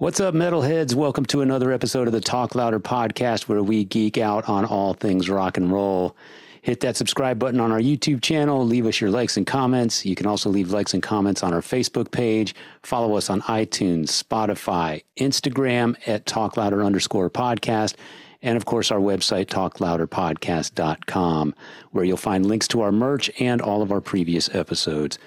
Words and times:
What's 0.00 0.18
up, 0.18 0.32
metalheads? 0.32 0.94
Welcome 0.94 1.26
to 1.26 1.42
another 1.42 1.72
episode 1.72 2.06
of 2.06 2.14
the 2.14 2.22
Talk 2.22 2.54
Louder 2.54 2.80
podcast 2.80 3.48
where 3.48 3.62
we 3.62 3.84
geek 3.84 4.16
out 4.16 4.48
on 4.48 4.64
all 4.64 4.94
things 4.94 5.28
rock 5.28 5.58
and 5.58 5.70
roll. 5.70 6.16
Hit 6.62 6.80
that 6.80 6.96
subscribe 6.96 7.38
button 7.38 7.60
on 7.60 7.70
our 7.70 7.80
YouTube 7.80 8.22
channel. 8.22 8.64
Leave 8.64 8.86
us 8.86 8.98
your 8.98 9.10
likes 9.10 9.36
and 9.36 9.46
comments. 9.46 10.06
You 10.06 10.14
can 10.14 10.24
also 10.24 10.48
leave 10.48 10.70
likes 10.70 10.94
and 10.94 11.02
comments 11.02 11.42
on 11.42 11.52
our 11.52 11.60
Facebook 11.60 12.12
page. 12.12 12.54
Follow 12.82 13.14
us 13.14 13.28
on 13.28 13.42
iTunes, 13.42 14.06
Spotify, 14.06 15.02
Instagram 15.18 15.96
at 16.06 16.24
Talk 16.24 16.56
Louder 16.56 16.82
underscore 16.82 17.28
podcast. 17.28 17.94
And 18.40 18.56
of 18.56 18.64
course, 18.64 18.90
our 18.90 19.00
website, 19.00 19.48
talklouderpodcast.com, 19.48 21.54
where 21.90 22.04
you'll 22.06 22.16
find 22.16 22.46
links 22.46 22.68
to 22.68 22.80
our 22.80 22.90
merch 22.90 23.30
and 23.38 23.60
all 23.60 23.82
of 23.82 23.92
our 23.92 24.00
previous 24.00 24.48
episodes. 24.54 25.18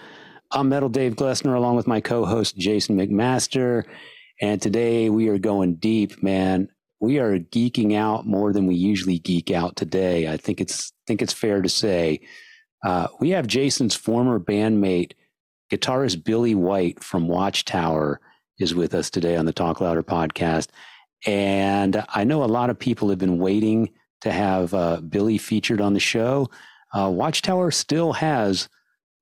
I'm 0.50 0.70
Metal 0.70 0.90
Dave 0.90 1.16
Glessner, 1.16 1.55
along 1.55 1.76
with 1.76 1.86
my 1.86 2.02
co 2.02 2.26
host, 2.26 2.58
Jason 2.58 2.98
McMaster. 2.98 3.84
And 4.42 4.62
today 4.62 5.10
we 5.10 5.30
are 5.30 5.38
going 5.38 5.76
deep, 5.76 6.22
man. 6.23 6.70
We 7.00 7.20
are 7.20 7.40
geeking 7.40 7.96
out 7.96 8.26
more 8.26 8.54
than 8.54 8.66
we 8.66 8.76
usually 8.76 9.20
geek 9.20 9.52
out 9.52 9.76
today. 9.76 10.28
I 10.28 10.38
think 10.38 10.62
it's 10.62 10.92
think 11.06 11.22
it's 11.22 11.34
fair 11.34 11.62
to 11.62 11.70
say. 11.70 12.22
Uh, 12.84 13.08
we 13.20 13.30
have 13.30 13.48
Jason's 13.48 13.96
former 13.96 14.40
bandmate, 14.40 15.14
guitarist 15.72 16.23
Billy 16.23 16.56
White 16.56 17.04
from 17.04 17.28
Watchtower, 17.28 18.20
is 18.59 18.76
with 18.76 18.94
us 18.94 19.09
today 19.09 19.36
on 19.36 19.46
the 19.46 19.54
Talk 19.54 19.82
Louder 19.82 20.04
podcast. 20.04 20.70
And 21.26 22.04
I 22.09 22.23
know 22.23 22.44
a 22.44 22.45
lot 22.45 22.70
of 22.70 22.78
people 22.78 23.09
have 23.09 23.20
been 23.20 23.38
waiting 23.38 23.90
to 24.22 24.31
have 24.31 24.73
uh, 24.73 25.02
Billy 25.02 25.38
featured 25.38 25.81
on 25.81 25.94
the 25.94 26.00
show. 26.00 26.50
Uh, 26.94 27.09
Watchtower 27.09 27.72
still 27.72 28.14
has 28.14 28.70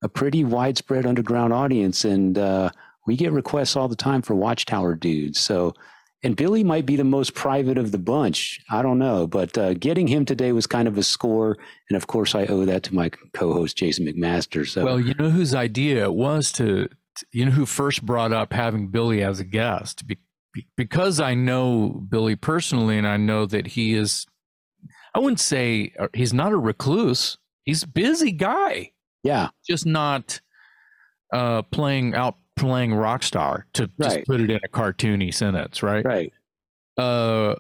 a 0.03 0.09
pretty 0.09 0.43
widespread 0.43 1.05
underground 1.05 1.53
audience, 1.53 2.05
and 2.05 2.37
uh, 2.37 2.69
we 3.07 3.15
get 3.15 3.31
requests 3.31 3.75
all 3.75 3.87
the 3.87 3.95
time 3.95 4.21
for 4.21 4.35
Watchtower 4.35 4.95
dudes. 4.95 5.39
So, 5.39 5.73
and 6.23 6.35
Billy 6.35 6.63
might 6.63 6.85
be 6.85 6.95
the 6.95 7.03
most 7.03 7.33
private 7.33 7.77
of 7.77 7.91
the 7.91 7.97
bunch. 7.97 8.59
I 8.69 8.81
don't 8.81 8.99
know, 8.99 9.25
but 9.25 9.57
uh, 9.57 9.73
getting 9.73 10.07
him 10.07 10.23
today 10.25 10.51
was 10.51 10.67
kind 10.67 10.87
of 10.87 10.97
a 10.97 11.03
score, 11.03 11.57
and 11.89 11.97
of 11.97 12.07
course, 12.07 12.35
I 12.35 12.45
owe 12.45 12.65
that 12.65 12.83
to 12.83 12.95
my 12.95 13.09
co-host 13.33 13.77
Jason 13.77 14.05
McMaster. 14.05 14.67
So, 14.67 14.85
well, 14.85 14.99
you 14.99 15.15
know 15.15 15.31
whose 15.31 15.55
idea 15.55 16.03
it 16.03 16.13
was 16.13 16.51
to, 16.53 16.89
you 17.31 17.45
know, 17.45 17.51
who 17.51 17.65
first 17.65 18.05
brought 18.05 18.31
up 18.31 18.53
having 18.53 18.87
Billy 18.87 19.23
as 19.23 19.39
a 19.39 19.43
guest 19.43 20.05
Be- 20.05 20.19
because 20.75 21.19
I 21.19 21.33
know 21.33 21.89
Billy 21.89 22.35
personally, 22.35 22.97
and 22.97 23.07
I 23.07 23.17
know 23.17 23.45
that 23.47 23.67
he 23.67 23.95
is. 23.95 24.27
I 25.15 25.19
wouldn't 25.19 25.39
say 25.39 25.93
uh, 25.99 26.07
he's 26.13 26.33
not 26.33 26.51
a 26.51 26.57
recluse. 26.57 27.37
He's 27.63 27.83
a 27.83 27.87
busy 27.87 28.31
guy. 28.31 28.91
Yeah, 29.23 29.49
just 29.67 29.85
not 29.85 30.39
uh, 31.33 31.63
playing 31.63 32.15
out 32.15 32.37
playing 32.61 32.93
rock 32.93 33.23
star 33.23 33.65
to 33.73 33.89
right. 33.97 34.09
just 34.09 34.27
put 34.27 34.39
it 34.39 34.49
in 34.49 34.59
a 34.63 34.67
cartoony 34.69 35.33
sentence, 35.33 35.81
right? 35.81 36.05
Right. 36.05 36.31
Uh, 36.97 37.55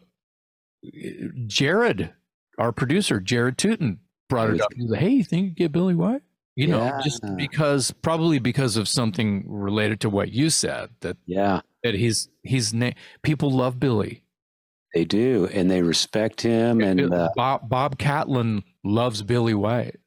Jared, 1.47 2.13
our 2.57 2.71
producer, 2.71 3.19
Jared 3.19 3.57
Tuten, 3.57 3.97
brought 4.29 4.51
it 4.51 4.61
up. 4.61 4.73
He 4.73 4.83
was 4.83 4.91
like, 4.91 5.01
"Hey, 5.01 5.09
you 5.09 5.23
think 5.23 5.45
you 5.45 5.51
get 5.51 5.71
Billy 5.71 5.95
White?" 5.95 6.21
You 6.55 6.67
yeah. 6.67 6.75
know, 6.75 7.01
just 7.03 7.23
because 7.37 7.91
probably 7.91 8.39
because 8.39 8.77
of 8.77 8.87
something 8.87 9.45
related 9.47 9.99
to 10.01 10.09
what 10.09 10.31
you 10.31 10.49
said 10.49 10.89
that 10.99 11.17
yeah 11.25 11.61
that 11.83 11.95
he's 11.95 12.29
he's 12.43 12.73
na- 12.73 12.91
people 13.23 13.51
love 13.51 13.79
Billy. 13.79 14.23
They 14.93 15.05
do, 15.05 15.47
and 15.53 15.71
they 15.71 15.81
respect 15.81 16.41
him. 16.41 16.81
And 16.81 17.13
uh, 17.13 17.29
Bob 17.35 17.69
Bob 17.69 17.97
Catlin 17.97 18.63
loves 18.83 19.23
Billy 19.23 19.53
White. 19.53 19.97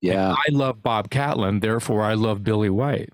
Yeah, 0.00 0.30
and 0.30 0.36
I 0.38 0.58
love 0.58 0.82
Bob 0.82 1.10
Catlin, 1.10 1.60
therefore 1.60 2.02
I 2.02 2.14
love 2.14 2.42
Billy 2.42 2.70
White. 2.70 3.10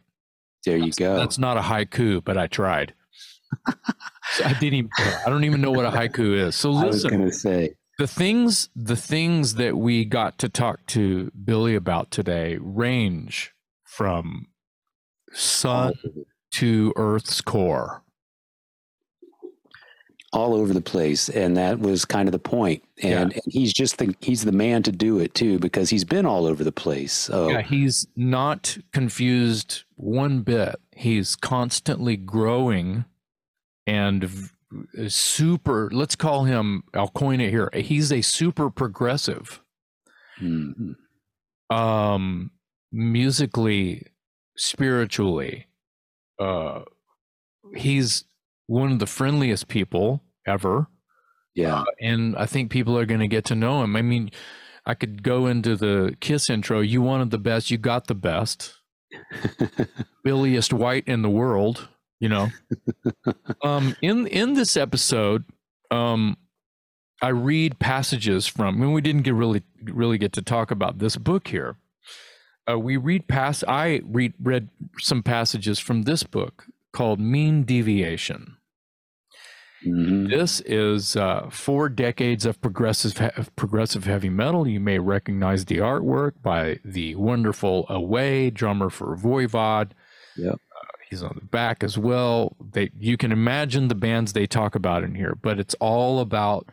There 0.67 0.77
you 0.77 0.87
that's, 0.87 0.99
go. 0.99 1.17
That's 1.17 1.39
not 1.39 1.57
a 1.57 1.61
haiku, 1.61 2.23
but 2.25 2.37
I 2.37 2.49
tried. 2.49 2.93
I 3.67 4.53
didn't 4.61 4.75
even. 4.75 4.91
I 5.25 5.31
don't 5.31 5.45
even 5.45 5.61
know 5.61 5.71
what 5.71 5.87
a 5.87 5.91
haiku 5.91 6.37
is. 6.37 6.57
So 6.57 6.71
listen. 6.71 6.85
I 6.85 6.89
was 6.89 7.05
going 7.05 7.25
to 7.25 7.33
say 7.33 7.77
the 7.99 8.07
things 8.07 8.69
the 8.75 8.97
things 8.97 9.55
that 9.55 9.77
we 9.77 10.05
got 10.05 10.39
to 10.41 10.49
talk 10.49 10.85
to 10.89 11.31
Billy 11.45 11.75
about 11.75 12.11
today 12.11 12.59
range 12.61 13.53
from 13.85 14.49
sun 15.33 15.95
oh. 16.05 16.25
to 16.55 16.93
Earth's 16.97 17.41
core 17.41 18.03
all 20.33 20.55
over 20.55 20.73
the 20.73 20.81
place 20.81 21.29
and 21.29 21.57
that 21.57 21.79
was 21.79 22.05
kind 22.05 22.29
of 22.29 22.33
the 22.33 22.39
point 22.39 22.83
and, 23.03 23.33
yeah. 23.33 23.41
and, 23.45 23.53
he's 23.53 23.73
just 23.73 23.99
the 23.99 24.15
he's 24.21 24.45
the 24.45 24.53
man 24.53 24.83
to 24.83 24.91
do 24.91 25.19
it 25.19 25.35
too 25.35 25.59
because 25.59 25.89
he's 25.89 26.05
been 26.05 26.27
all 26.27 26.47
over 26.47 26.65
the 26.65 26.73
place 26.73 27.13
so 27.13 27.49
yeah 27.49 27.63
he's 27.63 28.07
not 28.17 28.77
confused 28.93 29.85
one 29.95 30.41
bit 30.41 30.77
he's 30.93 31.37
constantly 31.37 32.17
growing 32.17 33.05
and 33.87 34.29
super 35.07 35.89
let's 35.93 36.17
call 36.17 36.45
him 36.45 36.83
i'll 36.95 37.09
coin 37.09 37.41
it 37.41 37.51
here 37.51 37.71
he's 37.73 38.13
a 38.13 38.21
super 38.21 38.69
progressive 38.69 39.63
mm-hmm. 40.41 40.93
um 41.75 42.51
musically 42.91 44.05
spiritually 44.57 45.67
uh 46.41 46.81
he's 47.77 48.25
one 48.67 48.93
of 48.93 48.99
the 48.99 49.07
friendliest 49.07 49.69
people 49.69 50.23
ever. 50.47 50.89
Yeah. 51.55 51.81
Uh, 51.81 51.85
and 52.01 52.37
I 52.37 52.47
think 52.47 52.71
people 52.71 52.99
are 52.99 53.07
going 53.07 53.21
to 53.21 53.29
get 53.29 53.45
to 53.47 53.55
know 53.55 53.83
him. 53.83 53.97
I 53.97 54.03
mean, 54.03 54.31
I 54.85 54.95
could 54.95 55.23
go 55.23 55.47
into 55.47 55.77
the 55.77 56.17
Kiss 56.21 56.49
intro. 56.49 56.81
You 56.81 57.03
wanted 57.03 57.31
the 57.31 57.39
best, 57.39 57.71
you 57.71 57.79
got 57.79 58.07
the 58.07 58.15
best. 58.15 58.75
Billiest 60.25 60.73
white 60.73 61.07
in 61.07 61.23
the 61.23 61.31
world, 61.31 61.89
you 62.21 62.29
know. 62.29 62.49
um, 63.65 63.97
in 64.03 64.27
in 64.27 64.55
this 64.55 64.77
episode, 64.77 65.45
um, 65.91 66.37
I 67.23 67.29
read 67.29 67.79
passages 67.79 68.47
from. 68.47 68.77
I 68.77 68.79
mean, 68.79 68.93
we 68.93 69.01
didn't 69.01 69.23
get 69.23 69.35
really 69.35 69.63
really 69.85 70.19
get 70.19 70.33
to 70.35 70.43
talk 70.43 70.71
about 70.71 70.99
this 70.99 71.17
book 71.17 71.49
here. 71.49 71.77
Uh, 72.69 72.79
we 72.79 72.97
read 72.97 73.29
past. 73.29 73.65
I 73.69 74.03
read 74.05 74.35
read 74.41 74.69
some 74.99 75.23
passages 75.23 75.79
from 75.79 76.03
this 76.03 76.25
book 76.25 76.67
called 76.93 77.21
Mean 77.21 77.63
Deviation. 77.63 78.56
Mm-hmm. 79.87 80.29
This 80.29 80.61
is 80.63 81.17
uh, 81.17 81.49
four 81.51 81.89
decades 81.89 82.45
of 82.45 82.61
progressive 82.61 83.21
of 83.37 83.55
progressive 83.57 84.05
heavy 84.05 84.29
metal. 84.29 84.67
You 84.67 84.81
may 84.81 84.99
recognize 84.99 85.65
the 85.65 85.79
artwork 85.79 86.33
by 86.43 86.81
the 86.85 87.15
wonderful 87.15 87.87
Away 87.89 88.51
drummer 88.51 88.91
for 88.91 89.17
Voivod. 89.17 89.93
Yep. 90.37 90.55
Uh, 90.55 90.87
he's 91.09 91.23
on 91.23 91.37
the 91.41 91.47
back 91.47 91.85
as 91.85 91.97
well. 91.97 92.57
They 92.73 92.91
you 92.99 93.17
can 93.17 93.33
imagine 93.33 93.89
the 93.89 93.95
bands 93.95 94.33
they 94.33 94.47
talk 94.47 94.75
about 94.75 95.05
in 95.05 95.15
here, 95.15 95.35
but 95.41 95.59
it's 95.59 95.75
all 95.75 96.21
about 96.21 96.69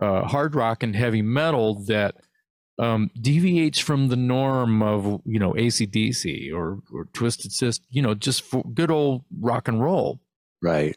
uh, 0.00 0.22
hard 0.22 0.54
rock 0.54 0.82
and 0.82 0.94
heavy 0.94 1.22
metal 1.22 1.82
that 1.86 2.16
um, 2.78 3.10
deviates 3.20 3.78
from 3.78 4.08
the 4.08 4.16
norm 4.16 4.82
of 4.82 5.20
you 5.24 5.38
know 5.38 5.52
ACDC 5.52 6.52
or 6.52 6.80
or 6.92 7.06
Twisted 7.12 7.52
Sister. 7.52 7.84
You 7.90 8.02
know, 8.02 8.14
just 8.14 8.42
for 8.42 8.62
good 8.62 8.90
old 8.90 9.24
rock 9.38 9.68
and 9.68 9.82
roll. 9.82 10.20
Right. 10.62 10.96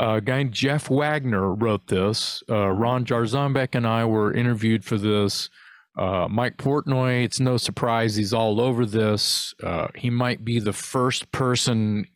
Uh, 0.00 0.20
guy 0.20 0.38
named 0.38 0.52
Jeff 0.52 0.90
Wagner 0.90 1.54
wrote 1.54 1.86
this. 1.86 2.42
Uh, 2.50 2.68
Ron 2.70 3.04
Jarzombek 3.04 3.74
and 3.74 3.86
I 3.86 4.04
were 4.04 4.32
interviewed 4.32 4.84
for 4.84 4.98
this. 4.98 5.50
Uh, 5.96 6.26
Mike 6.28 6.56
Portnoy, 6.56 7.24
it's 7.24 7.38
no 7.38 7.56
surprise 7.56 8.16
he's 8.16 8.32
all 8.32 8.60
over 8.60 8.84
this. 8.84 9.54
Uh, 9.62 9.88
he 9.94 10.10
might 10.10 10.44
be 10.44 10.58
the 10.58 10.72
first 10.72 11.30
person 11.30 12.06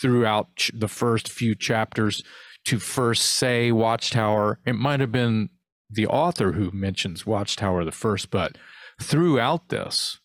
throughout 0.00 0.54
ch- 0.56 0.72
the 0.74 0.88
first 0.88 1.30
few 1.30 1.54
chapters 1.54 2.22
to 2.64 2.80
first 2.80 3.24
say 3.24 3.70
Watchtower. 3.70 4.58
It 4.66 4.74
might 4.74 4.98
have 4.98 5.12
been 5.12 5.50
the 5.88 6.08
author 6.08 6.52
who 6.52 6.72
mentions 6.72 7.24
Watchtower 7.24 7.84
the 7.84 7.92
first, 7.92 8.30
but 8.30 8.58
throughout 9.00 9.68
this, 9.68 10.18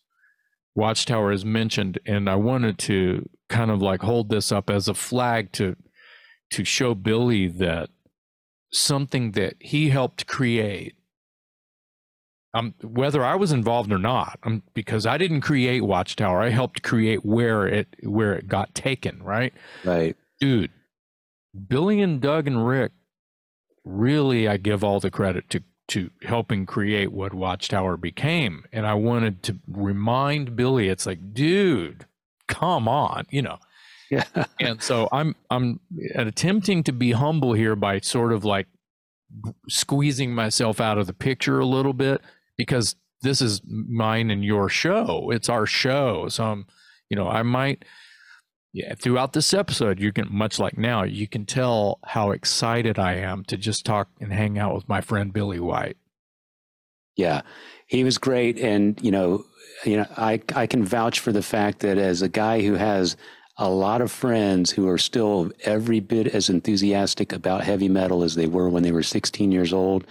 Watchtower 0.74 1.30
is 1.30 1.44
mentioned. 1.44 2.00
And 2.04 2.28
I 2.28 2.34
wanted 2.34 2.78
to 2.80 3.28
kind 3.48 3.70
of 3.70 3.80
like 3.80 4.02
hold 4.02 4.28
this 4.28 4.50
up 4.50 4.68
as 4.68 4.88
a 4.88 4.94
flag 4.94 5.52
to 5.52 5.76
to 6.54 6.64
show 6.64 6.94
Billy 6.94 7.48
that 7.48 7.90
something 8.72 9.32
that 9.32 9.54
he 9.58 9.88
helped 9.88 10.28
create 10.28 10.94
um, 12.54 12.74
whether 12.82 13.24
I 13.24 13.34
was 13.34 13.50
involved 13.50 13.90
or 13.90 13.98
not, 13.98 14.38
um, 14.44 14.62
because 14.74 15.06
I 15.06 15.18
didn't 15.18 15.40
create 15.40 15.80
Watchtower, 15.80 16.40
I 16.40 16.50
helped 16.50 16.84
create 16.84 17.24
where 17.24 17.66
it 17.66 17.88
where 18.04 18.34
it 18.34 18.46
got 18.46 18.72
taken. 18.76 19.20
Right, 19.24 19.52
right, 19.84 20.16
dude. 20.38 20.70
Billy 21.68 22.00
and 22.00 22.20
Doug 22.20 22.46
and 22.46 22.64
Rick, 22.64 22.92
really, 23.84 24.46
I 24.46 24.56
give 24.56 24.84
all 24.84 25.00
the 25.00 25.10
credit 25.10 25.50
to 25.50 25.64
to 25.88 26.10
helping 26.22 26.64
create 26.64 27.10
what 27.10 27.34
Watchtower 27.34 27.96
became, 27.96 28.64
and 28.72 28.86
I 28.86 28.94
wanted 28.94 29.42
to 29.42 29.58
remind 29.66 30.54
Billy, 30.54 30.88
it's 30.88 31.06
like, 31.06 31.34
dude, 31.34 32.06
come 32.46 32.86
on, 32.86 33.26
you 33.30 33.42
know, 33.42 33.58
yeah. 34.10 34.24
and 34.60 34.82
so 34.82 35.08
I'm 35.12 35.34
I'm 35.50 35.80
attempting 36.14 36.82
to 36.84 36.92
be 36.92 37.12
humble 37.12 37.52
here 37.52 37.76
by 37.76 38.00
sort 38.00 38.32
of 38.32 38.44
like 38.44 38.66
squeezing 39.68 40.34
myself 40.34 40.80
out 40.80 40.98
of 40.98 41.06
the 41.06 41.12
picture 41.12 41.58
a 41.58 41.66
little 41.66 41.92
bit 41.92 42.20
because 42.56 42.96
this 43.22 43.40
is 43.40 43.60
mine 43.66 44.30
and 44.30 44.44
your 44.44 44.68
show. 44.68 45.30
It's 45.30 45.48
our 45.48 45.66
show. 45.66 46.28
So 46.28 46.44
I'm, 46.44 46.66
you 47.08 47.16
know, 47.16 47.28
I 47.28 47.42
might 47.42 47.84
yeah, 48.74 48.96
throughout 48.96 49.34
this 49.34 49.54
episode, 49.54 50.00
you 50.00 50.12
can 50.12 50.26
much 50.28 50.58
like 50.58 50.76
now, 50.76 51.04
you 51.04 51.28
can 51.28 51.46
tell 51.46 52.00
how 52.04 52.32
excited 52.32 52.98
I 52.98 53.14
am 53.14 53.44
to 53.44 53.56
just 53.56 53.86
talk 53.86 54.08
and 54.20 54.32
hang 54.32 54.58
out 54.58 54.74
with 54.74 54.88
my 54.88 55.00
friend 55.00 55.32
Billy 55.32 55.60
White. 55.60 55.96
Yeah, 57.16 57.42
he 57.86 58.02
was 58.02 58.18
great, 58.18 58.58
and 58.58 59.00
you 59.00 59.12
know, 59.12 59.44
you 59.84 59.98
know, 59.98 60.06
I 60.16 60.42
I 60.56 60.66
can 60.66 60.84
vouch 60.84 61.20
for 61.20 61.30
the 61.30 61.40
fact 61.40 61.78
that 61.80 61.98
as 61.98 62.20
a 62.20 62.28
guy 62.28 62.62
who 62.62 62.74
has 62.74 63.16
a 63.56 63.68
lot 63.68 64.00
of 64.00 64.10
friends 64.10 64.70
who 64.70 64.88
are 64.88 64.98
still 64.98 65.50
every 65.64 66.00
bit 66.00 66.26
as 66.28 66.48
enthusiastic 66.48 67.32
about 67.32 67.62
heavy 67.64 67.88
metal 67.88 68.22
as 68.22 68.34
they 68.34 68.46
were 68.46 68.68
when 68.68 68.82
they 68.82 68.92
were 68.92 69.02
16 69.02 69.52
years 69.52 69.72
old. 69.72 70.06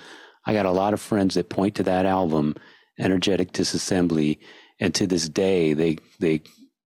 I 0.46 0.54
got 0.54 0.66
a 0.66 0.72
lot 0.72 0.94
of 0.94 1.02
friends 1.02 1.36
that 1.36 1.50
point 1.50 1.76
to 1.76 1.84
that 1.84 2.06
album, 2.06 2.56
Energetic 3.00 3.52
Disassembly, 3.52 4.40
and 4.80 4.94
to 4.96 5.08
this 5.08 5.30
day 5.30 5.74
they 5.74 5.98
they 6.20 6.42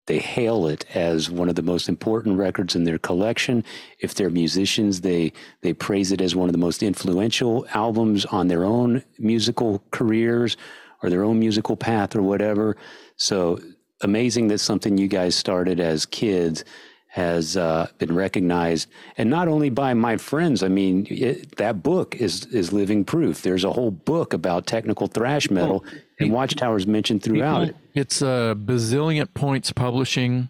they 0.08 0.20
hail 0.20 0.68
it 0.68 0.86
as 0.96 1.32
one 1.32 1.50
of 1.50 1.56
the 1.56 1.64
most 1.64 1.90
important 1.90 2.38
records 2.38 2.76
in 2.76 2.84
their 2.84 3.00
collection. 3.00 3.64
If 4.00 4.14
they're 4.14 4.30
musicians, 4.30 5.02
they 5.02 5.34
they 5.62 5.74
praise 5.74 6.12
it 6.12 6.22
as 6.22 6.36
one 6.36 6.48
of 6.48 6.54
the 6.54 6.60
most 6.60 6.84
influential 6.84 7.66
albums 7.74 8.26
on 8.26 8.48
their 8.48 8.64
own 8.64 9.04
musical 9.18 9.84
careers 9.92 10.58
or 11.02 11.10
their 11.10 11.24
own 11.24 11.40
musical 11.40 11.76
path 11.76 12.16
or 12.16 12.22
whatever. 12.22 12.78
So 13.18 13.60
amazing 14.02 14.48
that 14.50 14.60
something 14.60 14.98
you 14.98 15.08
guys 15.08 15.36
started 15.36 15.80
as 15.80 16.06
kids 16.06 16.64
has 17.08 17.56
uh, 17.56 17.88
been 17.98 18.14
recognized, 18.14 18.90
and 19.18 19.30
not 19.30 19.48
only 19.48 19.70
by 19.70 19.94
my 19.94 20.18
friends. 20.18 20.62
I 20.62 20.68
mean, 20.68 21.08
it, 21.10 21.56
that 21.56 21.82
book 21.82 22.14
is 22.16 22.46
is 22.48 22.74
living 22.74 23.06
proof. 23.06 23.42
There's 23.42 23.64
a 23.64 23.72
whole 23.72 23.92
book 23.92 24.34
about 24.34 24.68
technical 24.68 25.08
thrash 25.08 25.50
metal, 25.50 25.86
and 26.20 26.34
Watchtower's 26.34 26.86
mentioned 26.86 27.24
throughout 27.24 27.70
it. 27.70 27.76
It's 27.94 28.22
a 28.22 28.58
bazillion 28.60 29.34
points 29.34 29.72
publishing. 29.72 30.50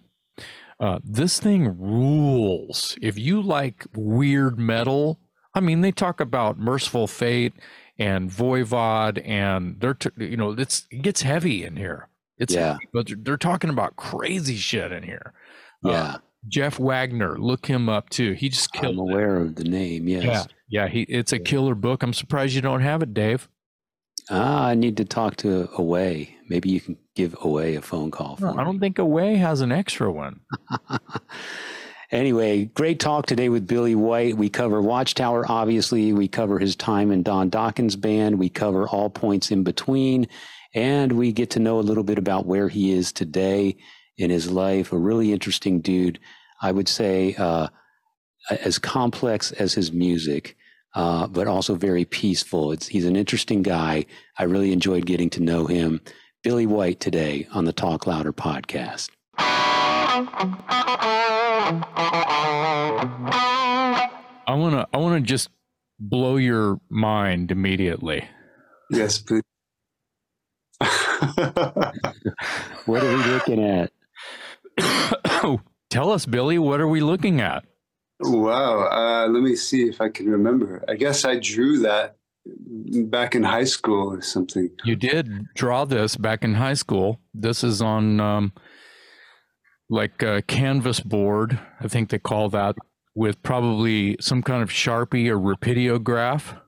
Uh, 0.79 0.99
this 1.03 1.39
thing 1.39 1.79
rules. 1.79 2.97
If 3.01 3.17
you 3.17 3.41
like 3.43 3.85
weird 3.95 4.57
metal, 4.57 5.19
I 5.53 5.59
mean, 5.59 5.81
they 5.81 5.91
talk 5.91 6.19
about 6.19 6.57
Mercyful 6.57 7.07
Fate 7.07 7.53
and 7.99 8.29
Voivod, 8.31 9.21
and 9.25 9.79
they're 9.79 9.93
t- 9.93 10.09
you 10.17 10.35
know 10.35 10.51
it's 10.51 10.87
it 10.89 11.03
gets 11.03 11.21
heavy 11.21 11.63
in 11.63 11.75
here. 11.75 12.09
It's 12.37 12.53
Yeah. 12.53 12.73
heavy, 12.73 12.87
but 12.93 13.07
they're, 13.07 13.17
they're 13.19 13.37
talking 13.37 13.69
about 13.69 13.95
crazy 13.95 14.55
shit 14.55 14.91
in 14.91 15.03
here. 15.03 15.33
Uh, 15.83 15.89
Yeah, 15.89 16.15
Jeff 16.47 16.79
Wagner, 16.79 17.37
look 17.39 17.65
him 17.67 17.89
up 17.89 18.09
too. 18.09 18.33
He 18.33 18.49
just 18.49 18.71
killed. 18.73 18.85
I'm 18.85 18.95
killed. 18.97 19.09
it. 19.09 19.13
aware 19.13 19.37
of 19.37 19.55
the 19.55 19.63
name. 19.63 20.07
Yes. 20.07 20.23
Yeah, 20.23 20.43
yeah. 20.83 20.87
He 20.87 21.01
it's 21.03 21.31
a 21.33 21.39
killer 21.39 21.75
book. 21.75 22.03
I'm 22.03 22.13
surprised 22.13 22.53
you 22.55 22.61
don't 22.61 22.81
have 22.81 23.01
it, 23.01 23.13
Dave. 23.13 23.47
Ah, 24.29 24.67
I 24.67 24.75
need 24.75 24.97
to 24.97 25.05
talk 25.05 25.35
to 25.37 25.69
Away. 25.77 26.35
Maybe 26.49 26.69
you 26.69 26.81
can 26.81 26.97
give 27.15 27.35
Away 27.41 27.75
a 27.75 27.81
phone 27.81 28.09
call. 28.11 28.35
For 28.37 28.59
I 28.59 28.63
don't 28.63 28.79
think 28.79 28.97
Away 28.99 29.35
has 29.35 29.61
an 29.61 29.71
extra 29.71 30.11
one. 30.11 30.39
Anyway, 32.11 32.65
great 32.65 32.99
talk 32.99 33.25
today 33.25 33.49
with 33.49 33.65
Billy 33.67 33.95
White. 33.95 34.37
We 34.37 34.47
cover 34.47 34.79
Watchtower, 34.79 35.43
obviously. 35.49 36.13
We 36.13 36.27
cover 36.27 36.59
his 36.59 36.75
time 36.75 37.11
in 37.11 37.23
Don 37.23 37.49
Dokken's 37.49 37.95
band. 37.95 38.37
We 38.37 38.47
cover 38.47 38.87
all 38.87 39.09
points 39.09 39.49
in 39.49 39.63
between. 39.63 40.27
And 40.75 41.13
we 41.13 41.31
get 41.31 41.49
to 41.51 41.59
know 41.59 41.79
a 41.79 41.81
little 41.81 42.03
bit 42.03 42.17
about 42.17 42.45
where 42.45 42.67
he 42.67 42.91
is 42.91 43.13
today 43.13 43.77
in 44.17 44.29
his 44.29 44.51
life. 44.51 44.91
A 44.91 44.97
really 44.97 45.31
interesting 45.31 45.79
dude. 45.79 46.19
I 46.61 46.71
would 46.71 46.89
say 46.89 47.33
uh, 47.35 47.69
as 48.49 48.77
complex 48.77 49.53
as 49.53 49.73
his 49.73 49.93
music, 49.93 50.57
uh, 50.93 51.27
but 51.27 51.47
also 51.47 51.75
very 51.75 52.03
peaceful. 52.03 52.73
It's, 52.73 52.87
he's 52.87 53.05
an 53.05 53.15
interesting 53.15 53.61
guy. 53.63 54.05
I 54.37 54.43
really 54.43 54.73
enjoyed 54.73 55.05
getting 55.05 55.29
to 55.31 55.41
know 55.41 55.65
him. 55.65 56.01
Billy 56.43 56.65
White 56.65 56.99
today 56.99 57.47
on 57.53 57.65
the 57.65 57.73
Talk 57.73 58.05
Louder 58.05 58.33
podcast. 58.33 59.09
I 64.47 64.53
wanna 64.53 64.87
I 64.93 64.97
wanna 64.97 65.21
just 65.21 65.49
blow 65.99 66.37
your 66.37 66.79
mind 66.89 67.49
immediately. 67.51 68.27
Yes, 68.91 69.17
please. 69.17 69.41
What 72.85 73.03
are 73.03 73.17
we 73.17 73.23
looking 73.23 73.63
at? 73.63 73.91
Tell 75.89 76.11
us, 76.11 76.25
Billy, 76.25 76.59
what 76.59 76.79
are 76.79 76.87
we 76.87 77.01
looking 77.01 77.41
at? 77.41 77.65
wow. 78.19 78.87
Uh, 78.89 79.27
let 79.27 79.41
me 79.41 79.55
see 79.55 79.83
if 79.83 80.01
I 80.01 80.09
can 80.09 80.29
remember. 80.29 80.83
I 80.87 80.95
guess 80.95 81.25
I 81.25 81.39
drew 81.39 81.79
that 81.79 82.17
back 82.45 83.35
in 83.35 83.43
high 83.43 83.63
school 83.63 84.13
or 84.13 84.21
something. 84.21 84.69
You 84.83 84.95
did 84.95 85.53
draw 85.55 85.85
this 85.85 86.15
back 86.15 86.43
in 86.43 86.53
high 86.53 86.75
school. 86.75 87.19
This 87.33 87.63
is 87.63 87.81
on 87.81 88.19
um, 88.19 88.53
like 89.89 90.21
a 90.21 90.43
canvas 90.43 90.99
board, 90.99 91.59
I 91.79 91.87
think 91.87 92.09
they 92.09 92.19
call 92.19 92.49
that, 92.49 92.75
with 93.15 93.41
probably 93.41 94.17
some 94.19 94.43
kind 94.43 94.61
of 94.61 94.69
Sharpie 94.69 95.27
or 95.27 95.39
rapidograph. 95.39 96.59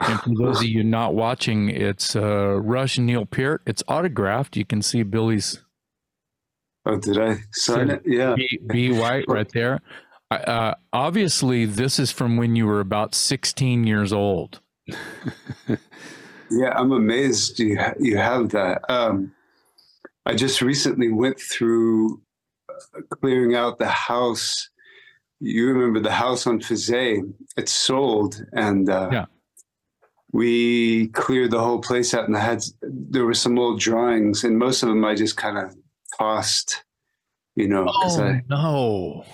And 0.00 0.20
for 0.20 0.30
those 0.36 0.58
of 0.60 0.66
you 0.66 0.82
not 0.82 1.14
watching, 1.14 1.68
it's 1.68 2.16
uh, 2.16 2.58
Rush 2.60 2.98
Neil 2.98 3.26
Peart. 3.26 3.62
It's 3.66 3.82
autographed. 3.88 4.56
You 4.56 4.64
can 4.64 4.82
see 4.82 5.02
Billy's 5.02 5.62
Oh, 6.86 6.96
did 6.98 7.18
I 7.18 7.36
sign 7.52 7.90
it? 7.90 8.02
Yeah. 8.06 8.34
B, 8.34 8.58
B 8.66 8.90
White 8.98 9.26
right 9.28 9.48
there. 9.52 9.80
Uh, 10.30 10.74
obviously, 10.92 11.66
this 11.66 11.98
is 11.98 12.10
from 12.10 12.36
when 12.38 12.56
you 12.56 12.66
were 12.66 12.80
about 12.80 13.14
16 13.14 13.84
years 13.86 14.12
old. 14.12 14.60
Yeah, 16.50 16.72
I'm 16.74 16.90
amazed 16.92 17.58
you 17.60 17.78
ha- 17.78 17.94
you 18.00 18.16
have 18.16 18.48
that. 18.50 18.82
Um, 18.90 19.32
I 20.26 20.34
just 20.34 20.62
recently 20.62 21.10
went 21.12 21.38
through 21.38 22.20
uh, 22.68 23.00
clearing 23.20 23.54
out 23.54 23.78
the 23.78 23.88
house. 23.88 24.68
You 25.38 25.68
remember 25.68 26.00
the 26.00 26.10
house 26.12 26.46
on 26.46 26.60
Fizet? 26.60 27.22
It's 27.56 27.72
sold, 27.72 28.42
and 28.52 28.88
uh, 28.88 29.10
Yeah. 29.12 29.24
We 30.32 31.08
cleared 31.08 31.50
the 31.50 31.60
whole 31.60 31.80
place 31.80 32.14
out. 32.14 32.26
And 32.26 32.36
I 32.36 32.40
had 32.40 32.62
there 32.82 33.24
were 33.24 33.34
some 33.34 33.58
old 33.58 33.80
drawings, 33.80 34.44
and 34.44 34.58
most 34.58 34.82
of 34.82 34.88
them 34.88 35.04
I 35.04 35.14
just 35.14 35.36
kind 35.36 35.58
of 35.58 35.74
tossed. 36.18 36.84
You 37.56 37.68
know, 37.68 37.84
'cause 37.86 38.18
I, 38.20 38.42
no. 38.48 39.24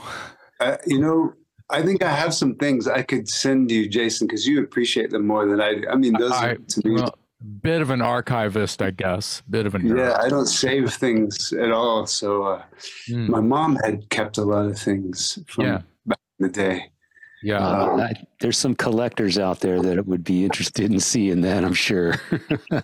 I, 0.61 0.79
you 0.87 0.99
know, 0.99 1.35
I 1.69 1.83
think 1.83 2.03
I 2.03 2.11
have 2.11 2.33
some 2.35 2.55
things 2.57 2.89
I 2.89 3.03
could 3.03 3.29
send 3.29 3.71
you, 3.71 3.89
Jason, 3.89 4.27
because 4.27 4.47
you 4.47 4.63
appreciate 4.63 5.11
them 5.11 5.27
more 5.27 5.47
than 5.47 5.61
I 5.61 5.75
do. 5.75 5.85
I 5.91 5.97
mean, 5.97 6.15
those 6.15 6.33
I- 6.33 6.51
are, 6.51 6.55
to 6.57 6.83
me. 6.89 6.95
Well, 6.95 7.15
bit 7.63 7.83
of 7.83 7.91
an 7.91 8.01
archivist, 8.01 8.81
I 8.81 8.91
guess. 8.91 9.43
Bit 9.51 9.67
of 9.67 9.75
an 9.75 9.83
nerd. 9.83 9.99
Yeah, 9.99 10.19
I 10.21 10.29
don't 10.31 10.47
save 10.47 10.93
things 10.95 11.53
at 11.53 11.71
all. 11.71 12.07
So 12.07 12.45
uh, 12.45 12.63
Mm, 13.11 13.29
my 13.29 13.41
mom 13.41 13.77
had 13.85 14.09
kept 14.09 14.39
a 14.39 14.43
lot 14.43 14.65
of 14.67 14.79
things 14.79 15.39
from 15.47 15.67
Yeah. 15.67 15.83
back 16.07 16.19
in 16.41 16.47
the 16.47 16.53
day. 16.53 16.91
Yeah. 17.43 17.59
Uh, 17.59 17.97
I- 18.11 18.27
there's 18.41 18.59
some 18.59 18.75
collectors 18.75 19.39
out 19.39 19.61
there 19.61 19.81
that 19.83 20.07
would 20.07 20.25
be 20.25 20.45
interested 20.45 20.91
in 20.93 21.01
seeing 21.01 21.41
that, 21.43 21.65
I'm 21.65 21.75
sure. 21.75 22.15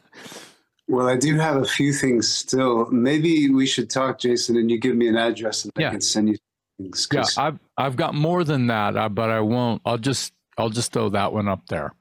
Well, 0.89 1.09
I 1.09 1.17
do 1.17 1.39
have 1.39 1.57
a 1.57 1.65
few 1.65 1.93
things 1.93 2.29
still. 2.29 2.87
Maybe 2.91 3.49
we 3.49 3.67
should 3.67 3.89
talk, 3.89 4.19
Jason, 4.19 4.57
and 4.57 4.71
you 4.71 4.79
give 4.79 4.97
me 4.97 5.09
an 5.09 5.17
address 5.17 5.65
and 5.65 5.73
Yeah. 5.79 5.89
I 5.89 5.91
can 5.93 6.01
send 6.01 6.29
you 6.29 6.37
things. 6.77 7.09
yeah, 7.11 7.21
'cause- 7.21 7.39
I've 7.39 7.59
I've 7.79 7.97
got 7.97 8.15
more 8.15 8.45
than 8.45 8.67
that, 8.67 8.97
uh, 8.97 9.09
but 9.09 9.31
I 9.31 9.41
won't. 9.41 9.81
I'll 9.87 9.97
just 9.97 10.33
I'll 10.59 10.69
just 10.71 10.93
throw 10.93 11.09
that 11.11 11.33
one 11.33 11.49
up 11.49 11.67
there. 11.69 11.95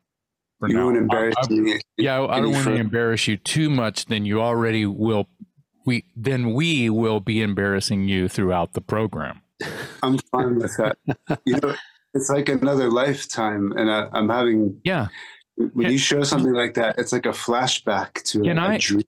for 0.59 0.67
you 0.67 0.73
now. 0.75 0.81
don't 0.85 0.97
embarrass 0.97 1.35
I- 1.37 1.45
I- 1.53 1.55
me. 1.55 1.79
Yeah, 1.97 2.21
I 2.23 2.41
don't 2.41 2.51
want 2.51 2.65
to 2.65 2.73
embarrass 2.75 3.27
you 3.27 3.37
too 3.37 3.69
much. 3.69 4.07
Then 4.07 4.25
you 4.25 4.41
already 4.41 4.85
will. 4.85 5.27
We 5.85 6.03
then 6.15 6.53
we 6.53 6.89
will 6.89 7.19
be 7.19 7.41
embarrassing 7.41 8.07
you 8.09 8.27
throughout 8.27 8.73
the 8.73 8.81
program. 8.81 9.41
I'm 10.03 10.17
fine 10.31 10.55
with 10.57 10.75
that. 10.77 10.97
you 11.45 11.57
know, 11.61 11.75
it's 12.13 12.29
like 12.29 12.49
another 12.49 12.89
lifetime, 12.89 13.71
and 13.75 13.89
I, 13.91 14.07
I'm 14.13 14.29
having. 14.29 14.79
Yeah. 14.83 15.07
When 15.73 15.91
you 15.91 15.97
show 15.97 16.23
something 16.23 16.53
like 16.53 16.73
that, 16.75 16.97
it's 16.97 17.11
like 17.11 17.25
a 17.25 17.29
flashback 17.29 18.23
to 18.23 18.41
Can 18.41 18.57
a, 18.57 18.61
I- 18.61 18.77
dream. 18.77 19.03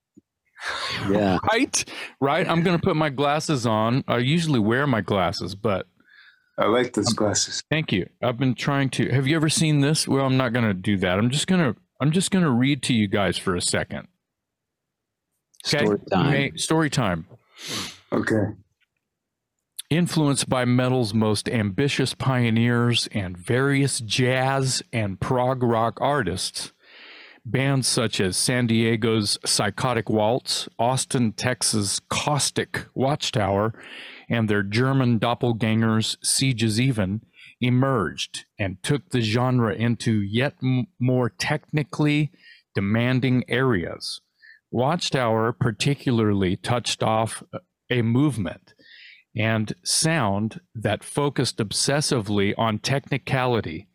yeah. 1.10 1.38
Right, 1.52 1.86
right. 2.22 2.48
I'm 2.48 2.62
gonna 2.64 2.80
put 2.80 2.96
my 2.96 3.10
glasses 3.10 3.66
on. 3.66 4.04
I 4.08 4.18
usually 4.20 4.60
wear 4.60 4.86
my 4.88 5.02
glasses, 5.02 5.56
but 5.56 5.88
I 6.58 6.68
like 6.68 6.94
those 6.94 7.12
glasses. 7.14 7.64
Thank 7.72 7.92
you. 7.92 8.08
I've 8.22 8.38
been 8.38 8.54
trying 8.56 8.90
to. 8.92 9.10
Have 9.10 9.26
you 9.28 9.36
ever 9.36 9.50
seen 9.50 9.82
this? 9.82 10.08
Well, 10.08 10.26
I'm 10.26 10.38
not 10.38 10.54
going 10.54 10.66
to 10.66 10.74
do 10.74 10.98
that. 10.98 11.18
I'm 11.18 11.32
just 11.32 11.48
going 11.48 11.62
to. 11.74 11.80
I'm 12.00 12.12
just 12.12 12.30
going 12.32 12.44
to 12.46 12.52
read 12.52 12.84
to 12.84 12.94
you 12.94 13.08
guys 13.08 13.38
for 13.38 13.56
a 13.56 13.62
second. 13.62 14.08
Okay. 15.68 15.84
Story 15.86 16.00
time. 16.12 16.32
May- 16.32 16.52
story 16.58 16.90
time. 16.90 17.28
Okay. 18.12 18.44
Influenced 19.94 20.50
by 20.50 20.66
metal's 20.66 21.14
most 21.14 21.48
ambitious 21.48 22.16
pioneers 22.16 23.08
and 23.12 23.38
various 23.38 24.00
jazz 24.00 24.82
and 24.92 25.20
prog 25.20 25.62
rock 25.62 26.00
artists, 26.02 26.74
bands 27.46 27.88
such 27.88 28.20
as 28.20 28.36
San 28.36 28.66
Diego's 28.66 29.38
Psychotic 29.46 30.10
Waltz, 30.10 30.68
Austin, 30.80 31.32
Texas' 31.34 32.00
Caustic 32.10 32.88
Watchtower, 32.96 33.72
and 34.28 34.50
their 34.50 34.64
German 34.64 35.20
doppelgangers 35.20 36.18
Sieges 36.24 36.82
Even 36.82 37.22
emerged 37.62 38.46
and 38.58 38.82
took 38.82 39.12
the 39.12 39.22
genre 39.22 39.76
into 39.76 40.20
yet 40.24 40.56
m- 40.64 40.88
more 41.00 41.30
technically 41.30 42.32
demanding 42.74 43.44
areas. 43.48 44.22
Watchtower 44.72 45.54
particularly 45.54 46.56
touched 46.58 47.04
off 47.04 47.44
a 47.92 48.02
movement 48.02 48.74
and 49.36 49.74
sound 49.84 50.62
that 50.76 51.04
focused 51.04 51.58
obsessively 51.58 52.54
on 52.58 52.80
technicality, 52.80 53.88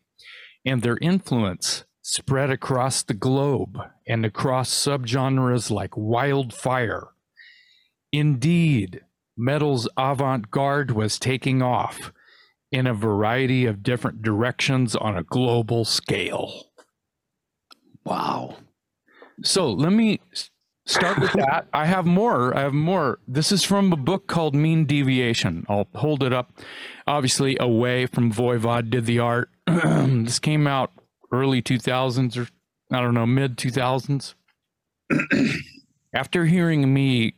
and 0.65 0.81
their 0.81 0.97
influence 1.01 1.85
spread 2.01 2.49
across 2.49 3.03
the 3.03 3.13
globe 3.13 3.77
and 4.07 4.25
across 4.25 4.69
subgenres 4.69 5.69
like 5.69 5.95
wildfire. 5.95 7.09
Indeed, 8.11 9.01
metal's 9.37 9.87
avant 9.95 10.51
garde 10.51 10.91
was 10.91 11.19
taking 11.19 11.61
off 11.61 12.11
in 12.71 12.87
a 12.87 12.93
variety 12.93 13.65
of 13.65 13.83
different 13.83 14.21
directions 14.21 14.95
on 14.95 15.15
a 15.15 15.23
global 15.23 15.85
scale. 15.85 16.71
Wow. 18.03 18.57
So 19.43 19.71
let 19.71 19.93
me 19.93 20.19
start 20.89 21.19
with 21.19 21.31
that. 21.33 21.67
I 21.73 21.85
have 21.85 22.05
more. 22.05 22.55
I 22.55 22.61
have 22.61 22.73
more. 22.73 23.19
This 23.27 23.51
is 23.51 23.63
from 23.63 23.93
a 23.93 23.97
book 23.97 24.27
called 24.27 24.55
Mean 24.55 24.85
Deviation. 24.85 25.65
I'll 25.69 25.87
hold 25.95 26.23
it 26.23 26.33
up. 26.33 26.51
Obviously, 27.07 27.57
away 27.59 28.05
from 28.05 28.31
Voivod 28.31 28.89
did 28.89 29.05
the 29.05 29.19
art. 29.19 29.49
this 29.67 30.39
came 30.39 30.67
out 30.67 30.91
early 31.31 31.61
2000s 31.61 32.37
or 32.37 32.49
I 32.91 33.01
don't 33.01 33.13
know, 33.13 33.25
mid 33.25 33.57
2000s. 33.57 34.33
After 36.13 36.45
hearing 36.45 36.91
me 36.93 37.35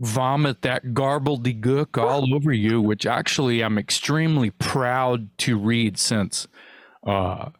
vomit 0.00 0.62
that 0.62 0.86
garbledy 0.86 1.58
gook 1.60 2.00
all 2.00 2.34
over 2.34 2.52
you, 2.52 2.80
which 2.80 3.06
actually 3.06 3.62
I'm 3.62 3.78
extremely 3.78 4.50
proud 4.50 5.36
to 5.38 5.58
read 5.58 5.98
since 5.98 6.46
uh, 7.06 7.50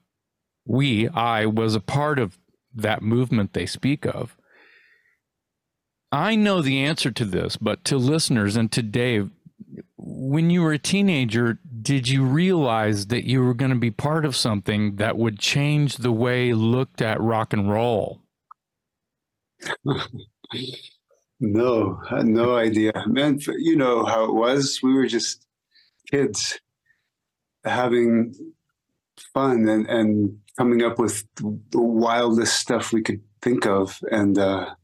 we, 0.67 1.09
I 1.09 1.47
was 1.47 1.75
a 1.75 1.81
part 1.81 2.19
of 2.19 2.39
that 2.75 3.03
movement 3.03 3.53
they 3.53 3.67
speak 3.67 4.07
of. 4.07 4.37
I 6.17 6.35
know 6.35 6.63
the 6.63 6.83
answer 6.83 7.11
to 7.11 7.27
this, 7.27 7.59
but 7.59 7.85
to 7.85 7.99
listeners 7.99 8.57
and 8.57 8.73
to 8.73 8.83
Dave, 8.83 9.31
when 9.99 10.49
you 10.49 10.63
were 10.63 10.73
a 10.73 10.79
teenager, 10.79 11.59
did 11.83 12.09
you 12.09 12.25
realize 12.25 13.09
that 13.09 13.25
you 13.25 13.43
were 13.43 13.53
going 13.53 13.71
to 13.71 13.77
be 13.77 13.91
part 13.91 14.25
of 14.25 14.35
something 14.35 14.97
that 14.97 15.19
would 15.19 15.39
change 15.39 15.99
the 15.99 16.13
way 16.13 16.55
looked 16.55 17.03
at 17.03 17.21
rock 17.21 17.53
and 17.53 17.71
roll? 17.71 18.23
no, 21.39 22.01
I 22.11 22.17
had 22.17 22.27
no 22.27 22.57
idea. 22.57 22.93
Man, 23.07 23.39
you 23.59 23.77
know 23.77 24.07
how 24.07 24.25
it 24.25 24.33
was. 24.33 24.81
We 24.83 24.95
were 24.95 25.07
just 25.07 25.47
kids 26.11 26.59
having 27.63 28.35
fun 29.35 29.69
and, 29.69 29.87
and 29.87 30.39
coming 30.57 30.83
up 30.83 30.99
with 30.99 31.27
the 31.37 31.59
wildest 31.79 32.59
stuff 32.59 32.91
we 32.91 33.03
could 33.03 33.21
think 33.43 33.67
of. 33.67 34.01
And, 34.11 34.39
uh, 34.39 34.77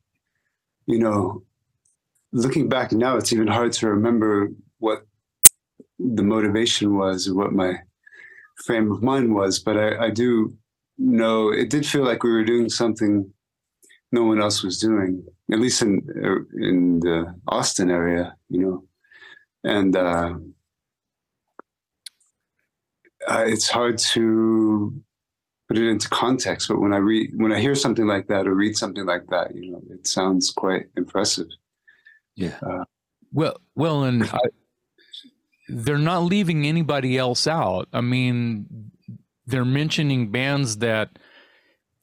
you 0.87 0.99
know, 0.99 1.43
looking 2.33 2.69
back 2.69 2.93
now, 2.93 3.17
it's 3.17 3.33
even 3.33 3.47
hard 3.47 3.73
to 3.75 3.89
remember 3.89 4.51
what 4.79 5.07
the 5.99 6.23
motivation 6.23 6.97
was 6.97 7.29
or 7.29 7.35
what 7.35 7.53
my 7.53 7.75
frame 8.65 8.91
of 8.91 9.03
mind 9.03 9.35
was. 9.35 9.59
But 9.59 9.77
I, 9.77 10.07
I 10.07 10.11
do 10.11 10.57
know 10.99 11.51
it 11.51 11.71
did 11.71 11.87
feel 11.87 12.05
like 12.05 12.23
we 12.23 12.33
were 12.33 12.45
doing 12.45 12.69
something 12.69 13.33
no 14.13 14.25
one 14.25 14.41
else 14.41 14.63
was 14.63 14.79
doing, 14.79 15.25
at 15.51 15.59
least 15.59 15.83
in 15.83 16.03
in 16.55 17.01
the 17.01 17.35
Austin 17.49 17.91
area, 17.91 18.37
you 18.51 18.61
know. 18.61 18.85
And 19.65 19.97
uh, 19.97 20.35
uh, 23.27 23.45
it's 23.47 23.69
hard 23.71 23.99
to 23.99 24.95
put 25.73 25.83
it 25.83 25.89
into 25.89 26.09
context. 26.11 26.69
But 26.69 26.81
when 26.81 26.93
I 26.93 26.99
read, 26.99 27.31
when 27.37 27.51
I 27.51 27.59
hear 27.59 27.75
something 27.75 28.07
like 28.07 28.27
that 28.29 28.47
or 28.47 28.55
read 28.55 28.77
something 28.77 29.07
like 29.07 29.27
that, 29.29 29.55
you 29.55 29.73
know, 29.73 29.83
it 29.91 30.07
sounds 30.07 30.51
quite 30.51 30.87
impressive. 30.97 31.47
Yeah. 32.37 32.59
Uh, 32.63 32.85
well, 33.33 33.57
well, 33.75 34.05
and 34.05 34.25
I, 34.25 34.39
they're 35.69 35.97
not 35.97 36.25
leaving 36.25 36.67
anybody 36.67 37.17
else 37.17 37.47
out. 37.47 37.89
I 37.93 38.03
mean, 38.03 38.91
they're 39.47 39.65
mentioning 39.65 40.31
bands 40.31 40.79
that 40.79 41.19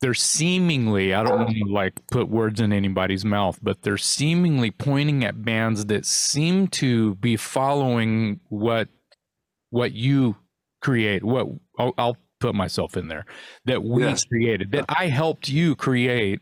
they're 0.01 0.15
seemingly 0.15 1.13
I 1.13 1.23
don't 1.23 1.37
want 1.39 1.49
to 1.49 1.65
like 1.65 2.07
put 2.07 2.27
words 2.29 2.59
in 2.61 2.73
anybody's 2.73 3.25
mouth, 3.25 3.59
but 3.61 3.83
they're 3.83 3.97
seemingly 3.97 4.71
pointing 4.71 5.23
at 5.23 5.43
bands 5.43 5.85
that 5.87 6.07
seem 6.07 6.69
to 6.69 7.15
be 7.15 7.37
following 7.37 8.39
what 8.49 8.87
what 9.69 9.91
you 9.91 10.37
create. 10.81 11.23
What 11.23 11.47
I'll, 11.77 11.93
I'll 11.97 12.17
put 12.39 12.55
myself 12.55 12.97
in 12.97 13.07
there 13.07 13.25
that 13.65 13.83
we 13.83 14.03
yes. 14.03 14.23
created 14.23 14.71
that 14.71 14.85
I 14.89 15.07
helped 15.07 15.49
you 15.49 15.75
create. 15.75 16.41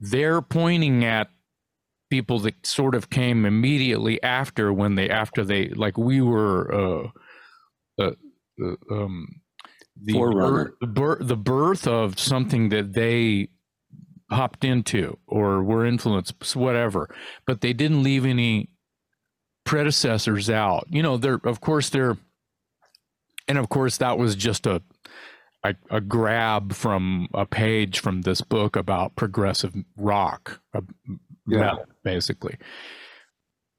They're 0.00 0.42
pointing 0.42 1.04
at 1.04 1.28
people 2.10 2.38
that 2.40 2.66
sort 2.66 2.94
of 2.94 3.08
came 3.08 3.46
immediately 3.46 4.22
after 4.22 4.72
when 4.72 4.96
they 4.96 5.08
after 5.08 5.44
they 5.44 5.68
like 5.70 5.96
we 5.96 6.20
were 6.20 6.74
uh, 6.74 7.08
uh, 7.98 8.10
uh 8.62 8.74
um 8.90 9.40
the 9.96 10.12
birth, 10.12 10.72
the 10.80 10.86
birth 10.86 11.26
the 11.26 11.36
birth 11.36 11.86
of 11.86 12.18
something 12.18 12.68
that 12.68 12.92
they 12.92 13.48
hopped 14.30 14.62
into 14.62 15.16
or 15.26 15.62
were 15.62 15.86
influenced 15.86 16.54
whatever 16.54 17.08
but 17.46 17.62
they 17.62 17.72
didn't 17.72 18.02
leave 18.02 18.26
any 18.26 18.68
predecessors 19.64 20.50
out 20.50 20.86
you 20.90 21.02
know 21.02 21.16
they're 21.16 21.40
of 21.44 21.62
course 21.62 21.88
they're 21.88 22.18
and 23.48 23.56
of 23.56 23.68
course 23.68 23.96
that 23.96 24.18
was 24.18 24.36
just 24.36 24.66
a, 24.66 24.82
a 25.64 25.74
a, 25.90 26.00
grab 26.00 26.72
from 26.72 27.28
a 27.34 27.46
page 27.46 28.00
from 28.00 28.22
this 28.22 28.40
book 28.40 28.76
about 28.76 29.16
progressive 29.16 29.74
rock 29.96 30.60
yeah. 31.46 31.58
metal, 31.58 31.86
basically. 32.04 32.56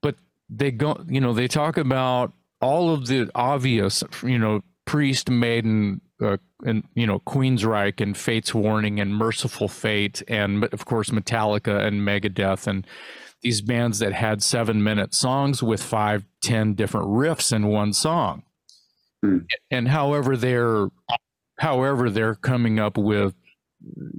But 0.01 0.15
they 0.49 0.71
go, 0.71 1.03
you 1.07 1.21
know, 1.21 1.33
they 1.33 1.47
talk 1.47 1.77
about 1.77 2.33
all 2.61 2.93
of 2.93 3.07
the 3.07 3.29
obvious, 3.35 4.03
you 4.23 4.39
know, 4.39 4.61
Priest, 4.85 5.29
Maiden, 5.29 6.01
uh, 6.21 6.37
and 6.65 6.83
you 6.93 7.07
know, 7.07 7.19
Queensryche 7.19 8.01
and 8.01 8.15
Fate's 8.17 8.53
Warning 8.53 8.99
and 8.99 9.15
Mercyful 9.15 9.67
Fate, 9.67 10.21
and 10.27 10.65
of 10.65 10.85
course 10.85 11.09
Metallica 11.09 11.85
and 11.85 12.01
Megadeth, 12.01 12.67
and 12.67 12.85
these 13.41 13.61
bands 13.61 13.99
that 13.99 14.13
had 14.13 14.41
seven-minute 14.41 15.13
songs 15.13 15.61
with 15.61 15.83
five, 15.83 16.25
ten 16.41 16.73
different 16.75 17.07
riffs 17.07 17.53
in 17.53 17.67
one 17.67 17.91
song. 17.91 18.43
Mm. 19.23 19.45
And 19.69 19.87
however 19.89 20.37
they're, 20.37 20.87
however 21.63 22.09
they're 22.09 22.35
coming 22.35 22.77
up 22.77 22.97
with 22.97 23.33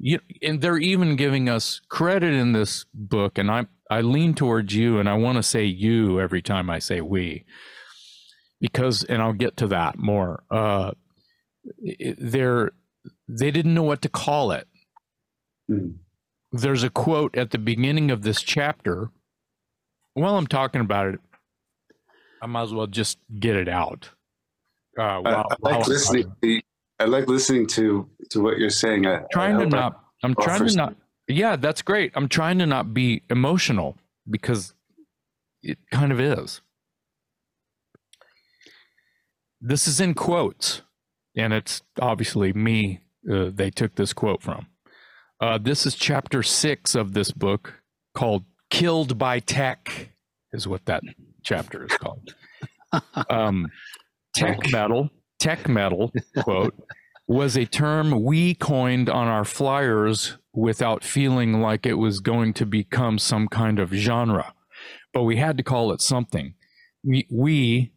you, 0.00 0.18
and 0.42 0.62
they're 0.62 0.78
even 0.78 1.14
giving 1.14 1.50
us 1.50 1.78
credit 1.90 2.32
in 2.32 2.52
this 2.52 2.86
book 2.94 3.36
and 3.36 3.50
i 3.50 3.66
i 3.90 4.00
lean 4.00 4.34
towards 4.34 4.74
you 4.74 4.98
and 4.98 5.10
i 5.10 5.14
want 5.14 5.36
to 5.36 5.42
say 5.42 5.62
you 5.62 6.20
every 6.20 6.40
time 6.40 6.70
i 6.70 6.78
say 6.78 7.00
we. 7.02 7.44
Because 8.60 9.04
and 9.04 9.20
i'll 9.20 9.34
get 9.34 9.58
to 9.58 9.66
that 9.66 9.98
more 9.98 10.42
uh 10.50 10.92
they're 12.16 12.72
they 13.28 13.50
didn't 13.50 13.74
know 13.74 13.82
what 13.82 14.00
to 14.02 14.08
call 14.08 14.50
it. 14.50 14.66
Mm. 15.70 15.96
there's 16.52 16.82
a 16.82 16.90
quote 16.90 17.36
at 17.36 17.50
the 17.50 17.58
beginning 17.58 18.10
of 18.10 18.22
this 18.22 18.42
chapter. 18.42 19.10
While 20.14 20.38
i'm 20.38 20.46
talking 20.46 20.80
about 20.80 21.08
it 21.08 21.20
i 22.42 22.46
might 22.46 22.62
as 22.62 22.72
well 22.72 22.86
just 22.86 23.18
get 23.38 23.54
it 23.54 23.68
out. 23.68 24.08
Uh, 24.98 25.18
while, 25.20 25.46
I, 25.50 25.54
I 25.54 25.56
like 25.60 25.86
listening 25.88 26.32
I 26.98 27.04
like 27.04 27.28
listening 27.28 27.66
to 27.68 28.08
to 28.30 28.40
what 28.40 28.58
you're 28.58 28.70
saying. 28.70 29.06
I, 29.06 29.22
trying 29.32 29.56
I 29.56 29.64
to 29.64 29.66
not. 29.66 30.00
I, 30.22 30.26
am 30.26 30.34
trying 30.34 30.66
to 30.66 30.76
not. 30.76 30.96
Yeah, 31.26 31.56
that's 31.56 31.82
great. 31.82 32.12
I'm 32.14 32.28
trying 32.28 32.58
to 32.58 32.66
not 32.66 32.94
be 32.94 33.22
emotional 33.30 33.96
because 34.28 34.74
it 35.62 35.78
kind 35.90 36.12
of 36.12 36.20
is. 36.20 36.60
This 39.60 39.88
is 39.88 40.00
in 40.00 40.14
quotes, 40.14 40.82
and 41.36 41.52
it's 41.52 41.82
obviously 42.00 42.52
me. 42.52 43.00
Uh, 43.30 43.50
they 43.52 43.70
took 43.70 43.94
this 43.96 44.12
quote 44.12 44.42
from. 44.42 44.66
Uh, 45.40 45.58
this 45.58 45.86
is 45.86 45.94
chapter 45.94 46.42
six 46.42 46.94
of 46.94 47.14
this 47.14 47.32
book 47.32 47.82
called 48.14 48.44
"Killed 48.70 49.18
by 49.18 49.40
Tech," 49.40 50.10
is 50.52 50.68
what 50.68 50.84
that 50.84 51.02
chapter 51.42 51.84
is 51.84 51.96
called. 51.96 52.34
Um, 53.28 53.72
tech 54.36 54.70
metal 54.70 55.10
tech 55.44 55.68
metal, 55.68 56.10
quote, 56.38 56.74
was 57.28 57.54
a 57.54 57.66
term 57.66 58.24
we 58.24 58.54
coined 58.54 59.10
on 59.10 59.28
our 59.28 59.44
flyers 59.44 60.38
without 60.54 61.04
feeling 61.04 61.60
like 61.60 61.84
it 61.84 61.98
was 61.98 62.20
going 62.20 62.54
to 62.54 62.64
become 62.64 63.18
some 63.18 63.46
kind 63.48 63.78
of 63.78 63.92
genre. 63.92 64.54
But 65.12 65.24
we 65.24 65.36
had 65.36 65.58
to 65.58 65.62
call 65.62 65.92
it 65.92 66.00
something. 66.00 66.54
We, 67.04 67.28
we 67.30 67.92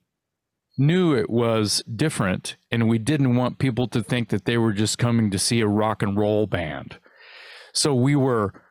knew 0.77 1.15
it 1.15 1.29
was 1.29 1.81
different, 1.95 2.57
and 2.69 2.89
we 2.89 2.97
didn't 2.97 3.37
want 3.37 3.59
people 3.59 3.87
to 3.87 4.03
think 4.03 4.27
that 4.29 4.43
they 4.43 4.57
were 4.57 4.73
just 4.73 4.97
coming 4.97 5.31
to 5.31 5.39
see 5.39 5.61
a 5.61 5.67
rock 5.67 6.03
and 6.03 6.17
roll 6.17 6.47
band. 6.47 6.97
So 7.73 7.95
we 7.95 8.15
were, 8.15 8.61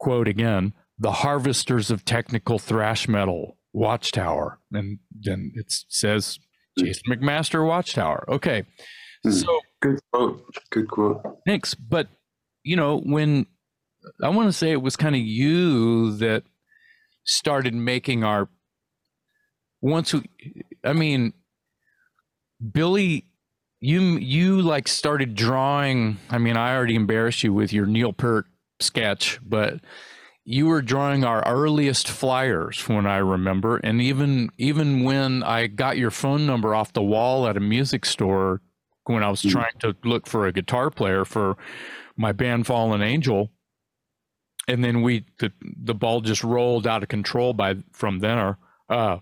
quote 0.00 0.26
again, 0.26 0.72
the 0.98 1.12
harvesters 1.12 1.92
of 1.92 2.04
technical 2.04 2.58
thrash 2.58 3.06
metal, 3.06 3.58
Watchtower. 3.72 4.58
And 4.72 4.98
then 5.12 5.52
it 5.54 5.72
says 5.88 6.40
Jason 6.78 7.04
McMaster 7.08 7.66
Watchtower. 7.66 8.24
Okay. 8.28 8.64
Hmm. 9.22 9.30
So 9.30 9.60
good 9.80 10.00
quote. 10.12 10.44
Good 10.70 10.88
quote. 10.88 11.22
Thanks. 11.46 11.74
But 11.74 12.08
you 12.62 12.76
know, 12.76 13.00
when 13.00 13.46
I 14.22 14.28
want 14.28 14.48
to 14.48 14.52
say 14.52 14.72
it 14.72 14.82
was 14.82 14.96
kind 14.96 15.14
of 15.14 15.20
you 15.20 16.16
that 16.16 16.44
started 17.24 17.74
making 17.74 18.24
our 18.24 18.48
once 19.80 20.12
we 20.12 20.24
I 20.82 20.92
mean, 20.92 21.32
Billy, 22.72 23.26
you 23.80 24.00
you 24.00 24.62
like 24.62 24.88
started 24.88 25.34
drawing. 25.34 26.18
I 26.30 26.38
mean, 26.38 26.56
I 26.56 26.74
already 26.74 26.94
embarrassed 26.94 27.42
you 27.42 27.52
with 27.52 27.72
your 27.72 27.86
Neil 27.86 28.12
Peart 28.12 28.46
sketch, 28.80 29.40
but 29.44 29.80
you 30.44 30.66
were 30.66 30.82
drawing 30.82 31.24
our 31.24 31.42
earliest 31.46 32.08
flyers 32.08 32.86
when 32.88 33.06
I 33.06 33.16
remember, 33.16 33.78
and 33.78 34.00
even 34.00 34.50
even 34.58 35.02
when 35.04 35.42
I 35.42 35.66
got 35.68 35.96
your 35.96 36.10
phone 36.10 36.46
number 36.46 36.74
off 36.74 36.92
the 36.92 37.02
wall 37.02 37.46
at 37.48 37.56
a 37.56 37.60
music 37.60 38.04
store 38.04 38.60
when 39.04 39.22
I 39.22 39.30
was 39.30 39.42
Mm. 39.42 39.50
trying 39.50 39.78
to 39.80 39.96
look 40.04 40.26
for 40.26 40.46
a 40.46 40.52
guitar 40.52 40.90
player 40.90 41.24
for 41.24 41.56
my 42.16 42.32
band 42.32 42.66
Fallen 42.66 43.02
Angel, 43.02 43.50
and 44.68 44.84
then 44.84 45.02
we 45.02 45.24
the 45.38 45.52
the 45.60 45.94
ball 45.94 46.20
just 46.20 46.44
rolled 46.44 46.86
out 46.86 47.02
of 47.02 47.08
control 47.08 47.52
by 47.54 47.76
from 47.92 48.18
there. 48.20 48.58
Uh, 48.88 49.18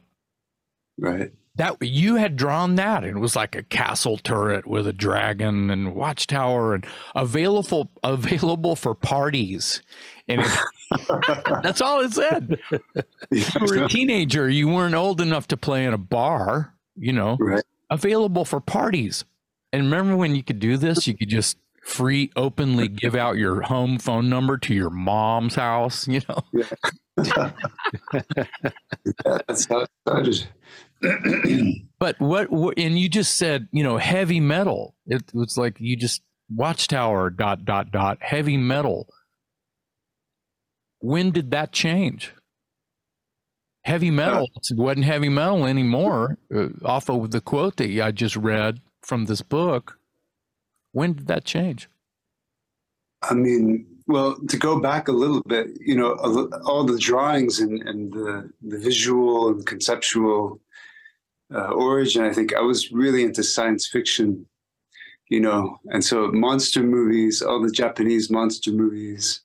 Right. 0.99 1.33
That 1.57 1.77
you 1.83 2.17
had 2.17 2.37
drawn 2.37 2.77
that 2.77 3.05
and 3.05 3.17
it 3.17 3.21
was 3.21 3.37
like 3.37 3.55
a 3.55 3.63
castle 3.63 4.17
turret 4.17 4.67
with 4.67 4.87
a 4.87 4.93
dragon 4.93 5.71
and 5.71 5.95
watchtower 5.95 6.75
and 6.75 6.87
available 7.15 7.91
available 8.03 8.75
for 8.75 8.95
parties. 8.95 9.83
And 10.29 10.41
it, 10.41 10.51
that's 11.63 11.81
all 11.81 12.01
it 12.01 12.13
said. 12.13 12.59
You 13.31 13.45
were 13.61 13.85
a 13.85 13.89
teenager 13.89 14.49
you 14.49 14.69
weren't 14.69 14.95
old 14.95 15.21
enough 15.21 15.49
to 15.49 15.57
play 15.57 15.85
in 15.85 15.93
a 15.93 15.99
bar 15.99 16.75
you 16.97 17.13
know. 17.13 17.37
Right. 17.39 17.65
available 17.91 18.45
for 18.45 18.61
parties. 18.61 19.25
And 19.73 19.85
remember 19.85 20.17
when 20.17 20.35
you 20.35 20.43
could 20.43 20.59
do 20.59 20.77
this? 20.77 21.07
You 21.07 21.17
could 21.17 21.29
just 21.29 21.57
free 21.83 22.31
openly 22.37 22.89
give 22.89 23.15
out 23.15 23.37
your 23.37 23.63
home 23.63 23.99
phone 23.99 24.29
number 24.29 24.57
to 24.57 24.73
your 24.73 24.91
mom's 24.91 25.57
house 25.57 26.07
you 26.07 26.21
know? 26.29 26.43
That's 29.25 29.67
how 29.67 29.81
it 29.81 29.91
started. 30.07 30.47
But 31.99 32.19
what, 32.19 32.51
what 32.51 32.79
and 32.79 32.99
you 32.99 33.09
just 33.09 33.37
said, 33.37 33.69
you 33.73 33.83
know, 33.83 33.97
heavy 33.97 34.41
metal. 34.41 34.95
It 35.07 35.23
was 35.33 35.57
like 35.57 35.77
you 35.79 35.97
just 35.97 36.23
watchtower 36.51 37.31
dot 37.31 37.65
dot 37.65 37.91
dot 37.91 38.19
heavy 38.21 38.57
metal. 38.57 39.09
When 40.99 41.31
did 41.31 41.51
that 41.51 41.73
change? 41.73 42.33
Heavy 43.85 44.11
metal 44.13 44.49
it 44.55 44.77
wasn't 44.77 45.05
heavy 45.05 45.29
metal 45.29 45.67
anymore. 45.67 46.39
Uh, 46.55 46.69
off 46.85 47.11
of 47.11 47.33
the 47.33 47.41
quote 47.41 47.77
that 47.77 47.91
I 48.01 48.13
just 48.13 48.37
read 48.37 48.81
from 49.03 49.25
this 49.25 49.43
book. 49.43 49.99
When 50.93 51.15
did 51.15 51.27
that 51.27 51.45
change? 51.45 51.89
I 53.23 53.35
mean, 53.35 53.87
well, 54.07 54.37
to 54.49 54.57
go 54.57 54.81
back 54.81 55.09
a 55.09 55.13
little 55.13 55.43
bit, 55.43 55.69
you 55.81 55.97
know, 55.97 56.15
all 56.65 56.85
the 56.85 56.99
drawings 56.99 57.61
and, 57.61 57.81
and 57.83 58.13
the, 58.13 58.51
the 58.63 58.79
visual 58.79 59.49
and 59.49 59.67
conceptual 59.67 60.61
uh, 61.55 61.69
origin, 61.73 62.23
I 62.25 62.33
think 62.33 62.55
I 62.55 62.61
was 62.61 62.91
really 62.93 63.23
into 63.25 63.43
science 63.43 63.87
fiction, 63.87 64.47
you 65.29 65.41
know, 65.41 65.79
and 65.87 66.05
so 66.05 66.29
monster 66.33 66.83
movies, 66.83 67.43
all 67.43 67.61
the 67.63 67.71
Japanese 67.71 68.31
monster 68.31 68.73
movies, 68.73 69.41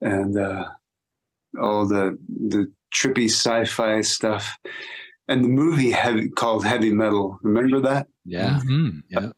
and 0.00 0.36
uh, 0.38 0.64
all 1.60 1.86
the 1.86 2.18
the 2.28 2.70
trippy 2.94 3.26
sci-fi 3.30 4.00
stuff, 4.02 4.56
and 5.28 5.44
the 5.44 5.48
movie 5.48 5.90
heavy, 5.92 6.28
called 6.28 6.64
Heavy 6.64 6.92
Metal. 6.92 7.38
Remember 7.42 7.80
that? 7.80 8.08
Yeah. 8.24 8.60
Mhm. 8.64 9.02
Yeah. 9.08 9.30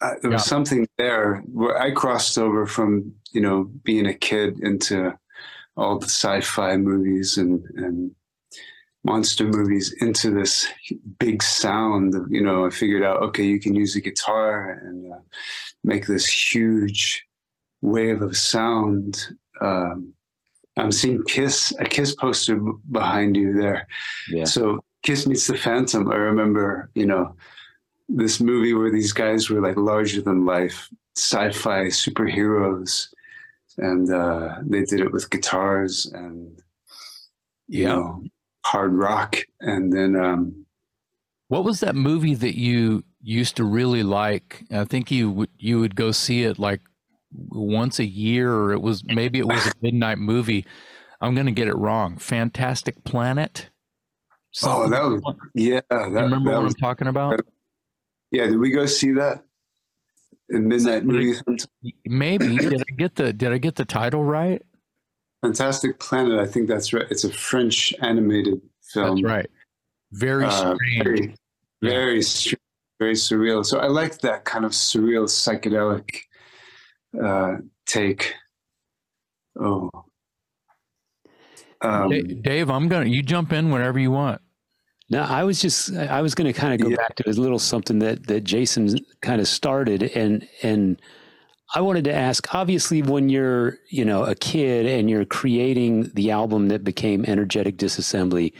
uh, 0.00 0.14
there 0.20 0.30
was 0.30 0.42
Yeah. 0.42 0.48
something 0.54 0.86
there 0.98 1.42
where 1.52 1.80
I 1.80 1.90
crossed 1.92 2.36
over 2.38 2.66
from 2.66 3.14
you 3.32 3.40
know 3.40 3.64
being 3.84 4.06
a 4.06 4.14
kid 4.14 4.58
into 4.60 5.16
all 5.76 5.98
the 5.98 6.06
sci-fi 6.08 6.76
movies 6.76 7.38
and 7.38 7.64
and 7.76 8.10
monster 9.04 9.44
movies 9.44 9.94
into 10.00 10.30
this 10.30 10.66
big 11.18 11.42
sound. 11.42 12.14
You 12.30 12.42
know, 12.42 12.66
I 12.66 12.70
figured 12.70 13.02
out 13.02 13.22
okay, 13.22 13.44
you 13.44 13.60
can 13.60 13.74
use 13.74 13.94
a 13.96 14.00
guitar 14.00 14.80
and 14.82 15.12
uh, 15.12 15.18
make 15.84 16.06
this 16.06 16.26
huge 16.26 17.24
wave 17.82 18.22
of 18.22 18.36
sound. 18.36 19.28
Um, 19.60 20.14
I'm 20.76 20.90
seeing 20.90 21.22
Kiss, 21.24 21.72
a 21.78 21.84
Kiss 21.84 22.14
poster 22.16 22.56
b- 22.56 22.72
behind 22.90 23.36
you 23.36 23.52
there. 23.52 23.86
Yeah. 24.28 24.44
So 24.44 24.82
Kiss 25.02 25.26
meets 25.26 25.46
the 25.46 25.56
Phantom. 25.56 26.10
I 26.10 26.16
remember, 26.16 26.90
you 26.94 27.06
know, 27.06 27.36
this 28.08 28.40
movie 28.40 28.74
where 28.74 28.90
these 28.90 29.12
guys 29.12 29.48
were 29.50 29.60
like 29.60 29.76
larger 29.76 30.20
than 30.20 30.44
life, 30.44 30.88
sci-fi 31.16 31.86
superheroes, 31.86 33.08
and 33.78 34.10
uh, 34.12 34.56
they 34.62 34.82
did 34.84 35.00
it 35.00 35.12
with 35.12 35.30
guitars 35.30 36.06
and 36.06 36.60
you 37.68 37.84
Yeah. 37.84 37.94
know 37.94 38.24
hard 38.64 38.94
rock. 38.94 39.36
And 39.60 39.92
then 39.92 40.16
um, 40.16 40.66
What 41.48 41.64
was 41.64 41.80
that 41.80 41.94
movie 41.94 42.34
that 42.34 42.58
you 42.58 43.04
used 43.22 43.56
to 43.56 43.64
really 43.64 44.02
like? 44.02 44.64
I 44.70 44.84
think 44.84 45.10
you 45.10 45.30
would 45.30 45.50
you 45.58 45.80
would 45.80 45.96
go 45.96 46.10
see 46.12 46.42
it 46.44 46.58
like 46.58 46.80
once 47.32 47.98
a 47.98 48.04
year, 48.04 48.54
or 48.54 48.72
it 48.72 48.82
was 48.82 49.04
maybe 49.04 49.38
it 49.38 49.46
was 49.46 49.66
a 49.66 49.72
midnight 49.82 50.18
movie. 50.18 50.64
I'm 51.20 51.34
gonna 51.34 51.52
get 51.52 51.68
it 51.68 51.76
wrong. 51.76 52.18
Fantastic 52.18 53.04
Planet. 53.04 53.70
oh, 54.62 54.88
that 54.88 55.02
was 55.02 55.22
yeah, 55.54 55.80
that, 55.90 56.10
remember 56.10 56.50
that 56.50 56.56
what 56.56 56.64
was 56.64 56.74
I'm 56.74 56.80
talking 56.80 57.08
about? 57.08 57.40
yeah. 58.30 58.46
Did 58.46 58.58
we 58.58 58.70
go 58.70 58.86
see 58.86 59.12
that 59.12 59.44
in 60.50 60.68
midnight 60.68 61.04
movie? 61.04 61.34
Maybe 62.04 62.56
did 62.56 62.80
I 62.80 62.94
get 62.96 63.16
the 63.16 63.32
did 63.32 63.52
I 63.52 63.58
get 63.58 63.76
the 63.76 63.84
title 63.84 64.24
right? 64.24 64.62
Fantastic 65.44 65.98
Planet. 65.98 66.38
I 66.40 66.46
think 66.46 66.68
that's 66.68 66.94
right. 66.94 67.04
It's 67.10 67.24
a 67.24 67.30
French 67.30 67.92
animated 68.00 68.62
film. 68.82 69.20
That's 69.20 69.30
right. 69.30 69.50
Very 70.12 70.46
Uh, 70.46 70.50
strange. 70.74 71.04
very, 71.04 71.34
very, 71.82 72.22
str- 72.22 72.54
very 72.98 73.12
surreal. 73.12 73.62
So 73.62 73.78
I 73.78 73.88
like 73.88 74.20
that 74.20 74.46
kind 74.46 74.64
of 74.64 74.70
surreal 74.72 75.24
psychedelic 75.28 76.20
uh, 77.22 77.56
take. 77.84 78.32
Oh, 79.60 79.90
um, 81.82 82.08
Dave, 82.40 82.70
I'm 82.70 82.88
gonna 82.88 83.04
you 83.06 83.22
jump 83.22 83.52
in 83.52 83.70
whenever 83.70 83.98
you 83.98 84.10
want. 84.10 84.40
No, 85.10 85.20
I 85.24 85.44
was 85.44 85.60
just 85.60 85.94
I 85.94 86.22
was 86.22 86.34
going 86.34 86.50
to 86.50 86.58
kind 86.58 86.72
of 86.72 86.80
go 86.80 86.88
Yeah. 86.88 86.96
back 86.96 87.16
to 87.16 87.28
a 87.28 87.32
little 87.32 87.58
something 87.58 87.98
that 87.98 88.26
that 88.28 88.44
Jason 88.44 88.96
kind 89.20 89.42
of 89.42 89.46
started 89.46 90.04
and 90.04 90.48
and 90.62 91.00
I 91.74 91.80
wanted 91.80 92.04
to 92.04 92.14
ask 92.14 92.54
obviously 92.54 93.02
when 93.02 93.28
you're, 93.28 93.78
you 93.90 94.04
know, 94.04 94.24
a 94.24 94.36
kid 94.36 94.86
and 94.86 95.10
you're 95.10 95.24
creating 95.24 96.12
the 96.14 96.30
album 96.30 96.68
that 96.68 96.84
became 96.84 97.24
Energetic 97.24 97.76
Disassembly, 97.76 98.52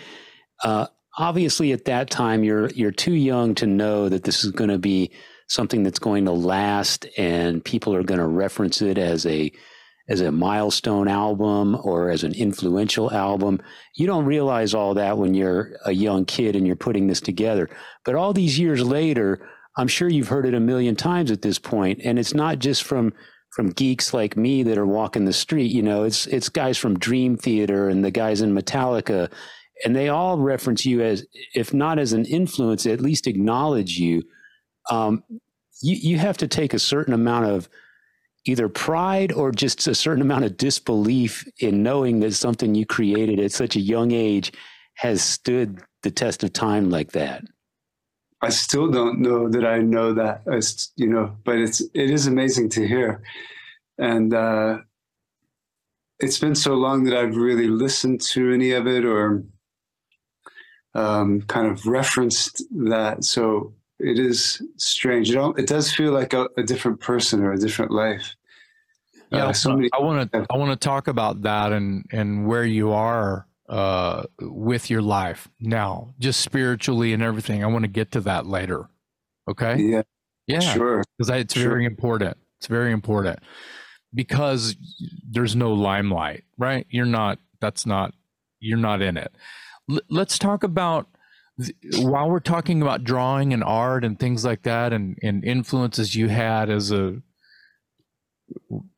uh 0.64 0.86
obviously 1.16 1.72
at 1.72 1.84
that 1.84 2.10
time 2.10 2.42
you're 2.42 2.70
you're 2.70 2.90
too 2.90 3.14
young 3.14 3.54
to 3.54 3.66
know 3.66 4.08
that 4.08 4.24
this 4.24 4.44
is 4.44 4.50
going 4.50 4.70
to 4.70 4.78
be 4.78 5.10
something 5.48 5.82
that's 5.82 5.98
going 5.98 6.24
to 6.24 6.32
last 6.32 7.06
and 7.16 7.64
people 7.64 7.94
are 7.94 8.02
going 8.02 8.18
to 8.18 8.26
reference 8.26 8.82
it 8.82 8.98
as 8.98 9.26
a 9.26 9.52
as 10.08 10.20
a 10.20 10.32
milestone 10.32 11.08
album 11.08 11.78
or 11.82 12.10
as 12.10 12.24
an 12.24 12.34
influential 12.34 13.12
album 13.12 13.60
you 13.94 14.06
don't 14.06 14.24
realize 14.24 14.74
all 14.74 14.94
that 14.94 15.16
when 15.18 15.34
you're 15.34 15.76
a 15.84 15.92
young 15.92 16.24
kid 16.24 16.56
and 16.56 16.66
you're 16.66 16.76
putting 16.76 17.06
this 17.06 17.20
together. 17.20 17.68
But 18.04 18.16
all 18.16 18.32
these 18.32 18.58
years 18.58 18.84
later, 18.84 19.46
I'm 19.76 19.88
sure 19.88 20.08
you've 20.08 20.28
heard 20.28 20.46
it 20.46 20.54
a 20.54 20.60
million 20.60 20.96
times 20.96 21.30
at 21.30 21.42
this 21.42 21.58
point, 21.58 22.00
and 22.04 22.18
it's 22.18 22.34
not 22.34 22.58
just 22.58 22.84
from 22.84 23.12
from 23.50 23.70
geeks 23.70 24.12
like 24.12 24.36
me 24.36 24.64
that 24.64 24.78
are 24.78 24.86
walking 24.86 25.24
the 25.24 25.32
street. 25.32 25.70
You 25.70 25.82
know, 25.82 26.04
it's 26.04 26.26
it's 26.26 26.48
guys 26.48 26.78
from 26.78 26.98
Dream 26.98 27.36
Theater 27.36 27.88
and 27.88 28.04
the 28.04 28.10
guys 28.10 28.40
in 28.40 28.54
Metallica, 28.54 29.30
and 29.84 29.94
they 29.94 30.08
all 30.08 30.38
reference 30.38 30.84
you 30.84 31.02
as, 31.02 31.26
if 31.54 31.72
not 31.72 31.98
as 31.98 32.12
an 32.12 32.24
influence, 32.24 32.86
at 32.86 33.00
least 33.00 33.26
acknowledge 33.26 33.98
you. 33.98 34.22
Um, 34.90 35.22
you 35.82 35.96
you 35.96 36.18
have 36.18 36.36
to 36.38 36.48
take 36.48 36.74
a 36.74 36.78
certain 36.78 37.14
amount 37.14 37.46
of 37.46 37.68
either 38.46 38.68
pride 38.68 39.32
or 39.32 39.50
just 39.50 39.86
a 39.86 39.94
certain 39.94 40.22
amount 40.22 40.44
of 40.44 40.56
disbelief 40.56 41.46
in 41.58 41.82
knowing 41.82 42.20
that 42.20 42.34
something 42.34 42.74
you 42.74 42.84
created 42.84 43.40
at 43.40 43.52
such 43.52 43.74
a 43.74 43.80
young 43.80 44.12
age 44.12 44.52
has 44.96 45.22
stood 45.22 45.80
the 46.02 46.10
test 46.10 46.44
of 46.44 46.52
time 46.52 46.90
like 46.90 47.12
that. 47.12 47.42
I 48.40 48.50
still 48.50 48.90
don't 48.90 49.20
know 49.20 49.48
that 49.48 49.64
I 49.64 49.78
know 49.78 50.12
that, 50.14 50.42
as 50.52 50.92
you 50.96 51.08
know, 51.08 51.36
but 51.44 51.56
it's 51.56 51.80
it 51.80 52.10
is 52.10 52.26
amazing 52.26 52.68
to 52.70 52.86
hear, 52.86 53.22
and 53.98 54.34
uh, 54.34 54.78
it's 56.20 56.38
been 56.38 56.54
so 56.54 56.74
long 56.74 57.04
that 57.04 57.16
I've 57.16 57.36
really 57.36 57.68
listened 57.68 58.20
to 58.32 58.52
any 58.52 58.72
of 58.72 58.86
it 58.86 59.04
or 59.04 59.44
um, 60.94 61.42
kind 61.42 61.66
of 61.66 61.86
referenced 61.86 62.62
that. 62.70 63.24
So 63.24 63.74
it 63.98 64.18
is 64.18 64.62
strange. 64.76 65.30
It, 65.30 65.34
don't, 65.34 65.58
it 65.58 65.66
does 65.66 65.92
feel 65.92 66.12
like 66.12 66.32
a, 66.32 66.48
a 66.56 66.62
different 66.62 67.00
person 67.00 67.42
or 67.42 67.52
a 67.52 67.58
different 67.58 67.90
life. 67.90 68.34
Yeah, 69.30 69.46
Uh, 69.46 69.52
so 69.52 69.74
many, 69.74 69.88
I 69.92 70.00
want 70.00 70.30
to 70.32 70.46
I 70.50 70.56
want 70.56 70.78
to 70.78 70.88
talk 70.88 71.08
about 71.08 71.42
that 71.42 71.72
and 71.72 72.04
and 72.12 72.46
where 72.46 72.64
you 72.64 72.92
are 72.92 73.46
uh 73.68 74.24
with 74.40 74.90
your 74.90 75.02
life 75.02 75.48
now, 75.60 76.14
just 76.18 76.40
spiritually 76.40 77.12
and 77.12 77.22
everything. 77.22 77.64
I 77.64 77.66
want 77.68 77.84
to 77.84 77.88
get 77.90 78.12
to 78.12 78.20
that 78.22 78.46
later. 78.46 78.88
Okay? 79.48 79.76
yeah, 79.80 80.02
Yeah. 80.46 80.60
sure. 80.60 81.04
because 81.18 81.30
it's 81.40 81.54
Sure. 81.54 81.68
very 81.70 81.84
important. 81.84 82.36
It's 82.58 82.66
very 82.66 82.92
important 82.92 83.38
because 84.14 84.76
there's 85.28 85.54
no 85.56 85.72
limelight, 85.72 86.44
right? 86.58 86.86
You're 86.90 87.04
not. 87.06 87.38
That's 87.60 87.84
not. 87.86 88.14
You're 88.60 88.78
not 88.78 89.02
in 89.02 89.16
it. 89.16 89.34
L- 89.90 90.00
let's 90.08 90.38
talk 90.38 90.62
about 90.64 91.08
while 91.98 92.28
we're 92.30 92.40
talking 92.40 92.82
about 92.82 93.04
drawing 93.04 93.52
and 93.52 93.62
art 93.62 94.04
and 94.04 94.18
things 94.18 94.44
like 94.44 94.62
that 94.62 94.92
and, 94.92 95.16
and 95.22 95.44
influences 95.44 96.14
you 96.16 96.28
had 96.28 96.68
as 96.70 96.90
a 96.90 97.22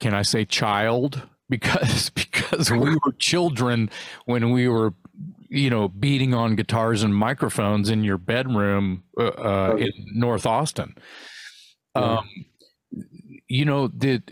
can 0.01 0.15
I 0.15 0.23
say 0.23 0.45
child? 0.45 1.23
Because 1.49 2.11
because 2.15 2.71
we 2.71 2.95
were 3.05 3.13
children 3.19 3.91
when 4.25 4.51
we 4.51 4.69
were 4.69 4.95
you 5.49 5.71
know 5.71 5.89
beating 5.89 6.35
on 6.35 6.57
guitars 6.57 7.03
and 7.03 7.15
microphones 7.15 7.89
in 7.89 8.05
your 8.05 8.19
bedroom 8.19 9.05
uh, 9.19 9.25
uh, 9.25 9.77
in 9.79 9.93
North 10.15 10.47
Austin. 10.47 10.95
Um, 11.95 12.29
you 13.49 13.65
know 13.65 13.89
that 13.89 14.23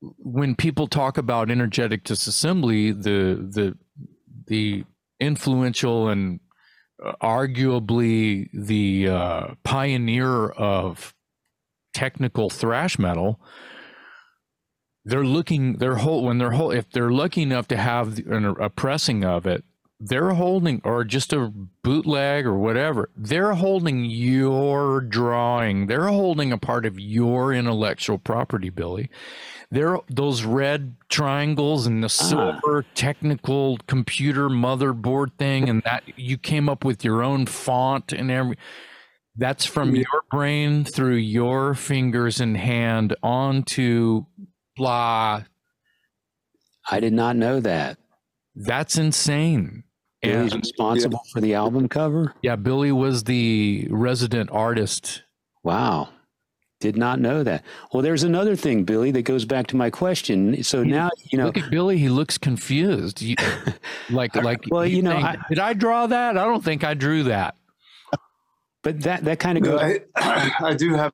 when 0.00 0.54
people 0.54 0.86
talk 0.86 1.18
about 1.18 1.50
energetic 1.50 2.04
disassembly, 2.04 2.94
the 2.94 3.34
the 3.50 3.76
the 4.46 4.84
influential 5.20 6.08
and 6.08 6.40
uh, 7.04 7.12
arguably 7.22 8.48
the 8.52 9.08
uh, 9.08 9.54
pioneer 9.64 10.48
of 10.50 11.14
technical 11.92 12.50
thrash 12.50 12.98
metal 12.98 13.40
they're 15.08 15.24
looking 15.24 15.74
they're 15.78 15.96
whole 15.96 16.22
when 16.22 16.38
they're 16.38 16.52
whole 16.52 16.70
if 16.70 16.90
they're 16.90 17.10
lucky 17.10 17.42
enough 17.42 17.66
to 17.66 17.76
have 17.76 18.20
a 18.28 18.70
pressing 18.70 19.24
of 19.24 19.46
it 19.46 19.64
they're 20.00 20.34
holding 20.34 20.80
or 20.84 21.02
just 21.02 21.32
a 21.32 21.52
bootleg 21.82 22.46
or 22.46 22.56
whatever 22.56 23.10
they're 23.16 23.54
holding 23.54 24.04
your 24.04 25.00
drawing 25.00 25.86
they're 25.86 26.08
holding 26.08 26.52
a 26.52 26.58
part 26.58 26.84
of 26.84 27.00
your 27.00 27.52
intellectual 27.52 28.18
property 28.18 28.68
billy 28.68 29.10
they're 29.70 29.98
those 30.08 30.44
red 30.44 30.94
triangles 31.08 31.86
and 31.86 32.02
the 32.02 32.06
ah. 32.06 32.08
silver 32.08 32.84
technical 32.94 33.78
computer 33.86 34.48
motherboard 34.48 35.32
thing 35.38 35.68
and 35.68 35.82
that 35.82 36.04
you 36.16 36.36
came 36.36 36.68
up 36.68 36.84
with 36.84 37.02
your 37.02 37.22
own 37.22 37.46
font 37.46 38.12
and 38.12 38.30
every 38.30 38.56
that's 39.38 39.64
from 39.64 39.94
your 39.94 40.24
brain 40.32 40.84
through 40.84 41.14
your 41.14 41.72
fingers 41.74 42.40
and 42.40 42.56
hand 42.56 43.14
onto 43.22 44.26
blah 44.78 45.42
i 46.90 47.00
did 47.00 47.12
not 47.12 47.36
know 47.36 47.60
that 47.60 47.98
that's 48.54 48.96
insane 48.96 49.84
Billy's 50.22 50.52
and, 50.52 50.62
responsible 50.62 51.20
yeah. 51.24 51.32
for 51.32 51.40
the 51.40 51.54
album 51.54 51.88
cover 51.88 52.34
yeah 52.42 52.56
billy 52.56 52.92
was 52.92 53.24
the 53.24 53.86
resident 53.90 54.50
artist 54.50 55.22
wow 55.62 56.08
did 56.80 56.96
not 56.96 57.18
know 57.18 57.42
that. 57.42 57.64
Well, 57.92 58.02
there's 58.02 58.22
another 58.22 58.54
thing, 58.54 58.84
Billy, 58.84 59.10
that 59.10 59.22
goes 59.22 59.44
back 59.44 59.66
to 59.68 59.76
my 59.76 59.90
question. 59.90 60.62
So 60.62 60.82
he, 60.82 60.90
now, 60.90 61.10
you 61.30 61.38
know, 61.38 61.46
look 61.46 61.56
at 61.56 61.70
Billy. 61.70 61.98
He 61.98 62.08
looks 62.08 62.38
confused. 62.38 63.20
You, 63.20 63.34
like, 64.10 64.36
like, 64.36 64.60
well, 64.70 64.86
you 64.86 65.02
know, 65.02 65.16
I, 65.16 65.38
did 65.48 65.58
I 65.58 65.72
draw 65.72 66.06
that? 66.06 66.38
I 66.38 66.44
don't 66.44 66.62
think 66.62 66.84
I 66.84 66.94
drew 66.94 67.24
that. 67.24 67.56
But 68.82 69.02
that 69.02 69.24
that 69.24 69.40
kind 69.40 69.58
of 69.58 69.64
goes. 69.64 69.80
No, 69.80 69.98
I, 70.16 70.52
I, 70.60 70.74
do 70.74 70.94
have. 70.94 71.12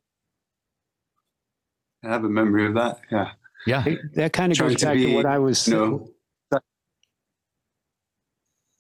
I 2.05 2.09
have 2.09 2.25
a 2.25 2.29
memory 2.29 2.67
of 2.67 2.75
that. 2.75 3.01
Yeah. 3.11 3.31
Yeah. 3.67 3.85
That 4.15 4.33
kind 4.33 4.53
of 4.53 4.59
goes 4.59 4.83
back 4.83 4.95
to, 4.95 4.95
be, 4.95 5.07
to 5.07 5.15
what 5.15 5.27
I 5.27 5.39
was. 5.39 5.67
You 5.67 5.75
know, 5.75 6.15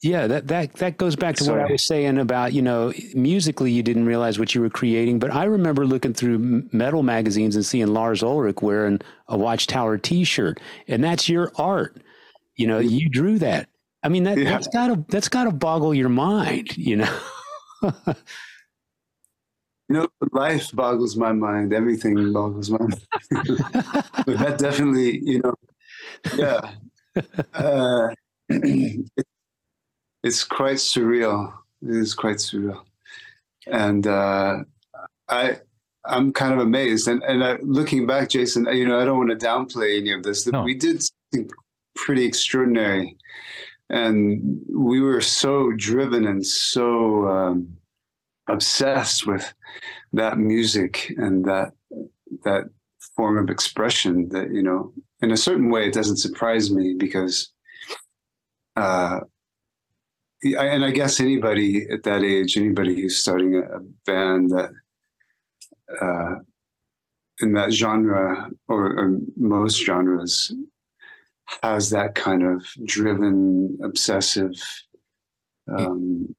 yeah, 0.04 0.26
that 0.26 0.48
that 0.48 0.74
that 0.74 0.98
goes 0.98 1.16
back 1.16 1.36
to 1.36 1.44
Sorry. 1.44 1.62
what 1.62 1.70
I 1.70 1.72
was 1.72 1.82
saying 1.82 2.18
about 2.18 2.52
you 2.52 2.60
know 2.60 2.92
musically 3.14 3.72
you 3.72 3.82
didn't 3.82 4.04
realize 4.04 4.38
what 4.38 4.54
you 4.54 4.60
were 4.60 4.68
creating, 4.68 5.18
but 5.18 5.32
I 5.32 5.44
remember 5.44 5.86
looking 5.86 6.12
through 6.12 6.68
metal 6.72 7.02
magazines 7.02 7.56
and 7.56 7.64
seeing 7.64 7.86
Lars 7.86 8.22
Ulrich 8.22 8.60
wearing 8.60 9.00
a 9.28 9.38
Watchtower 9.38 9.96
T-shirt, 9.96 10.60
and 10.88 11.02
that's 11.02 11.26
your 11.26 11.52
art. 11.56 11.96
You 12.56 12.66
know, 12.66 12.80
you 12.80 13.08
drew 13.08 13.38
that. 13.38 13.70
I 14.02 14.10
mean, 14.10 14.24
that, 14.24 14.36
yeah. 14.36 14.50
that's 14.50 14.68
gotta 14.68 15.02
that's 15.08 15.30
gotta 15.30 15.50
boggle 15.50 15.94
your 15.94 16.10
mind. 16.10 16.76
You 16.76 16.96
know. 16.96 17.20
you 19.88 19.96
know, 19.96 20.08
life 20.32 20.72
boggles 20.72 21.16
my 21.16 21.32
mind. 21.32 21.72
Everything 21.72 22.32
boggles 22.32 22.70
my 22.70 22.78
mind. 22.78 23.06
but 23.30 24.38
that 24.38 24.56
definitely, 24.58 25.20
you 25.22 25.40
know, 25.40 25.54
yeah. 26.36 26.70
Uh, 27.52 28.08
it's 30.22 30.44
quite 30.44 30.76
surreal. 30.76 31.52
It 31.82 31.96
is 31.96 32.14
quite 32.14 32.36
surreal, 32.36 32.82
and 33.66 34.06
uh, 34.06 34.58
I 35.28 35.58
I'm 36.06 36.32
kind 36.32 36.54
of 36.54 36.60
amazed. 36.60 37.08
And 37.08 37.22
and 37.24 37.42
uh, 37.42 37.58
looking 37.62 38.06
back, 38.06 38.30
Jason, 38.30 38.66
you 38.72 38.86
know, 38.86 38.98
I 38.98 39.04
don't 39.04 39.18
want 39.18 39.38
to 39.38 39.46
downplay 39.46 39.98
any 39.98 40.12
of 40.12 40.22
this. 40.22 40.46
No. 40.46 40.62
We 40.62 40.74
did 40.74 41.02
something 41.02 41.50
pretty 41.94 42.24
extraordinary, 42.24 43.16
and 43.90 44.60
we 44.68 45.00
were 45.00 45.20
so 45.20 45.72
driven 45.72 46.26
and 46.26 46.44
so 46.44 47.28
um, 47.28 47.76
obsessed 48.48 49.26
with 49.26 49.54
that 50.12 50.38
music 50.38 51.12
and 51.16 51.44
that 51.44 51.72
that 52.44 52.64
form 53.16 53.38
of 53.38 53.50
expression 53.50 54.28
that 54.28 54.50
you 54.52 54.62
know 54.62 54.92
in 55.22 55.30
a 55.30 55.36
certain 55.36 55.70
way 55.70 55.86
it 55.86 55.94
doesn't 55.94 56.16
surprise 56.16 56.70
me 56.70 56.94
because 56.98 57.52
uh, 58.76 59.20
and 60.44 60.84
I 60.84 60.90
guess 60.90 61.20
anybody 61.20 61.86
at 61.90 62.02
that 62.02 62.22
age, 62.22 62.56
anybody 62.56 63.00
who's 63.00 63.16
starting 63.16 63.56
a, 63.56 63.80
band 64.04 64.50
that 64.50 64.70
uh, 66.00 66.34
in 67.40 67.54
that 67.54 67.72
genre 67.72 68.50
or, 68.68 68.86
or, 68.86 69.18
most 69.36 69.82
genres 69.82 70.52
has 71.62 71.90
that 71.90 72.14
kind 72.14 72.42
of 72.42 72.64
driven, 72.84 73.78
obsessive 73.82 74.54
um, 75.68 76.34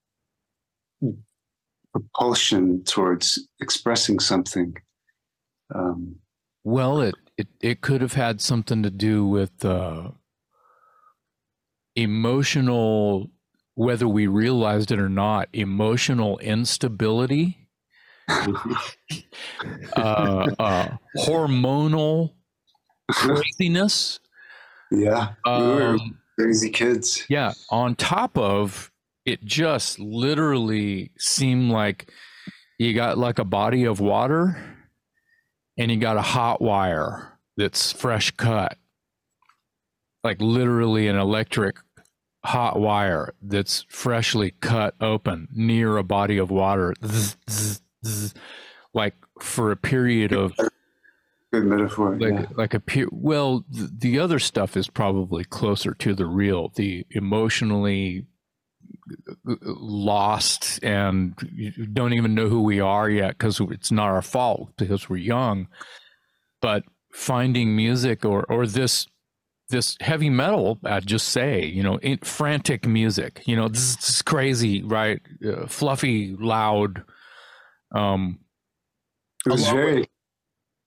propulsion 1.95 2.83
towards 2.83 3.47
expressing 3.61 4.19
something. 4.19 4.75
Um, 5.73 6.17
well, 6.65 6.99
it, 6.99 7.15
it 7.37 7.47
it 7.61 7.81
could 7.81 8.01
have 8.01 8.13
had 8.13 8.41
something 8.41 8.83
to 8.83 8.91
do 8.91 9.25
with 9.25 9.63
uh, 9.63 10.09
emotional 11.95 13.31
whether 13.75 14.07
we 14.07 14.27
realized 14.27 14.91
it 14.91 14.99
or 14.99 15.09
not, 15.09 15.49
emotional 15.53 16.37
instability, 16.39 17.67
uh, 18.27 18.51
uh, 19.95 20.97
hormonal 21.17 22.33
craziness. 23.11 24.19
Yeah, 24.91 25.33
um, 25.45 26.19
crazy 26.37 26.69
kids. 26.69 27.25
Yeah, 27.29 27.53
on 27.69 27.95
top 27.95 28.37
of 28.37 28.91
it, 29.25 29.43
just 29.43 29.99
literally 29.99 31.11
seemed 31.17 31.71
like 31.71 32.11
you 32.77 32.93
got 32.93 33.17
like 33.17 33.39
a 33.39 33.45
body 33.45 33.85
of 33.85 33.99
water, 33.99 34.57
and 35.77 35.91
you 35.91 35.97
got 35.97 36.17
a 36.17 36.21
hot 36.21 36.61
wire 36.61 37.39
that's 37.57 37.91
fresh 37.91 38.31
cut, 38.31 38.77
like 40.23 40.41
literally 40.41 41.07
an 41.07 41.15
electric 41.15 41.77
hot 42.45 42.79
wire 42.79 43.33
that's 43.41 43.85
freshly 43.89 44.51
cut 44.61 44.93
open 45.01 45.47
near 45.51 45.97
a 45.97 46.03
body 46.03 46.37
of 46.37 46.51
water, 46.51 46.93
zzz, 47.05 47.37
zzz, 47.49 47.81
zzz, 48.05 48.33
like 48.93 49.15
for 49.41 49.71
a 49.71 49.75
period 49.75 50.31
of. 50.31 50.53
Good 51.51 51.65
metaphor. 51.65 52.17
Like, 52.17 52.33
yeah. 52.33 52.45
like 52.55 52.73
a 52.73 52.79
pe- 52.79 53.05
well, 53.11 53.63
the 53.69 54.19
other 54.19 54.39
stuff 54.39 54.75
is 54.75 54.89
probably 54.89 55.43
closer 55.43 55.93
to 55.95 56.13
the 56.13 56.25
real, 56.25 56.69
the 56.75 57.05
emotionally 57.11 58.25
lost 59.45 60.83
and 60.83 61.35
don't 61.93 62.13
even 62.13 62.35
know 62.35 62.49
who 62.49 62.61
we 62.61 62.79
are 62.79 63.09
yet 63.09 63.37
because 63.37 63.59
it's 63.59 63.91
not 63.91 64.07
our 64.07 64.21
fault 64.21 64.71
because 64.77 65.09
we're 65.09 65.17
young. 65.17 65.67
But 66.61 66.83
finding 67.13 67.75
music 67.75 68.25
or 68.25 68.43
or 68.49 68.67
this 68.67 69.07
this 69.69 69.97
heavy 69.99 70.29
metal, 70.29 70.79
I'd 70.83 71.07
just 71.07 71.29
say, 71.29 71.65
you 71.65 71.81
know, 71.81 71.97
in, 71.97 72.19
frantic 72.19 72.85
music, 72.85 73.41
you 73.45 73.55
know, 73.55 73.67
this, 73.67 73.95
this 73.95 74.09
is 74.09 74.21
crazy, 74.21 74.83
right? 74.83 75.19
Uh, 75.45 75.65
fluffy, 75.65 76.35
loud. 76.39 77.03
Um, 77.91 78.39
it 79.45 79.51
was 79.51 79.67
very, 79.67 80.07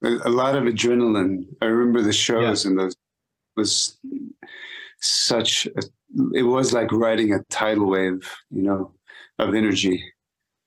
with, 0.00 0.24
a 0.24 0.28
lot 0.28 0.54
of 0.54 0.64
adrenaline. 0.64 1.46
I 1.60 1.66
remember 1.66 2.02
the 2.02 2.12
shows 2.12 2.64
yeah. 2.64 2.70
and 2.70 2.78
those 2.78 2.96
was 3.56 3.98
such, 5.00 5.66
a, 5.66 5.82
it 6.34 6.42
was 6.42 6.72
like 6.72 6.90
riding 6.92 7.32
a 7.32 7.42
tidal 7.50 7.88
wave, 7.88 8.30
you 8.50 8.62
know, 8.62 8.92
of 9.38 9.54
energy. 9.54 10.04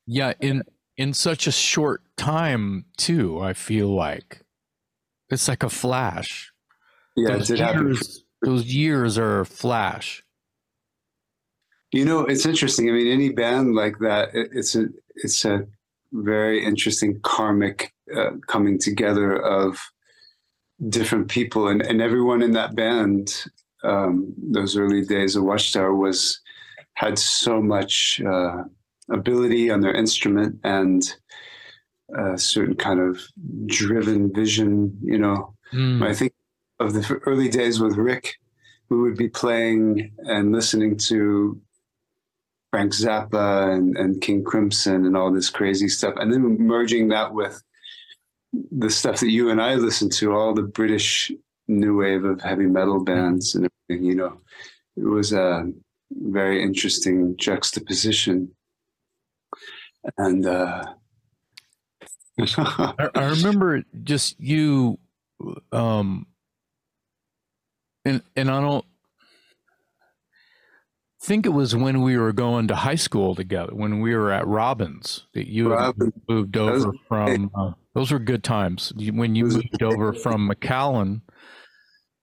Yeah. 0.06 0.34
In, 0.40 0.64
in 0.98 1.14
such 1.14 1.48
a 1.48 1.52
short 1.52 2.04
time 2.18 2.86
too, 2.98 3.40
I 3.40 3.54
feel 3.54 3.94
like 3.94 4.42
it's 5.30 5.48
like 5.48 5.64
a 5.64 5.70
flash 5.70 6.52
yeah, 7.16 7.38
those 7.38 7.50
years, 7.50 8.24
those 8.42 8.66
years 8.66 9.18
are 9.18 9.46
flash. 9.46 10.24
You 11.92 12.06
know, 12.06 12.22
it's 12.22 12.46
interesting. 12.46 12.90
I 12.90 12.94
mean, 12.94 13.08
any 13.08 13.30
band 13.30 13.76
like 13.76 14.00
that, 14.00 14.30
it, 14.34 14.50
it's 14.54 14.76
a 14.76 14.88
it's 15.16 15.44
a 15.44 15.66
very 16.14 16.64
interesting 16.64 17.20
karmic 17.22 17.94
uh, 18.16 18.32
coming 18.48 18.80
together 18.80 19.36
of 19.36 19.80
different 20.88 21.28
people, 21.28 21.68
and 21.68 21.82
and 21.82 22.02
everyone 22.02 22.42
in 22.42 22.52
that 22.52 22.76
band, 22.76 23.46
um, 23.84 24.34
those 24.38 24.78
early 24.78 25.04
days 25.06 25.36
of 25.36 25.44
Watchtower 25.44 25.96
was 25.96 26.40
had 26.94 27.18
so 27.18 27.62
much 27.62 28.22
uh, 28.22 28.64
ability 29.10 29.72
on 29.72 29.82
their 29.82 29.94
instrument 29.94 30.60
and 30.64 31.16
a 32.16 32.38
certain 32.38 32.76
kind 32.76 33.00
of 33.00 33.22
driven 33.68 34.34
vision. 34.34 34.98
You 35.02 35.18
know, 35.18 35.56
Mm. 35.74 36.06
I 36.06 36.14
think 36.14 36.34
of 36.80 36.94
the 36.94 37.20
early 37.26 37.50
days 37.50 37.80
with 37.80 37.96
Rick, 37.96 38.36
we 38.90 39.00
would 39.00 39.16
be 39.16 39.30
playing 39.30 40.12
and 40.20 40.52
listening 40.52 40.98
to 40.98 41.60
Frank 42.72 42.94
Zappa 42.94 43.74
and, 43.74 43.98
and 43.98 44.22
King 44.22 44.44
Crimson 44.44 45.06
and 45.06 45.16
all 45.16 45.32
this 45.32 45.50
crazy 45.50 45.88
stuff, 45.88 46.14
and 46.18 46.32
then 46.32 46.58
merging 46.60 47.10
that 47.10 47.34
with 47.34 47.62
the 48.72 48.90
stuff 48.90 49.20
that 49.22 49.32
you 49.32 49.50
and 49.50 49.62
I 49.62 49.76
listen 49.76 50.10
to, 50.12 50.34
all 50.34 50.54
the 50.54 50.64
British 50.64 51.32
new 51.68 51.98
wave 51.98 52.24
of 52.24 52.42
heavy 52.42 52.66
metal 52.66 53.04
bands 53.04 53.56
and 53.56 53.70
everything. 53.90 54.06
You 54.06 54.16
know, 54.16 54.42
it 54.98 55.06
was 55.06 55.34
a 55.34 55.72
very 56.12 56.62
interesting 56.62 57.36
juxtaposition, 57.38 58.52
and 60.18 60.46
uh, 60.46 60.84
I, 62.58 63.10
I 63.16 63.26
remember 63.26 63.84
just 64.04 64.40
you, 64.40 65.00
um, 65.72 66.26
and 68.06 68.22
and 68.36 68.50
I 68.50 68.62
don't 68.62 68.86
think 71.22 71.46
it 71.46 71.50
was 71.50 71.76
when 71.76 72.02
we 72.02 72.18
were 72.18 72.34
going 72.34 72.68
to 72.68 72.76
high 72.76 72.96
school 72.96 73.36
together, 73.36 73.74
when 73.76 74.02
we 74.02 74.16
were 74.16 74.32
at 74.32 74.48
Robbins, 74.48 75.28
that 75.34 75.48
you 75.48 75.70
had 75.70 75.78
Robbins. 75.78 76.14
moved 76.28 76.56
was 76.56 76.86
over 76.86 76.94
from. 77.08 77.52
Uh, 77.54 77.72
those 77.94 78.12
were 78.12 78.20
good 78.20 78.44
times 78.44 78.94
when 78.96 79.36
you 79.36 79.46
moved 79.46 79.84
over 79.84 80.14
from 80.14 80.50
McAllen 80.50 81.22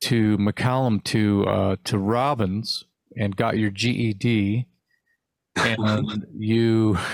to 0.03 0.37
McCallum 0.39 1.03
to 1.05 1.45
uh, 1.47 1.77
to 1.85 1.99
Robbins 1.99 2.85
and 3.17 3.35
got 3.37 3.59
your 3.59 3.71
GED, 3.71 4.67
and 5.57 6.27
you. 6.39 6.99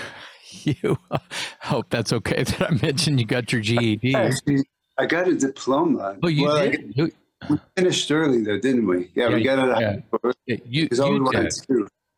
You 0.66 0.96
I 1.10 1.18
hope 1.62 1.90
that's 1.90 2.12
okay 2.12 2.44
that 2.44 2.62
I 2.62 2.70
mentioned 2.80 3.18
you 3.18 3.26
got 3.26 3.50
your 3.52 3.60
GED. 3.60 4.14
Actually, 4.14 4.62
I 4.96 5.04
got 5.04 5.26
a 5.26 5.34
diploma. 5.34 6.16
Oh, 6.22 6.28
you 6.28 6.44
Well, 6.44 6.70
did. 6.70 6.92
You, 6.94 7.10
We 7.50 7.58
finished 7.76 8.10
early 8.12 8.42
though, 8.44 8.60
didn't 8.60 8.86
we? 8.86 9.10
Yeah, 9.16 9.30
Yeah, 9.30 9.34
we 9.34 9.42
got 9.42 9.82
it 9.82 10.04
yeah. 10.46 10.56
you, 10.64 10.84
because 10.84 11.00
all 11.00 11.10
we 11.10 11.16
you 11.16 11.28
did. 11.32 11.52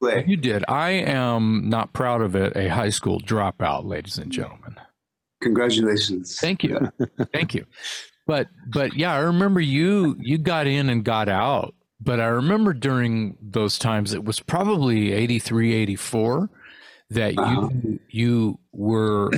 play. 0.02 0.24
You 0.28 0.36
did. 0.36 0.64
I 0.68 0.90
am 0.90 1.70
not 1.70 1.94
proud 1.94 2.20
of 2.20 2.36
it. 2.36 2.54
A 2.56 2.68
high 2.68 2.90
school 2.90 3.20
dropout, 3.20 3.86
ladies 3.86 4.18
and 4.18 4.30
gentlemen. 4.30 4.76
Congratulations. 5.40 6.38
Thank 6.38 6.62
you, 6.62 6.90
thank 7.32 7.54
you. 7.54 7.64
But 8.26 8.48
but 8.68 8.96
yeah, 8.96 9.12
I 9.14 9.18
remember 9.18 9.60
you 9.60 10.16
you 10.18 10.38
got 10.38 10.66
in 10.66 10.88
and 10.90 11.04
got 11.04 11.28
out. 11.28 11.74
But 12.00 12.20
I 12.20 12.26
remember 12.26 12.72
during 12.74 13.36
those 13.40 13.78
times, 13.78 14.12
it 14.12 14.22
was 14.24 14.38
probably 14.40 15.12
83, 15.12 15.72
84 15.74 16.50
that 17.10 17.38
Uh-huh. 17.38 17.68
you 17.82 18.00
you 18.10 18.58
were 18.72 19.30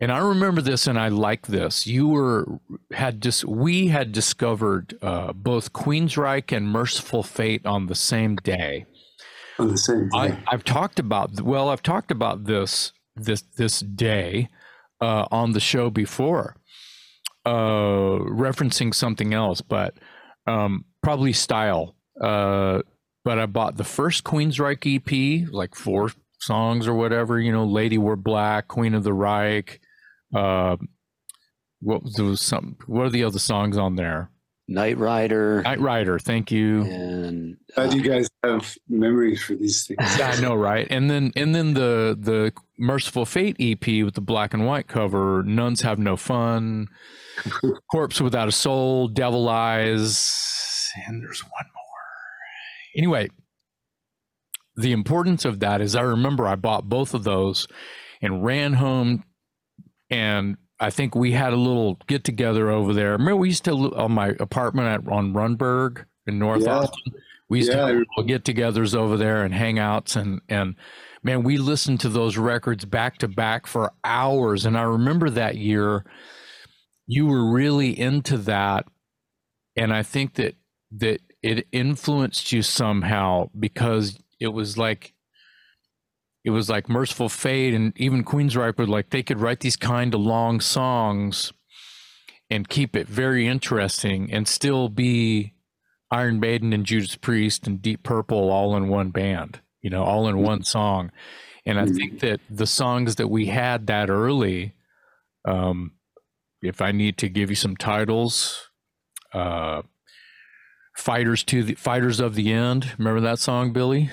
and 0.00 0.10
I 0.10 0.18
remember 0.18 0.60
this 0.60 0.88
and 0.88 0.98
I 0.98 1.08
like 1.08 1.46
this. 1.46 1.86
You 1.86 2.08
were 2.08 2.46
had 2.92 3.20
just 3.22 3.44
we 3.44 3.88
had 3.88 4.10
discovered 4.12 4.98
uh, 5.02 5.32
both 5.32 5.72
Queensryche 5.72 6.56
and 6.56 6.66
Mercyful 6.68 7.22
Fate 7.22 7.64
on 7.66 7.86
the 7.86 7.94
same 7.94 8.34
day. 8.36 8.86
On 9.58 9.68
the 9.68 9.78
same 9.78 10.08
day. 10.08 10.18
I, 10.18 10.42
I've 10.48 10.64
talked 10.64 10.98
about 10.98 11.40
well, 11.42 11.68
I've 11.68 11.82
talked 11.84 12.10
about 12.10 12.46
this 12.46 12.92
this 13.14 13.42
this 13.56 13.78
day 13.80 14.48
uh, 15.00 15.26
on 15.30 15.52
the 15.52 15.60
show 15.60 15.90
before, 15.90 16.56
uh, 17.44 18.18
referencing 18.28 18.94
something 18.94 19.34
else, 19.34 19.60
but 19.60 19.94
um, 20.46 20.84
probably 21.02 21.32
style. 21.32 21.96
Uh, 22.20 22.82
but 23.24 23.38
I 23.38 23.46
bought 23.46 23.76
the 23.76 23.84
first 23.84 24.24
Queensryche 24.24 24.96
EP, 25.44 25.48
like 25.52 25.74
four 25.74 26.10
songs 26.40 26.86
or 26.88 26.94
whatever. 26.94 27.38
You 27.40 27.52
know, 27.52 27.64
Lady 27.64 27.98
Wore 27.98 28.16
Black, 28.16 28.68
Queen 28.68 28.94
of 28.94 29.04
the 29.04 29.12
Reich. 29.12 29.80
Uh, 30.34 30.76
what 31.80 32.02
was 32.02 32.14
there 32.14 32.24
was 32.24 32.40
some? 32.40 32.76
What 32.86 33.06
are 33.06 33.10
the 33.10 33.24
other 33.24 33.38
songs 33.38 33.76
on 33.76 33.96
there? 33.96 34.30
Night 34.68 34.96
Rider. 34.96 35.62
Night 35.62 35.80
Rider. 35.80 36.18
Thank 36.18 36.50
you. 36.50 36.82
and 36.82 37.56
Glad 37.74 37.92
you 37.94 38.02
guys 38.02 38.28
have 38.44 38.76
memories 38.88 39.42
for 39.42 39.54
these 39.54 39.84
things. 39.86 39.98
Yeah, 40.18 40.34
I 40.36 40.40
know, 40.40 40.54
right? 40.54 40.86
And 40.90 41.10
then 41.10 41.32
and 41.36 41.54
then 41.54 41.74
the 41.74 42.16
the 42.18 42.52
Mercyful 42.78 43.26
Fate 43.26 43.56
EP 43.58 44.04
with 44.04 44.14
the 44.14 44.20
black 44.20 44.54
and 44.54 44.66
white 44.66 44.86
cover, 44.86 45.42
Nuns 45.42 45.82
Have 45.82 45.98
No 45.98 46.16
Fun, 46.16 46.88
Corpse 47.90 48.20
Without 48.20 48.48
a 48.48 48.52
Soul, 48.52 49.08
Devil 49.08 49.48
Eyes, 49.48 50.90
and 51.06 51.22
there's 51.22 51.42
one 51.42 51.50
more. 51.74 51.82
Anyway, 52.96 53.28
the 54.76 54.92
importance 54.92 55.44
of 55.44 55.60
that 55.60 55.80
is 55.80 55.94
I 55.94 56.02
remember 56.02 56.46
I 56.46 56.56
bought 56.56 56.88
both 56.88 57.14
of 57.14 57.24
those 57.24 57.66
and 58.20 58.44
ran 58.44 58.74
home 58.74 59.24
and 60.10 60.56
I 60.80 60.90
think 60.90 61.14
we 61.14 61.32
had 61.32 61.52
a 61.52 61.56
little 61.56 61.98
get 62.06 62.24
together 62.24 62.70
over 62.70 62.92
there. 62.92 63.12
Remember 63.12 63.36
we 63.36 63.48
used 63.48 63.64
to 63.66 63.94
on 63.94 64.12
my 64.12 64.28
apartment 64.40 64.88
at, 64.88 65.12
on 65.12 65.32
Rundberg 65.32 66.04
in 66.26 66.38
North 66.38 66.62
Yeah. 66.62 66.78
Austin. 66.78 67.14
We 67.48 67.58
used 67.58 67.70
Yeah, 67.70 67.76
to 67.76 67.86
have 67.86 67.96
little 68.16 68.24
get-togethers 68.24 68.94
over 68.94 69.16
there 69.16 69.44
and 69.44 69.54
hangouts 69.54 70.16
and 70.16 70.40
and 70.48 70.74
man, 71.22 71.42
we 71.44 71.56
listened 71.56 72.00
to 72.00 72.08
those 72.08 72.36
records 72.36 72.84
back 72.84 73.18
to 73.18 73.28
back 73.28 73.66
for 73.66 73.92
hours. 74.04 74.64
And 74.66 74.76
I 74.76 74.82
remember 74.82 75.30
that 75.30 75.56
year 75.56 76.04
you 77.12 77.26
were 77.26 77.44
really 77.44 77.98
into 77.98 78.38
that, 78.38 78.86
and 79.76 79.92
I 79.92 80.02
think 80.02 80.34
that 80.34 80.54
that 80.92 81.20
it 81.42 81.66
influenced 81.70 82.52
you 82.52 82.62
somehow 82.62 83.50
because 83.58 84.18
it 84.40 84.48
was 84.48 84.78
like 84.78 85.12
it 86.42 86.50
was 86.50 86.70
like 86.70 86.88
Mercyful 86.88 87.28
Fate 87.28 87.74
and 87.74 87.92
even 87.96 88.24
Queensryche 88.24 88.78
were 88.78 88.86
like 88.86 89.10
they 89.10 89.22
could 89.22 89.40
write 89.40 89.60
these 89.60 89.76
kind 89.76 90.14
of 90.14 90.20
long 90.20 90.60
songs 90.60 91.52
and 92.50 92.68
keep 92.68 92.96
it 92.96 93.08
very 93.08 93.46
interesting 93.46 94.32
and 94.32 94.48
still 94.48 94.88
be 94.88 95.52
Iron 96.10 96.40
Maiden 96.40 96.72
and 96.72 96.86
Judas 96.86 97.16
Priest 97.16 97.66
and 97.66 97.82
Deep 97.82 98.02
Purple 98.02 98.50
all 98.50 98.74
in 98.74 98.88
one 98.88 99.10
band, 99.10 99.60
you 99.82 99.90
know, 99.90 100.02
all 100.02 100.28
in 100.28 100.38
one 100.38 100.64
song. 100.64 101.10
And 101.66 101.78
I 101.78 101.86
think 101.86 102.20
that 102.20 102.40
the 102.50 102.66
songs 102.66 103.16
that 103.16 103.28
we 103.28 103.46
had 103.46 103.86
that 103.86 104.10
early, 104.10 104.74
um, 105.46 105.92
if 106.62 106.80
I 106.80 106.92
need 106.92 107.18
to 107.18 107.28
give 107.28 107.50
you 107.50 107.56
some 107.56 107.76
titles, 107.76 108.70
uh, 109.34 109.82
Fighters 110.96 111.42
to 111.44 111.62
the 111.62 111.74
Fighters 111.74 112.20
of 112.20 112.34
the 112.34 112.52
End. 112.52 112.92
Remember 112.98 113.20
that 113.22 113.38
song, 113.38 113.72
Billy? 113.72 114.10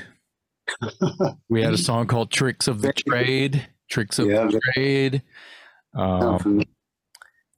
We 1.49 1.63
had 1.63 1.73
a 1.73 1.77
song 1.77 2.07
called 2.07 2.31
Tricks 2.31 2.67
of 2.67 2.81
the 2.81 2.93
Trade. 2.93 3.67
Tricks 3.89 4.19
of 4.19 4.27
Yeah, 4.27 4.45
the 4.45 4.61
Trade. 4.73 5.23
Um, 5.97 6.61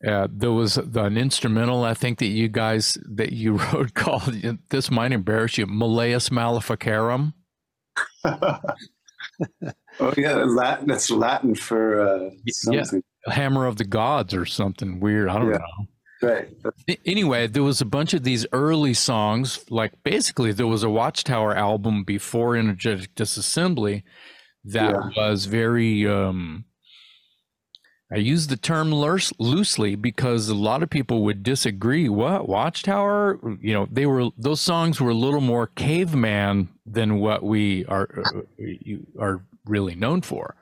uh, 0.07 0.27
there 0.31 0.51
was 0.51 0.77
an 0.77 1.17
instrumental 1.17 1.83
I 1.83 1.93
think 1.93 2.19
that 2.19 2.27
you 2.27 2.47
guys 2.47 2.97
that 3.05 3.33
you 3.33 3.57
wrote 3.73 3.93
called 3.93 4.33
this 4.69 4.89
might 4.89 5.11
embarrass 5.11 5.57
you 5.57 5.67
Malleus 5.67 6.31
Maleficarum. 6.31 7.33
oh 8.23 10.13
yeah, 10.17 10.35
Latin. 10.35 10.87
That's 10.87 11.11
Latin 11.11 11.53
for 11.53 12.01
uh, 12.01 12.29
Yeah. 12.69 12.83
Hammer 13.27 13.65
of 13.65 13.77
the 13.77 13.83
Gods 13.85 14.33
or 14.33 14.45
something 14.45 14.99
weird. 14.99 15.29
I 15.29 15.37
don't 15.39 15.51
Yeah. 15.51 15.57
know. 15.57 15.87
Right. 16.23 16.49
Anyway, 17.05 17.47
there 17.47 17.63
was 17.63 17.81
a 17.81 17.85
bunch 17.85 18.13
of 18.13 18.23
these 18.23 18.45
early 18.53 18.93
songs. 18.93 19.65
Like 19.71 19.93
basically, 20.03 20.51
there 20.51 20.67
was 20.67 20.83
a 20.83 20.89
Watchtower 20.89 21.55
album 21.55 22.03
before 22.03 22.55
Energetic 22.55 23.15
Disassembly 23.15 24.03
that 24.65 24.91
Yeah. 24.91 25.09
was 25.17 25.45
very. 25.45 26.07
Um, 26.07 26.65
I 28.13 28.17
use 28.17 28.47
the 28.47 28.57
term 28.57 28.93
loose- 28.93 29.31
loosely 29.39 29.95
because 29.95 30.49
a 30.49 30.53
lot 30.55 30.83
of 30.83 30.89
people 30.89 31.23
would 31.23 31.43
disagree. 31.43 32.09
What 32.09 32.47
Watchtower? 32.47 33.39
You 33.61 33.73
know, 33.73 33.87
they 33.89 34.05
were 34.05 34.29
those 34.37 34.61
songs 34.61 34.99
were 35.01 35.11
a 35.11 35.15
little 35.15 35.41
more 35.41 35.65
caveman 35.65 36.69
than 36.85 37.19
what 37.19 37.41
we 37.41 37.85
are 37.85 38.07
uh, 38.25 38.41
are 39.19 39.43
really 39.65 39.95
known 39.95 40.21
for, 40.21 40.55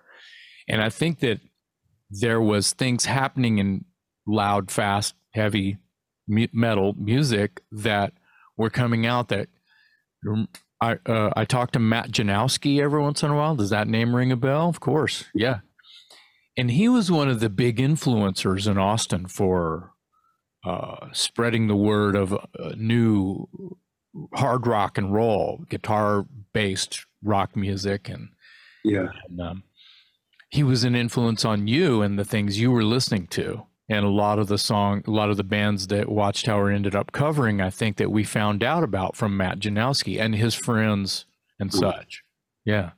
and 0.70 0.82
I 0.82 0.90
think 0.90 1.20
that 1.20 1.42
there 2.10 2.42
was 2.42 2.74
things 2.74 3.06
happening 3.06 3.58
in 3.60 3.86
loud, 4.28 4.72
fast, 4.72 5.16
heavy 5.34 5.78
metal 6.28 6.94
music 6.98 7.62
that 7.72 8.14
were 8.58 8.70
coming 8.70 9.06
out 9.06 9.30
that 9.30 9.48
I 10.82 10.98
uh, 11.06 11.32
I 11.36 11.46
talk 11.46 11.72
to 11.72 11.80
Matt 11.80 12.12
Janowski 12.12 12.80
every 12.82 13.02
once 13.02 13.24
in 13.24 13.32
a 13.32 13.36
while. 13.36 13.56
Does 13.56 13.70
that 13.72 13.88
name 13.88 14.16
ring 14.16 14.32
a 14.32 14.36
bell? 14.38 14.70
Of 14.70 14.80
course, 14.80 15.26
yeah. 15.34 15.60
And 16.58 16.72
he 16.72 16.90
was 16.90 17.10
one 17.12 17.30
of 17.30 17.40
the 17.40 17.50
big 17.50 17.78
influencers 17.78 18.70
in 18.70 18.78
Austin 18.78 19.28
for 19.28 19.92
uh, 20.66 21.08
spreading 21.14 21.68
the 21.68 21.76
word 21.76 22.16
of 22.16 22.34
uh, 22.34 22.74
new 22.76 23.48
hard 24.36 24.68
rock 24.68 24.98
and 24.98 25.14
roll, 25.14 25.64
guitar 25.70 26.26
based 26.54 27.06
rock 27.24 27.56
music, 27.56 28.10
and 28.10 28.30
Yeah. 28.84 29.08
and 29.30 29.40
um, 29.40 29.64
he 30.50 30.64
was 30.64 30.84
an 30.84 30.96
influence 30.96 31.46
on 31.46 31.68
you 31.68 32.02
and 32.02 32.18
the 32.18 32.26
things 32.26 32.60
you 32.60 32.72
were 32.72 32.84
listening 32.84 33.28
to 33.28 33.64
and 33.90 34.06
a 34.06 34.10
lot 34.10 34.40
of 34.40 34.48
the 34.48 34.58
song 34.58 35.04
a 35.08 35.12
lot 35.12 35.30
of 35.30 35.38
the 35.38 35.44
bands 35.44 35.88
that 35.88 36.10
watchtower 36.10 36.70
ended 36.70 36.96
up 36.96 37.12
covering 37.12 37.62
i 37.62 37.70
think 37.70 37.98
that 37.98 38.12
we 38.12 38.24
found 38.24 38.64
out 38.64 38.84
about 38.84 39.16
from 39.16 39.36
matt 39.38 39.60
janowski 39.60 40.20
and 40.20 40.36
his 40.36 40.56
friends 40.56 41.26
and 41.60 41.74
such 41.74 42.24
yeah 42.66 42.92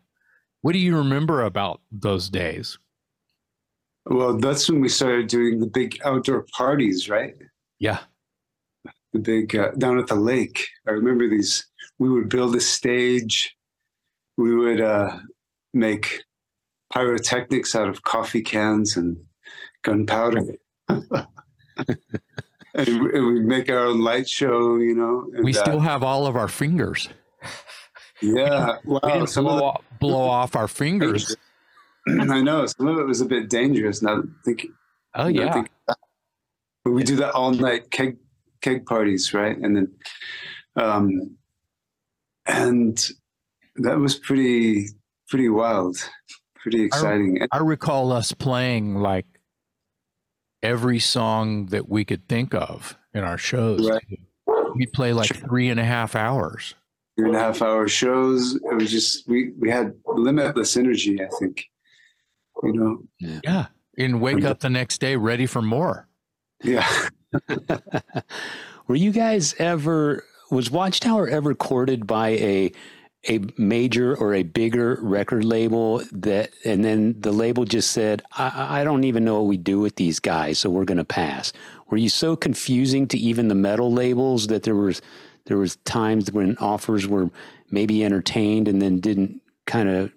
What 0.61 0.73
do 0.73 0.79
you 0.79 0.95
remember 0.95 1.43
about 1.43 1.81
those 1.91 2.29
days? 2.29 2.77
Well, 4.05 4.37
that's 4.37 4.69
when 4.69 4.79
we 4.79 4.89
started 4.89 5.27
doing 5.27 5.59
the 5.59 5.67
big 5.67 5.99
outdoor 6.05 6.45
parties, 6.55 7.09
right? 7.09 7.33
Yeah. 7.79 7.99
The 9.13 9.19
big 9.19 9.55
uh, 9.55 9.71
down 9.77 9.97
at 9.97 10.07
the 10.07 10.15
lake. 10.15 10.67
I 10.87 10.91
remember 10.91 11.27
these. 11.27 11.65
We 11.97 12.09
would 12.09 12.29
build 12.29 12.55
a 12.55 12.61
stage. 12.61 13.55
We 14.37 14.55
would 14.55 14.81
uh, 14.81 15.17
make 15.73 16.23
pyrotechnics 16.91 17.75
out 17.75 17.87
of 17.87 18.03
coffee 18.03 18.41
cans 18.41 18.97
and 18.97 19.17
gunpowder. 19.83 20.55
and 22.73 22.75
we 22.75 23.39
make 23.41 23.69
our 23.69 23.79
own 23.79 24.01
light 24.01 24.29
show, 24.29 24.77
you 24.77 24.95
know. 24.95 25.29
And, 25.35 25.43
we 25.43 25.53
still 25.53 25.77
uh, 25.77 25.81
have 25.81 26.03
all 26.03 26.25
of 26.27 26.35
our 26.35 26.47
fingers. 26.47 27.09
yeah. 28.21 28.77
We 28.85 28.93
Wow. 28.93 28.99
didn't 29.03 29.27
Some 29.27 29.45
blow, 29.45 29.53
of 29.55 29.59
the, 29.59 29.65
off, 29.65 29.81
blow 29.99 30.21
off 30.27 30.55
our 30.55 30.67
fingers. 30.67 31.35
I 32.07 32.41
know 32.41 32.65
some 32.65 32.87
of 32.87 32.97
it 32.99 33.05
was 33.05 33.21
a 33.21 33.25
bit 33.25 33.49
dangerous. 33.49 34.01
Now 34.01 34.23
think. 34.45 34.67
Oh 35.15 35.27
yeah. 35.27 35.53
think- 35.53 35.69
but 36.83 36.91
we 36.91 37.03
do 37.03 37.15
that 37.17 37.35
all 37.35 37.51
night 37.51 37.91
keg 37.91 38.17
keg 38.61 38.85
parties, 38.87 39.35
right? 39.35 39.55
And 39.55 39.75
then, 39.75 39.91
um, 40.75 41.37
and 42.47 43.07
that 43.75 43.99
was 43.99 44.17
pretty 44.17 44.87
pretty 45.29 45.47
wild, 45.49 45.97
pretty 46.61 46.83
exciting. 46.83 47.39
And 47.41 47.49
I 47.51 47.57
recall 47.59 48.11
us 48.11 48.31
playing 48.33 48.95
like 48.95 49.25
every 50.63 50.99
song 50.99 51.67
that 51.67 51.89
we 51.89 52.05
could 52.05 52.27
think 52.27 52.53
of 52.53 52.97
in 53.13 53.23
our 53.23 53.37
shows. 53.37 53.89
Right. 53.89 54.19
We 54.75 54.85
play 54.85 55.13
like 55.13 55.35
three 55.35 55.69
and 55.69 55.79
a 55.79 55.83
half 55.83 56.15
hours. 56.15 56.75
three 57.17 57.27
and 57.27 57.35
a 57.35 57.39
half 57.39 57.61
hour 57.61 57.87
shows. 57.87 58.55
It 58.55 58.75
was 58.75 58.91
just 58.91 59.27
we 59.27 59.51
we 59.59 59.69
had 59.69 59.93
limitless 60.05 60.77
energy. 60.77 61.21
I 61.21 61.27
think, 61.39 61.65
you 62.63 62.73
know. 62.73 63.03
Yeah. 63.19 63.67
And 63.97 64.21
wake 64.21 64.45
up 64.45 64.59
the 64.59 64.69
next 64.69 64.99
day 64.99 65.15
ready 65.17 65.45
for 65.45 65.61
more. 65.61 66.07
Yeah. 66.63 66.87
Were 68.87 68.95
you 68.95 69.11
guys 69.11 69.53
ever 69.57 70.25
was 70.49 70.69
Watchtower 70.69 71.27
ever 71.27 71.53
courted 71.55 72.07
by 72.07 72.29
a 72.29 72.71
a 73.29 73.39
major 73.57 74.15
or 74.17 74.33
a 74.33 74.43
bigger 74.43 74.97
record 75.01 75.45
label 75.45 76.01
that 76.11 76.51
and 76.65 76.83
then 76.85 77.15
the 77.19 77.31
label 77.31 77.65
just 77.65 77.91
said 77.91 78.23
I, 78.33 78.81
I 78.81 78.83
don't 78.83 79.03
even 79.03 79.25
know 79.25 79.35
what 79.35 79.47
we 79.47 79.57
do 79.57 79.79
with 79.79 79.97
these 79.97 80.19
guys 80.19 80.59
so 80.59 80.69
we're 80.71 80.85
going 80.85 80.97
to 80.97 81.05
pass 81.05 81.53
were 81.89 81.97
you 81.97 82.09
so 82.09 82.35
confusing 82.35 83.07
to 83.09 83.17
even 83.19 83.47
the 83.49 83.55
metal 83.55 83.93
labels 83.93 84.47
that 84.47 84.63
there 84.63 84.75
was 84.75 85.01
there 85.45 85.57
was 85.57 85.77
times 85.85 86.31
when 86.31 86.57
offers 86.59 87.07
were 87.07 87.29
maybe 87.71 88.03
entertained 88.03 88.67
and 88.67 88.81
then 88.81 88.99
didn't 88.99 89.41
kind 89.67 89.89
of 89.89 90.11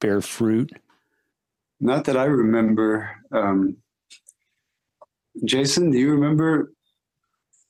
bear 0.00 0.20
fruit 0.22 0.72
Not 1.80 2.04
that 2.06 2.16
I 2.16 2.24
remember. 2.24 3.10
Um, 3.32 3.78
Jason, 5.44 5.90
do 5.92 5.98
you 5.98 6.12
remember? 6.12 6.72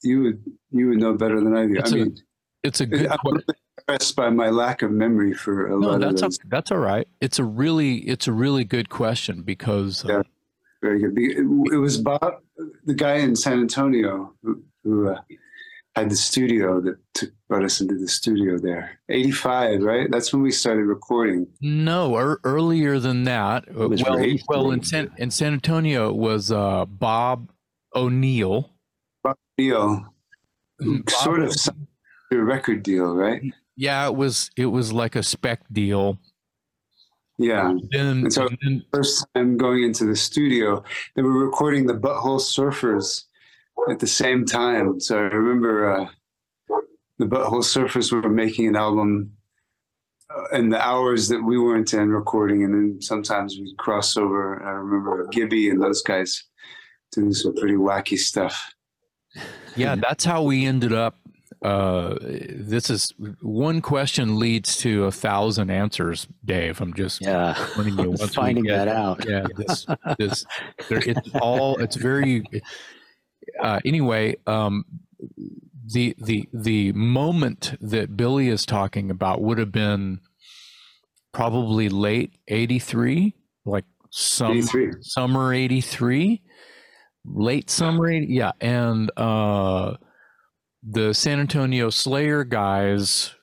You 0.03 0.23
would 0.23 0.45
you 0.71 0.89
would 0.91 0.99
know 0.99 1.15
better 1.15 1.41
than 1.41 1.57
I 1.57 1.67
do. 1.67 1.79
It's 1.79 1.93
I 1.93 1.97
a- 1.97 2.07
mean, 2.07 2.17
It's 2.65 2.81
a 2.81 2.87
good 2.87 3.09
I'm 3.11 3.19
impressed 3.89 4.17
by 4.17 4.31
my 4.31 4.49
lack 4.51 4.83
of 4.83 4.91
memory 4.91 5.35
for 5.35 5.67
a 5.67 5.71
No, 5.71 5.77
lot 5.77 5.95
of 5.97 6.01
that's 6.01 6.21
those. 6.23 6.39
a, 6.39 6.49
that's 6.49 6.71
all 6.71 6.79
right. 6.79 7.07
It's 7.21 7.39
a 7.39 7.45
really 7.45 7.97
it's 8.09 8.27
a 8.27 8.33
really 8.33 8.65
good 8.65 8.89
question 8.89 9.43
because 9.43 10.05
uh, 10.05 10.09
Yeah. 10.09 10.23
Very 10.83 10.99
good. 10.99 11.17
It, 11.17 11.39
it 11.73 11.77
was 11.77 11.97
Bob, 11.99 12.41
the 12.85 12.95
guy 12.95 13.15
in 13.19 13.37
San 13.37 13.61
Antonio, 13.61 14.35
who, 14.43 14.65
who 14.83 15.11
uh, 15.11 15.21
had 15.95 16.11
the 16.11 16.17
studio 16.17 16.81
that 16.81 16.97
took, 17.15 17.31
brought 17.49 17.63
us 17.65 17.81
into 17.81 17.97
the 17.97 18.09
studio 18.09 18.59
there. 18.59 18.99
Eighty-five, 19.09 19.81
right? 19.81 20.09
That's 20.11 20.33
when 20.33 20.43
we 20.43 20.51
started 20.51 20.87
recording. 20.87 21.47
no 21.61 22.17
er, 22.17 22.41
earlier 22.43 22.99
than 22.99 23.23
that. 23.25 23.69
uh, 23.69 23.89
was 23.89 24.03
well, 24.03 24.17
raised 24.17 24.45
well 24.49 24.73
in. 24.73 24.83
San 24.83 25.13
in 25.19 25.31
San 25.31 25.53
Antonio 25.53 26.09
it 26.11 26.17
was 26.17 26.51
uh, 26.51 26.85
Bob 26.87 27.53
O'Neill. 27.95 28.71
Bob 29.23 29.37
sort 31.09 31.43
of 31.43 31.55
O- 32.33 32.37
record 32.39 32.83
deal, 32.83 33.15
right? 33.15 33.41
Yeah, 33.77 34.07
it 34.07 34.15
was 34.15 34.51
it 34.57 34.67
was 34.67 34.93
like 34.93 35.17
a 35.17 35.23
spec 35.23 35.61
deal. 35.73 36.19
Yeah. 37.39 37.73
Then, 37.91 38.07
And 38.25 38.33
so- 38.33 38.47
and 38.47 38.59
then 38.63 38.83
First 38.93 39.27
time 39.35 39.57
going 39.57 39.83
into 39.83 40.05
the 40.05 40.15
studio, 40.17 40.85
they 41.17 41.23
were 41.23 41.45
recording 41.45 41.87
the 41.87 41.95
Butthole 41.95 42.41
Surfers 42.41 43.25
at 43.91 43.99
the 43.99 44.07
same 44.07 44.45
time. 44.45 45.01
So 45.01 45.19
I 45.19 45.23
remember 45.23 45.91
uh, 45.93 46.07
the 47.19 47.25
Butthole 47.25 47.65
Surfers 47.65 48.13
were 48.13 48.29
making 48.29 48.69
an 48.69 48.77
album 48.77 49.33
uh, 50.31 50.57
in 50.57 50.69
the 50.69 50.81
hours 50.81 51.29
that 51.29 51.43
we 51.43 51.59
weren't 51.59 51.93
in 51.95 52.11
recording, 52.11 52.65
and 52.65 52.75
then 52.75 53.03
sometimes 53.03 53.57
we'd 53.59 53.77
cross 53.79 54.17
over. 54.17 54.63
I 54.63 54.71
remember 54.73 55.27
Gibby 55.33 55.71
and 55.71 55.83
those 55.83 56.03
guys 56.03 56.45
doing 57.13 57.33
some 57.33 57.55
pretty 57.55 57.75
wacky 57.77 58.19
stuff. 58.19 58.73
yeah, 59.77 59.95
that's 59.97 60.25
how 60.25 60.43
we 60.43 60.65
ended 60.67 60.93
up. 60.93 61.19
Uh, 61.63 62.17
this 62.21 62.91
is 62.91 63.13
one 63.41 63.81
question 63.81 64.39
leads 64.39 64.77
to 64.79 65.05
a 65.05 65.13
thousand 65.13 65.71
answers, 65.71 66.27
Dave. 66.45 66.81
I'm 66.81 66.93
just 66.93 67.21
yeah 67.21 67.57
warning 67.77 67.97
you. 67.99 68.11
once 68.19 68.35
finding 68.35 68.65
that 68.65 68.89
out 68.89 69.25
yeah 69.29 69.47
this 69.57 69.87
this 70.19 70.45
there, 70.89 70.99
it's 71.07 71.31
all 71.41 71.79
it's 71.79 71.95
very 71.95 72.43
uh 73.63 73.79
anyway 73.85 74.35
um 74.49 74.85
the 75.93 76.17
the 76.19 76.49
the 76.53 76.93
moment 76.93 77.77
that 77.81 78.17
billy 78.17 78.49
is 78.49 78.67
talking 78.67 79.11
about 79.11 79.41
would 79.41 79.59
have 79.59 79.73
been 79.73 80.21
probably 81.33 81.89
late 81.89 82.33
83 82.49 83.37
like 83.65 83.85
some 84.11 84.59
83. 84.59 84.93
summer 85.01 85.55
83 85.55 86.43
late 87.25 87.71
summer 87.71 88.11
80, 88.11 88.27
yeah 88.27 88.53
and 88.61 89.13
uh 89.17 89.95
the 90.83 91.13
san 91.13 91.39
antonio 91.41 91.91
slayer 91.91 92.45
guys 92.45 93.35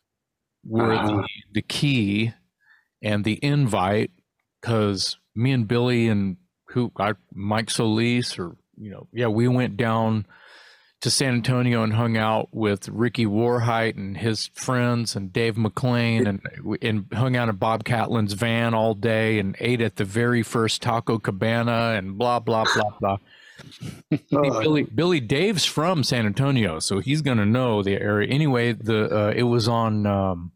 were 0.66 0.94
Uh-huh. 0.94 1.08
the, 1.08 1.28
the 1.54 1.62
key 1.62 2.34
and 3.02 3.24
the 3.24 3.40
invite 3.44 4.12
because 4.62 5.18
me 5.36 5.52
and 5.52 5.68
billy 5.68 6.08
and 6.08 6.38
who 6.70 6.92
I, 7.00 7.14
mike 7.34 7.70
solis 7.70 8.38
or 8.38 8.56
you 8.78 8.92
know 8.92 9.08
yeah 9.14 9.28
we 9.28 9.48
went 9.48 9.78
down 9.78 10.26
to 11.02 11.10
san 11.10 11.34
antonio 11.36 11.82
and 11.82 11.94
hung 11.94 12.18
out 12.18 12.50
with 12.52 12.90
ricky 12.90 13.26
warhite 13.26 13.96
and 13.96 14.18
his 14.18 14.48
friends 14.54 15.16
and 15.16 15.32
dave 15.32 15.56
mcclain 15.56 16.28
and 16.28 16.42
and 16.82 17.06
hung 17.14 17.38
out 17.38 17.48
in 17.48 17.56
bob 17.56 17.86
catlin's 17.86 18.34
van 18.34 18.74
all 18.74 18.94
day 18.94 19.40
and 19.40 19.56
ate 19.62 19.80
at 19.82 19.96
the 19.96 20.04
very 20.04 20.44
first 20.44 20.82
taco 20.82 21.18
cabana 21.18 21.94
and 21.98 22.18
blah 22.18 22.40
blah 22.40 22.66
blah 22.76 22.92
blah 23.00 23.18
Hey, 24.10 24.20
Oh, 24.34 24.60
Billy 24.62 24.84
Billy 24.84 25.20
Dave's 25.20 25.66
from 25.66 26.04
San 26.04 26.26
Antonio, 26.26 26.80
so 26.80 27.00
he's 27.00 27.22
gonna 27.22 27.46
know 27.46 27.82
the 27.84 27.94
area. 27.94 28.28
Anyway, 28.30 28.74
the 28.74 29.06
uh, 29.28 29.34
it 29.36 29.44
was 29.44 29.68
on 29.68 30.06
um, 30.06 30.52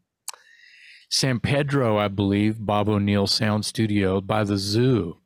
San 1.10 1.40
Pedro, 1.40 1.98
I 1.98 2.08
believe, 2.08 2.56
Bob 2.64 2.88
O'Neill 2.88 3.26
Sound 3.26 3.64
Studio 3.64 4.20
by 4.20 4.44
the 4.44 4.56
zoo, 4.56 5.18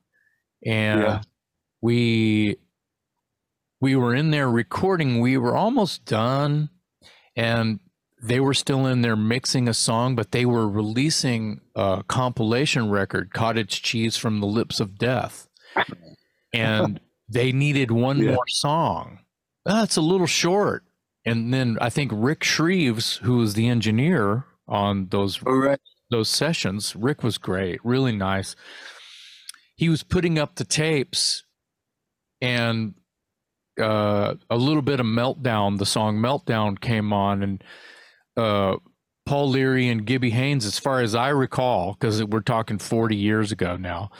and 0.64 1.00
Yeah. 1.00 1.20
we 1.80 2.56
we 3.80 3.94
were 3.96 4.14
in 4.14 4.30
there 4.30 4.50
recording. 4.50 5.20
We 5.20 5.36
were 5.38 5.56
almost 5.56 6.04
done, 6.04 6.70
and 7.36 7.80
they 8.20 8.40
were 8.40 8.54
still 8.54 8.84
in 8.86 9.02
there 9.02 9.14
mixing 9.16 9.68
a 9.68 9.74
song, 9.74 10.16
but 10.16 10.32
they 10.32 10.44
were 10.44 10.68
releasing 10.68 11.60
a 11.76 12.02
compilation 12.08 12.90
record, 12.90 13.32
"Cottage 13.32 13.80
Cheese 13.82 14.16
from 14.16 14.40
the 14.40 14.46
Lips 14.46 14.80
of 14.80 14.98
Death," 14.98 15.48
and 16.52 16.98
they 17.28 17.52
needed 17.52 17.90
one 17.90 18.18
Yeah. 18.18 18.32
more 18.34 18.48
song. 18.48 19.20
That's 19.64 19.96
a 19.96 20.00
little 20.00 20.26
short. 20.26 20.84
And 21.24 21.52
then 21.52 21.76
I 21.80 21.90
think 21.90 22.10
Rick 22.14 22.40
Shreves, 22.40 23.18
who 23.18 23.36
was 23.38 23.54
the 23.54 23.68
engineer 23.68 24.44
on 24.66 25.08
those 25.08 25.42
all 25.44 25.54
right. 25.56 25.80
those 26.10 26.28
sessions, 26.28 26.96
Rick 26.96 27.22
was 27.22 27.36
great, 27.38 27.84
really 27.84 28.12
nice. 28.16 28.56
He 29.76 29.88
was 29.88 30.02
putting 30.02 30.38
up 30.38 30.56
the 30.56 30.64
tapes, 30.64 31.44
and 32.40 32.94
uh, 33.80 34.34
a 34.50 34.56
little 34.56 34.82
bit 34.82 35.00
of 35.00 35.06
meltdown. 35.06 35.78
The 35.78 35.86
song 35.86 36.18
"Meltdown" 36.18 36.80
came 36.80 37.12
on, 37.12 37.42
and 37.42 37.64
uh, 38.36 38.76
Paul 39.26 39.50
Leary 39.50 39.88
and 39.88 40.04
Gibby 40.06 40.30
Haynes, 40.30 40.64
as 40.66 40.78
far 40.78 41.00
as 41.00 41.14
I 41.14 41.28
recall, 41.28 41.92
because 41.92 42.24
we're 42.24 42.40
talking 42.40 42.78
forty 42.78 43.16
years 43.16 43.52
ago 43.52 43.76
now. 43.76 44.10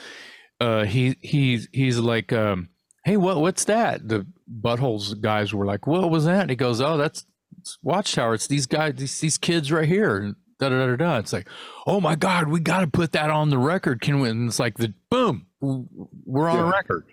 Uh, 0.61 0.85
he 0.85 1.17
he's 1.23 1.69
he's 1.73 1.99
like, 1.99 2.33
um, 2.33 2.69
hey, 3.09 3.17
what 3.17 3.41
what's 3.41 3.65
that? 3.65 4.07
The 4.07 4.27
buttholes 4.61 5.19
guys 5.21 5.55
were 5.55 5.65
like, 5.65 5.87
what 5.87 6.11
was 6.11 6.25
that? 6.27 6.43
And 6.43 6.51
he 6.51 6.57
goes, 6.57 6.81
oh, 6.81 6.97
that's 6.97 7.25
it's 7.59 7.79
Watchtower. 7.83 8.35
It's 8.35 8.47
these 8.47 8.67
guys, 8.67 8.95
these, 8.97 9.19
these 9.21 9.39
kids 9.39 9.73
right 9.73 9.89
here. 9.89 10.19
And 10.19 10.37
da 10.61 10.69
da 10.69 10.87
da 10.87 10.97
da. 10.97 11.19
It's 11.19 11.33
like, 11.33 11.49
oh 11.87 12.01
my 12.01 12.15
God, 12.17 12.49
we 12.49 12.61
got 12.61 12.81
to 12.81 12.87
put 12.87 13.13
that 13.13 13.31
on 13.31 13.51
the 13.51 13.59
record. 13.59 14.01
Can 14.01 14.21
we? 14.21 14.29
And 14.29 14.49
it's 14.49 14.59
like 14.59 14.77
the 14.77 14.93
boom, 15.11 15.47
we're 15.61 16.49
on 16.49 16.59
a 16.59 16.63
Yeah. 16.65 16.71
record. 16.71 17.05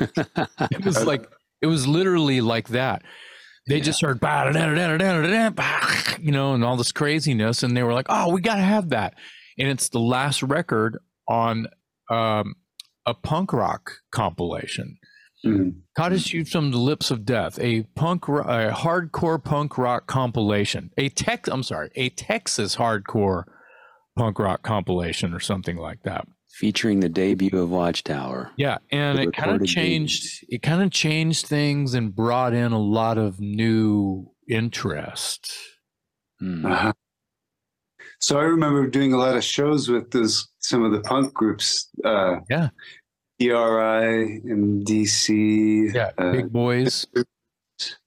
It 0.72 0.84
was 0.84 1.04
like 1.04 1.28
it 1.60 1.66
was 1.66 1.86
literally 1.86 2.40
like 2.40 2.68
that. 2.68 3.02
They 3.68 3.80
just 3.80 4.00
heard 4.02 4.18
"Bah, 4.20 4.44
da, 4.44 4.52
da, 4.52 4.74
da, 4.74 4.74
da, 4.74 4.96
da, 4.98 5.22
da, 5.22 5.30
da, 5.30 5.50
bah," 5.50 6.16
you 6.20 6.32
know, 6.32 6.54
and 6.54 6.64
all 6.64 6.76
this 6.76 6.90
craziness, 6.92 7.62
and 7.62 7.76
they 7.76 7.82
were 7.84 7.92
like, 7.92 8.06
"Oh, 8.08 8.32
we 8.32 8.40
got 8.40 8.56
to 8.56 8.62
have 8.62 8.88
that." 8.88 9.14
and 9.58 9.68
it's 9.68 9.90
the 9.90 10.00
last 10.00 10.42
record 10.42 10.98
on 11.28 11.66
um, 12.10 12.54
a 13.06 13.14
punk 13.14 13.52
rock 13.52 13.92
compilation. 14.10 14.96
Mhm. 15.44 15.74
Cottage 15.96 16.32
Youth 16.32 16.48
from 16.50 16.70
the 16.70 16.78
Lips 16.78 17.10
of 17.10 17.24
Death, 17.24 17.58
a 17.58 17.82
punk, 17.94 18.28
ro- 18.28 18.42
a 18.44 18.70
hardcore 18.72 19.42
punk 19.42 19.76
rock 19.76 20.06
compilation, 20.06 20.90
a 20.96 21.08
Tex, 21.08 21.48
I'm 21.48 21.62
sorry, 21.62 21.90
a 21.96 22.10
Texas 22.10 22.76
hardcore 22.76 23.44
punk 24.16 24.38
rock 24.38 24.62
compilation 24.62 25.34
or 25.34 25.40
something 25.40 25.76
like 25.76 26.02
that. 26.04 26.26
Featuring 26.54 27.00
the 27.00 27.08
debut 27.08 27.58
of 27.58 27.70
Watchtower. 27.70 28.50
Yeah, 28.56 28.78
and 28.90 29.18
it 29.18 29.32
kind 29.32 29.50
of 29.50 29.54
recorded 29.54 29.68
changed. 29.68 30.44
It 30.48 30.62
kind 30.62 30.82
of 30.82 30.90
changed 30.90 31.46
things 31.46 31.94
and 31.94 32.14
brought 32.14 32.52
in 32.52 32.72
a 32.72 32.78
lot 32.78 33.16
of 33.18 33.40
new 33.40 34.30
interest. 34.48 35.50
Hmm. 36.40 36.66
Uh-huh. 36.66 36.92
So 38.20 38.38
I 38.38 38.42
remember 38.42 38.86
doing 38.86 39.12
a 39.12 39.16
lot 39.16 39.34
of 39.36 39.42
shows 39.42 39.88
with 39.88 40.10
those 40.12 40.46
some 40.60 40.84
of 40.84 40.92
the 40.92 41.00
punk 41.00 41.32
groups. 41.34 41.88
Uh, 42.04 42.36
Yeah. 42.50 42.68
DRI 43.48 44.40
in 44.44 44.82
DC. 44.84 45.92
Yeah, 45.94 46.10
uh, 46.18 46.32
big 46.32 46.52
boys. 46.52 47.06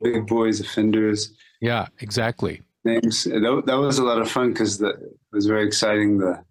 Big 0.02 0.26
Boys 0.28 0.62
Offenders. 0.62 1.34
Yeah, 1.62 1.88
exactly. 2.00 2.62
names. 2.86 3.26
That, 3.26 3.64
that 3.66 3.76
was 3.76 3.98
a 3.98 4.04
lot 4.04 4.20
of 4.22 4.30
fun 4.32 4.54
because 4.54 4.82
it 4.82 4.96
was 5.34 5.48
very 5.48 5.66
exciting. 5.68 6.18
The 6.20 6.44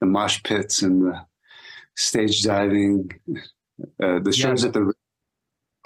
the 0.00 0.06
mosh 0.06 0.42
pits 0.42 0.82
and 0.82 1.02
the 1.06 1.24
stage 1.96 2.42
diving, 2.42 3.10
uh, 4.02 4.18
the 4.18 4.32
shows 4.32 4.62
Yeah. 4.62 4.68
at 4.68 4.74
the 4.74 4.92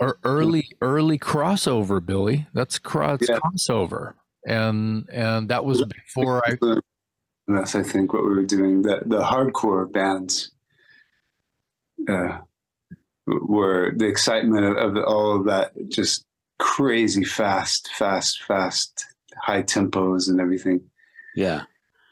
Or 0.00 0.18
early, 0.24 0.70
early 0.80 1.18
crossover, 1.18 2.04
Billy. 2.04 2.46
That's 2.54 2.78
cross 2.78 3.20
Yeah. 3.28 3.38
crossover, 3.40 4.14
and 4.46 5.06
and 5.12 5.48
that 5.50 5.64
was 5.66 5.84
before 6.14 6.42
I. 6.46 6.56
That's 7.48 7.74
I 7.74 7.82
think 7.82 8.12
what 8.14 8.22
we 8.24 8.30
were 8.30 8.42
doing. 8.46 8.82
The 8.82 9.02
the 9.04 9.20
hardcore 9.22 9.90
bands 9.92 10.52
uh, 12.08 12.38
were 13.26 13.92
the 13.96 14.06
excitement 14.06 14.64
of, 14.64 14.96
of 14.96 15.04
all 15.04 15.36
of 15.36 15.46
that. 15.46 15.72
Just 15.88 16.24
crazy 16.58 17.24
fast, 17.24 17.88
fast, 17.92 18.42
fast, 18.42 19.04
high 19.40 19.62
tempos 19.62 20.28
and 20.28 20.40
everything. 20.40 20.80
Yeah. 21.34 21.62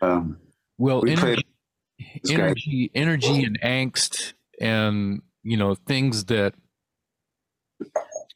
Um, 0.03 0.39
Well, 0.79 1.01
We 1.01 1.13
energy, 1.13 1.47
energy, 2.29 2.91
energy, 2.95 3.45
and 3.45 3.61
angst, 3.61 4.35
and 4.61 5.23
you 5.43 5.57
know 5.57 5.75
things 5.75 6.25
that 6.27 6.55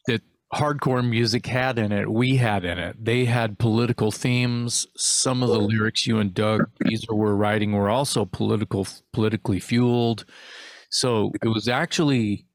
that 0.06 0.22
hardcore 0.54 1.06
music 1.06 1.46
had 1.46 1.78
in 1.78 1.92
it. 1.92 2.10
We 2.10 2.36
had 2.36 2.64
in 2.64 2.78
it. 2.78 3.04
They 3.04 3.24
had 3.24 3.58
political 3.58 4.10
themes. 4.10 4.86
Some 4.96 5.42
of 5.42 5.50
the 5.50 5.58
lyrics 5.58 6.06
you 6.06 6.18
and 6.18 6.32
Doug 6.32 6.70
Keyser 6.84 7.14
were 7.14 7.36
writing 7.36 7.72
were 7.72 7.90
also 7.90 8.24
political, 8.24 8.86
politically 9.12 9.60
fueled. 9.60 10.24
So 10.90 11.32
it 11.42 11.48
was 11.48 11.68
actually 11.68 12.46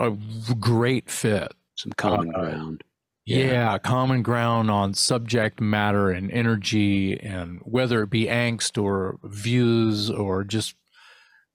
a 0.00 0.10
great 0.58 1.10
fit. 1.10 1.52
Some 1.76 1.92
common 1.92 2.34
Uh, 2.34 2.40
ground. 2.40 2.84
Yeah. 3.26 3.76
common 3.78 4.22
ground 4.22 4.70
on 4.70 4.94
subject 4.94 5.60
matter 5.60 6.10
and 6.10 6.30
energy, 6.30 7.20
and 7.20 7.60
whether 7.62 8.02
it 8.02 8.10
be 8.10 8.24
angst 8.24 8.82
or 8.82 9.18
views 9.24 10.10
or 10.10 10.44
just 10.44 10.74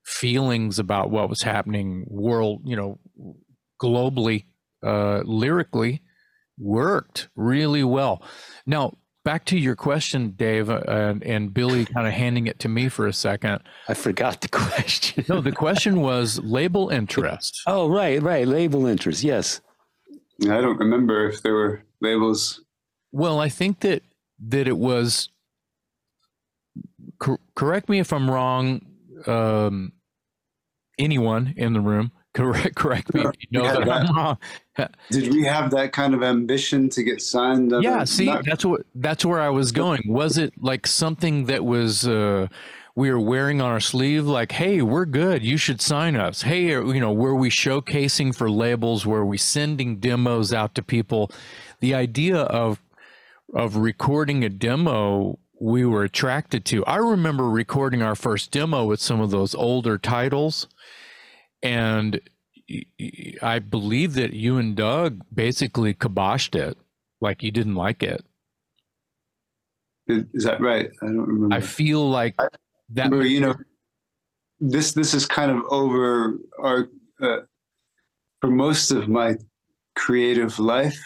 feelings 0.05 0.78
about 0.78 1.09
what 1.09 1.30
was 1.30 1.41
happening 1.41 2.05
world, 2.07 2.61
you 2.63 2.76
know, 2.76 2.99
globally, 3.82 4.45
uh, 4.84 5.21
lyrically, 5.26 6.03
worked 6.59 7.30
really 7.36 7.84
well. 7.84 8.21
Now, 8.67 8.93
back 9.24 9.45
to 9.45 9.57
your 9.57 9.76
question, 9.76 10.32
Dave, 10.32 10.69
uh, 10.69 10.82
and, 10.88 11.24
and 11.24 11.53
Billy 11.53 11.86
kind 11.86 12.07
of 12.07 12.13
handing 12.13 12.47
it 12.47 12.59
to 12.59 12.69
me 12.69 12.89
for 12.89 13.07
a 13.07 13.13
second. 13.13 13.61
I 13.88 13.93
forgot 13.93 14.41
the 14.41 14.47
question. 14.49 15.26
No, 15.30 15.41
the 15.41 15.51
question 15.51 16.01
was 16.01 16.39
label 16.39 16.89
interest. 16.89 17.61
oh, 17.67 17.89
right, 17.89 18.21
right. 18.21 18.47
Label 18.47 18.86
interest. 18.86 19.24
Yes. 19.24 19.61
I 20.43 20.59
don't 20.61 20.78
remember 20.78 21.30
if 21.30 21.41
there 21.41 21.53
were 21.53 21.84
labels. 22.01 22.61
Well, 23.11 23.39
I 23.39 23.49
think 23.49 23.82
that 23.82 24.03
that 24.47 24.67
it 24.67 24.78
was. 24.78 25.30
Cor- 27.19 27.39
correct 27.55 27.88
me 27.88 27.99
if 27.99 28.11
I'm 28.11 28.30
wrong. 28.30 28.82
Um, 29.28 29.93
anyone 30.99 31.53
in 31.55 31.74
the 31.74 31.80
room, 31.80 32.11
correct 32.34 32.75
correct 32.75 33.13
me 33.13 33.21
you 33.49 33.59
know 33.61 33.63
that 33.86 33.86
that- 34.75 34.91
Did 35.11 35.31
we 35.31 35.43
have 35.43 35.69
that 35.71 35.93
kind 35.93 36.15
of 36.15 36.23
ambition 36.23 36.89
to 36.89 37.03
get 37.03 37.21
signed? 37.21 37.71
Yeah, 37.81 38.05
see, 38.05 38.25
not- 38.25 38.43
that's 38.43 38.65
what 38.65 38.81
that's 38.95 39.23
where 39.23 39.39
I 39.39 39.49
was 39.49 39.71
going. 39.71 40.01
Was 40.07 40.39
it 40.39 40.51
like 40.59 40.88
something 40.88 41.45
that 41.45 41.63
was 41.63 42.07
uh, 42.07 42.47
we 42.95 43.11
were 43.11 43.19
wearing 43.19 43.61
on 43.61 43.69
our 43.69 43.79
sleeve? 43.79 44.25
Like, 44.25 44.51
hey, 44.53 44.81
we're 44.81 45.05
good. 45.05 45.43
You 45.43 45.57
should 45.57 45.79
sign 45.79 46.15
us. 46.15 46.41
Hey, 46.41 46.69
you 46.69 46.99
know, 46.99 47.13
were 47.13 47.36
we 47.36 47.51
showcasing 47.51 48.36
for 48.36 48.49
labels? 48.49 49.05
Were 49.05 49.23
we 49.23 49.38
sending 49.38 49.97
demos 49.97 50.51
out 50.51 50.73
to 50.73 50.81
people? 50.81 51.29
The 51.79 51.93
idea 51.93 52.38
of 52.38 52.81
of 53.53 53.75
recording 53.75 54.43
a 54.43 54.49
demo 54.49 55.38
we 55.59 55.86
were 55.86 56.03
attracted 56.03 56.65
to. 56.65 56.84
I 56.86 56.95
remember 56.95 57.47
recording 57.47 58.01
our 58.01 58.15
first 58.15 58.49
demo 58.49 58.86
with 58.86 58.99
some 58.99 59.21
of 59.21 59.29
those 59.29 59.53
older 59.53 59.99
titles, 59.99 60.67
and 61.64 62.20
I 63.41 63.59
believe 63.59 64.14
that 64.14 64.34
you 64.34 64.57
and 64.57 64.76
Doug 64.76 65.22
basically 65.34 65.93
kiboshed 65.93 66.55
it, 66.55 66.78
like 67.22 67.41
you 67.41 67.51
didn't 67.51 67.76
like 67.76 68.03
it. 68.03 68.24
Is 70.07 70.43
that 70.43 70.59
right? 70.59 70.89
I 71.01 71.05
don't 71.05 71.28
remember. 71.28 71.55
I 71.55 71.61
feel 71.61 72.09
like 72.09 72.36
that. 72.89 73.05
remember, 73.05 73.26
you 73.26 73.39
know, 73.39 73.55
this 74.59 74.91
this 74.91 75.14
is 75.14 75.26
kind 75.26 75.49
of 75.49 75.64
over 75.70 76.38
our 76.59 76.89
uh, 77.22 77.39
for 78.41 78.51
most 78.51 78.91
of 78.91 79.07
my 79.07 79.38
creative 79.95 80.59
life. 80.59 80.99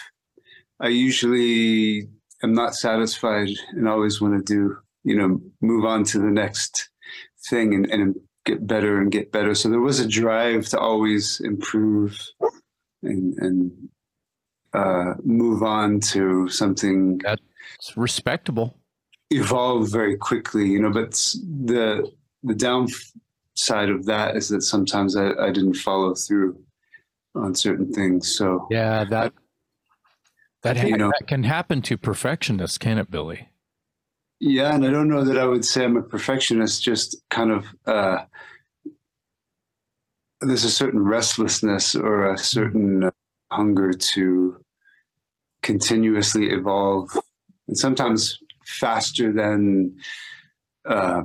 I 0.80 0.88
usually 0.88 2.08
am 2.44 2.54
not 2.54 2.76
satisfied 2.76 3.50
and 3.70 3.88
always 3.88 4.20
want 4.20 4.46
to 4.46 4.54
do, 4.54 4.78
you 5.04 5.16
know, 5.16 5.42
move 5.62 5.86
on 5.86 6.04
to 6.06 6.20
the 6.20 6.32
next 6.32 6.90
thing 7.50 7.74
and, 7.74 7.86
and 7.88 8.16
get 8.48 8.66
better 8.66 8.94
and 9.02 9.12
get 9.12 9.32
better. 9.32 9.54
So 9.54 9.70
there 9.70 9.80
was 9.90 10.00
a 10.00 10.08
drive 10.08 10.64
to 10.70 10.80
always 10.80 11.40
improve 11.52 12.12
and 13.04 13.26
and 13.46 13.90
uh, 14.74 15.14
move 15.24 15.62
on 15.64 16.00
to 16.14 16.48
something 16.50 17.22
It's 17.76 17.96
respectable. 17.98 18.68
evolve 19.30 19.90
very 20.00 20.16
quickly, 20.18 20.66
you 20.74 20.80
know. 20.82 20.92
But 20.92 21.12
the 21.66 22.10
the 22.50 22.56
downside 22.56 23.90
of 23.90 24.06
that 24.06 24.36
is 24.40 24.46
that 24.50 24.62
sometimes 24.62 25.16
I, 25.16 25.26
I 25.48 25.50
didn't 25.52 25.76
follow 25.88 26.14
through 26.16 26.52
on 27.36 27.54
certain 27.56 27.92
things. 27.94 28.36
So 28.38 28.68
Yeah, 28.72 29.04
that 29.14 29.34
that, 30.64 30.76
You 30.78 30.92
ha- 30.92 30.98
know- 30.98 31.12
that 31.20 31.28
can 31.28 31.44
happen 31.44 31.82
to 31.84 31.98
perfectionists, 31.98 32.78
can 32.78 32.98
it, 32.98 33.10
Billy? 33.12 33.50
yeah, 34.40 34.74
and 34.76 34.86
I 34.86 34.92
don't 34.92 35.10
know 35.14 35.24
that 35.24 35.38
I 35.38 35.46
would 35.46 35.66
say 35.66 35.84
I'm 35.86 35.98
a 35.98 36.02
perfectionist. 36.16 36.84
Just 36.84 37.18
kind 37.30 37.52
of 37.52 37.66
uh, 37.86 38.20
there's 40.42 40.64
a 40.64 40.70
certain 40.70 41.04
restlessness 41.04 41.96
or 41.96 42.32
a 42.34 42.38
certain 42.38 43.04
uh, 43.06 43.12
hunger 43.52 43.92
to 43.94 44.58
continuously 45.64 46.50
evolve, 46.52 47.10
and 47.68 47.78
sometimes 47.78 48.38
faster 48.66 49.32
than. 49.34 49.96
Uh, 50.86 51.24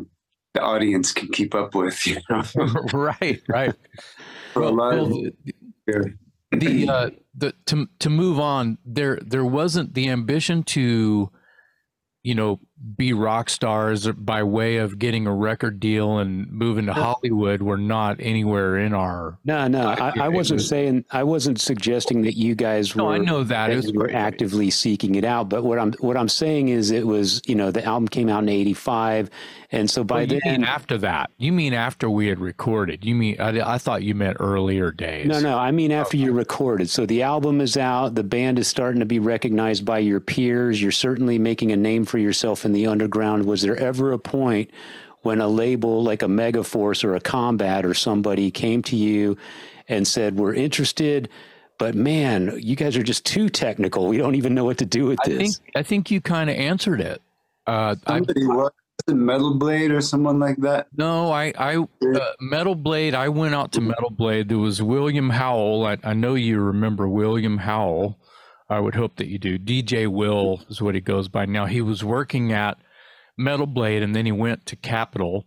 the 0.55 0.61
audience 0.61 1.13
can 1.13 1.29
keep 1.29 1.55
up 1.55 1.75
with, 1.75 2.07
you 2.07 2.19
know. 2.29 2.43
right, 2.93 3.41
right. 3.49 3.75
For 4.53 4.63
a 4.65 4.69
lot 4.69 4.93
Well, 4.95 5.05
of 5.07 5.11
the- 5.87 6.15
the 6.51 6.87
uh 6.87 7.11
the 7.35 7.55
to 7.67 7.87
to 8.01 8.11
move 8.11 8.39
on 8.39 8.77
there 8.85 9.19
there 9.25 9.45
wasn't 9.47 9.95
the 9.95 10.11
ambition 10.11 10.63
to 10.65 11.31
you 12.23 12.35
know 12.35 12.61
be 12.97 13.13
rock 13.13 13.49
stars 13.49 14.07
by 14.09 14.43
way 14.43 14.79
of 14.79 14.99
getting 14.99 15.27
a 15.27 15.33
record 15.35 15.79
deal 15.79 16.19
and 16.19 16.51
moving 16.51 16.87
to 16.87 16.93
hollywood 16.93 17.63
were 17.63 17.77
not 17.79 18.17
anywhere 18.19 18.77
in 18.79 18.93
our 18.93 19.39
No, 19.45 19.69
no. 19.69 19.87
I, 19.89 20.13
I 20.23 20.29
wasn't 20.29 20.59
was- 20.59 20.69
saying. 20.69 21.05
I 21.13 21.23
wasn't 21.23 21.61
suggesting 21.61 22.23
that 22.23 22.37
you 22.37 22.55
guys 22.57 22.95
were. 22.95 23.03
no 23.03 23.09
i 23.11 23.19
know 23.19 23.45
that 23.45 23.69
that 23.69 23.77
was 23.77 23.91
you 23.93 23.99
were 23.99 24.11
actively 24.13 24.71
seeking 24.71 25.15
it 25.15 25.25
out. 25.25 25.49
But 25.49 25.63
what 25.63 25.79
I'm 25.79 25.93
what 25.95 26.17
I'm 26.17 26.29
saying 26.29 26.69
is, 26.69 26.91
it 26.91 27.07
was 27.07 27.41
you 27.47 27.55
know 27.55 27.71
the 27.71 27.85
album 27.85 28.09
came 28.09 28.29
out 28.29 28.43
in 28.43 28.49
'85, 28.49 29.31
and 29.73 29.91
so 29.91 30.05
by 30.05 30.17
Well, 30.25 30.33
you 30.35 30.41
then, 30.45 30.61
mean 30.61 30.65
after 30.65 30.99
that 30.99 31.31
you 31.39 31.51
mean 31.53 31.73
after 31.75 32.09
we 32.11 32.29
had 32.29 32.39
recorded 32.39 33.05
you 33.05 33.15
mean 33.15 33.41
i, 33.41 33.75
I 33.75 33.79
thought 33.79 34.03
you 34.03 34.15
meant 34.15 34.37
earlier 34.39 34.93
days 34.93 35.27
No, 35.27 35.41
no. 35.41 35.59
I 35.59 35.71
mean 35.71 35.91
after 35.93 36.17
you 36.17 36.33
recorded. 36.33 36.89
So 36.91 37.07
the 37.07 37.23
album 37.23 37.61
is 37.61 37.77
out. 37.77 38.15
The 38.15 38.23
band 38.25 38.59
is 38.59 38.69
starting 38.69 39.01
to 39.01 39.07
be 39.07 39.19
recognized 39.19 39.85
by 39.85 39.99
your 39.99 40.21
peers. 40.21 40.81
You're 40.83 40.93
certainly 40.93 41.39
making 41.39 41.73
a 41.73 41.77
name 41.77 42.05
for 42.05 42.19
yourself 42.19 42.65
in 42.65 42.73
the 42.73 42.87
underground. 42.87 43.47
Was 43.47 43.63
there 43.63 43.77
ever 43.77 44.13
a 44.13 44.19
point 44.19 44.71
when 45.23 45.41
a 45.41 45.49
label 45.49 46.03
like 46.03 46.23
a 46.23 46.27
Megaforce 46.27 47.03
or 47.05 47.15
a 47.15 47.21
Combat 47.21 47.85
or 47.87 47.95
somebody 47.95 48.51
came 48.51 48.83
to 48.83 48.97
you 48.97 49.37
and 49.89 50.07
said, 50.07 50.37
"We're 50.37 50.55
interested"? 50.55 51.29
But 51.79 51.95
man, 51.95 52.59
you 52.61 52.77
guys 52.77 52.97
are 52.97 53.03
just 53.03 53.25
too 53.25 53.49
technical. 53.49 54.07
We 54.09 54.17
don't 54.19 54.35
even 54.35 54.55
know 54.55 54.65
what 54.65 54.79
to 54.79 54.87
do 54.87 55.07
with 55.07 55.19
i 55.25 55.29
this. 55.29 55.39
think 55.59 55.77
i 55.77 55.83
think 55.83 56.11
you 56.11 56.21
kind 56.21 56.51
of 56.51 56.57
answered 56.57 57.01
it 57.01 57.21
uh 57.67 57.95
I, 58.07 58.19
Somebody 58.19 58.47
was 58.47 58.71
Metal 59.09 59.55
Blade 59.55 59.91
or 59.91 60.01
someone 60.01 60.39
like 60.39 60.59
that? 60.59 60.87
No, 60.97 61.31
I, 61.33 61.53
I, 61.59 61.77
uh, 61.77 61.87
Metal 62.41 62.75
Blade. 62.75 63.15
I 63.15 63.29
went 63.29 63.55
out 63.55 63.73
to 63.73 63.81
Metal 63.81 64.11
Blade. 64.11 64.49
There 64.49 64.59
was 64.59 64.83
William 64.83 65.31
Howell. 65.31 65.87
I, 65.87 65.99
I 66.05 66.15
know 66.15 66.35
you 66.35 66.61
remember 66.61 67.09
William 67.09 67.59
Howell. 67.59 68.19
I 68.69 68.81
would 68.81 68.95
hope 68.95 69.17
that 69.17 69.29
you 69.29 69.39
do. 69.39 69.59
DJ 69.59 70.07
Will 70.07 70.63
is 70.69 70.81
what 70.81 70.95
he 70.95 71.01
goes 71.01 71.29
by 71.29 71.45
now. 71.45 71.67
He 71.67 71.83
was 71.83 72.03
working 72.03 72.53
at 72.53 72.79
Metal 73.37 73.67
Blade, 73.67 74.03
and 74.03 74.15
then 74.15 74.27
he 74.27 74.33
went 74.33 74.67
to 74.67 74.77
Capitol. 74.77 75.47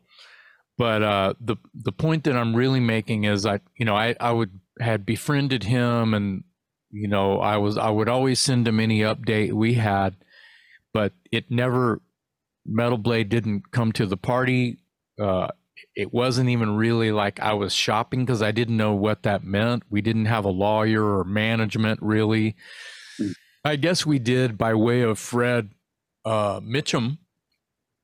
But 0.78 1.02
uh, 1.04 1.34
the 1.40 1.56
the 1.74 1.92
point 1.92 2.26
that 2.26 2.36
I'm 2.36 2.56
really 2.56 2.82
making 2.82 3.24
is, 3.24 3.46
I, 3.46 3.62
you 3.78 3.86
know, 3.86 3.96
I, 3.96 4.16
I 4.20 4.32
would 4.32 4.60
had 4.80 5.06
befriended 5.06 5.64
him, 5.64 6.14
and 6.14 6.44
you 6.92 7.08
know, 7.08 7.40
I 7.40 7.58
was 7.58 7.78
I 7.78 7.90
would 7.90 8.10
always 8.10 8.40
send 8.40 8.68
him 8.68 8.80
any 8.80 9.00
update 9.00 9.54
we 9.54 9.76
had, 9.76 10.16
but 10.94 11.14
it 11.32 11.50
never 11.50 12.02
Metal 12.66 12.98
Blade 12.98 13.30
didn't 13.30 13.72
come 13.72 13.92
to 13.94 14.06
the 14.06 14.18
party. 14.18 14.78
Uh, 15.20 15.48
it 15.96 16.14
wasn't 16.14 16.50
even 16.50 16.76
really 16.76 17.12
like 17.12 17.40
I 17.40 17.54
was 17.54 17.74
shopping 17.74 18.26
because 18.26 18.42
I 18.42 18.52
didn't 18.52 18.78
know 18.78 18.94
what 18.94 19.24
that 19.24 19.44
meant. 19.44 19.84
We 19.90 20.02
didn't 20.02 20.26
have 20.26 20.46
a 20.46 20.50
lawyer 20.50 21.20
or 21.20 21.24
management 21.24 22.00
really. 22.02 22.56
Mm. 23.20 23.34
I 23.64 23.76
guess 23.76 24.06
we 24.06 24.20
did 24.20 24.58
by 24.58 24.74
way 24.74 25.02
of 25.02 25.18
Fred 25.20 25.72
uh, 26.26 26.60
Mitchum, 26.60 27.18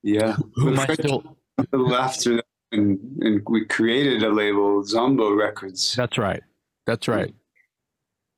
Yeah. 0.03 0.37
But 0.55 0.89
I 0.89 0.93
still. 0.93 1.37
That, 1.71 2.43
and, 2.71 2.97
and 3.19 3.41
we 3.47 3.65
created 3.65 4.23
a 4.23 4.29
label, 4.29 4.83
Zombo 4.83 5.35
Records. 5.35 5.93
That's 5.93 6.17
right. 6.17 6.41
That's 6.87 7.07
right. 7.07 7.35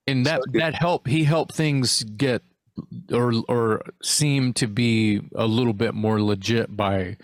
And 0.08 0.26
that 0.26 0.42
So, 0.44 0.52
yeah. 0.54 0.72
that 0.72 0.76
helped. 0.76 1.08
He 1.08 1.24
helped 1.24 1.56
things 1.56 2.04
get 2.04 2.42
or 3.12 3.34
or 3.48 3.82
seem 4.02 4.54
to 4.54 4.68
be 4.68 5.22
a 5.36 5.46
little 5.46 5.74
bit 5.74 5.94
more 5.94 6.22
legit 6.22 6.76
by 6.76 7.18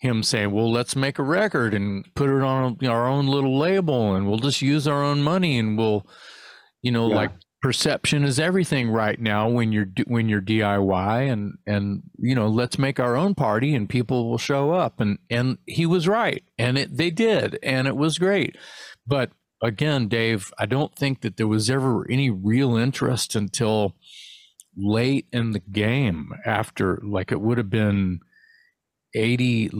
him 0.00 0.22
saying, 0.22 0.50
"Well, 0.50 0.70
let's 0.70 0.96
make 0.96 1.18
a 1.18 1.22
record 1.22 1.74
and 1.74 2.04
put 2.14 2.28
it 2.28 2.42
on 2.42 2.76
our 2.86 3.06
own 3.06 3.26
little 3.26 3.58
label, 3.58 4.14
and 4.14 4.26
we'll 4.28 4.38
just 4.38 4.60
use 4.62 4.86
our 4.88 5.02
own 5.02 5.22
money, 5.22 5.58
and 5.58 5.78
we'll, 5.78 6.06
you 6.82 6.90
know, 6.90 7.08
Yeah. 7.08 7.16
like 7.16 7.30
perception 7.62 8.24
is 8.24 8.40
everything 8.40 8.90
right 8.90 9.20
now 9.20 9.48
when 9.48 9.70
you're 9.70 9.86
when 10.08 10.28
you're 10.28 10.40
DIY, 10.42 11.22
and 11.32 11.52
and 11.66 12.02
you 12.18 12.34
know, 12.34 12.48
let's 12.48 12.78
make 12.78 12.98
our 12.98 13.14
own 13.16 13.34
party, 13.36 13.74
and 13.74 13.88
people 13.88 14.28
will 14.28 14.38
show 14.38 14.72
up, 14.72 15.00
and 15.00 15.18
and 15.30 15.58
he 15.66 15.86
was 15.86 16.08
right, 16.08 16.42
and 16.58 16.76
it 16.76 16.96
they 16.96 17.10
did, 17.10 17.58
and 17.62 17.86
it 17.86 17.96
was 17.96 18.18
great, 18.18 18.56
but 19.06 19.30
again, 19.62 20.08
Dave, 20.08 20.52
I 20.58 20.66
don't 20.66 20.96
think 20.96 21.20
that 21.20 21.36
there 21.36 21.46
was 21.46 21.70
ever 21.70 22.04
any 22.10 22.28
real 22.30 22.74
interest 22.76 23.36
until 23.36 23.94
late 24.76 25.26
in 25.32 25.50
the 25.52 25.58
game 25.60 26.32
after 26.46 26.98
like 27.04 27.30
it 27.32 27.40
would 27.40 27.58
have 27.58 27.70
been 27.70 28.20
80 29.14 29.70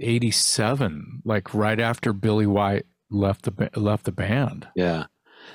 87 0.00 1.22
like 1.24 1.52
right 1.54 1.78
after 1.78 2.12
Billy 2.12 2.46
White 2.46 2.86
left 3.10 3.42
the 3.42 3.70
left 3.78 4.04
the 4.04 4.12
band. 4.12 4.66
Yeah. 4.74 5.04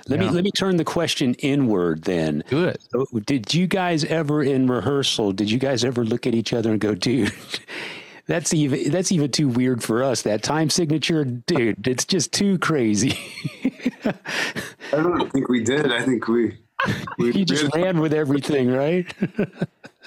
Let 0.08 0.20
Yeah. 0.20 0.28
me 0.28 0.34
let 0.36 0.44
me 0.44 0.52
turn 0.52 0.78
the 0.78 0.84
question 0.84 1.34
inward 1.36 2.04
then. 2.04 2.44
Good. 2.48 2.78
So 2.92 3.06
did 3.26 3.54
you 3.54 3.68
guys 3.68 4.04
ever 4.06 4.44
in 4.44 4.68
rehearsal, 4.68 5.32
did 5.32 5.50
you 5.50 5.60
guys 5.60 5.84
ever 5.84 6.04
look 6.06 6.28
at 6.28 6.36
each 6.36 6.54
other 6.54 6.72
and 6.72 6.80
go, 6.80 6.94
dude, 6.94 7.32
that's 8.28 8.54
even 8.54 8.92
that's 8.92 9.12
even 9.12 9.32
too 9.32 9.48
weird 9.48 9.84
for 9.84 10.04
us. 10.04 10.22
That 10.24 10.44
time 10.44 10.70
signature, 10.70 11.24
dude, 11.26 11.88
it's 11.88 12.06
just 12.06 12.32
too 12.34 12.58
crazy. 12.60 13.18
I 14.06 14.98
don't 14.98 15.32
think 15.32 15.50
we 15.50 15.64
did. 15.64 15.92
I 15.92 16.04
think 16.04 16.28
we. 16.28 16.58
you 17.20 17.46
just 17.46 17.64
really- 17.64 17.84
ran 17.84 18.00
with 18.00 18.14
everything, 18.14 18.72
right? 18.72 19.14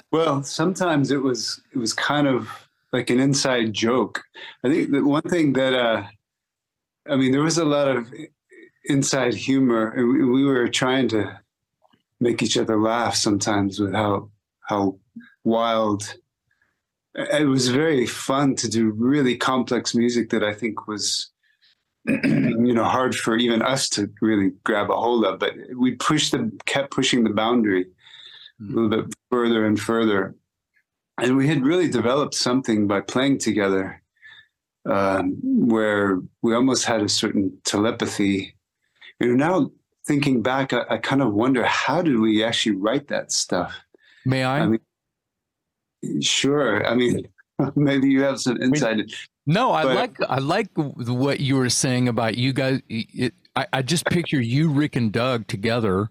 Well, 0.09 0.41
sometimes 0.41 1.11
it 1.11 1.21
was 1.21 1.59
it 1.73 1.77
was 1.77 1.93
kind 1.93 2.27
of 2.27 2.47
like 2.93 3.09
an 3.09 3.19
inside 3.19 3.73
joke. 3.73 4.23
I 4.63 4.69
think 4.69 4.91
that 4.91 5.03
one 5.03 5.23
thing 5.23 5.51
that 5.53 5.73
uh, 5.73 6.03
I 7.09 7.15
mean, 7.15 7.31
there 7.31 7.41
was 7.41 7.57
a 7.57 7.65
lot 7.65 7.87
of 7.87 8.11
inside 8.85 9.33
humor, 9.33 9.91
and 9.91 10.07
we, 10.07 10.23
we 10.23 10.45
were 10.45 10.67
trying 10.69 11.09
to 11.09 11.39
make 12.19 12.41
each 12.41 12.57
other 12.57 12.79
laugh 12.79 13.15
sometimes 13.15 13.79
with 13.79 13.93
how 13.93 14.29
how 14.61 14.97
wild. 15.43 16.15
It 17.15 17.47
was 17.47 17.67
very 17.69 18.05
fun 18.05 18.55
to 18.57 18.69
do 18.69 18.91
really 18.91 19.35
complex 19.35 19.95
music 19.95 20.29
that 20.29 20.43
I 20.43 20.53
think 20.53 20.87
was, 20.87 21.31
you 22.07 22.73
know, 22.73 22.83
hard 22.83 23.15
for 23.15 23.37
even 23.37 23.61
us 23.61 23.89
to 23.89 24.09
really 24.21 24.51
grab 24.63 24.89
a 24.89 24.95
hold 24.95 25.25
of. 25.25 25.39
But 25.39 25.53
we 25.75 25.95
pushed 25.95 26.31
the 26.31 26.51
kept 26.65 26.91
pushing 26.91 27.23
the 27.23 27.31
boundary 27.31 27.85
a 28.59 28.63
little 28.63 28.89
bit 28.89 29.13
further 29.29 29.65
and 29.65 29.79
further. 29.79 30.35
And 31.19 31.35
we 31.35 31.47
had 31.47 31.65
really 31.65 31.89
developed 31.89 32.35
something 32.35 32.87
by 32.87 33.01
playing 33.01 33.39
together 33.39 34.01
um, 34.87 35.37
where 35.41 36.21
we 36.41 36.55
almost 36.55 36.85
had 36.85 37.01
a 37.01 37.09
certain 37.09 37.57
telepathy. 37.65 38.55
You 39.19 39.35
know, 39.35 39.47
now 39.47 39.71
thinking 40.05 40.41
back, 40.41 40.73
I, 40.73 40.83
I 40.91 40.97
kind 40.97 41.21
of 41.21 41.33
wonder 41.33 41.63
how 41.65 42.01
did 42.01 42.19
we 42.19 42.43
actually 42.43 42.75
write 42.75 43.07
that 43.07 43.31
stuff? 43.31 43.75
May 44.25 44.43
I? 44.43 44.59
I 44.59 44.67
mean, 44.67 44.79
Sure. 46.21 46.85
I 46.85 46.95
mean, 46.95 47.27
maybe 47.75 48.09
you 48.09 48.23
have 48.23 48.39
some 48.39 48.61
insight. 48.61 49.11
No, 49.47 49.71
I 49.71 49.83
but- 49.83 49.95
like 49.95 50.15
I 50.29 50.37
like 50.39 50.69
what 50.75 51.39
you 51.39 51.55
were 51.55 51.69
saying 51.69 52.07
about 52.07 52.37
you 52.37 52.53
guys 52.53 52.81
it, 52.89 53.33
I, 53.55 53.65
I 53.73 53.81
just 53.81 54.05
picture 54.05 54.39
you 54.39 54.69
Rick 54.69 54.95
and 54.95 55.11
Doug 55.11 55.47
together 55.47 56.09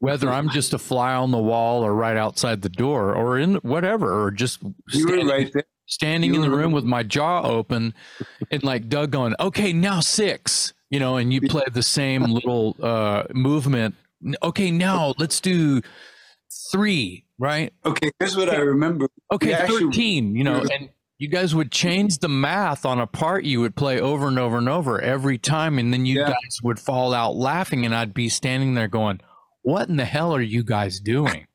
whether 0.00 0.28
I'm 0.28 0.48
just 0.50 0.74
a 0.74 0.78
fly 0.78 1.14
on 1.14 1.30
the 1.30 1.38
wall 1.38 1.84
or 1.84 1.94
right 1.94 2.16
outside 2.16 2.62
the 2.62 2.68
door 2.68 3.14
or 3.14 3.38
in 3.38 3.56
whatever 3.56 4.22
or 4.24 4.30
just 4.32 4.60
You 4.62 4.72
were 5.04 5.08
standing- 5.12 5.26
right 5.28 5.52
there. 5.52 5.64
standing 5.86 6.34
You 6.34 6.42
in 6.42 6.50
the 6.50 6.56
room 6.56 6.72
with 6.72 6.84
my 6.84 7.02
jaw 7.04 7.42
open 7.42 7.94
and 8.50 8.62
like 8.64 8.88
Doug 8.88 9.12
going, 9.12 9.34
okay, 9.38 9.72
now 9.72 10.00
six, 10.00 10.72
you 10.90 10.98
know, 10.98 11.16
and 11.16 11.32
you 11.32 11.40
play 11.42 11.62
the 11.72 11.82
same 11.82 12.24
little 12.24 12.76
uh, 12.82 13.24
movement. 13.32 13.94
Okay, 14.42 14.70
now 14.72 15.14
let's 15.18 15.38
do 15.40 15.80
three, 16.72 17.24
right? 17.38 17.72
Okay, 17.84 18.10
here's 18.18 18.36
what 18.36 18.48
I 18.48 18.56
remember. 18.56 19.06
Okay, 19.30 19.48
We 19.48 19.52
actually- 19.54 19.84
13, 19.84 20.34
you 20.34 20.42
know, 20.42 20.64
and 20.72 20.88
you 21.22 21.28
guys 21.28 21.54
would 21.54 21.70
change 21.70 22.18
the 22.18 22.28
math 22.28 22.84
on 22.84 22.98
a 22.98 23.06
part 23.06 23.44
you 23.44 23.60
would 23.60 23.76
play 23.76 24.00
over 24.00 24.26
and 24.26 24.40
over 24.40 24.58
and 24.58 24.68
over 24.68 25.00
every 25.00 25.38
time. 25.38 25.78
And 25.78 25.92
then 25.92 26.04
you 26.04 26.18
Yeah. 26.18 26.30
guys 26.30 26.58
would 26.64 26.80
fall 26.80 27.14
out 27.14 27.36
laughing, 27.36 27.86
and 27.86 27.94
I'd 27.94 28.12
be 28.12 28.28
standing 28.28 28.74
there 28.74 28.88
going, 28.88 29.20
what 29.60 29.88
in 29.88 29.98
the 29.98 30.04
hell 30.04 30.34
are 30.34 30.42
you 30.42 30.64
guys 30.64 30.98
doing? 30.98 31.46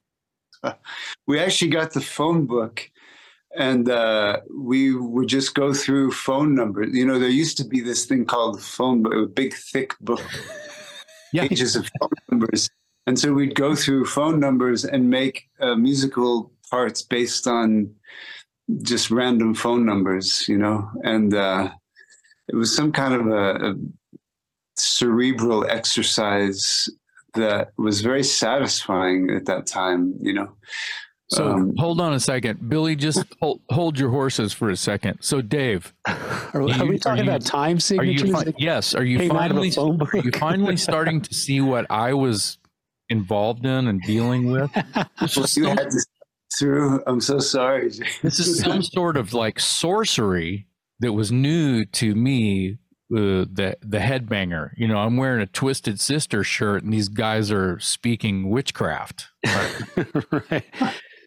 we 1.27 1.37
actually 1.37 1.69
got 1.69 1.91
the 1.91 1.99
phone 1.99 2.45
book 2.45 2.89
and 3.57 3.89
uh, 3.89 4.39
we 4.57 4.95
would 4.95 5.27
just 5.27 5.53
go 5.53 5.73
through 5.73 6.11
phone 6.13 6.55
numbers. 6.55 6.95
You 6.95 7.05
know, 7.05 7.19
there 7.19 7.27
used 7.27 7.57
to 7.57 7.65
be 7.65 7.81
this 7.81 8.05
thing 8.05 8.23
called 8.23 8.59
the 8.59 8.61
phone 8.61 9.03
book, 9.03 9.13
a 9.13 9.25
big, 9.25 9.53
thick 9.53 9.95
book, 9.99 10.23
Yeah. 11.33 11.45
pages 11.45 11.75
of 11.75 11.91
phone 11.99 12.09
numbers. 12.31 12.69
And 13.05 13.19
so 13.19 13.33
we'd 13.33 13.55
go 13.55 13.75
through 13.75 14.05
phone 14.05 14.39
numbers 14.39 14.85
and 14.85 15.09
make 15.09 15.49
uh, 15.59 15.75
musical 15.75 16.53
parts 16.69 17.01
based 17.01 17.47
on 17.47 17.93
just 18.81 19.11
random 19.11 19.53
phone 19.53 19.85
numbers, 19.85 20.47
you 20.49 20.57
know, 20.57 20.89
and 21.03 21.33
uh, 21.33 21.69
it 22.47 22.55
was 22.55 22.75
some 22.75 22.91
kind 22.91 23.13
of 23.13 23.27
a, 23.27 23.69
a 23.71 23.75
cerebral 24.75 25.65
exercise 25.69 26.89
that 27.33 27.71
was 27.77 28.01
very 28.01 28.23
satisfying 28.23 29.29
at 29.31 29.45
that 29.45 29.65
time, 29.67 30.13
you 30.21 30.33
know. 30.33 30.51
So 31.29 31.45
Um, 31.51 31.73
hold 31.77 31.99
on 31.99 32.13
a 32.13 32.19
second. 32.21 32.69
Billy, 32.69 32.95
just 32.95 33.23
hold, 33.41 33.59
hold 33.69 33.99
your 33.99 34.09
horses 34.11 34.53
for 34.53 34.69
a 34.69 34.77
second. 34.77 35.19
So, 35.21 35.41
Dave, 35.41 35.93
Are, 36.07 36.15
are 36.53 36.61
you- 36.61 36.85
we 36.85 36.95
are 36.95 36.99
talking 36.99 37.25
you- 37.25 37.29
about 37.29 37.41
time 37.45 37.77
Are 37.77 37.79
signatures? 37.81 38.29
you 38.29 38.33
fi- 38.35 38.53
yes? 38.57 38.95
Are 38.95 39.03
you 39.03 39.17
came 39.17 39.31
out 39.31 39.51
of 39.51 39.57
a 39.57 39.69
finally 39.69 39.97
are 40.13 40.23
you 40.23 40.31
finally 40.39 40.77
starting 40.77 41.19
to 41.21 41.33
see 41.33 41.59
what 41.59 41.85
I 41.89 42.13
was 42.13 42.57
involved 43.09 43.65
in 43.65 43.87
and 43.87 44.01
dealing 44.03 44.51
with? 44.51 44.71
Well, 44.73 45.45
you 45.55 45.65
had 45.65 45.89
to 45.91 46.05
through. 46.57 47.01
I'm 47.07 47.21
so 47.21 47.39
sorry. 47.39 47.89
this 48.21 48.39
is 48.39 48.59
some 48.59 48.81
sort 48.81 49.17
of 49.17 49.33
like 49.33 49.59
sorcery 49.59 50.67
that 50.99 51.13
was 51.13 51.31
new 51.31 51.85
to 51.85 52.15
me. 52.15 52.77
Uh, 53.09 53.47
the 53.49 53.77
the 53.81 53.99
headbanger. 53.99 54.71
You 54.75 54.85
know, 54.85 54.97
I'm 54.97 55.15
wearing 55.15 55.41
a 55.41 55.45
Twisted 55.45 55.97
Sister 56.01 56.43
shirt, 56.43 56.83
and 56.83 56.91
these 56.91 57.07
guys 57.07 57.51
are 57.51 57.79
speaking 57.79 58.49
witchcraft. 58.49 59.27
right. 60.51 60.65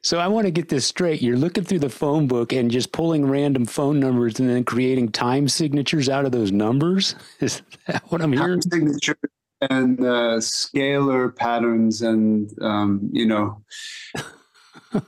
So 0.03 0.19
I 0.19 0.29
want 0.29 0.47
to 0.47 0.51
get 0.51 0.69
this 0.69 0.87
straight. 0.87 1.21
You're 1.21 1.37
looking 1.37 1.65
through 1.65 1.81
the 1.81 1.91
phone 1.91 2.27
book 2.27 2.53
and 2.53 2.71
just 2.71 2.93
pulling 2.93 3.27
random 3.27 3.67
phone 3.67 4.01
numbers 4.01 4.41
and 4.41 4.49
then 4.49 4.65
creating 4.65 5.11
time 5.11 5.47
signatures 5.47 6.09
out 6.09 6.25
of 6.25 6.33
those 6.33 6.53
numbers. 6.53 7.15
Is 7.41 7.63
that 7.87 8.03
what 8.11 8.23
I'm 8.23 8.33
hearing? 8.33 8.61
Time 8.61 8.71
signature 8.71 9.17
and 9.61 10.01
uh, 10.01 10.39
scalar 10.39 11.35
patterns, 11.35 12.01
and 12.01 12.51
um, 12.63 13.11
you 13.13 13.27
know, 13.27 13.63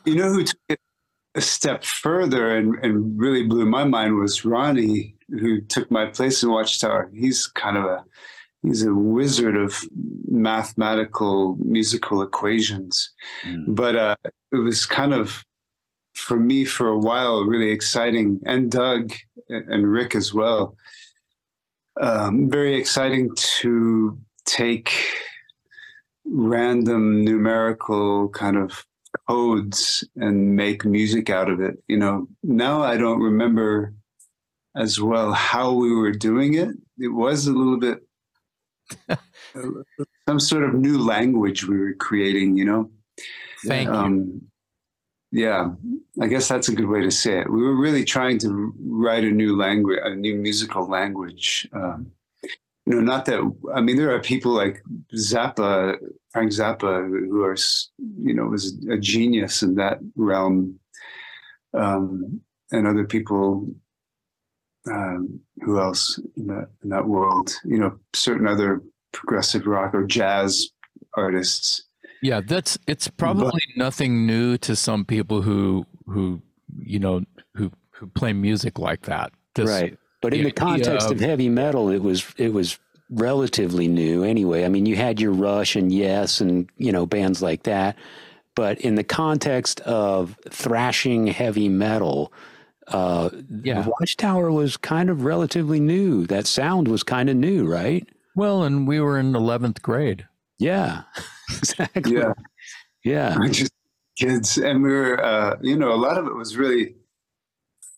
you 0.05 0.15
know 0.15 0.31
who 0.31 0.45
took 0.45 0.61
it 0.69 0.81
a 1.35 1.41
step 1.41 1.85
further 1.85 2.57
and, 2.57 2.75
and 2.85 3.19
really 3.19 3.45
blew 3.45 3.65
my 3.65 3.85
mind 3.85 4.17
was 4.17 4.45
Ronnie, 4.45 5.17
who 5.29 5.61
took 5.63 5.91
my 5.91 6.07
place 6.07 6.43
in 6.43 6.51
Watchtower. 6.51 7.11
He's 7.15 7.47
kind 7.47 7.77
of 7.77 7.85
a 7.85 8.05
he's 8.63 8.85
a 8.85 8.95
wizard 8.95 9.57
of 9.57 9.81
mathematical 10.29 11.57
musical 11.65 12.23
equations. 12.23 13.13
Mm. 13.45 13.65
but 13.69 13.97
uh, 13.97 14.17
it 14.53 14.57
was 14.57 14.87
kind 14.87 15.15
of 15.15 15.45
for 16.15 16.39
me 16.39 16.65
for 16.65 16.89
a 16.89 16.99
while 16.99 17.43
really 17.43 17.71
exciting, 17.71 18.41
and 18.45 18.71
Doug 18.71 19.13
and 19.49 19.91
Rick 19.91 20.15
as 20.15 20.35
well. 20.35 20.77
Um, 22.01 22.49
very 22.51 22.75
exciting 22.75 23.31
to 23.61 24.19
take 24.45 24.93
random 26.25 27.25
numerical 27.25 28.29
kind 28.31 28.57
of 28.57 28.85
codes 29.29 30.05
and 30.17 30.57
make 30.57 30.85
music 30.85 31.31
out 31.31 31.49
of 31.49 31.61
it. 31.61 31.83
You 31.89 31.99
know, 31.99 32.29
now 32.43 32.83
I 32.83 32.97
don't 32.97 33.21
remember 33.21 33.95
as 34.77 35.01
well 35.01 35.33
how 35.33 35.73
we 35.73 35.95
were 35.95 36.13
doing 36.13 36.55
it. 36.55 36.71
It 36.99 37.09
was 37.09 37.47
a 37.47 37.53
little 37.53 37.79
bit 37.79 38.03
some 40.29 40.41
sort 40.41 40.65
of 40.65 40.75
new 40.75 40.99
language 40.99 41.67
we 41.67 41.79
were 41.79 41.95
creating, 41.95 42.57
you 42.57 42.65
know. 42.65 42.91
Thank 43.67 43.89
um, 43.89 44.17
you. 44.17 44.41
Yeah, 45.35 45.71
I 46.21 46.27
guess 46.27 46.47
that's 46.47 46.69
a 46.69 46.75
good 46.75 46.89
way 46.89 47.01
to 47.01 47.11
say 47.11 47.41
it. 47.41 47.51
We 47.51 47.63
were 47.63 47.75
really 47.75 48.05
trying 48.05 48.39
to 48.41 48.75
write 48.79 49.25
a 49.25 49.31
new 49.31 49.57
language, 49.57 49.99
a 50.03 50.15
new 50.15 50.35
musical 50.37 50.87
language. 50.87 51.67
Um, 51.73 52.13
you 52.87 52.95
know, 52.95 53.01
not 53.01 53.25
that 53.27 53.41
I 53.75 53.81
mean, 53.81 53.97
there 53.97 54.15
are 54.15 54.21
people 54.21 54.53
like 54.53 54.83
Zappa, 55.15 55.97
Frank 56.33 56.51
Zappa, 56.51 57.09
who 57.09 57.43
are, 57.45 57.57
you 58.21 58.35
know, 58.35 58.47
was 58.47 58.85
a 58.91 58.99
genius 58.99 59.63
in 59.63 59.77
that 59.77 59.99
realm, 60.17 60.79
um, 61.75 62.41
and 62.71 62.87
other 62.87 63.05
people. 63.05 63.69
Um, 64.91 65.39
who 65.61 65.79
else 65.79 66.21
in 66.37 66.49
that 66.49 66.71
in 66.83 66.89
that 66.89 67.07
world? 67.07 67.55
You 67.65 67.79
know, 67.79 67.99
certain 68.15 68.49
other 68.49 68.83
progressive 69.13 69.67
rock 69.67 69.95
or 69.95 70.05
jazz 70.05 70.71
artists. 71.15 71.85
Yeah, 72.21 72.41
that's 72.41 72.79
it's 72.89 73.07
probably 73.07 73.63
but, 73.77 73.77
nothing 73.77 74.27
new 74.27 74.59
to 74.59 74.75
some 74.75 75.05
people 75.05 75.43
who 75.43 75.87
who 76.07 76.43
you 76.79 76.99
know 76.99 77.23
who 77.55 77.71
who 77.91 78.09
play 78.09 78.33
music 78.33 78.81
like 78.81 79.03
that. 79.03 79.33
This, 79.55 79.71
right. 79.71 79.97
But 80.23 80.33
in 80.33 80.45
the 80.45 80.53
context 80.53 81.07
of, 81.09 81.17
of 81.17 81.21
heavy 81.21 81.51
metal, 81.51 81.91
it 81.91 81.99
was 81.99 82.25
it 82.39 82.55
was 82.55 82.79
relatively 83.13 83.89
new 83.89 84.25
anyway. 84.25 84.65
I 84.65 84.69
mean, 84.69 84.87
you 84.87 84.97
had 84.97 85.21
your 85.21 85.33
Rush 85.33 85.77
and 85.77 85.93
Yes 85.93 86.41
and, 86.41 86.69
you 86.79 86.91
know, 86.91 87.05
bands 87.05 87.43
like 87.43 87.65
that. 87.65 87.97
But 88.55 88.81
in 88.81 88.95
the 88.95 89.05
context 89.05 89.81
of 89.81 90.39
thrashing 90.51 91.27
heavy 91.27 91.69
metal, 91.69 92.33
uh, 92.89 93.31
yeah. 93.63 93.87
Watchtower 93.87 94.51
was 94.51 94.77
kind 94.77 95.09
of 95.09 95.25
relatively 95.25 95.81
new. 95.81 96.27
That 96.27 96.47
sound 96.47 96.89
was 96.89 97.03
kind 97.03 97.31
of 97.31 97.37
new, 97.37 97.67
right? 97.67 98.07
Well, 98.35 98.63
and 98.63 98.87
we 98.87 99.01
were 99.01 99.19
in 99.19 99.33
11th 99.33 99.83
grade. 99.83 100.27
Yeah, 100.59 101.03
exactly. 101.49 102.15
Yeah. 102.15 102.33
Yeah. 103.05 103.37
We're 103.39 103.49
just 103.49 103.73
kids. 104.17 104.59
And 104.59 104.83
we 104.83 104.91
were, 104.91 105.23
uh, 105.23 105.57
you 105.61 105.77
know, 105.77 105.93
a 105.93 105.97
lot 105.97 106.19
of 106.19 106.27
it 106.27 106.35
was 106.35 106.57
really 106.57 106.95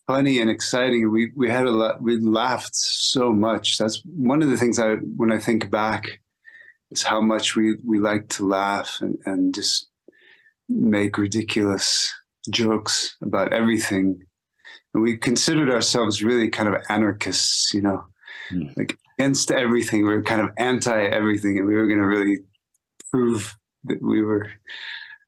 funny 0.06 0.40
and 0.40 0.50
exciting. 0.50 1.10
We 1.10 1.32
we 1.36 1.50
had 1.50 1.66
a 1.66 1.70
lot. 1.70 2.02
We 2.02 2.18
laughed 2.18 2.74
so 2.74 3.32
much. 3.32 3.78
That's 3.78 4.02
one 4.04 4.42
of 4.42 4.50
the 4.50 4.56
things 4.56 4.78
I 4.78 4.94
when 5.16 5.32
I 5.32 5.38
think 5.38 5.70
back 5.70 6.20
is 6.90 7.02
how 7.02 7.20
much 7.20 7.56
we 7.56 7.76
we 7.84 7.98
like 7.98 8.28
to 8.30 8.46
laugh 8.46 8.98
and 9.00 9.18
and 9.24 9.54
just 9.54 9.88
make 10.68 11.18
ridiculous 11.18 12.12
jokes 12.50 13.16
about 13.22 13.52
everything. 13.52 14.22
And 14.92 15.02
we 15.02 15.16
considered 15.16 15.70
ourselves 15.70 16.22
really 16.22 16.48
kind 16.48 16.68
of 16.68 16.80
anarchists, 16.88 17.74
you 17.74 17.82
know, 17.82 18.04
mm. 18.52 18.76
like 18.76 18.96
against 19.18 19.50
everything. 19.50 20.06
We 20.06 20.14
were 20.14 20.22
kind 20.22 20.40
of 20.40 20.50
anti 20.58 21.04
everything, 21.04 21.58
and 21.58 21.66
we 21.66 21.74
were 21.74 21.86
going 21.86 22.00
to 22.00 22.06
really 22.06 22.38
prove 23.10 23.56
that 23.84 24.02
we 24.02 24.22
were, 24.22 24.50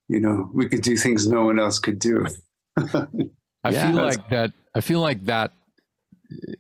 you 0.08 0.20
know, 0.20 0.50
we 0.54 0.68
could 0.68 0.82
do 0.82 0.96
things 0.96 1.26
no 1.26 1.44
one 1.44 1.58
else 1.58 1.78
could 1.78 1.98
do. 1.98 2.26
I 3.66 3.70
yeah, 3.70 3.90
feel 3.90 4.02
like 4.02 4.28
that. 4.28 4.52
I 4.74 4.80
feel 4.80 5.00
like 5.00 5.24
that 5.24 5.52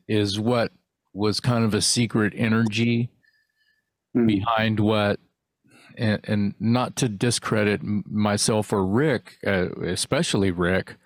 is 0.08 0.40
what 0.40 0.72
was 1.12 1.38
kind 1.38 1.64
of 1.64 1.72
a 1.72 1.80
secret 1.80 2.32
energy 2.36 3.10
mm. 4.16 4.26
behind 4.26 4.80
what, 4.80 5.20
and, 5.96 6.20
and, 6.24 6.54
not 6.58 6.96
to 6.96 7.08
discredit 7.08 7.80
myself 7.82 8.72
or 8.72 8.84
Rick, 8.84 9.38
uh, 9.46 9.68
especially 9.82 10.50
Rick, 10.50 10.96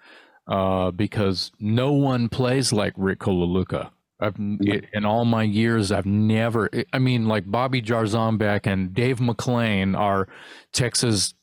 uh, 0.49 0.91
because 0.91 1.53
no 1.61 1.93
one 1.93 2.29
plays 2.29 2.73
like 2.73 2.95
Rick 2.97 3.21
Colaluca. 3.21 3.91
I've 4.21 4.37
in 4.39 5.05
all 5.05 5.25
my 5.25 5.43
years, 5.43 5.91
I've 5.91 6.07
never. 6.07 6.69
I 6.93 6.99
mean, 6.99 7.27
like 7.27 7.51
Bobby 7.51 7.81
Jarzombek 7.81 8.67
and 8.67 8.93
Dave 8.93 9.19
McClain 9.19 9.99
are 9.99 10.29
Texas 10.73 11.35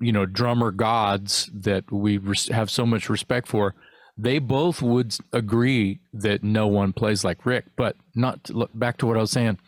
you 0.00 0.12
know 0.12 0.26
drummer 0.26 0.70
gods 0.70 1.50
that 1.52 1.90
we 1.90 2.20
have 2.50 2.70
so 2.70 2.86
much 2.86 3.08
respect 3.08 3.48
for 3.48 3.74
they 4.16 4.38
both 4.38 4.82
would 4.82 5.16
agree 5.32 6.00
that 6.12 6.42
no 6.42 6.66
one 6.66 6.92
plays 6.92 7.24
like 7.24 7.46
rick. 7.46 7.64
But 7.76 7.96
not 8.14 8.44
to 8.44 8.52
look 8.52 8.70
back 8.74 8.98
to 8.98 9.06
what 9.06 9.16
i 9.16 9.20
was 9.20 9.30
saying 9.30 9.58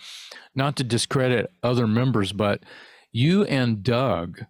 not 0.55 0.77
to 0.77 0.85
discredit 0.85 1.51
other 1.63 1.87
members 1.87 2.33
but 2.33 2.63
you 3.13 3.45
and 3.45 3.83
doug 3.83 4.45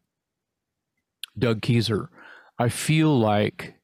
doug 1.39 1.61
keyser 1.61 2.09
i 2.59 2.69
feel 2.69 3.19
like 3.19 3.75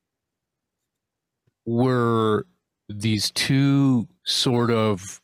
were 1.64 2.46
these 2.88 3.30
two 3.30 4.08
sort 4.24 4.70
of 4.70 5.20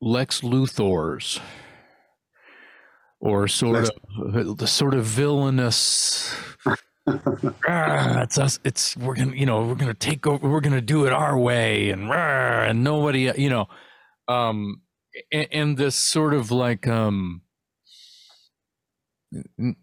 lex 0.00 0.42
luthors 0.42 1.40
or 3.20 3.48
sort 3.48 3.88
of 3.88 4.58
the 4.58 4.66
sort 4.66 4.94
of 4.94 5.04
villainous 5.04 6.34
ah, 7.68 8.22
it's 8.22 8.38
us 8.38 8.60
it's 8.64 8.96
we're 8.96 9.14
gonna 9.14 9.34
you 9.34 9.46
know 9.46 9.66
we're 9.66 9.74
gonna 9.74 9.94
take 9.94 10.26
over 10.26 10.48
we're 10.48 10.60
gonna 10.60 10.80
do 10.80 11.06
it 11.06 11.12
our 11.12 11.38
way 11.38 11.90
and 11.90 12.10
and 12.10 12.84
nobody 12.84 13.30
you 13.36 13.48
know 13.48 13.66
um 14.28 14.82
and, 15.32 15.48
and, 15.52 15.76
this 15.78 15.94
sort 15.94 16.34
of 16.34 16.50
like 16.50 16.86
um 16.86 17.42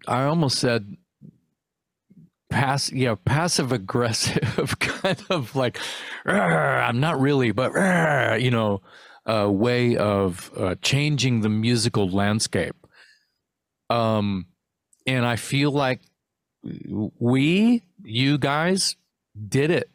i 0.07 0.23
almost 0.23 0.59
said 0.59 0.95
pass 2.49 2.91
yeah 2.91 3.15
passive 3.25 3.71
aggressive 3.71 4.75
kind 4.79 5.23
of 5.29 5.55
like 5.55 5.79
i'm 6.25 6.99
not 6.99 7.19
really 7.19 7.51
but 7.51 7.71
you 8.39 8.51
know 8.51 8.81
a 9.25 9.49
way 9.49 9.97
of 9.97 10.51
uh, 10.55 10.75
changing 10.83 11.41
the 11.41 11.49
musical 11.49 12.07
landscape 12.07 12.84
um, 13.89 14.47
and 15.05 15.25
I 15.25 15.35
feel 15.35 15.71
like 15.71 16.01
we, 17.19 17.83
you 18.03 18.37
guys, 18.37 18.95
did 19.47 19.71
it, 19.71 19.89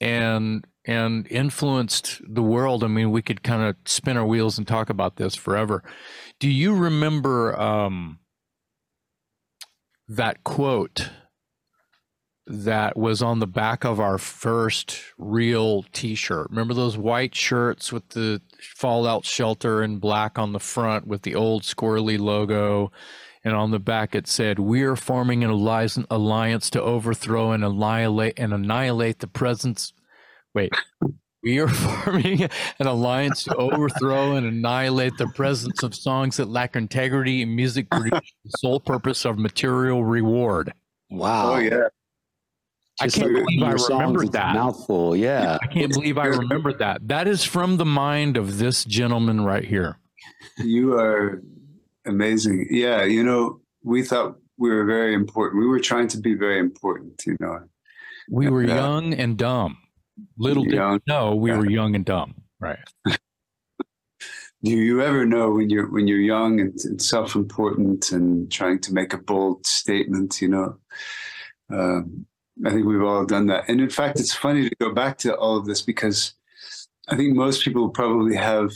and 0.00 0.66
and 0.86 1.26
influenced 1.28 2.20
the 2.26 2.42
world. 2.42 2.84
I 2.84 2.88
mean, 2.88 3.10
we 3.10 3.22
could 3.22 3.42
kind 3.42 3.62
of 3.62 3.76
spin 3.86 4.16
our 4.16 4.26
wheels 4.26 4.58
and 4.58 4.66
talk 4.66 4.90
about 4.90 5.16
this 5.16 5.34
forever. 5.34 5.82
Do 6.38 6.48
you 6.48 6.74
remember 6.74 7.58
um, 7.58 8.18
that 10.08 10.44
quote 10.44 11.10
that 12.46 12.96
was 12.96 13.22
on 13.22 13.38
the 13.38 13.46
back 13.46 13.84
of 13.84 14.00
our 14.00 14.18
first 14.18 15.00
real 15.18 15.84
T-shirt? 15.92 16.48
Remember 16.50 16.74
those 16.74 16.96
white 16.96 17.34
shirts 17.34 17.92
with 17.92 18.08
the 18.10 18.40
Fallout 18.60 19.24
Shelter 19.24 19.82
in 19.82 19.98
black 19.98 20.38
on 20.38 20.52
the 20.52 20.60
front 20.60 21.06
with 21.06 21.22
the 21.22 21.34
old 21.34 21.62
squirrely 21.62 22.18
logo? 22.18 22.92
and 23.44 23.54
on 23.54 23.70
the 23.70 23.78
back 23.78 24.14
it 24.14 24.26
said, 24.26 24.58
"We 24.58 24.82
are 24.82 24.96
forming 24.96 25.44
an 25.44 25.50
alliance 25.50 26.70
to 26.70 26.82
overthrow 26.82 27.52
and 27.52 27.64
annihilate 27.64 28.38
and 28.38 28.54
annihilate 28.54 29.18
the 29.18 29.26
presence." 29.26 29.92
Wait, 30.54 30.72
we 31.42 31.58
are 31.58 31.68
forming 32.04 32.42
an 32.42 32.86
alliance 32.86 33.44
to 33.44 33.54
overthrow 33.56 34.36
and 34.36 34.46
annihilate 34.46 35.18
the 35.18 35.28
presence 35.28 35.82
of 35.82 35.94
songs 35.94 36.38
that 36.38 36.48
lack 36.48 36.74
integrity 36.74 37.42
and 37.42 37.54
music 37.54 37.90
produced 37.90 38.34
the 38.44 38.50
sole 38.58 38.80
purpose 38.80 39.26
of 39.26 39.38
material 39.38 40.04
reward. 40.04 40.72
Wow! 41.10 41.54
Oh 41.54 41.58
yeah. 41.58 41.88
I 43.00 43.08
can't 43.08 43.32
believe 43.32 43.62
I 43.62 43.72
remembered 43.72 44.32
that. 44.32 44.54
Mouthful, 44.54 45.16
yeah. 45.16 45.58
I 45.60 45.66
can't 45.66 45.92
believe 45.92 46.16
I 46.16 46.26
remembered 46.26 46.78
that. 46.78 47.08
That 47.08 47.26
is 47.26 47.42
from 47.44 47.76
the 47.76 47.84
mind 47.84 48.36
of 48.36 48.58
this 48.58 48.84
gentleman 48.84 49.44
right 49.44 49.64
here. 49.64 49.98
You 50.58 50.94
are 50.94 51.42
Amazing. 52.06 52.66
Yeah, 52.70 53.04
you 53.04 53.24
know, 53.24 53.60
we 53.82 54.02
thought 54.02 54.36
we 54.58 54.70
were 54.70 54.84
very 54.84 55.14
important. 55.14 55.60
We 55.60 55.68
were 55.68 55.80
trying 55.80 56.08
to 56.08 56.18
be 56.18 56.34
very 56.34 56.58
important, 56.58 57.22
you 57.26 57.36
know. 57.40 57.60
We 58.30 58.48
were 58.48 58.64
uh, 58.64 58.66
young 58.66 59.14
and 59.14 59.36
dumb. 59.36 59.78
Little 60.36 60.66
young, 60.66 60.98
did 60.98 61.02
we 61.06 61.12
know 61.12 61.34
we 61.34 61.50
yeah. 61.50 61.58
were 61.58 61.70
young 61.70 61.94
and 61.94 62.04
dumb. 62.04 62.34
Right. 62.60 62.78
Do 63.06 64.70
you 64.70 65.02
ever 65.02 65.26
know 65.26 65.50
when 65.50 65.68
you're 65.70 65.90
when 65.90 66.06
you're 66.06 66.20
young 66.20 66.60
and, 66.60 66.78
and, 66.84 67.02
self-important 67.02 68.12
and 68.12 68.50
trying 68.50 68.78
to 68.80 68.94
make 68.94 69.12
a 69.12 69.18
bold 69.18 69.66
statement, 69.66 70.40
you 70.40 70.48
know? 70.48 70.76
Um, 71.70 72.26
I 72.64 72.70
think 72.70 72.86
we've 72.86 73.02
all 73.02 73.24
done 73.26 73.46
that. 73.46 73.64
And 73.68 73.80
in 73.80 73.90
fact, 73.90 74.20
it's 74.20 74.34
funny 74.34 74.68
to 74.68 74.76
go 74.76 74.92
back 74.92 75.18
to 75.18 75.36
all 75.36 75.56
of 75.56 75.66
this 75.66 75.82
because 75.82 76.34
I 77.08 77.16
think 77.16 77.34
most 77.34 77.64
people 77.64 77.88
probably 77.88 78.36
have 78.36 78.70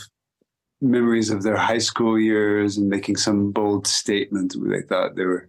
memories 0.80 1.30
of 1.30 1.42
their 1.42 1.56
high 1.56 1.78
school 1.78 2.18
years 2.18 2.76
and 2.76 2.88
making 2.88 3.16
some 3.16 3.52
bold 3.52 3.86
statement 3.86 4.54
where 4.56 4.70
they 4.80 4.86
thought 4.86 5.16
they 5.16 5.24
were 5.24 5.48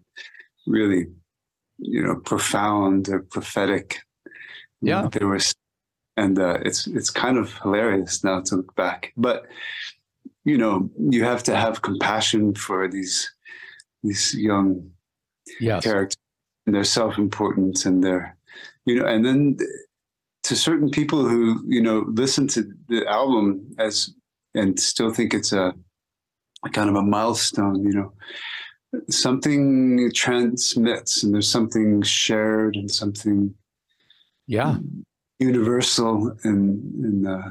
really 0.67 1.07
you 1.79 2.03
know, 2.03 2.15
profound 2.17 3.09
or 3.09 3.21
prophetic. 3.21 3.99
Yeah. 4.81 5.07
There 5.11 5.27
was, 5.27 5.53
and 6.17 6.37
uh, 6.37 6.59
it's 6.65 6.87
it's 6.87 7.09
kind 7.09 7.37
of 7.37 7.53
hilarious 7.59 8.23
now 8.23 8.41
to 8.41 8.57
look 8.57 8.75
back. 8.75 9.13
But 9.17 9.45
you 10.45 10.57
know, 10.57 10.89
you 10.97 11.23
have 11.23 11.43
to 11.43 11.55
have 11.55 11.81
compassion 11.81 12.55
for 12.55 12.87
these 12.87 13.31
these 14.03 14.35
young 14.35 14.91
Yes. 15.59 15.83
characters 15.83 16.17
and 16.69 16.75
their 16.75 16.83
self-importance 16.83 17.83
and 17.87 18.03
their 18.03 18.37
you 18.85 18.93
know 18.95 19.07
and 19.07 19.25
then 19.25 19.57
to 20.43 20.55
certain 20.55 20.89
people 20.91 21.27
who 21.27 21.59
you 21.67 21.81
know 21.81 22.05
listen 22.13 22.47
to 22.47 22.61
the 22.89 23.01
album 23.07 23.65
as 23.79 24.13
and 24.53 24.79
still 24.79 25.11
think 25.11 25.33
it's 25.33 25.51
a, 25.51 25.73
a 26.63 26.69
kind 26.69 26.87
of 26.89 26.95
a 26.95 27.01
milestone 27.01 27.81
you 27.83 27.91
know 27.97 28.13
something 29.09 30.11
transmits 30.13 31.23
and 31.23 31.33
there's 31.33 31.49
something 31.49 32.03
shared 32.03 32.75
and 32.75 32.91
something 32.91 33.55
Yeah. 34.45 34.77
universal 35.39 36.37
and 36.43 36.63
and 37.05 37.27
uh, 37.27 37.49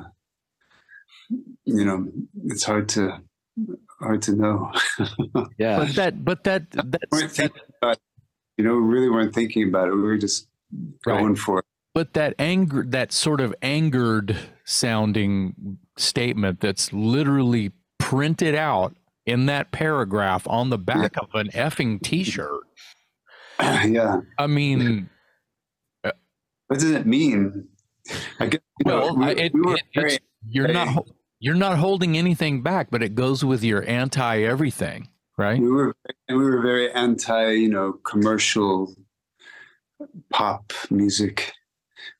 you 1.64 1.84
know 1.84 2.06
it's 2.46 2.62
hard 2.70 2.88
to 2.94 3.18
hard 4.00 4.22
to 4.22 4.32
know 4.42 4.70
Yeah. 5.58 5.78
But 5.80 5.94
that, 5.96 6.24
but 6.24 6.44
that, 6.44 6.62
weren't 6.74 6.92
that's, 6.92 7.36
thinking 7.36 7.56
about 7.56 7.56
it. 7.56 7.67
You 8.58 8.64
know 8.64 8.74
we 8.74 8.80
really 8.82 9.08
weren't 9.08 9.34
thinking 9.34 9.68
about 9.68 9.88
it. 9.88 9.94
We 9.94 10.02
were 10.02 10.18
just 10.18 10.46
Right. 11.06 11.18
going 11.18 11.34
for 11.36 11.60
it. 11.60 11.64
But 11.94 12.12
that 12.12 12.34
anger, 12.38 12.84
that 12.88 13.10
sort 13.12 13.40
of 13.40 13.54
angered 13.62 14.36
sounding 14.64 15.78
statement 15.96 16.60
that's 16.60 16.92
literally 16.92 17.72
printed 17.98 18.54
out 18.54 18.94
in 19.24 19.46
that 19.46 19.72
paragraph 19.72 20.46
on 20.46 20.68
the 20.68 20.76
back 20.78 21.16
of 21.16 21.28
an 21.34 21.48
effing 21.54 22.02
t-shirt. 22.02 22.60
yeah. 23.60 24.20
I 24.38 24.46
mean, 24.46 25.08
uh, 26.04 26.12
what 26.66 26.78
does 26.80 26.90
it 26.90 27.06
mean? 27.06 27.66
I 28.38 28.46
guess 28.46 28.60
you 28.84 28.90
know, 28.90 29.00
well, 29.00 29.16
we, 29.16 29.26
it, 29.32 29.52
we 29.54 29.72
it- 29.74 29.82
very 29.94 30.18
you're 30.48 30.68
not, 30.68 31.06
you're 31.40 31.54
not 31.54 31.78
holding 31.78 32.16
anything 32.16 32.62
back, 32.62 32.90
but 32.90 33.02
it 33.02 33.14
goes 33.14 33.42
with 33.44 33.64
your 33.64 33.88
anti 33.88 34.42
everything, 34.42 35.08
right? 35.38 35.60
we 35.60 35.70
were 35.70 35.96
we 36.28 36.36
were 36.36 36.60
very 36.60 36.92
anti 36.92 37.52
you 37.52 37.68
know 37.68 37.94
commercial 38.04 38.94
pop 40.30 40.72
music 40.90 41.52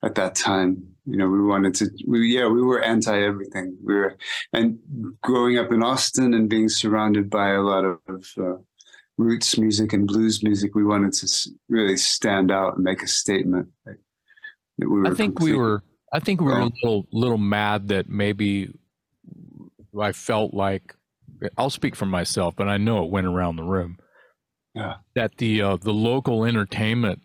at 0.03 0.15
that 0.15 0.35
time 0.35 0.83
you 1.05 1.17
know 1.17 1.29
we 1.29 1.43
wanted 1.43 1.75
to 1.75 1.91
we 2.07 2.35
yeah 2.35 2.49
we 2.49 2.63
were 2.63 2.83
anti 2.83 3.23
everything 3.23 3.77
we 3.85 3.95
were 3.95 4.17
and 4.53 4.79
growing 5.23 5.59
up 5.59 5.71
in 5.71 5.83
austin 5.83 6.33
and 6.35 6.49
being 6.49 6.69
surrounded 6.69 7.29
by 7.29 7.51
a 7.51 7.61
lot 7.61 7.85
of 7.85 8.01
uh, 8.39 8.57
roots 9.19 9.59
music 9.59 9.93
and 9.93 10.07
blues 10.07 10.43
music 10.43 10.75
we 10.75 10.85
wanted 10.85 11.13
to 11.13 11.51
really 11.69 11.97
stand 11.97 12.51
out 12.51 12.77
and 12.77 12.85
make 12.85 13.03
a 13.03 13.09
statement 13.09 13.69
like, 13.85 13.99
that 14.79 14.89
we 14.89 15.01
were 15.01 15.07
I 15.09 15.15
think 15.15 15.41
we 15.41 15.55
were. 15.55 15.83
I 16.13 16.21
think 16.21 16.41
we 16.41 16.47
were 16.47 16.61
a 16.61 16.65
little 16.65 17.07
little 17.13 17.39
mad 17.39 17.89
that 17.89 18.09
maybe 18.09 18.73
I 20.01 20.13
felt 20.13 20.55
like 20.55 20.95
I'll 21.57 21.71
speak 21.71 21.97
for 21.97 22.07
myself, 22.07 22.55
but 22.57 22.69
I 22.69 22.77
know 22.77 23.05
it 23.05 23.11
went 23.11 23.27
around 23.27 23.57
the 23.57 23.65
room. 23.65 23.99
Yeah. 24.75 24.97
That 25.15 25.39
the 25.39 25.63
uh, 25.63 25.77
the 25.77 25.93
local 25.93 26.45
entertainment 26.45 27.21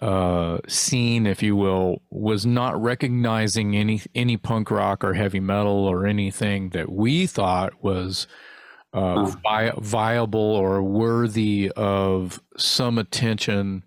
uh, 0.00 0.58
scene, 0.68 1.26
if 1.26 1.42
you 1.42 1.56
will, 1.56 2.02
was 2.10 2.44
not 2.46 2.80
recognizing 2.80 3.76
any 3.76 4.02
any 4.14 4.36
punk 4.36 4.70
rock 4.70 5.02
or 5.04 5.14
heavy 5.14 5.40
metal 5.40 5.86
or 5.86 6.06
anything 6.06 6.70
that 6.70 6.90
we 6.90 7.26
thought 7.26 7.82
was 7.82 8.26
uh, 8.92 9.24
vi- 9.24 9.72
viable 9.78 10.40
or 10.40 10.82
worthy 10.82 11.70
of 11.76 12.40
some 12.56 12.98
attention. 12.98 13.84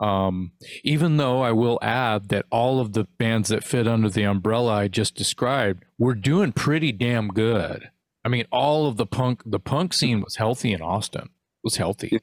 Um, 0.00 0.52
even 0.84 1.16
though 1.16 1.42
I 1.42 1.50
will 1.50 1.80
add 1.82 2.28
that 2.28 2.46
all 2.50 2.78
of 2.78 2.92
the 2.92 3.04
bands 3.18 3.48
that 3.48 3.64
fit 3.64 3.88
under 3.88 4.08
the 4.08 4.22
umbrella 4.22 4.72
I 4.72 4.88
just 4.88 5.16
described 5.16 5.84
were 5.98 6.14
doing 6.14 6.52
pretty 6.52 6.92
damn 6.92 7.28
good. 7.28 7.90
I 8.24 8.28
mean, 8.28 8.46
all 8.50 8.86
of 8.86 8.96
the 8.96 9.06
punk, 9.06 9.42
the 9.46 9.60
punk 9.60 9.92
scene 9.92 10.20
was 10.20 10.36
healthy 10.36 10.72
in 10.72 10.82
Austin. 10.82 11.22
It 11.22 11.64
was 11.64 11.76
healthy. 11.76 12.20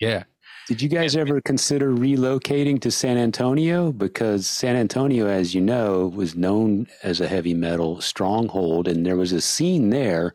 Yeah. 0.00 0.24
Did 0.68 0.82
you 0.82 0.88
guys 0.88 1.14
ever 1.14 1.40
consider 1.40 1.92
relocating 1.92 2.80
to 2.80 2.90
San 2.90 3.16
Antonio? 3.16 3.92
Because 3.92 4.48
San 4.48 4.74
Antonio, 4.74 5.28
as 5.28 5.54
you 5.54 5.60
know, 5.60 6.08
was 6.08 6.34
known 6.34 6.88
as 7.04 7.20
a 7.20 7.28
heavy 7.28 7.54
metal 7.54 8.00
stronghold, 8.00 8.88
and 8.88 9.06
there 9.06 9.16
was 9.16 9.30
a 9.30 9.40
scene 9.40 9.90
there, 9.90 10.34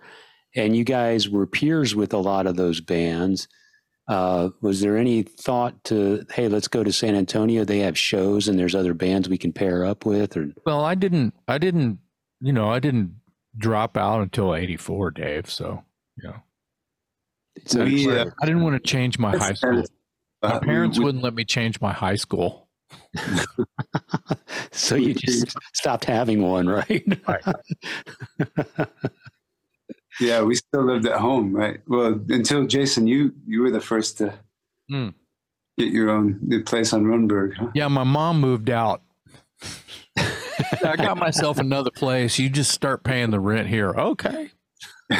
and 0.56 0.76
you 0.76 0.86
guys 0.86 1.28
were 1.28 1.45
peers 1.45 1.95
with 1.95 2.14
a 2.14 2.18
lot 2.18 2.47
of 2.47 2.56
those 2.56 2.80
bands. 2.80 3.49
Uh, 4.08 4.49
was 4.62 4.80
there 4.80 4.97
any 4.97 5.24
thought 5.24 5.84
to, 5.86 6.26
hey, 6.34 6.47
let's 6.47 6.68
go 6.68 6.84
to 6.84 6.93
San 6.93 7.16
Antonio? 7.16 7.66
They 7.66 7.80
have 7.80 7.97
shows, 7.97 8.47
and 8.47 8.58
there's 8.58 8.76
other 8.76 8.93
bands 8.93 9.28
we 9.28 9.38
can 9.38 9.52
pair 9.52 9.86
up 9.86 10.06
with, 10.06 10.38
or 10.38 10.47
Well, 10.66 10.84
I 10.84 10.95
didn't, 10.95 11.34
I 11.47 11.58
didn't, 11.58 11.99
you 12.39 12.54
know, 12.54 12.70
I 12.72 12.80
didn't 12.80 13.16
drop 13.58 13.97
out 13.97 14.22
until 14.22 14.56
84, 14.56 15.12
Dave. 15.12 15.49
So, 15.49 15.84
you 16.18 16.30
know, 16.30 16.36
so 17.66 17.84
We, 17.84 18.10
uh, 18.10 18.26
I 18.41 18.45
didn't 18.45 18.62
want 18.64 18.82
to 18.82 18.88
change 18.89 19.20
my 19.20 19.36
high 19.38 19.54
school. 19.54 19.84
My 20.41 20.49
uh, 20.49 20.60
we- 20.62 20.66
parents 20.68 20.97
we- 20.97 21.06
wouldn't 21.06 21.24
let 21.24 21.34
me 21.34 21.43
change 21.45 21.80
my 21.82 21.91
high 21.93 22.16
school. 22.16 22.68
so 24.72 24.95
you 24.95 25.14
just 25.14 25.56
stopped 25.74 26.04
having 26.06 26.41
one, 26.41 26.68
right? 26.68 27.06
Yeah, 30.20 30.43
we 30.43 30.56
still 30.56 30.84
lived 30.86 31.08
at 31.08 31.20
home, 31.20 31.56
right? 31.56 31.80
Well, 31.88 32.20
until 32.30 32.68
Jason, 32.68 33.08
you 33.08 33.34
you 33.47 33.62
were 33.62 33.72
the 33.72 33.80
first 33.82 34.18
to 34.20 34.34
Hmm. 34.89 35.10
get 35.80 35.91
your 35.93 36.10
own 36.12 36.38
new 36.41 36.64
place 36.64 36.91
on 36.93 37.06
Rundberg. 37.06 37.56
Huh? 37.56 37.70
Yeah, 37.74 37.88
my 37.88 38.04
mom 38.04 38.39
moved 38.41 38.70
out. 38.70 39.02
I 40.86 40.95
got 40.95 41.18
myself 41.18 41.57
another 41.59 41.91
place. 41.91 42.38
You 42.39 42.49
just 42.49 42.72
start 42.72 43.03
paying 43.03 43.32
the 43.32 43.39
rent 43.39 43.68
here. 43.68 43.91
Okay. 43.91 44.51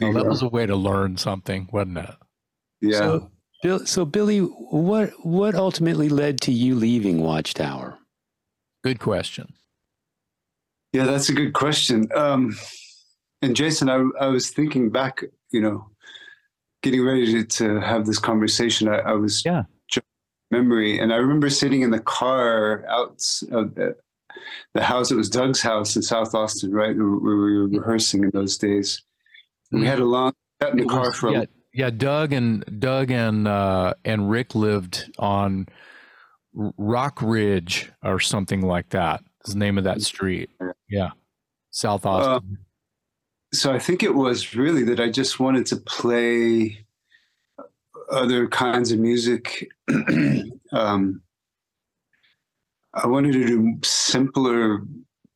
Well, 0.00 0.12
that 0.12 0.26
was 0.26 0.42
a 0.42 0.48
way 0.48 0.66
to 0.66 0.76
learn 0.76 1.16
something, 1.16 1.68
wasn't 1.72 1.98
it? 1.98 2.10
yeah. 2.82 2.98
So, 2.98 3.30
Bill, 3.62 3.86
so 3.86 4.04
Billy, 4.04 4.40
what 4.40 5.10
what 5.22 5.54
ultimately 5.54 6.08
led 6.08 6.40
to 6.42 6.52
you 6.52 6.74
leaving 6.74 7.22
Watchtower? 7.22 7.98
Good 8.82 8.98
question. 9.00 9.54
yeah, 10.92 11.04
that's 11.04 11.28
a 11.30 11.32
good 11.32 11.54
question. 11.54 12.08
Um, 12.14 12.54
and 13.40 13.56
Jason, 13.56 13.88
I, 13.88 14.04
I 14.20 14.26
was 14.26 14.50
thinking 14.50 14.90
back, 14.90 15.22
you 15.50 15.60
know, 15.62 15.88
getting 16.82 17.02
ready 17.04 17.32
to, 17.32 17.44
to 17.44 17.80
have 17.80 18.04
this 18.04 18.18
conversation. 18.18 18.88
I, 18.88 18.98
I 18.98 19.12
was 19.12 19.44
Yeah. 19.46 19.62
Memory, 20.54 20.98
and 20.98 21.12
I 21.12 21.16
remember 21.16 21.50
sitting 21.50 21.82
in 21.82 21.90
the 21.90 22.00
car 22.00 22.84
out 22.88 23.22
of 23.50 23.74
the, 23.74 23.96
the 24.74 24.82
house. 24.82 25.10
It 25.10 25.16
was 25.16 25.28
Doug's 25.28 25.60
house 25.60 25.96
in 25.96 26.02
South 26.02 26.34
Austin, 26.34 26.72
right, 26.72 26.96
where 26.96 27.06
we 27.06 27.56
were 27.56 27.68
rehearsing 27.68 28.24
in 28.24 28.30
those 28.30 28.56
days. 28.56 29.02
And 29.72 29.80
we 29.80 29.86
had 29.86 29.98
a 29.98 30.04
long 30.04 30.32
sat 30.62 30.72
in 30.72 30.78
the 30.78 30.86
car 30.86 31.12
for 31.12 31.28
a 31.28 31.32
yeah, 31.32 31.44
yeah, 31.72 31.90
Doug 31.90 32.32
and 32.32 32.64
Doug 32.78 33.10
and 33.10 33.48
uh, 33.48 33.94
and 34.04 34.30
Rick 34.30 34.54
lived 34.54 35.10
on 35.18 35.66
Rock 36.54 37.20
Ridge 37.20 37.90
or 38.02 38.20
something 38.20 38.60
like 38.60 38.90
that. 38.90 39.22
Is 39.46 39.54
the 39.54 39.58
name 39.58 39.76
of 39.76 39.84
that 39.84 40.00
street. 40.02 40.50
Yeah, 40.88 41.10
South 41.70 42.06
Austin. 42.06 42.58
so 43.52 43.72
I 43.72 43.78
think 43.78 44.02
it 44.02 44.14
was 44.14 44.54
really 44.54 44.84
that 44.84 45.00
I 45.00 45.10
just 45.10 45.40
wanted 45.40 45.66
to 45.66 45.76
play 45.76 46.84
other 48.10 48.46
kinds 48.48 48.92
of 48.92 48.98
music. 48.98 49.70
um, 50.72 51.22
I 52.94 53.06
wanted 53.06 53.32
to 53.32 53.46
do 53.46 53.78
simpler 53.82 54.82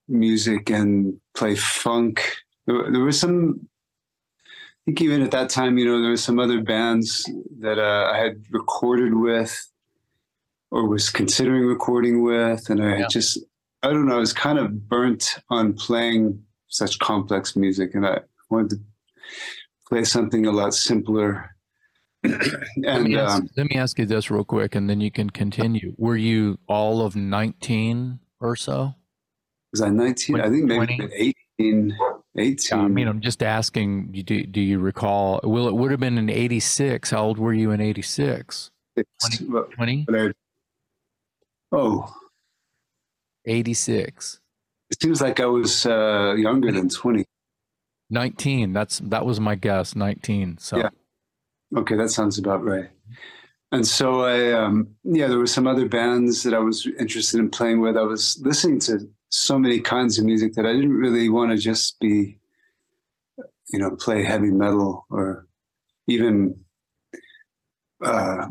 music 0.09 0.70
and 0.70 1.20
play 1.34 1.55
funk. 1.57 2.36
There, 2.66 2.90
there 2.90 3.03
was 3.03 3.18
some, 3.18 3.68
I 4.40 4.80
think 4.86 5.03
even 5.03 5.22
at 5.22 5.30
that 5.32 5.51
time, 5.51 5.76
you 5.76 5.84
know, 5.84 6.01
there 6.01 6.11
were 6.11 6.16
some 6.16 6.38
other 6.38 6.62
bands 6.62 7.28
that 7.61 7.78
uh, 7.78 8.11
I 8.12 8.18
had 8.18 8.42
recorded 8.51 9.14
with 9.14 9.70
or 10.70 10.88
was 10.88 11.11
considering 11.11 11.64
recording 11.66 12.22
with. 12.22 12.70
And 12.70 12.82
I 12.82 12.99
Yeah. 12.99 13.09
just, 13.09 13.38
I 13.82 13.90
don't 13.90 14.07
know, 14.07 14.16
I 14.16 14.20
was 14.20 14.32
kind 14.32 14.59
of 14.59 14.88
burnt 14.88 15.38
on 15.51 15.72
playing 15.74 16.42
such 16.68 16.99
complex 16.99 17.57
music, 17.57 17.94
and 17.94 18.07
I 18.07 18.20
wanted 18.51 18.70
to 18.70 18.80
play 19.88 20.05
something 20.05 20.46
a 20.46 20.53
lot 20.53 20.74
simpler. 20.74 21.57
Let, 22.25 23.03
me 23.03 23.16
ask, 23.16 23.43
um, 23.43 23.51
let 23.57 23.66
me 23.71 23.77
ask 23.77 23.99
you 23.99 24.07
this 24.07 24.31
real 24.31 24.45
quick, 24.45 24.75
and 24.75 24.91
then 24.91 25.01
you 25.01 25.11
can 25.11 25.31
continue. 25.31 25.95
Were 25.97 26.16
you 26.16 26.59
all 26.66 27.01
of 27.01 27.14
nineteen 27.14 28.21
or 28.41 28.57
so? 28.57 28.95
was 29.73 29.83
I 29.83 29.91
19? 29.91 30.41
I 30.41 30.49
think 30.49 30.64
maybe 30.64 31.35
18. 31.59 31.97
18. 32.37 32.79
Yeah, 32.79 32.85
I 32.85 32.89
mean, 32.89 33.09
I'm 33.09 33.21
just 33.21 33.43
asking. 33.43 34.12
Do, 34.12 34.47
do 34.47 34.61
you 34.61 34.79
recall? 34.79 35.41
Well, 35.43 35.69
it 35.69 35.75
would 35.75 35.91
have 35.91 36.01
been 36.01 36.19
in 36.19 36.31
'86. 36.31 37.11
How 37.11 37.25
old 37.25 37.39
were 37.39 37.53
you 37.53 37.73
in 37.73 37.81
'86? 37.81 38.71
Six, 38.97 39.39
20? 39.77 40.07
what 40.09 40.33
oh, 41.73 42.14
86. 43.45 44.41
it 44.91 45.03
seems 45.03 45.21
like 45.21 45.41
I 45.41 45.47
was 45.47 45.87
uh, 45.87 46.35
younger 46.37 46.73
than 46.73 46.89
20. 46.89 47.25
19. 48.11 48.73
That's 48.73 48.99
that 49.01 49.27
was 49.27 49.39
my 49.39 49.55
guess. 49.55 49.95
19. 49.95 50.59
So 50.59 50.79
Yeah. 50.79 50.89
Okay, 51.77 51.97
that 51.97 52.11
sounds 52.11 52.39
about 52.39 52.64
right. 52.64 52.89
and 53.73 53.87
so 53.87 54.23
I, 54.23 54.53
um, 54.53 54.89
yeah, 55.05 55.29
there 55.29 55.39
were 55.39 55.47
some 55.47 55.66
other 55.66 55.89
bands 55.89 56.43
that 56.43 56.55
I 56.55 56.59
was 56.59 56.87
interested 56.99 57.41
in 57.41 57.51
playing 57.51 57.81
with. 57.81 57.97
I 57.97 58.03
was 58.03 58.41
listening 58.43 58.81
to 58.81 59.01
so 59.31 59.59
many 59.59 59.81
kinds 59.81 60.19
of 60.19 60.25
music 60.25 60.55
that 60.55 60.66
I 60.66 60.73
didn't 60.73 60.95
really 60.97 61.29
want 61.29 61.51
to 61.51 61.59
just 61.59 62.01
be, 62.01 62.39
you 63.69 63.79
know, 63.79 63.95
play 63.97 64.25
heavy 64.25 64.51
metal 64.51 65.07
or 65.11 65.47
even 66.07 66.59
uh, 68.03 68.47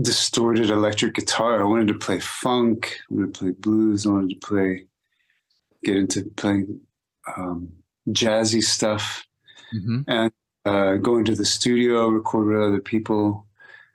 distorted 0.00 0.70
electric 0.70 1.14
guitar. 1.14 1.60
I 1.60 1.64
wanted 1.64 1.88
to 1.88 1.98
play 1.98 2.20
funk. 2.20 2.96
I 3.10 3.14
wanted 3.14 3.34
to 3.34 3.40
play 3.40 3.50
blues. 3.50 4.06
I 4.06 4.10
wanted 4.10 4.40
to 4.40 4.46
play, 4.46 4.86
get 5.84 5.96
into 5.96 6.24
playing 6.36 6.80
um, 7.36 7.72
jazzy 8.08 8.62
stuff, 8.62 9.26
mm-hmm. 9.74 10.02
and 10.08 10.32
uh, 10.64 10.96
go 10.96 11.18
into 11.18 11.34
the 11.34 11.44
studio, 11.44 12.08
record 12.08 12.48
with 12.48 12.62
other 12.62 12.80
people. 12.80 13.46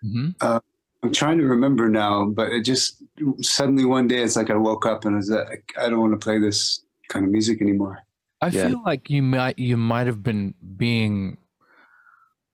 Mm-hmm. 0.04 0.30
Uh, 0.42 0.60
I'm 1.04 1.14
trying 1.14 1.38
to 1.38 1.46
remember 1.46 1.90
now, 1.90 2.26
but 2.26 2.52
it 2.52 2.62
just 2.62 3.04
suddenly 3.42 3.86
one 3.86 4.08
day 4.08 4.24
it's 4.24 4.36
like 4.36 4.50
I 4.50 4.56
woke 4.56 4.86
up 4.86 5.06
and 5.06 5.16
I 5.16 5.18
was 5.18 5.30
like, 5.30 5.74
I 5.80 5.90
don't 5.90 6.00
want 6.00 6.20
to 6.20 6.24
play 6.24 6.40
this 6.40 6.82
kind 7.10 7.26
of 7.26 7.32
music 7.32 7.62
anymore. 7.62 8.00
I 8.42 8.48
yeah. 8.48 8.68
feel 8.68 8.84
like 8.84 9.10
you 9.10 9.24
might 9.24 9.58
you 9.58 9.78
might 9.78 10.08
have 10.08 10.22
been 10.22 10.54
being 10.76 11.38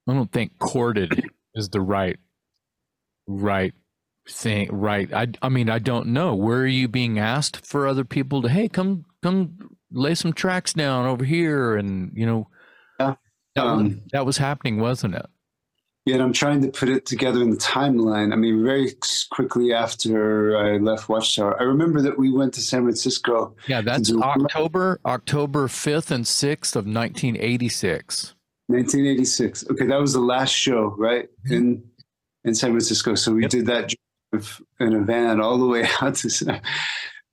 I 0.07 0.14
don't 0.14 0.32
think 0.32 0.57
courted 0.59 1.30
is 1.55 1.70
the 1.70 1.82
right 1.82 2.18
right 3.28 3.74
thing 4.30 4.70
right 4.72 5.11
I 5.14 5.28
I 5.41 5.49
mean 5.49 5.70
I 5.70 5.80
don't 5.80 6.07
know 6.07 6.36
where 6.36 6.59
are 6.59 6.68
you 6.68 6.88
being 6.88 7.20
asked 7.20 7.66
for 7.66 7.88
other 7.88 8.05
people 8.05 8.41
to 8.41 8.49
hey 8.49 8.70
come 8.70 9.05
come 9.22 9.76
lay 9.91 10.16
some 10.16 10.32
tracks 10.32 10.74
down 10.74 11.05
over 11.05 11.26
here 11.26 11.76
and 11.76 12.11
you 12.16 12.26
know 12.26 12.47
yeah. 12.47 12.53
That, 13.56 13.66
um, 13.66 13.84
was, 13.84 13.93
that 14.12 14.26
was 14.26 14.38
happening 14.38 14.80
wasn't 14.80 15.14
it 15.16 15.26
yeah, 16.06 16.16
and 16.16 16.24
I'm 16.24 16.34
trying 16.34 16.62
to 16.64 16.68
put 16.68 16.89
it 16.89 17.06
together 17.06 17.41
in 17.41 17.51
the 17.51 17.58
timeline. 17.58 18.34
I 18.34 18.36
mean, 18.36 18.62
very 18.62 18.93
quickly 19.32 19.74
after 19.74 20.58
I 20.58 20.78
left 20.78 21.08
Watchtower, 21.08 21.60
I 21.62 21.64
remember 21.64 22.01
that 22.01 22.20
we 22.20 22.30
went 22.30 22.54
to 22.56 22.62
San 22.62 22.82
Francisco. 22.82 23.56
Yeah, 23.68 23.80
that's 23.80 24.14
October 24.14 24.99
October 25.06 25.68
5th 25.68 26.12
and 26.12 26.26
6th 26.26 26.76
of 26.76 26.86
1986. 26.86 28.36
1986. 28.68 29.66
Okay, 29.72 29.86
that 29.86 29.99
was 29.99 30.12
the 30.12 30.20
last 30.20 30.51
show, 30.51 30.93
right? 30.97 31.30
Mm-hmm. 31.45 31.54
In 31.54 31.84
in 32.43 32.54
San 32.54 32.72
Francisco. 32.72 33.16
So 33.16 33.32
we 33.32 33.43
yep. 33.43 33.51
did 33.51 33.66
that 33.68 33.93
in 34.82 34.93
a 34.93 34.99
van 34.99 35.39
all 35.39 35.58
the 35.58 35.68
way 35.68 35.88
out 36.01 36.16
to 36.16 36.30
San, 36.30 36.62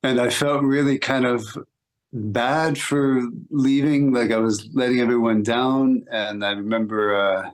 and 0.04 0.20
I 0.20 0.30
felt 0.30 0.62
really 0.62 0.96
kind 0.96 1.26
of 1.26 1.44
bad 2.12 2.76
for 2.76 3.22
leaving 3.50 4.12
like 4.12 4.32
I 4.32 4.38
was 4.38 4.68
letting 4.72 5.00
everyone 5.00 5.42
down 5.42 6.04
and 6.10 6.44
I 6.44 6.50
remember 6.50 7.14
uh 7.14 7.50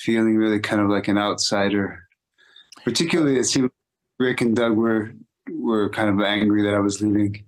feeling 0.00 0.36
really 0.36 0.58
kind 0.58 0.80
of 0.80 0.88
like 0.88 1.08
an 1.08 1.18
outsider. 1.18 2.08
Particularly, 2.84 3.38
it 3.38 3.44
seemed 3.44 3.70
Rick 4.18 4.40
and 4.40 4.56
Doug 4.56 4.76
were 4.76 5.12
were 5.50 5.90
kind 5.90 6.08
of 6.08 6.24
angry 6.24 6.62
that 6.62 6.74
I 6.74 6.78
was 6.78 7.00
leaving. 7.00 7.44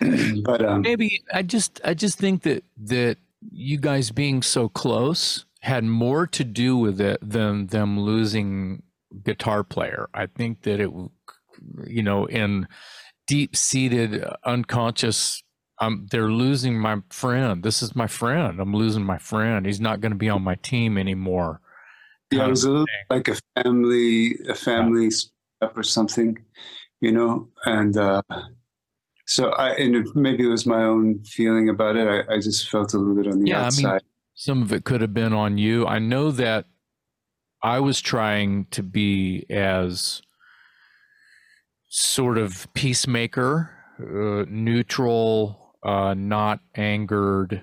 but 0.44 0.64
um, 0.64 0.82
maybe 0.82 1.22
I 1.32 1.42
just 1.42 1.80
I 1.84 1.94
just 1.94 2.18
think 2.18 2.42
that 2.42 2.64
that 2.84 3.16
you 3.50 3.78
guys 3.78 4.10
being 4.10 4.42
so 4.42 4.68
close 4.68 5.44
had 5.60 5.84
more 5.84 6.26
to 6.26 6.44
do 6.44 6.76
with 6.76 7.00
it 7.00 7.18
than 7.22 7.68
them 7.68 8.00
losing 8.00 8.82
guitar 9.24 9.64
player. 9.64 10.08
I 10.12 10.26
think 10.26 10.62
that 10.62 10.80
it, 10.80 10.90
you 11.86 12.02
know, 12.02 12.26
in 12.26 12.66
deep 13.26 13.56
seated 13.56 14.24
unconscious 14.44 15.42
I'm, 15.82 16.06
they're 16.12 16.30
losing 16.30 16.78
my 16.78 16.98
friend. 17.10 17.60
This 17.60 17.82
is 17.82 17.96
my 17.96 18.06
friend. 18.06 18.60
I'm 18.60 18.72
losing 18.72 19.02
my 19.02 19.18
friend. 19.18 19.66
He's 19.66 19.80
not 19.80 20.00
going 20.00 20.12
to 20.12 20.18
be 20.18 20.28
on 20.28 20.40
my 20.40 20.54
team 20.56 20.96
anymore. 20.96 21.60
Yeah, 22.30 22.46
it 22.46 22.50
was 22.50 22.62
a 22.62 22.70
little 22.70 22.86
like 23.10 23.26
a 23.26 23.36
family, 23.56 24.38
a 24.48 24.54
family 24.54 25.10
yeah. 25.60 25.68
or 25.74 25.82
something, 25.82 26.38
you 27.00 27.10
know. 27.10 27.48
And 27.64 27.96
uh, 27.96 28.22
so 29.26 29.50
I, 29.50 29.70
and 29.70 30.06
maybe 30.14 30.44
it 30.44 30.48
was 30.50 30.66
my 30.66 30.84
own 30.84 31.24
feeling 31.24 31.68
about 31.68 31.96
it. 31.96 32.06
I, 32.06 32.34
I 32.34 32.36
just 32.38 32.70
felt 32.70 32.94
a 32.94 32.98
little 32.98 33.20
bit 33.20 33.30
on 33.30 33.40
the 33.40 33.50
yeah, 33.50 33.66
outside. 33.66 33.86
I 33.86 33.92
mean, 33.94 34.00
some 34.34 34.62
of 34.62 34.72
it 34.72 34.84
could 34.84 35.00
have 35.00 35.12
been 35.12 35.32
on 35.32 35.58
you. 35.58 35.84
I 35.86 35.98
know 35.98 36.30
that 36.30 36.66
I 37.60 37.80
was 37.80 38.00
trying 38.00 38.66
to 38.70 38.84
be 38.84 39.46
as 39.50 40.22
sort 41.94 42.38
of 42.38 42.72
peacemaker, 42.72 43.70
uh, 44.00 44.46
neutral, 44.48 45.74
uh, 45.84 46.14
not 46.14 46.60
angered, 46.74 47.62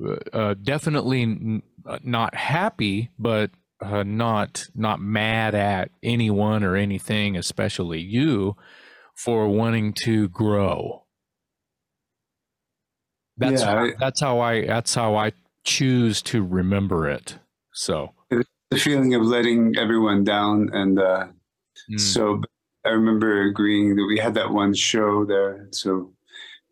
uh, 0.00 0.12
uh 0.32 0.54
definitely 0.62 1.22
n- 1.22 1.62
uh, 1.84 1.98
not 2.04 2.36
happy, 2.36 3.10
but 3.18 3.50
uh, 3.80 4.04
not 4.04 4.68
not 4.76 5.00
mad 5.00 5.56
at 5.56 5.90
anyone 6.04 6.62
or 6.62 6.76
anything, 6.76 7.36
especially 7.36 7.98
you, 7.98 8.54
for 9.16 9.48
wanting 9.48 9.92
to 9.92 10.28
grow. 10.28 11.02
That's 13.36 13.62
yeah, 13.62 13.82
I, 13.82 13.92
that's 13.98 14.20
how 14.20 14.38
I 14.38 14.64
that's 14.64 14.94
how 14.94 15.16
I 15.16 15.32
choose 15.64 16.22
to 16.22 16.44
remember 16.44 17.08
it. 17.08 17.38
So 17.72 18.12
the 18.30 18.78
feeling 18.78 19.14
of 19.14 19.22
letting 19.22 19.76
everyone 19.76 20.22
down, 20.22 20.70
and 20.72 21.00
uh, 21.00 21.26
mm. 21.90 21.98
so 22.00 22.40
I 22.84 22.90
remember 22.90 23.42
agreeing 23.42 23.96
that 23.96 24.04
we 24.06 24.18
had 24.18 24.34
that 24.34 24.50
one 24.50 24.74
show 24.74 25.24
there, 25.24 25.68
so 25.70 26.12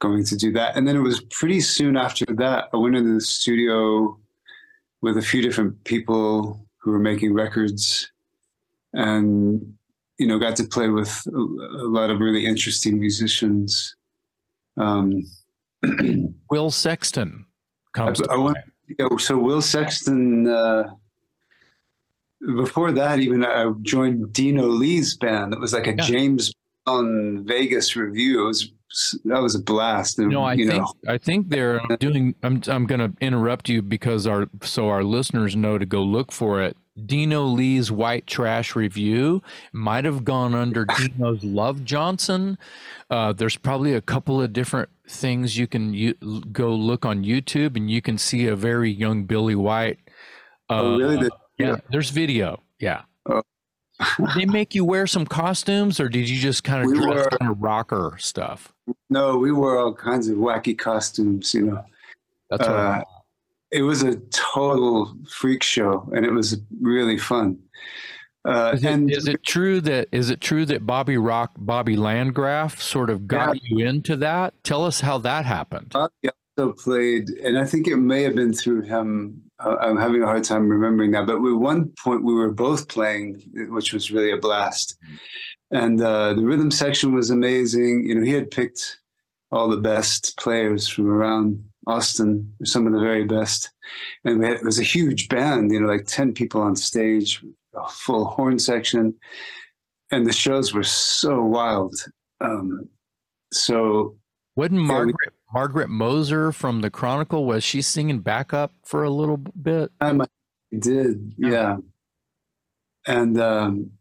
going 0.00 0.24
to 0.24 0.36
do 0.36 0.52
that, 0.52 0.76
and 0.76 0.86
then 0.86 0.96
it 0.96 1.00
was 1.00 1.20
pretty 1.30 1.60
soon 1.60 1.96
after 1.96 2.26
that 2.26 2.68
I 2.72 2.76
went 2.76 2.96
into 2.96 3.14
the 3.14 3.20
studio 3.20 4.18
with 5.00 5.16
a 5.16 5.22
few 5.22 5.42
different 5.42 5.82
people 5.84 6.66
who 6.78 6.90
were 6.90 6.98
making 6.98 7.34
records 7.34 8.10
and 8.94 9.74
you 10.18 10.26
know 10.26 10.38
got 10.38 10.56
to 10.56 10.64
play 10.64 10.88
with 10.88 11.26
a, 11.26 11.38
a 11.38 11.88
lot 11.88 12.10
of 12.10 12.20
really 12.20 12.46
interesting 12.46 12.98
musicians. 12.98 13.96
Um, 14.76 15.22
will 16.50 16.70
sexton 16.70 17.46
comes 17.92 18.20
I, 18.22 18.34
I 18.34 18.36
went, 18.38 18.58
you 18.86 18.96
know, 18.98 19.16
so 19.16 19.36
will 19.36 19.62
sexton 19.62 20.46
uh, 20.46 20.84
before 22.57 22.93
that 22.93 23.20
even 23.20 23.45
i 23.45 23.70
joined 23.82 24.32
dino 24.32 24.66
lee's 24.66 25.16
band 25.16 25.53
that 25.53 25.61
was 25.61 25.72
like 25.72 25.86
a 25.86 25.90
yeah. 25.90 26.03
james 26.03 26.53
on 26.86 27.45
vegas 27.47 27.95
review 27.95 28.43
it 28.43 28.47
was 28.47 28.72
that 29.24 29.40
was 29.40 29.55
a 29.55 29.59
blast. 29.62 30.18
And, 30.18 30.30
no, 30.30 30.45
I 30.45 30.57
think 30.57 30.70
know. 30.70 30.93
I 31.09 31.18
think 31.18 31.49
they're 31.49 31.80
doing. 31.99 32.34
I'm 32.43 32.62
I'm 32.66 32.86
going 32.86 33.01
to 33.01 33.12
interrupt 33.20 33.68
you 33.68 33.82
because 33.82 34.26
our 34.26 34.49
so 34.62 34.88
our 34.88 35.03
listeners 35.03 35.57
know 35.57 35.78
to 35.78 35.86
go 35.86 36.03
look 36.03 36.32
for 36.32 36.62
it. 36.62 36.76
Dino 37.07 37.45
Lee's 37.45 37.90
White 37.90 38.26
Trash 38.26 38.76
Revue 38.76 39.40
might 39.72 40.05
have 40.05 40.24
gone 40.24 40.55
under 40.55 40.84
Dino's 40.99 41.43
Love 41.43 41.84
Johnson. 41.84 42.59
Uh, 43.09 43.32
there's 43.32 43.57
probably 43.57 43.95
a 43.95 44.03
couple 44.03 44.43
of 44.43 44.53
different 44.53 44.90
things 45.09 45.57
you 45.57 45.66
can 45.66 46.14
go 46.53 46.74
look 46.74 47.07
on 47.07 47.24
YouTube, 47.24 47.76
and 47.76 47.90
you 47.90 48.03
can 48.03 48.18
see 48.18 48.47
a 48.47 48.57
very 48.57 48.90
young 48.90 49.24
Billy 49.24 49.55
White. 49.55 50.01
Uh, 50.68 50.82
oh, 50.82 50.99
really? 50.99 51.16
yeah. 51.16 51.28
Yeah, 51.62 51.76
there's 51.90 52.10
video. 52.10 52.62
Yeah. 52.78 53.02
Oh. 53.26 53.42
did 54.18 54.28
they 54.34 54.46
make 54.46 54.74
you 54.74 54.84
wear 54.84 55.06
some 55.06 55.26
costumes, 55.26 56.00
or 56.00 56.08
did 56.08 56.28
you 56.28 56.38
just 56.38 56.64
kind 56.64 56.84
of 56.84 56.90
we 56.90 56.98
dress 56.98 57.24
were, 57.24 57.38
kind 57.38 57.50
of 57.50 57.62
rocker 57.62 58.16
stuff? 58.18 58.72
No, 59.10 59.36
we 59.36 59.52
wore 59.52 59.78
all 59.78 59.94
kinds 59.94 60.28
of 60.28 60.36
wacky 60.38 60.76
costumes. 60.76 61.54
You 61.54 61.62
know, 61.62 61.84
that's 62.50 62.66
uh, 62.66 63.02
it 63.70 63.82
was 63.82 64.02
a 64.02 64.16
total 64.30 65.16
freak 65.28 65.62
show, 65.62 66.08
and 66.14 66.26
it 66.26 66.32
was 66.32 66.58
really 66.80 67.18
fun. 67.18 67.58
Uh, 68.44 68.72
is, 68.74 68.84
it, 68.84 68.90
and 68.90 69.10
is 69.10 69.28
it 69.28 69.42
true 69.44 69.80
that 69.80 70.08
is 70.10 70.30
it 70.30 70.40
true 70.40 70.66
that 70.66 70.84
Bobby 70.84 71.16
Rock, 71.16 71.52
Bobby 71.56 71.96
Landgraf, 71.96 72.80
sort 72.80 73.08
of 73.08 73.28
got 73.28 73.56
yeah. 73.56 73.60
you 73.64 73.86
into 73.86 74.16
that? 74.16 74.54
Tell 74.64 74.84
us 74.84 75.00
how 75.00 75.18
that 75.18 75.44
happened. 75.44 75.90
Bobby 75.90 76.30
also 76.58 76.72
played, 76.72 77.30
and 77.30 77.56
I 77.56 77.64
think 77.64 77.86
it 77.86 77.96
may 77.96 78.22
have 78.22 78.34
been 78.34 78.52
through 78.52 78.82
him. 78.82 79.42
I'm 79.64 79.96
having 79.96 80.22
a 80.22 80.26
hard 80.26 80.44
time 80.44 80.68
remembering 80.68 81.12
that, 81.12 81.26
but 81.26 81.36
at 81.36 81.40
one 81.40 81.92
point 82.02 82.24
we 82.24 82.34
were 82.34 82.52
both 82.52 82.88
playing, 82.88 83.42
which 83.70 83.92
was 83.92 84.10
really 84.10 84.32
a 84.32 84.36
blast. 84.36 84.96
And 85.70 86.00
uh, 86.00 86.34
the 86.34 86.44
rhythm 86.44 86.70
section 86.70 87.14
was 87.14 87.30
amazing. 87.30 88.04
You 88.06 88.16
know, 88.16 88.24
he 88.24 88.32
had 88.32 88.50
picked 88.50 88.98
all 89.50 89.68
the 89.68 89.76
best 89.76 90.36
players 90.38 90.88
from 90.88 91.08
around 91.08 91.64
Austin, 91.86 92.52
some 92.64 92.86
of 92.86 92.92
the 92.92 93.00
very 93.00 93.24
best. 93.24 93.70
And 94.24 94.44
had, 94.44 94.56
it 94.56 94.64
was 94.64 94.78
a 94.78 94.84
huge 94.84 95.28
band, 95.28 95.72
you 95.72 95.80
know, 95.80 95.88
like 95.88 96.06
10 96.06 96.32
people 96.32 96.60
on 96.60 96.76
stage, 96.76 97.44
a 97.74 97.88
full 97.88 98.24
horn 98.24 98.58
section. 98.58 99.14
And 100.10 100.26
the 100.26 100.32
shows 100.32 100.74
were 100.74 100.84
so 100.84 101.42
wild. 101.42 101.94
Um, 102.40 102.88
so. 103.52 104.16
Wasn't 104.55 104.80
Margaret, 104.80 105.16
yeah, 105.24 105.30
we, 105.30 105.59
Margaret 105.59 105.88
Moser 105.88 106.53
from 106.53 106.82
the 106.82 106.90
Chronicle, 106.90 107.46
was 107.46 107.64
she 107.64 107.80
singing 107.80 108.20
backup 108.20 108.72
for 108.84 109.03
a 109.03 109.11
little 109.11 109.38
bit? 109.38 109.90
I 110.00 110.18
did, 110.78 111.34
yeah. 111.38 111.78
And 113.07 113.40
um, 113.40 113.92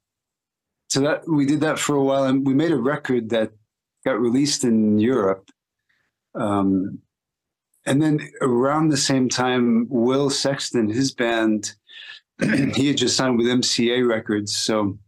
so 0.89 0.99
that 1.02 1.28
we 1.28 1.45
did 1.45 1.62
that 1.62 1.80
for 1.80 1.95
a 1.95 2.04
while. 2.04 2.26
And 2.26 2.45
we 2.45 2.54
made 2.54 2.72
a 2.72 2.78
record 2.78 3.30
that 3.30 3.52
got 4.06 4.20
released 4.20 4.64
in 4.64 4.99
Europe. 4.99 5.49
Um, 6.36 6.99
and 7.86 8.02
then 8.02 8.20
around 8.41 8.89
the 8.89 8.97
same 8.97 9.30
time, 9.30 9.88
Will 9.89 10.30
Sexton, 10.30 10.89
his 10.89 11.14
band, 11.14 11.74
he 12.41 12.88
had 12.88 12.97
just 12.97 13.16
signed 13.16 13.38
with 13.38 13.47
MCA 13.47 14.08
Records. 14.08 14.56
So 14.56 14.99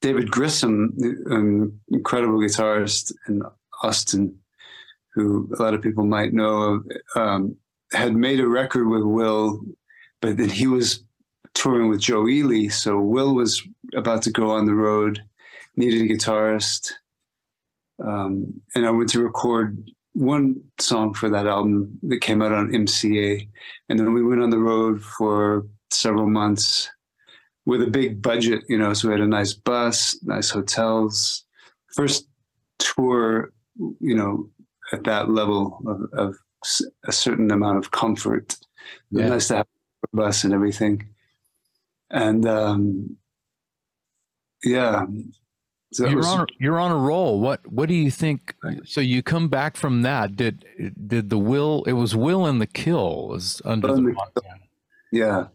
David 0.00 0.30
Grissom, 0.30 0.94
an 0.98 1.80
incredible 1.88 2.38
guitarist 2.38 3.12
in 3.28 3.42
Austin, 3.82 4.36
who 5.14 5.48
a 5.58 5.62
lot 5.62 5.74
of 5.74 5.82
people 5.82 6.04
might 6.04 6.32
know, 6.32 6.82
um, 7.14 7.56
had 7.92 8.14
made 8.14 8.40
a 8.40 8.48
record 8.48 8.88
with 8.88 9.02
Will, 9.02 9.60
but 10.20 10.36
then 10.36 10.48
he 10.48 10.66
was 10.66 11.04
touring 11.54 11.88
with 11.88 12.00
Joe 12.00 12.28
Ely. 12.28 12.68
So 12.68 12.98
Will 12.98 13.34
was 13.34 13.62
about 13.94 14.22
to 14.22 14.30
go 14.30 14.50
on 14.50 14.66
the 14.66 14.74
road, 14.74 15.22
needed 15.76 16.02
a 16.02 16.14
guitarist. 16.14 16.92
Um, 18.02 18.60
and 18.74 18.86
I 18.86 18.90
went 18.90 19.10
to 19.10 19.22
record 19.22 19.90
one 20.14 20.60
song 20.78 21.14
for 21.14 21.28
that 21.30 21.46
album 21.46 21.98
that 22.02 22.20
came 22.20 22.42
out 22.42 22.52
on 22.52 22.72
MCA. 22.72 23.48
And 23.88 23.98
then 23.98 24.12
we 24.12 24.22
went 24.22 24.42
on 24.42 24.50
the 24.50 24.58
road 24.58 25.02
for 25.02 25.66
several 25.90 26.28
months 26.28 26.90
with 27.64 27.82
a 27.82 27.86
big 27.86 28.20
budget, 28.20 28.64
you 28.68 28.78
know, 28.78 28.92
so 28.92 29.08
we 29.08 29.14
had 29.14 29.20
a 29.20 29.26
nice 29.26 29.52
bus, 29.52 30.18
nice 30.22 30.50
hotels. 30.50 31.44
First 31.94 32.26
tour, 32.78 33.52
you 33.76 34.14
know, 34.14 34.50
at 34.92 35.04
that 35.04 35.30
level 35.30 35.80
of, 35.86 36.18
of 36.18 36.36
a 37.06 37.12
certain 37.12 37.50
amount 37.50 37.78
of 37.78 37.90
comfort. 37.90 38.56
Yeah. 39.10 39.28
Nice 39.28 39.48
to 39.48 39.56
have 39.56 39.66
a 40.12 40.16
bus 40.16 40.44
and 40.44 40.52
everything. 40.52 41.08
And 42.10 42.46
um, 42.46 43.16
yeah, 44.62 45.06
so 45.92 46.06
you're 46.06 46.18
was, 46.18 46.26
on 46.26 46.40
a, 46.40 46.46
you're 46.58 46.80
on 46.80 46.90
a 46.90 46.96
roll. 46.96 47.40
What 47.40 47.66
what 47.70 47.88
do 47.88 47.94
you 47.94 48.10
think? 48.10 48.54
So 48.84 49.00
you 49.00 49.22
come 49.22 49.48
back 49.48 49.76
from 49.76 50.02
that. 50.02 50.36
Did 50.36 50.64
did 51.06 51.30
the 51.30 51.38
will? 51.38 51.84
It 51.84 51.92
was 51.92 52.16
Will 52.16 52.46
and 52.46 52.60
the 52.60 52.66
Kill 52.66 53.28
was 53.28 53.60
under 53.64 53.88
the, 53.88 53.94
the 53.94 54.42
yeah. 55.12 55.46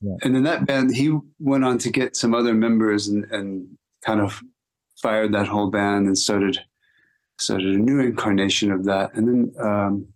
yeah. 0.00 0.16
And 0.22 0.34
in 0.34 0.44
that 0.44 0.66
band, 0.66 0.96
he 0.96 1.16
went 1.38 1.64
on 1.64 1.76
to 1.78 1.90
get 1.90 2.16
some 2.16 2.34
other 2.34 2.54
members 2.54 3.08
and 3.08 3.24
and 3.30 3.68
kind 4.04 4.20
of 4.20 4.42
fired 5.00 5.32
that 5.32 5.48
whole 5.48 5.70
band 5.70 6.06
and 6.06 6.16
started 6.16 6.58
started 7.42 7.74
a 7.74 7.78
new 7.78 8.00
incarnation 8.00 8.70
of 8.70 8.84
that. 8.84 9.14
And 9.14 9.28
then 9.28 9.64
um, 9.64 10.06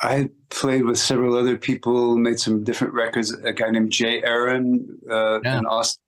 I 0.00 0.30
played 0.48 0.84
with 0.84 0.98
several 0.98 1.36
other 1.36 1.56
people, 1.56 2.16
made 2.16 2.40
some 2.40 2.64
different 2.64 2.94
records. 2.94 3.32
A 3.32 3.52
guy 3.52 3.70
named 3.70 3.92
Jay 3.92 4.22
Aaron 4.22 4.98
uh, 5.10 5.40
yeah. 5.42 5.58
in 5.58 5.66
Austin 5.66 6.00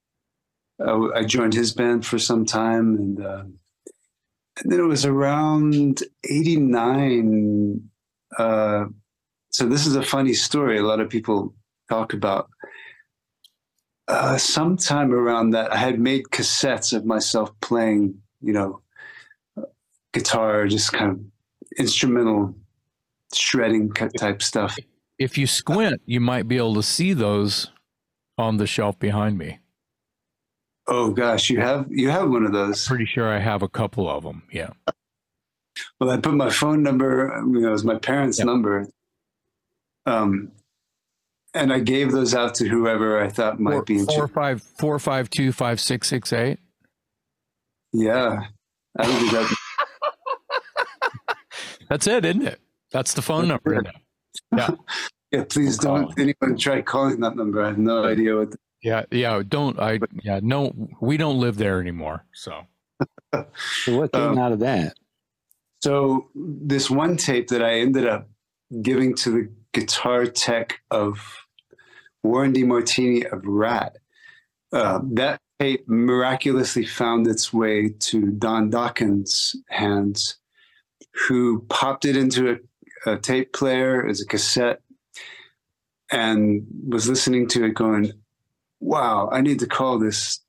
uh, 0.85 1.09
I 1.15 1.25
joined 1.25 1.55
his 1.55 1.73
band 1.73 2.05
for 2.05 2.19
some 2.19 2.45
time, 2.45 2.97
and, 2.97 3.25
uh, 3.25 3.45
and 4.59 4.73
then 4.73 4.81
it 4.81 4.85
was 4.85 5.05
around 5.05 6.03
'89. 6.25 7.89
Uh, 8.37 8.87
so 9.51 9.67
this 9.67 9.87
is 9.87 9.97
a 9.97 10.03
funny 10.03 10.35
story. 10.35 10.79
A 10.79 10.83
lot 10.83 11.01
of 11.01 11.09
people 11.09 11.55
talk 11.89 12.13
about. 12.13 12.49
Uh, 14.09 14.37
sometime 14.37 15.13
around 15.13 15.51
that, 15.51 15.73
I 15.73 15.77
had 15.77 16.01
made 16.01 16.25
cassettes 16.25 16.93
of 16.95 17.05
myself 17.05 17.53
playing, 17.61 18.21
you 18.41 18.53
know, 18.53 18.82
guitar, 20.13 20.67
just 20.67 20.93
kind 20.93 21.11
of 21.11 21.21
instrumental 21.79 22.55
shredding 23.35 23.93
type 23.93 24.43
stuff. 24.43 24.77
If 25.19 25.39
you 25.39 25.47
squint, 25.47 26.01
you 26.07 26.21
might 26.21 26.49
be 26.49 26.57
able 26.57 26.75
to 26.75 26.83
see 26.83 27.13
those 27.13 27.71
on 28.39 28.57
the 28.57 28.67
shelf 28.67 28.99
behind 28.99 29.39
me. 29.39 29.59
Oh 30.87 31.11
gosh, 31.11 31.49
you 31.49 31.61
have 31.61 31.87
you 31.91 32.11
have 32.11 32.29
one 32.29 32.45
of 32.45 32.53
those. 32.53 32.87
Pretty 32.87 33.07
sure 33.07 33.33
I 33.33 33.39
have 33.39 33.63
a 33.63 33.69
couple 33.69 34.09
of 34.11 34.25
them. 34.25 34.43
Yeah. 34.51 34.71
Well, 36.01 36.11
I 36.11 36.17
put 36.17 36.35
my 36.35 36.51
phone 36.51 36.83
number. 36.83 37.33
You 37.47 37.61
know, 37.61 37.69
it 37.69 37.73
was 37.73 37.85
my 37.85 37.99
parents' 37.99 38.39
yep. 38.39 38.47
number. 38.47 38.89
Um, 40.07 40.51
and 41.55 41.73
I 41.73 41.79
gave 41.79 42.11
those 42.11 42.35
out 42.35 42.55
to 42.57 42.69
whoever 42.69 43.23
I 43.23 43.29
thought 43.29 43.61
might 43.61 43.73
four, 43.73 43.83
be 43.85 43.99
in 44.01 44.07
four 44.07 44.27
five 44.27 44.63
four 44.63 44.99
five 44.99 45.31
two 45.31 45.53
five 45.53 45.81
six 45.81 46.09
six 46.09 46.33
eight. 46.33 46.59
Yeah, 47.93 48.47
I 48.99 49.07
would 49.07 49.19
do 49.21 49.31
that. 49.31 49.55
That's 51.93 52.07
it, 52.07 52.25
isn't 52.25 52.47
it? 52.47 52.59
That's 52.91 53.13
the 53.13 53.21
phone 53.21 53.49
number. 53.49 53.85
Yeah. 54.57 54.71
yeah. 55.31 55.45
Please 55.45 55.77
don't 55.77 56.19
anyone 56.19 56.57
try 56.57 56.81
calling 56.81 57.21
that 57.21 57.37
number. 57.37 57.63
I 57.63 57.67
have 57.69 57.77
no 57.77 58.05
idea 58.05 58.35
what. 58.35 58.53
The- 58.53 58.59
yeah, 58.83 59.03
yeah. 59.11 59.43
Don't 59.47 59.79
I? 59.79 59.99
Yeah, 60.25 60.41
no. 60.43 60.73
We 61.03 61.19
don't 61.19 61.39
live 61.39 61.59
there 61.59 61.83
anymore. 61.83 62.25
So, 62.33 62.63
so 63.31 63.99
what 63.99 64.11
came 64.11 64.23
um, 64.23 64.39
out 64.39 64.53
of 64.53 64.61
that? 64.61 64.95
So 65.83 66.31
this 66.35 66.91
one 66.91 67.19
tape 67.19 67.49
that 67.49 67.63
I 67.63 67.81
ended 67.81 68.07
up 68.07 68.27
giving 68.81 69.15
to 69.17 69.31
the 69.31 69.51
guitar 69.75 70.25
tech 70.25 70.81
of 70.91 71.45
Warren 72.23 72.55
DeMartini 72.55 73.31
of 73.31 73.45
Ratt, 73.45 73.99
Uh, 74.73 75.01
that 75.13 75.43
tape 75.61 75.87
miraculously 75.87 76.87
found 76.87 77.27
its 77.27 77.53
way 77.53 77.91
to 77.99 78.31
Don 78.31 78.71
Dokken's 78.71 79.55
hands, 79.69 80.39
who 81.15 81.65
popped 81.69 82.05
it 82.05 82.17
into 82.17 82.59
a, 83.07 83.13
a 83.13 83.19
tape 83.19 83.53
player 83.53 84.07
as 84.07 84.21
a 84.21 84.27
cassette 84.27 84.81
and 86.11 86.67
was 86.89 87.09
listening 87.09 87.49
to 87.49 87.65
it 87.65 87.75
going, 87.75 88.13
wow, 88.81 89.29
I 89.33 89.41
need 89.41 89.59
to 89.61 89.67
call 89.67 89.99
this 89.99 90.41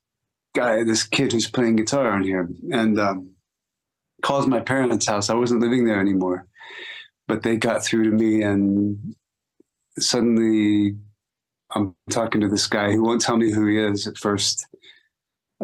guy, 0.54 0.84
this 0.84 1.04
kid 1.04 1.32
who's 1.32 1.50
playing 1.50 1.76
guitar 1.76 2.10
on 2.10 2.22
here. 2.22 2.48
And 2.70 2.98
um, 2.98 3.34
calls 4.24 4.46
my 4.46 4.60
parents' 4.60 5.06
house. 5.06 5.30
I 5.30 5.34
wasn't 5.34 5.60
living 5.60 5.84
there 5.84 6.00
anymore, 6.00 6.46
but 7.28 7.42
they 7.42 7.56
got 7.56 7.84
through 7.84 8.04
to 8.04 8.10
me, 8.10 8.42
and 8.42 9.14
suddenly 9.98 10.96
I'm 11.74 11.94
talking 12.10 12.40
to 12.40 12.48
this 12.48 12.66
guy 12.66 12.92
who 12.92 13.02
won't 13.02 13.20
tell 13.20 13.36
me 13.36 13.52
who 13.52 13.66
he 13.66 13.78
is 13.78 14.06
at 14.06 14.18
first. 14.18 14.66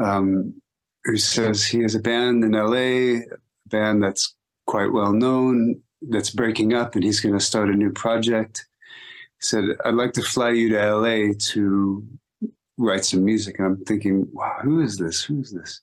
Um, 0.00 0.60
who 1.04 1.16
says 1.16 1.64
he 1.64 1.80
has 1.80 1.94
a 1.94 1.98
band 1.98 2.44
in 2.44 2.52
LA, 2.52 3.24
a 3.24 3.38
band 3.66 4.02
that's 4.02 4.36
quite 4.70 4.92
well 4.92 5.12
known, 5.12 5.82
that's 6.10 6.30
breaking 6.30 6.74
up, 6.74 6.94
and 6.94 7.02
he's 7.02 7.18
going 7.18 7.36
to 7.36 7.44
start 7.44 7.70
a 7.70 7.72
new 7.72 7.90
project. 7.90 8.66
He 9.40 9.46
said, 9.46 9.64
I'd 9.84 9.94
like 9.94 10.12
to 10.12 10.22
fly 10.22 10.50
you 10.50 10.68
to 10.68 10.94
LA 10.94 11.32
to 11.52 12.06
write 12.78 13.04
some 13.04 13.24
music. 13.24 13.58
And 13.58 13.66
I'm 13.66 13.84
thinking, 13.84 14.28
wow, 14.32 14.58
who 14.62 14.80
is 14.80 14.96
this? 14.96 15.24
Who 15.24 15.40
is 15.40 15.50
this? 15.50 15.80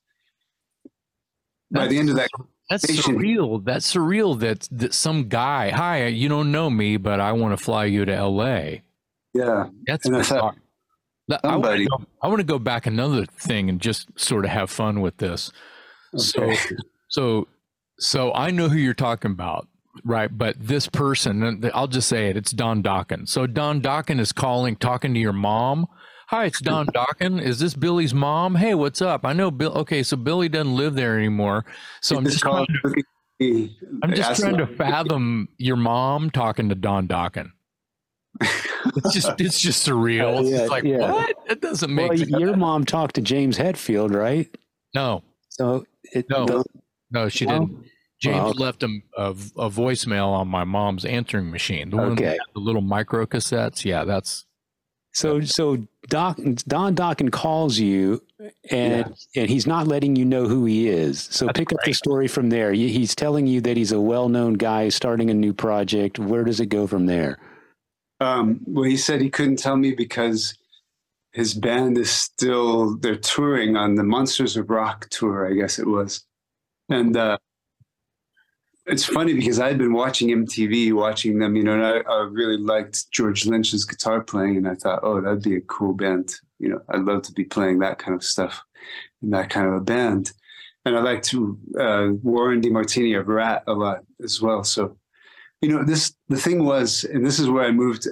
That's, 1.69 1.83
By 1.83 1.87
the 1.89 1.99
end 1.99 2.09
of 2.09 2.15
that, 2.15 2.29
that's 2.69 2.85
surreal. 2.85 3.63
That's 3.65 3.93
surreal 3.93 4.39
that, 4.39 4.69
that 4.71 4.93
some 4.93 5.27
guy, 5.27 5.69
hi, 5.69 6.07
you 6.07 6.29
don't 6.29 6.53
know 6.53 6.69
me, 6.69 6.95
but 6.95 7.19
I 7.19 7.33
want 7.33 7.57
to 7.57 7.61
fly 7.61 7.85
you 7.85 8.05
to 8.05 8.25
LA. 8.25 8.83
Yeah. 9.33 9.67
That's 9.85 10.07
bizarre. 10.07 10.55
I, 11.29 11.39
somebody. 11.43 11.87
I 12.21 12.27
want 12.29 12.39
to 12.39 12.45
go 12.45 12.57
back 12.57 12.85
another 12.85 13.25
thing 13.25 13.67
and 13.67 13.81
just 13.81 14.17
sort 14.17 14.45
of 14.45 14.51
have 14.51 14.69
fun 14.69 15.01
with 15.01 15.17
this. 15.17 15.51
Okay. 16.13 16.55
So, 16.55 16.75
so, 17.09 17.47
so 17.99 18.33
I 18.33 18.51
know 18.51 18.69
who 18.69 18.77
you're 18.77 18.93
talking 18.93 19.31
about 19.31 19.67
right? 20.05 20.29
But 20.37 20.55
this 20.59 20.87
person, 20.87 21.67
I'll 21.73 21.87
just 21.87 22.07
say 22.07 22.29
it, 22.29 22.37
it's 22.37 22.51
Don 22.51 22.83
Dokken. 22.83 23.27
So 23.27 23.47
Don 23.47 23.81
Dokken 23.81 24.19
is 24.19 24.31
calling, 24.31 24.75
talking 24.75 25.11
to 25.15 25.19
your 25.19 25.33
mom 25.33 25.87
Hi, 26.27 26.43
it's 26.43 26.59
Don 26.59 26.87
Dokken. 26.93 27.41
Is 27.41 27.59
this 27.59 27.73
Billy's 27.73 28.13
mom? 28.13 28.55
Hey, 28.55 28.75
what's 28.75 29.01
up? 29.01 29.25
I 29.25 29.31
know 29.31 29.49
Bill. 29.49 29.71
Okay, 29.71 30.03
so 30.03 30.17
Billy 30.17 30.49
doesn't 30.49 30.75
live 30.75 30.93
there 30.93 31.17
anymore. 31.17 31.63
So 32.01 32.17
I'm 32.17 32.25
just 32.25 32.39
trying 32.39 32.65
to, 32.65 33.69
I'm 34.03 34.13
just 34.13 34.41
trying 34.41 34.57
to 34.57 34.67
fathom 34.67 35.47
your 35.57 35.77
mom 35.77 36.29
talking 36.29 36.67
to 36.67 36.75
Don 36.75 37.07
Dokken. 37.07 37.51
It's 38.41 39.13
just 39.13 39.29
it's 39.39 39.59
just 39.59 39.87
surreal. 39.87 40.39
Uh, 40.39 40.41
it's 40.41 40.49
yeah, 40.49 40.65
like 40.65 40.83
yeah. 40.83 41.11
what? 41.11 41.33
It 41.49 41.61
doesn't 41.61 41.95
make 41.95 42.09
well, 42.09 42.17
sense. 42.17 42.29
Your 42.29 42.57
mom 42.57 42.83
talked 42.83 43.15
to 43.15 43.21
James 43.21 43.57
Hetfield, 43.57 44.13
right? 44.13 44.53
No. 44.93 45.23
So 45.47 45.85
it, 46.11 46.25
no, 46.29 46.61
no, 47.11 47.29
she 47.29 47.45
didn't. 47.45 47.85
James 48.19 48.35
well, 48.35 48.53
left 48.53 48.81
a, 48.81 48.87
a, 49.15 49.29
a, 49.29 49.69
voicemail 49.69 50.29
on 50.29 50.47
my 50.47 50.63
mom's 50.63 51.05
answering 51.05 51.51
machine. 51.51 51.91
The 51.91 51.97
one 51.97 52.11
okay. 52.13 52.37
the 52.55 52.59
little 52.59 52.81
micro 52.81 53.27
cassettes. 53.27 53.85
Yeah, 53.85 54.05
that's 54.05 54.45
so 55.13 55.41
so 55.41 55.77
Doc 56.09 56.37
Don 56.67 56.95
Dokken 56.95 57.31
calls 57.31 57.77
you 57.77 58.23
and 58.69 59.15
yeah. 59.33 59.41
and 59.41 59.49
he's 59.49 59.67
not 59.67 59.87
letting 59.87 60.15
you 60.15 60.25
know 60.25 60.47
who 60.47 60.65
he 60.65 60.87
is. 60.87 61.23
So 61.31 61.45
That's 61.45 61.59
pick 61.59 61.67
great. 61.69 61.79
up 61.79 61.85
the 61.85 61.93
story 61.93 62.27
from 62.27 62.49
there. 62.49 62.73
He's 62.73 63.15
telling 63.15 63.47
you 63.47 63.61
that 63.61 63.77
he's 63.77 63.91
a 63.91 64.01
well-known 64.01 64.53
guy 64.53 64.89
starting 64.89 65.29
a 65.29 65.33
new 65.33 65.53
project. 65.53 66.19
Where 66.19 66.43
does 66.43 66.59
it 66.59 66.67
go 66.67 66.87
from 66.87 67.05
there? 67.05 67.37
Um, 68.19 68.61
well, 68.65 68.83
he 68.83 68.97
said 68.97 69.21
he 69.21 69.29
couldn't 69.29 69.57
tell 69.57 69.77
me 69.77 69.93
because 69.93 70.57
his 71.33 71.53
band 71.53 71.97
is 71.97 72.09
still 72.09 72.97
they're 72.97 73.15
touring 73.15 73.75
on 73.75 73.95
the 73.95 74.03
Monsters 74.03 74.57
of 74.57 74.69
Rock 74.69 75.07
tour, 75.09 75.49
I 75.49 75.53
guess 75.53 75.77
it 75.77 75.87
was, 75.87 76.23
and 76.89 77.15
uh, 77.15 77.37
it's 78.87 79.05
funny 79.05 79.33
because 79.33 79.59
I'd 79.59 79.77
been 79.77 79.93
watching 79.93 80.29
MTV, 80.29 80.93
watching 80.93 81.39
them, 81.39 81.55
you 81.55 81.63
know, 81.63 81.73
and 81.73 81.85
I, 81.85 81.99
I, 82.09 82.21
really 82.21 82.57
liked 82.57 83.11
George 83.11 83.45
Lynch's 83.45 83.83
guitar 83.83 84.21
playing, 84.21 84.57
and 84.57 84.67
I 84.67 84.75
thought, 84.75 85.01
oh, 85.03 85.19
that'd 85.19 85.43
be 85.43 85.57
a 85.57 85.61
cool 85.61 85.93
band. 85.93 86.33
You 86.59 86.69
know, 86.69 86.81
I'd 86.89 87.01
love 87.01 87.23
to 87.23 87.33
be 87.33 87.43
playing 87.43 87.79
that 87.79 87.99
kind 87.99 88.15
of 88.15 88.23
stuff 88.23 88.63
in 89.21 89.31
that 89.31 89.49
kind 89.49 89.67
of 89.67 89.73
a 89.73 89.81
band. 89.81 90.31
And 90.85 90.97
I 90.97 91.01
liked 91.01 91.33
uh, 91.33 92.07
Warren 92.23 92.61
DeMartini 92.61 93.19
of 93.19 93.27
Ratt 93.27 93.63
a 93.67 93.73
lot 93.73 94.05
as 94.23 94.41
well. 94.41 94.63
So, 94.63 94.97
you 95.61 95.69
know, 95.69 95.83
this 95.83 96.15
the 96.29 96.37
thing 96.37 96.63
was, 96.63 97.03
and 97.03 97.25
this 97.25 97.39
is 97.39 97.49
where 97.49 97.65
I 97.65 97.71
moved 97.71 98.07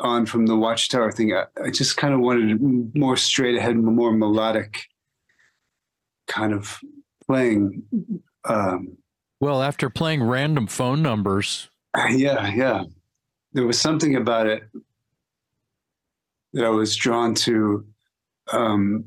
on 0.00 0.26
from 0.26 0.44
the 0.44 0.56
Watchtower 0.56 1.10
thing, 1.10 1.32
I, 1.32 1.44
I 1.64 1.70
just 1.70 1.96
kind 1.96 2.12
of 2.12 2.20
wanted 2.20 2.60
more 2.94 3.16
straight 3.16 3.56
ahead, 3.56 3.76
more 3.76 4.12
melodic 4.12 4.84
kind 6.26 6.52
of 6.52 6.78
playing. 7.28 7.82
Um, 8.44 8.96
well, 9.40 9.62
after 9.62 9.88
playing 9.90 10.22
random 10.22 10.66
phone 10.66 11.02
numbers. 11.02 11.68
Yeah, 12.10 12.52
yeah. 12.54 12.84
There 13.52 13.66
was 13.66 13.80
something 13.80 14.16
about 14.16 14.46
it 14.46 14.62
that 16.52 16.64
I 16.64 16.70
was 16.70 16.96
drawn 16.96 17.34
to. 17.34 17.84
Um, 18.52 19.04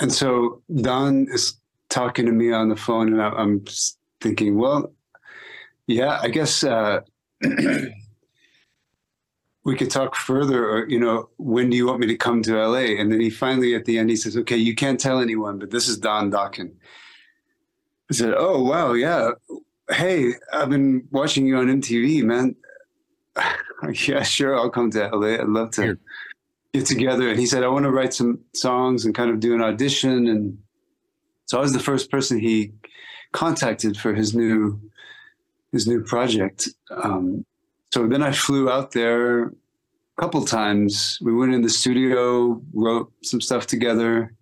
and 0.00 0.12
so 0.12 0.62
Don 0.74 1.26
is 1.30 1.54
talking 1.88 2.26
to 2.26 2.32
me 2.32 2.52
on 2.52 2.68
the 2.68 2.76
phone, 2.76 3.12
and 3.12 3.22
I, 3.22 3.40
am 3.40 3.64
thinking, 4.20 4.58
well, 4.58 4.92
yeah, 5.86 6.18
I 6.20 6.28
guess 6.28 6.64
uh, 6.64 7.00
we 9.64 9.76
could 9.76 9.90
talk 9.90 10.14
further. 10.14 10.68
Or 10.68 10.88
you 10.88 11.00
know, 11.00 11.28
when 11.38 11.70
do 11.70 11.76
you 11.76 11.86
want 11.86 12.00
me 12.00 12.06
to 12.06 12.16
come 12.16 12.42
to 12.42 12.56
LA? 12.56 13.00
And 13.00 13.10
then 13.10 13.20
he 13.20 13.30
finally, 13.30 13.74
at 13.74 13.84
the 13.84 13.98
end, 13.98 14.10
he 14.10 14.16
says, 14.16 14.36
"Okay, 14.36 14.56
you 14.56 14.74
can't 14.74 15.00
tell 15.00 15.20
anyone, 15.20 15.58
but 15.58 15.70
this 15.70 15.88
is 15.88 15.98
Don 15.98 16.30
Dokken." 16.30 16.72
I 18.10 18.14
said, 18.14 18.34
"Oh 18.36 18.62
wow, 18.62 18.92
yeah. 18.92 19.32
Hey, 19.90 20.32
I've 20.52 20.70
been 20.70 21.06
watching 21.10 21.46
you 21.46 21.56
on 21.56 21.66
MTV, 21.66 22.22
man. 22.22 22.56
yeah, 24.06 24.22
sure, 24.22 24.56
I'll 24.56 24.70
come 24.70 24.90
to 24.92 25.08
LA. 25.08 25.34
I'd 25.34 25.48
love 25.48 25.72
to." 25.72 25.82
Here 25.82 25.98
get 26.74 26.86
together 26.86 27.30
and 27.30 27.38
he 27.38 27.46
said 27.46 27.62
i 27.62 27.68
want 27.68 27.84
to 27.84 27.90
write 27.90 28.12
some 28.12 28.40
songs 28.52 29.04
and 29.04 29.14
kind 29.14 29.30
of 29.30 29.38
do 29.38 29.54
an 29.54 29.62
audition 29.62 30.26
and 30.26 30.58
so 31.46 31.56
i 31.56 31.60
was 31.60 31.72
the 31.72 31.78
first 31.78 32.10
person 32.10 32.38
he 32.38 32.72
contacted 33.32 33.96
for 33.96 34.12
his 34.12 34.34
new 34.34 34.80
his 35.70 35.86
new 35.86 36.02
project 36.02 36.68
um, 36.90 37.46
so 37.94 38.08
then 38.08 38.22
i 38.24 38.32
flew 38.32 38.68
out 38.68 38.90
there 38.90 39.52
a 40.16 40.20
couple 40.20 40.44
times. 40.44 41.18
We 41.20 41.34
went 41.34 41.54
in 41.54 41.62
the 41.62 41.68
studio 41.68 42.60
wrote 42.72 43.12
some 43.22 43.40
stuff 43.40 43.66
together. 43.66 44.34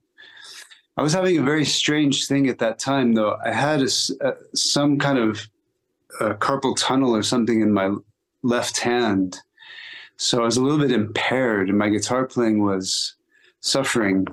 I 0.96 1.02
was 1.02 1.12
having 1.12 1.38
a 1.38 1.42
very 1.42 1.64
strange 1.64 2.26
thing 2.26 2.48
at 2.48 2.58
that 2.58 2.78
time 2.78 3.14
though. 3.14 3.36
I 3.44 3.52
had 3.52 3.80
a, 3.80 3.88
a, 4.20 4.32
some 4.54 4.98
kind 4.98 5.18
of 5.18 5.48
a 6.20 6.34
carpal 6.34 6.76
tunnel 6.76 7.16
or 7.16 7.22
something 7.22 7.60
in 7.62 7.72
my 7.72 7.94
left 8.42 8.78
hand. 8.78 9.38
So 10.16 10.42
I 10.42 10.44
was 10.44 10.56
a 10.56 10.62
little 10.62 10.78
bit 10.78 10.92
impaired, 10.92 11.68
and 11.68 11.78
my 11.78 11.88
guitar 11.88 12.26
playing 12.26 12.62
was 12.62 13.16
suffering. 13.60 14.26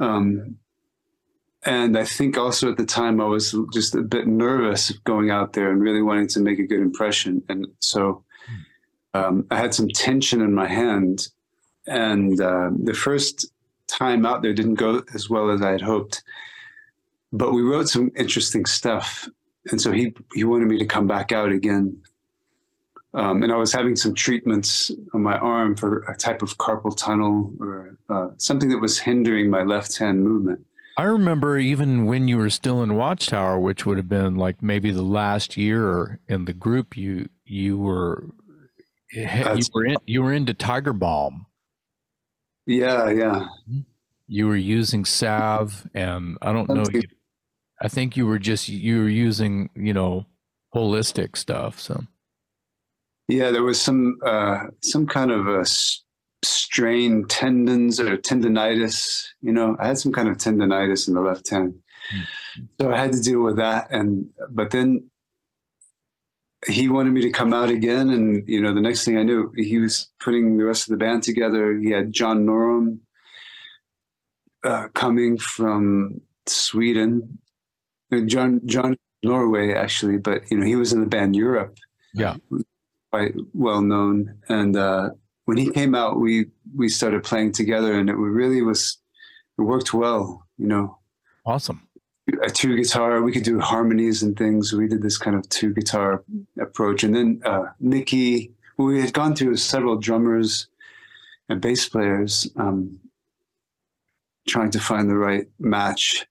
Um, 0.00 0.56
and 1.66 1.98
I 1.98 2.04
think 2.04 2.38
also 2.38 2.70
at 2.70 2.76
the 2.76 2.86
time 2.86 3.20
I 3.20 3.24
was 3.24 3.54
just 3.72 3.94
a 3.94 4.02
bit 4.02 4.26
nervous 4.26 4.90
going 5.04 5.30
out 5.30 5.52
there 5.52 5.70
and 5.70 5.82
really 5.82 6.02
wanting 6.02 6.28
to 6.28 6.40
make 6.40 6.58
a 6.58 6.66
good 6.66 6.80
impression. 6.80 7.42
And 7.48 7.66
so 7.80 8.24
um, 9.14 9.46
I 9.50 9.56
had 9.56 9.74
some 9.74 9.88
tension 9.88 10.40
in 10.40 10.54
my 10.54 10.66
hand. 10.66 11.28
And 11.86 12.40
uh, 12.40 12.70
the 12.82 12.94
first 12.94 13.46
time 13.88 14.24
out 14.24 14.42
there 14.42 14.54
didn't 14.54 14.74
go 14.74 15.02
as 15.14 15.28
well 15.28 15.50
as 15.50 15.60
I 15.60 15.72
had 15.72 15.82
hoped. 15.82 16.22
But 17.32 17.52
we 17.52 17.62
wrote 17.62 17.88
some 17.88 18.10
interesting 18.16 18.64
stuff. 18.64 19.28
And 19.70 19.80
so 19.80 19.92
he, 19.92 20.14
he 20.34 20.44
wanted 20.44 20.68
me 20.68 20.78
to 20.78 20.86
come 20.86 21.06
back 21.06 21.32
out 21.32 21.52
again 21.52 22.00
um, 23.16 23.42
and 23.42 23.50
I 23.50 23.56
was 23.56 23.72
having 23.72 23.96
some 23.96 24.14
treatments 24.14 24.90
on 25.14 25.22
my 25.22 25.38
arm 25.38 25.74
for 25.74 26.00
a 26.02 26.14
type 26.14 26.42
of 26.42 26.58
carpal 26.58 26.94
tunnel 26.94 27.50
or 27.58 27.96
uh, 28.10 28.28
something 28.36 28.68
that 28.68 28.78
was 28.78 28.98
hindering 28.98 29.48
my 29.48 29.62
left 29.62 29.96
hand 29.96 30.22
movement. 30.22 30.64
I 30.96 31.04
remember 31.04 31.58
even 31.58 32.06
when 32.06 32.26
you 32.26 32.38
were 32.38 32.50
still 32.50 32.82
in 32.82 32.94
Watchtower, 32.94 33.60
which 33.60 33.84
would 33.84 33.98
have 33.98 34.08
been 34.08 34.36
like 34.36 34.62
maybe 34.62 34.90
the 34.90 35.02
last 35.02 35.56
year 35.56 36.20
in 36.28 36.46
the 36.46 36.54
group, 36.54 36.96
you 36.96 37.28
you 37.44 37.76
were 37.76 38.30
you 39.12 39.64
were 39.74 39.84
in, 39.84 39.96
you 40.06 40.22
were 40.22 40.32
into 40.32 40.54
Tiger 40.54 40.94
Balm. 40.94 41.46
Yeah, 42.66 43.10
yeah. 43.10 43.46
You 44.26 44.48
were 44.48 44.56
using 44.56 45.04
salve, 45.04 45.86
and 45.94 46.38
I 46.42 46.52
don't 46.52 46.68
know. 46.68 46.84
You, 46.92 47.02
I 47.80 47.88
think 47.88 48.16
you 48.16 48.26
were 48.26 48.38
just 48.38 48.68
you 48.68 49.02
were 49.02 49.08
using 49.08 49.70
you 49.74 49.92
know 49.92 50.26
holistic 50.74 51.36
stuff. 51.36 51.78
So 51.78 52.04
yeah, 53.28 53.50
there 53.50 53.62
was 53.62 53.80
some 53.80 54.18
uh, 54.24 54.64
some 54.82 55.06
kind 55.06 55.30
of 55.30 55.46
a 55.46 55.64
strained 56.46 57.30
tendons 57.30 58.00
or 58.00 58.16
tendonitis. 58.16 59.26
You 59.40 59.52
know, 59.52 59.76
I 59.78 59.88
had 59.88 59.98
some 59.98 60.12
kind 60.12 60.28
of 60.28 60.36
tendonitis 60.36 61.08
in 61.08 61.14
the 61.14 61.20
left 61.20 61.48
hand, 61.50 61.74
mm-hmm. 62.14 62.64
so 62.80 62.92
I 62.92 62.98
had 62.98 63.12
to 63.12 63.20
deal 63.20 63.42
with 63.42 63.56
that. 63.56 63.88
And 63.90 64.30
but 64.50 64.70
then 64.70 65.10
he 66.66 66.88
wanted 66.88 67.12
me 67.12 67.20
to 67.22 67.30
come 67.30 67.52
out 67.52 67.68
again, 67.68 68.10
and 68.10 68.46
you 68.48 68.60
know, 68.60 68.74
the 68.74 68.80
next 68.80 69.04
thing 69.04 69.18
I 69.18 69.22
knew, 69.22 69.52
he 69.56 69.78
was 69.78 70.10
putting 70.20 70.56
the 70.56 70.64
rest 70.64 70.88
of 70.88 70.92
the 70.92 71.04
band 71.04 71.22
together. 71.22 71.76
He 71.76 71.90
had 71.90 72.12
John 72.12 72.46
Norum 72.46 72.98
uh, 74.64 74.88
coming 74.94 75.38
from 75.38 76.20
Sweden, 76.46 77.38
uh, 78.12 78.20
John 78.20 78.60
John 78.66 78.96
Norway 79.22 79.74
actually, 79.74 80.18
but 80.18 80.50
you 80.50 80.58
know, 80.58 80.66
he 80.66 80.76
was 80.76 80.92
in 80.92 81.00
the 81.00 81.06
band 81.06 81.36
Europe. 81.36 81.76
Yeah 82.14 82.36
quite 83.16 83.34
well 83.54 83.82
known. 83.82 84.38
And 84.48 84.76
uh, 84.76 85.10
when 85.46 85.56
he 85.56 85.70
came 85.70 85.94
out, 85.94 86.20
we 86.20 86.46
we 86.74 86.88
started 86.88 87.24
playing 87.24 87.52
together, 87.52 87.98
and 87.98 88.10
it 88.10 88.16
really 88.16 88.62
was 88.62 88.98
it 89.58 89.62
worked 89.62 89.94
well. 89.94 90.46
You 90.58 90.66
know, 90.66 90.98
awesome. 91.46 91.88
A 92.42 92.50
two 92.50 92.76
guitar, 92.76 93.22
we 93.22 93.32
could 93.32 93.44
do 93.44 93.60
harmonies 93.60 94.22
and 94.22 94.36
things. 94.36 94.72
We 94.72 94.88
did 94.88 95.00
this 95.00 95.16
kind 95.16 95.36
of 95.36 95.48
two 95.48 95.72
guitar 95.72 96.24
approach, 96.60 97.02
and 97.02 97.14
then 97.14 97.40
uh, 97.44 97.66
Mickey. 97.80 98.52
We 98.78 99.00
had 99.00 99.14
gone 99.14 99.34
through 99.34 99.56
several 99.56 99.96
drummers 99.96 100.66
and 101.48 101.62
bass 101.62 101.88
players, 101.88 102.46
um, 102.56 102.98
trying 104.46 104.70
to 104.72 104.80
find 104.80 105.08
the 105.08 105.16
right 105.16 105.46
match. 105.58 106.26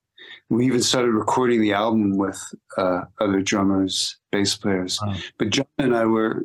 We 0.50 0.68
even 0.68 0.84
started 0.84 1.14
recording 1.14 1.60
the 1.60 1.74
album 1.74 2.18
with 2.18 2.40
uh, 2.78 3.06
other 3.20 3.42
drummers, 3.42 4.18
bass 4.32 4.56
players. 4.56 5.00
Wow. 5.02 5.16
But 5.40 5.50
John 5.50 5.66
and 5.80 5.96
I 5.96 6.06
were 6.06 6.44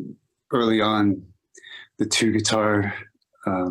early 0.52 0.80
on 0.80 1.22
the 2.00 2.06
two 2.06 2.32
guitar 2.32 2.92
uh, 3.46 3.70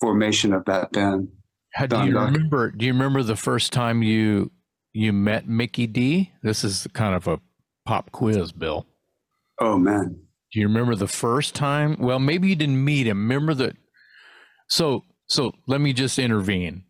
formation 0.00 0.52
of 0.52 0.64
that 0.66 0.92
band. 0.92 1.28
How, 1.72 1.86
do 1.86 1.96
you 2.04 2.18
remember? 2.18 2.70
Do 2.72 2.84
you 2.84 2.92
remember 2.92 3.22
the 3.22 3.36
first 3.36 3.72
time 3.72 4.02
you 4.02 4.50
you 4.92 5.12
met 5.12 5.48
Mikkey 5.48 5.86
Dee? 5.86 6.32
This 6.42 6.64
is 6.64 6.88
kind 6.92 7.14
of 7.14 7.28
a 7.28 7.40
pop 7.86 8.10
quiz, 8.10 8.52
Bill. 8.52 8.86
Oh 9.60 9.78
man, 9.78 10.20
do 10.52 10.60
you 10.60 10.66
remember 10.66 10.96
the 10.96 11.06
first 11.06 11.54
time? 11.54 11.96
Well, 12.00 12.18
maybe 12.18 12.48
you 12.48 12.56
didn't 12.56 12.84
meet 12.84 13.06
him. 13.06 13.18
Remember 13.18 13.54
that? 13.54 13.76
So 14.68 15.04
so 15.28 15.52
let 15.68 15.80
me 15.80 15.92
just 15.92 16.18
intervene. 16.18 16.84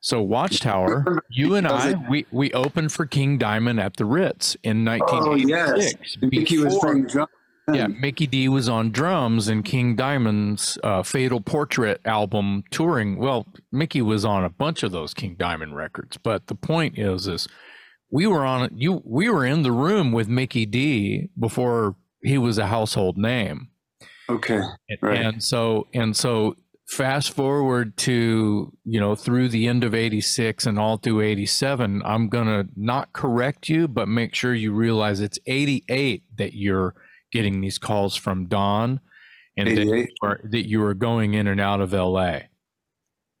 So 0.00 0.22
Watchtower, 0.22 1.24
you 1.28 1.56
and 1.56 1.66
I, 1.66 1.94
we, 2.08 2.24
we 2.30 2.52
opened 2.52 2.92
for 2.92 3.04
King 3.04 3.36
Diamond 3.36 3.80
at 3.80 3.96
the 3.96 4.04
Ritz 4.04 4.56
in 4.62 4.84
1986. 4.84 5.48
Oh, 5.52 6.28
yes. 6.28 6.32
Mickey 6.32 6.58
was 6.58 6.78
playing 6.78 7.06
drums 7.08 7.30
yeah, 7.72 7.86
Mikkey 7.86 8.26
Dee 8.26 8.48
was 8.48 8.68
on 8.68 8.90
drums 8.90 9.48
in 9.48 9.62
King 9.62 9.96
Diamond's 9.96 10.78
uh, 10.82 11.02
Fatal 11.02 11.40
Portrait 11.40 12.00
album 12.04 12.64
touring. 12.70 13.18
Well, 13.18 13.46
Mickey 13.72 14.02
was 14.02 14.24
on 14.24 14.44
a 14.44 14.50
bunch 14.50 14.82
of 14.82 14.92
those 14.92 15.14
King 15.14 15.36
Diamond 15.38 15.76
records, 15.76 16.16
but 16.16 16.46
the 16.46 16.54
point 16.54 16.98
is, 16.98 17.26
is 17.26 17.48
we 18.10 18.26
were 18.26 18.44
on 18.44 18.70
you. 18.74 19.02
We 19.04 19.28
were 19.28 19.44
in 19.44 19.62
the 19.62 19.72
room 19.72 20.12
with 20.12 20.28
Mikkey 20.28 20.66
Dee 20.66 21.30
before 21.38 21.96
he 22.22 22.38
was 22.38 22.58
a 22.58 22.66
household 22.66 23.18
name. 23.18 23.68
Okay, 24.30 24.60
right. 25.02 25.20
and 25.20 25.42
so 25.42 25.88
and 25.94 26.16
so 26.16 26.54
fast 26.88 27.32
forward 27.32 27.96
to 27.98 28.72
you 28.84 28.98
know 28.98 29.14
through 29.14 29.48
the 29.48 29.66
end 29.68 29.84
of 29.84 29.94
86 29.94 30.64
and 30.64 30.78
all 30.78 30.96
through 30.96 31.20
87 31.20 32.00
i'm 32.02 32.30
gonna 32.30 32.64
not 32.76 33.12
correct 33.12 33.68
you 33.68 33.86
but 33.86 34.08
make 34.08 34.34
sure 34.34 34.54
you 34.54 34.72
realize 34.72 35.20
it's 35.20 35.38
88 35.46 36.22
that 36.38 36.54
you're 36.54 36.94
getting 37.32 37.60
these 37.60 37.78
calls 37.78 38.16
from 38.16 38.46
Don 38.46 39.00
and 39.56 39.68
that 39.68 39.84
you, 39.84 40.06
were, 40.22 40.40
that 40.44 40.68
you 40.68 40.80
were 40.80 40.94
going 40.94 41.34
in 41.34 41.46
and 41.46 41.60
out 41.60 41.80
of 41.80 41.92
LA. 41.92 42.40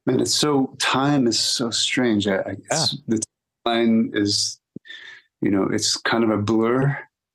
Man, 0.06 0.20
it's 0.20 0.34
so 0.34 0.74
time 0.78 1.26
is 1.26 1.38
so 1.38 1.70
strange. 1.70 2.26
I, 2.26 2.36
I 2.38 2.56
yeah. 2.70 2.86
The 3.06 3.22
timeline 3.66 4.16
is, 4.16 4.58
you 5.40 5.50
know, 5.50 5.68
it's 5.70 5.96
kind 5.96 6.24
of 6.24 6.30
a 6.30 6.38
blur, 6.38 6.84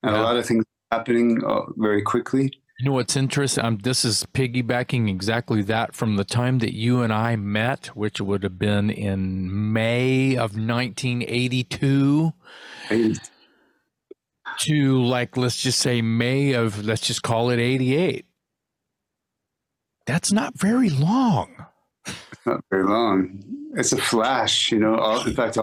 and 0.03 0.15
yeah. 0.15 0.21
a 0.21 0.23
lot 0.23 0.37
of 0.37 0.45
things 0.45 0.65
happening 0.91 1.43
uh, 1.45 1.61
very 1.77 2.01
quickly. 2.01 2.51
You 2.79 2.85
know 2.85 2.93
what's 2.93 3.15
interesting? 3.15 3.63
Um, 3.63 3.77
this 3.77 4.03
is 4.03 4.25
piggybacking 4.33 5.07
exactly 5.07 5.61
that 5.63 5.93
from 5.93 6.15
the 6.15 6.23
time 6.23 6.59
that 6.59 6.73
you 6.73 7.01
and 7.01 7.13
I 7.13 7.35
met, 7.35 7.95
which 7.95 8.19
would 8.19 8.43
have 8.43 8.57
been 8.57 8.89
in 8.89 9.71
May 9.71 10.31
of 10.35 10.57
1982 10.57 12.33
to 14.59 15.01
like 15.01 15.37
let's 15.37 15.61
just 15.61 15.79
say 15.79 16.01
May 16.01 16.53
of 16.53 16.83
let's 16.83 17.01
just 17.01 17.23
call 17.23 17.49
it 17.49 17.59
88. 17.59 18.25
That's 20.05 20.31
not 20.31 20.57
very 20.57 20.89
long. 20.89 21.65
It's 22.05 22.45
not 22.45 22.63
very 22.69 22.83
long. 22.83 23.43
It's 23.75 23.93
a 23.93 23.97
flash, 23.97 24.71
you 24.71 24.79
know. 24.79 24.95
All, 24.95 25.25
in 25.25 25.33
fact, 25.33 25.57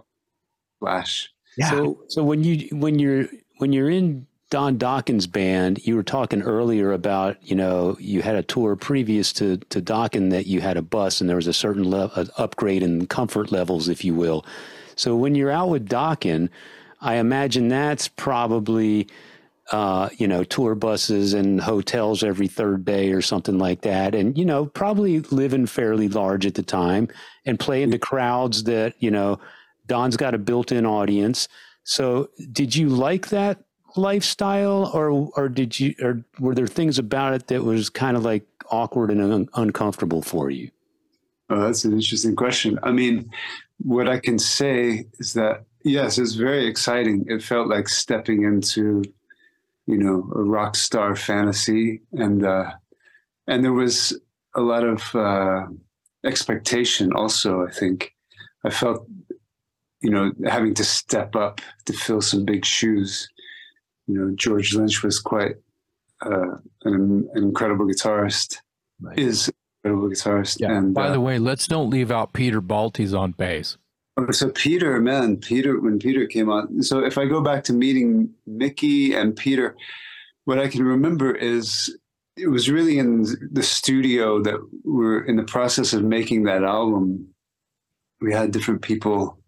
flash. 0.80 1.30
Yeah. 1.56 1.70
So 1.70 2.04
so 2.08 2.22
when 2.24 2.42
you 2.42 2.68
when 2.72 2.98
you're 2.98 3.28
when 3.58 3.72
you're 3.72 3.90
in 3.90 4.26
Don 4.50 4.78
Dokken's 4.78 5.28
band, 5.28 5.86
you 5.86 5.94
were 5.94 6.02
talking 6.02 6.42
earlier 6.42 6.92
about, 6.92 7.36
you 7.48 7.54
know, 7.54 7.96
you 8.00 8.20
had 8.20 8.34
a 8.34 8.42
tour 8.42 8.74
previous 8.74 9.32
to, 9.34 9.58
to 9.58 9.80
Dokken 9.80 10.30
that 10.30 10.46
you 10.46 10.60
had 10.60 10.76
a 10.76 10.82
bus 10.82 11.20
and 11.20 11.30
there 11.30 11.36
was 11.36 11.46
a 11.46 11.52
certain 11.52 11.88
le- 11.88 12.10
upgrade 12.36 12.82
in 12.82 13.06
comfort 13.06 13.52
levels, 13.52 13.88
if 13.88 14.04
you 14.04 14.12
will. 14.12 14.44
So 14.96 15.14
when 15.14 15.36
you're 15.36 15.52
out 15.52 15.68
with 15.68 15.88
Dokken, 15.88 16.48
I 17.00 17.16
imagine 17.16 17.68
that's 17.68 18.08
probably, 18.08 19.08
uh, 19.72 20.10
you 20.18 20.28
know, 20.28 20.44
tour 20.44 20.74
buses 20.74 21.32
and 21.32 21.60
hotels 21.60 22.22
every 22.22 22.46
third 22.46 22.84
day 22.84 23.12
or 23.12 23.22
something 23.22 23.58
like 23.58 23.82
that. 23.82 24.14
And, 24.14 24.36
you 24.36 24.44
know, 24.44 24.66
probably 24.66 25.20
living 25.20 25.66
fairly 25.66 26.08
large 26.08 26.44
at 26.44 26.54
the 26.54 26.62
time 26.62 27.08
and 27.46 27.58
playing 27.58 27.90
to 27.92 27.98
crowds 27.98 28.64
that, 28.64 28.94
you 28.98 29.10
know, 29.10 29.40
Don's 29.86 30.16
got 30.16 30.34
a 30.34 30.38
built 30.38 30.72
in 30.72 30.84
audience. 30.84 31.48
So 31.84 32.28
did 32.52 32.76
you 32.76 32.88
like 32.88 33.28
that 33.28 33.64
lifestyle 33.96 34.90
or, 34.94 35.30
or 35.36 35.48
did 35.48 35.80
you, 35.80 35.94
or 36.02 36.22
were 36.38 36.54
there 36.54 36.66
things 36.66 36.98
about 36.98 37.32
it 37.32 37.46
that 37.46 37.64
was 37.64 37.88
kind 37.88 38.16
of 38.16 38.24
like 38.24 38.44
awkward 38.70 39.10
and 39.10 39.20
un- 39.22 39.48
uncomfortable 39.54 40.22
for 40.22 40.50
you? 40.50 40.70
Oh, 41.48 41.62
that's 41.62 41.84
an 41.84 41.92
interesting 41.92 42.36
question. 42.36 42.78
I 42.82 42.92
mean, 42.92 43.30
what 43.78 44.08
I 44.08 44.18
can 44.18 44.38
say 44.38 45.06
is 45.18 45.32
that, 45.32 45.64
yes, 45.84 46.18
it's 46.18 46.34
very 46.34 46.66
exciting. 46.66 47.24
It 47.28 47.42
felt 47.42 47.68
like 47.68 47.88
stepping 47.88 48.44
into 48.44 49.02
you 49.90 49.98
know, 49.98 50.30
a 50.36 50.42
rock 50.42 50.76
star 50.76 51.16
fantasy, 51.16 52.00
and 52.12 52.44
uh, 52.44 52.70
and 53.48 53.64
there 53.64 53.72
was 53.72 54.18
a 54.54 54.60
lot 54.60 54.84
of 54.84 55.14
uh, 55.14 55.66
expectation. 56.24 57.12
Also, 57.12 57.66
I 57.66 57.70
think 57.72 58.14
I 58.64 58.70
felt, 58.70 59.06
you 60.00 60.10
know, 60.10 60.32
having 60.46 60.74
to 60.74 60.84
step 60.84 61.34
up 61.34 61.60
to 61.86 61.92
fill 61.92 62.20
some 62.20 62.44
big 62.44 62.64
shoes. 62.64 63.28
You 64.06 64.14
know, 64.14 64.34
George 64.36 64.74
Lynch 64.74 65.02
was 65.02 65.18
quite 65.18 65.56
uh, 66.24 66.56
an, 66.84 67.28
an, 67.34 67.42
incredible 67.42 67.86
guitarist. 67.86 68.58
Right. 69.00 69.18
Is 69.18 69.50
incredible 69.82 70.08
guitarist. 70.10 70.60
Yeah. 70.60 70.76
And 70.76 70.94
by 70.94 71.08
uh, 71.08 71.12
the 71.12 71.20
way, 71.20 71.38
let's 71.38 71.66
don't 71.66 71.90
leave 71.90 72.12
out 72.12 72.32
Peter 72.32 72.62
Baltes 72.62 73.18
on 73.18 73.32
bass. 73.32 73.76
Oh, 74.20 74.30
so 74.32 74.50
Peter, 74.50 75.00
man, 75.00 75.36
Peter, 75.36 75.80
when 75.80 75.98
Peter 75.98 76.26
came 76.26 76.50
on, 76.50 76.82
so 76.82 77.04
if 77.04 77.16
I 77.16 77.24
go 77.26 77.40
back 77.40 77.64
to 77.64 77.72
meeting 77.72 78.30
Mickey 78.46 79.14
and 79.14 79.34
Peter, 79.34 79.76
what 80.44 80.58
I 80.58 80.68
can 80.68 80.82
remember 80.82 81.34
is 81.34 81.96
it 82.36 82.48
was 82.48 82.70
really 82.70 82.98
in 82.98 83.24
the 83.52 83.62
studio 83.62 84.42
that 84.42 84.56
we're 84.84 85.24
in 85.24 85.36
the 85.36 85.44
process 85.44 85.92
of 85.92 86.02
making 86.02 86.44
that 86.44 86.64
album. 86.64 87.28
We 88.20 88.32
had 88.32 88.50
different 88.50 88.82
people 88.82 89.38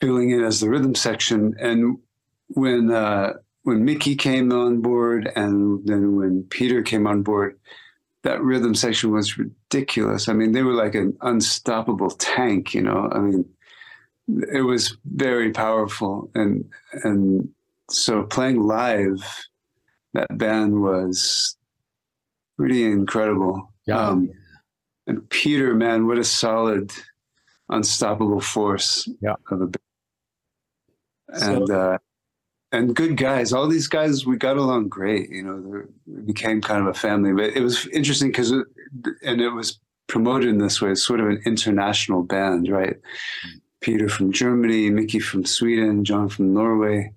filling 0.00 0.30
in 0.30 0.44
as 0.44 0.60
the 0.60 0.68
rhythm 0.68 0.94
section, 0.94 1.54
and 1.58 1.98
when 2.48 2.90
uh, 2.90 3.34
when 3.62 3.84
Mickey 3.84 4.14
came 4.14 4.52
on 4.52 4.82
board, 4.82 5.30
and 5.36 5.86
then 5.86 6.16
when 6.16 6.44
Peter 6.50 6.82
came 6.82 7.06
on 7.06 7.22
board, 7.22 7.58
that 8.24 8.42
rhythm 8.42 8.74
section 8.74 9.12
was 9.12 9.38
ridiculous. 9.38 10.28
I 10.28 10.32
mean, 10.32 10.52
they 10.52 10.62
were 10.62 10.72
like 10.72 10.94
an 10.94 11.16
unstoppable 11.20 12.10
tank, 12.10 12.74
you 12.74 12.82
know. 12.82 13.08
I 13.12 13.18
mean, 13.18 13.44
it 14.52 14.62
was 14.62 14.96
very 15.04 15.52
powerful, 15.52 16.30
and 16.34 16.68
and 17.04 17.48
so 17.90 18.24
playing 18.24 18.60
live, 18.60 19.24
that 20.14 20.36
band 20.36 20.82
was 20.82 21.56
pretty 22.56 22.84
incredible. 22.84 23.72
Yeah. 23.86 24.08
Um, 24.08 24.30
and 25.06 25.28
Peter, 25.30 25.74
man, 25.74 26.06
what 26.06 26.18
a 26.18 26.24
solid, 26.24 26.92
unstoppable 27.70 28.40
force 28.40 29.08
yeah. 29.22 29.36
of 29.50 29.62
a 29.62 29.66
band. 29.66 29.76
And 31.28 31.68
so, 31.68 31.74
uh, 31.74 31.98
and 32.72 32.94
good 32.94 33.16
guys. 33.16 33.52
All 33.52 33.68
these 33.68 33.88
guys, 33.88 34.26
we 34.26 34.36
got 34.36 34.56
along 34.56 34.88
great. 34.88 35.30
You 35.30 35.42
know, 35.42 35.84
we 36.06 36.22
became 36.22 36.60
kind 36.60 36.80
of 36.80 36.88
a 36.88 36.94
family. 36.94 37.32
But 37.32 37.56
it 37.56 37.62
was 37.62 37.86
interesting 37.88 38.28
because, 38.28 38.50
and 38.50 39.40
it 39.40 39.50
was 39.50 39.78
promoted 40.06 40.48
in 40.48 40.58
this 40.58 40.80
way. 40.80 40.90
It's 40.90 41.06
sort 41.06 41.20
of 41.20 41.28
an 41.28 41.40
international 41.44 42.22
band, 42.22 42.68
right? 42.68 42.96
Peter 43.80 44.08
from 44.08 44.32
Germany, 44.32 44.90
Mickey 44.90 45.20
from 45.20 45.44
Sweden, 45.44 46.04
John 46.04 46.28
from 46.28 46.52
Norway, 46.52 47.12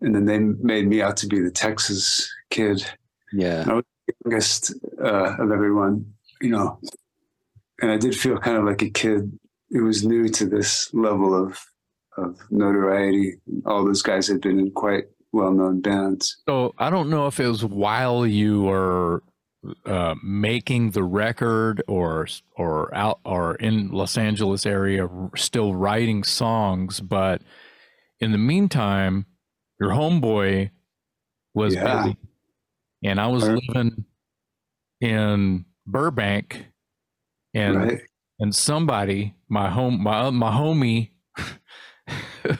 and 0.00 0.14
then 0.14 0.24
they 0.24 0.38
made 0.38 0.88
me 0.88 1.00
out 1.00 1.16
to 1.18 1.26
be 1.26 1.40
the 1.40 1.50
Texas 1.50 2.28
kid. 2.50 2.84
Yeah, 3.32 3.62
and 3.62 3.70
I 3.70 3.74
was 3.74 3.84
the 4.06 4.14
youngest 4.24 4.74
uh, 5.00 5.36
of 5.38 5.52
everyone. 5.52 6.12
You 6.40 6.50
know, 6.50 6.80
and 7.80 7.90
I 7.90 7.96
did 7.96 8.16
feel 8.16 8.38
kind 8.38 8.56
of 8.56 8.64
like 8.64 8.82
a 8.82 8.90
kid 8.90 9.38
who 9.70 9.84
was 9.84 10.04
new 10.04 10.28
to 10.28 10.46
this 10.46 10.92
level 10.92 11.34
of 11.34 11.64
of 12.18 12.38
notoriety. 12.50 13.34
All 13.64 13.84
those 13.84 14.02
guys 14.02 14.28
had 14.28 14.40
been 14.40 14.58
in 14.58 14.70
quite 14.72 15.04
well-known 15.32 15.80
bands. 15.80 16.42
So 16.48 16.74
I 16.78 16.90
don't 16.90 17.10
know 17.10 17.26
if 17.26 17.38
it 17.40 17.48
was 17.48 17.64
while 17.64 18.26
you 18.26 18.62
were 18.62 19.22
uh, 19.84 20.14
making 20.22 20.92
the 20.92 21.02
record 21.02 21.82
or 21.88 22.26
or 22.56 22.94
out 22.94 23.20
or 23.24 23.56
in 23.56 23.90
Los 23.90 24.16
Angeles 24.16 24.64
area 24.66 25.08
still 25.36 25.74
writing 25.74 26.22
songs, 26.24 27.00
but 27.00 27.42
in 28.20 28.32
the 28.32 28.38
meantime, 28.38 29.26
your 29.80 29.90
homeboy 29.90 30.70
was 31.54 31.74
yeah. 31.74 32.02
busy, 32.02 32.16
and 33.04 33.20
I 33.20 33.26
was 33.28 33.48
living 33.48 34.04
in 35.00 35.64
Burbank, 35.86 36.66
and 37.52 37.76
right. 37.76 38.00
and 38.38 38.54
somebody 38.54 39.34
my 39.48 39.70
home 39.70 40.02
my 40.02 40.30
my 40.30 40.52
homie 40.52 41.10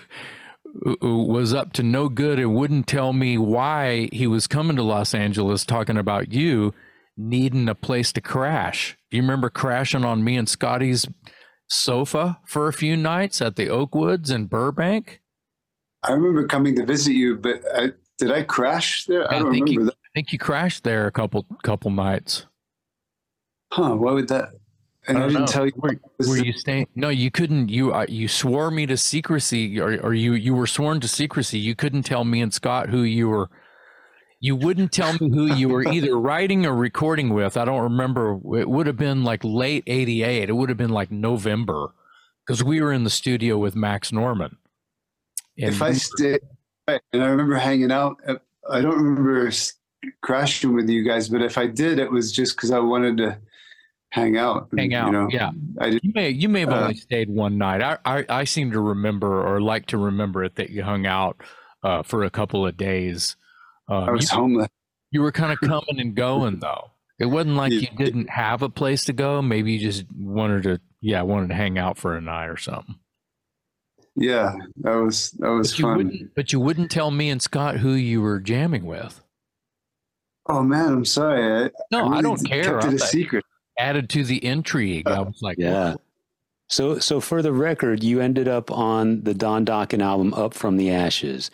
was 1.00 1.54
up 1.54 1.72
to 1.74 1.82
no 1.82 2.08
good 2.08 2.38
and 2.38 2.54
wouldn't 2.54 2.86
tell 2.86 3.12
me 3.12 3.38
why 3.38 4.08
he 4.12 4.26
was 4.26 4.46
coming 4.46 4.76
to 4.76 4.82
Los 4.82 5.14
Angeles 5.14 5.64
talking 5.64 5.96
about 5.96 6.32
you 6.32 6.74
needing 7.16 7.68
a 7.68 7.74
place 7.74 8.12
to 8.12 8.20
crash. 8.20 8.96
Do 9.10 9.16
you 9.16 9.22
remember 9.22 9.50
crashing 9.50 10.04
on 10.04 10.22
me 10.22 10.36
and 10.36 10.48
Scotty's 10.48 11.06
sofa 11.68 12.38
for 12.46 12.68
a 12.68 12.72
few 12.72 12.96
nights 12.96 13.42
at 13.42 13.56
the 13.56 13.66
Oakwoods 13.66 14.32
in 14.32 14.46
Burbank? 14.46 15.20
I 16.02 16.12
remember 16.12 16.46
coming 16.46 16.76
to 16.76 16.86
visit 16.86 17.14
you, 17.14 17.36
but 17.36 17.60
I, 17.74 17.90
did 18.18 18.30
I 18.30 18.42
crash 18.42 19.04
there? 19.06 19.30
I, 19.30 19.36
I 19.36 19.38
don't 19.40 19.48
remember 19.48 19.72
you, 19.72 19.84
that. 19.86 19.94
I 19.94 20.08
think 20.14 20.32
you 20.32 20.38
crashed 20.38 20.84
there 20.84 21.06
a 21.06 21.12
couple 21.12 21.44
couple 21.62 21.90
nights. 21.90 22.46
Huh? 23.72 23.96
Why 23.96 24.12
would 24.12 24.28
that? 24.28 24.50
And 25.08 25.18
I, 25.18 25.24
I 25.24 25.26
didn't 25.28 25.40
know. 25.40 25.46
tell 25.46 25.66
you. 25.66 25.72
Were, 25.76 25.98
were 26.28 26.36
you 26.36 26.52
staying? 26.52 26.86
No, 26.94 27.08
you 27.08 27.30
couldn't. 27.30 27.70
You 27.70 27.94
uh, 27.94 28.06
you 28.08 28.28
swore 28.28 28.70
me 28.70 28.86
to 28.86 28.96
secrecy, 28.96 29.80
or, 29.80 29.98
or 30.00 30.14
you 30.14 30.34
you 30.34 30.54
were 30.54 30.66
sworn 30.66 31.00
to 31.00 31.08
secrecy. 31.08 31.58
You 31.58 31.74
couldn't 31.74 32.02
tell 32.02 32.24
me 32.24 32.42
and 32.42 32.52
Scott 32.52 32.90
who 32.90 33.02
you 33.02 33.28
were. 33.28 33.50
You 34.40 34.54
wouldn't 34.54 34.92
tell 34.92 35.14
me 35.14 35.30
who 35.30 35.46
you 35.46 35.68
were 35.68 35.82
either 35.88 36.16
writing 36.20 36.64
or 36.64 36.74
recording 36.74 37.30
with. 37.30 37.56
I 37.56 37.64
don't 37.64 37.82
remember. 37.82 38.38
It 38.56 38.68
would 38.68 38.86
have 38.86 38.98
been 38.98 39.24
like 39.24 39.42
late 39.42 39.84
'88. 39.86 40.50
It 40.50 40.52
would 40.52 40.68
have 40.68 40.78
been 40.78 40.90
like 40.90 41.10
November, 41.10 41.94
because 42.46 42.62
we 42.62 42.80
were 42.80 42.92
in 42.92 43.04
the 43.04 43.10
studio 43.10 43.56
with 43.58 43.74
Max 43.74 44.12
Norman. 44.12 44.58
if 45.56 45.80
I 45.80 45.92
stayed, 45.92 46.40
and 46.86 47.00
I 47.22 47.26
remember 47.26 47.56
hanging 47.56 47.90
out. 47.90 48.16
I 48.70 48.82
don't 48.82 49.02
remember 49.02 49.50
crashing 50.22 50.74
with 50.74 50.88
you 50.88 51.02
guys, 51.02 51.28
but 51.28 51.42
if 51.42 51.58
I 51.58 51.66
did, 51.66 51.98
it 51.98 52.10
was 52.10 52.30
just 52.30 52.56
because 52.56 52.70
I 52.70 52.78
wanted 52.78 53.16
to 53.18 53.38
hang 54.10 54.36
out. 54.36 54.68
Hang 54.76 54.94
out. 54.94 55.06
You 55.06 55.12
know, 55.12 55.28
yeah. 55.30 55.50
I 55.80 55.90
did, 55.90 56.04
you 56.04 56.12
may 56.14 56.30
you 56.30 56.48
may 56.48 56.60
have 56.60 56.70
uh, 56.70 56.80
only 56.80 56.94
stayed 56.94 57.30
one 57.30 57.58
night. 57.58 57.82
I, 57.82 57.98
I, 58.04 58.24
I 58.28 58.44
seem 58.44 58.72
to 58.72 58.80
remember 58.80 59.46
or 59.46 59.60
like 59.60 59.86
to 59.86 59.98
remember 59.98 60.44
it 60.44 60.56
that 60.56 60.70
you 60.70 60.82
hung 60.82 61.06
out 61.06 61.40
uh, 61.82 62.02
for 62.02 62.24
a 62.24 62.30
couple 62.30 62.66
of 62.66 62.76
days. 62.76 63.36
Uh, 63.88 64.00
I 64.00 64.10
was 64.10 64.30
you, 64.30 64.36
homeless. 64.38 64.68
You 65.10 65.22
were 65.22 65.32
kind 65.32 65.52
of 65.52 65.60
coming 65.68 66.00
and 66.00 66.14
going 66.14 66.60
though. 66.60 66.90
It 67.18 67.26
wasn't 67.26 67.56
like 67.56 67.72
you 67.72 67.88
didn't 67.96 68.30
have 68.30 68.62
a 68.62 68.68
place 68.68 69.04
to 69.06 69.12
go. 69.12 69.42
Maybe 69.42 69.72
you 69.72 69.80
just 69.80 70.04
wanted 70.16 70.62
to, 70.62 70.80
yeah, 71.00 71.22
wanted 71.22 71.48
to 71.48 71.54
hang 71.54 71.76
out 71.76 71.98
for 71.98 72.16
a 72.16 72.20
night 72.20 72.46
or 72.46 72.56
something. 72.56 72.94
Yeah, 74.14 74.54
that 74.82 74.94
was 74.94 75.32
that 75.32 75.48
was 75.48 75.72
but 75.72 75.82
fun. 75.82 76.30
But 76.34 76.52
you 76.52 76.60
wouldn't 76.60 76.90
tell 76.90 77.10
me 77.10 77.30
and 77.30 77.42
Scott 77.42 77.78
who 77.78 77.92
you 77.92 78.20
were 78.20 78.40
jamming 78.40 78.84
with. 78.84 79.22
Oh 80.46 80.62
man, 80.62 80.92
I'm 80.92 81.04
sorry. 81.04 81.66
I, 81.66 81.70
no, 81.90 81.98
I, 81.98 82.02
really 82.02 82.18
I 82.18 82.22
don't 82.22 82.44
care. 82.44 82.64
Kept 82.64 82.84
it 82.84 82.94
a 82.94 82.98
secret 82.98 83.44
added 83.78 84.08
to 84.10 84.24
the 84.24 84.44
intrigue. 84.44 85.06
I 85.06 85.20
was 85.20 85.40
like, 85.40 85.58
yeah. 85.58 85.92
Whoa. 85.92 86.00
So, 86.68 86.98
so 86.98 87.20
for 87.20 87.40
the 87.40 87.52
record, 87.52 88.02
you 88.02 88.20
ended 88.20 88.46
up 88.46 88.70
on 88.70 89.22
the 89.22 89.32
Don 89.32 89.64
Dokken 89.64 90.02
album 90.02 90.34
"Up 90.34 90.52
from 90.52 90.76
the 90.76 90.90
Ashes," 90.90 91.50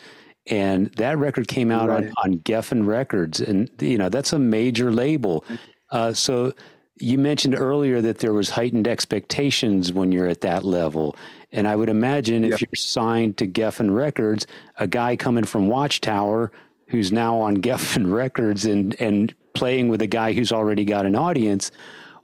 and 0.47 0.89
that 0.97 1.19
record 1.19 1.47
came 1.47 1.71
out 1.71 1.89
right. 1.89 2.07
on, 2.07 2.13
on 2.25 2.39
Geffen 2.41 2.87
Records, 2.87 3.41
and 3.41 3.71
you 3.81 3.97
know 3.97 4.09
that's 4.09 4.33
a 4.33 4.39
major 4.39 4.91
label. 4.91 5.45
Uh, 5.93 6.13
so, 6.13 6.53
you 6.99 7.17
mentioned 7.17 7.55
earlier 7.55 8.01
that 8.01 8.19
there 8.19 8.33
was 8.33 8.51
heightened 8.51 8.89
expectations 8.89 9.93
when 9.93 10.11
you're 10.11 10.27
at 10.27 10.41
that 10.41 10.65
level, 10.65 11.15
and 11.53 11.69
I 11.69 11.77
would 11.77 11.89
imagine 11.89 12.43
if 12.45 12.61
you're 12.61 12.69
signed 12.75 13.37
to 13.37 13.47
Geffen 13.47 13.95
Records, 13.95 14.49
a 14.79 14.89
guy 14.89 15.15
coming 15.15 15.45
from 15.45 15.69
Watchtower 15.69 16.51
who's 16.89 17.13
now 17.13 17.39
on 17.39 17.57
Geffen 17.63 18.13
Records 18.13 18.65
and 18.65 19.01
and 19.01 19.33
playing 19.55 19.89
with 19.89 20.03
a 20.03 20.09
guy 20.09 20.33
who's 20.33 20.51
already 20.51 20.85
got 20.85 21.07
an 21.07 21.15
audience 21.15 21.71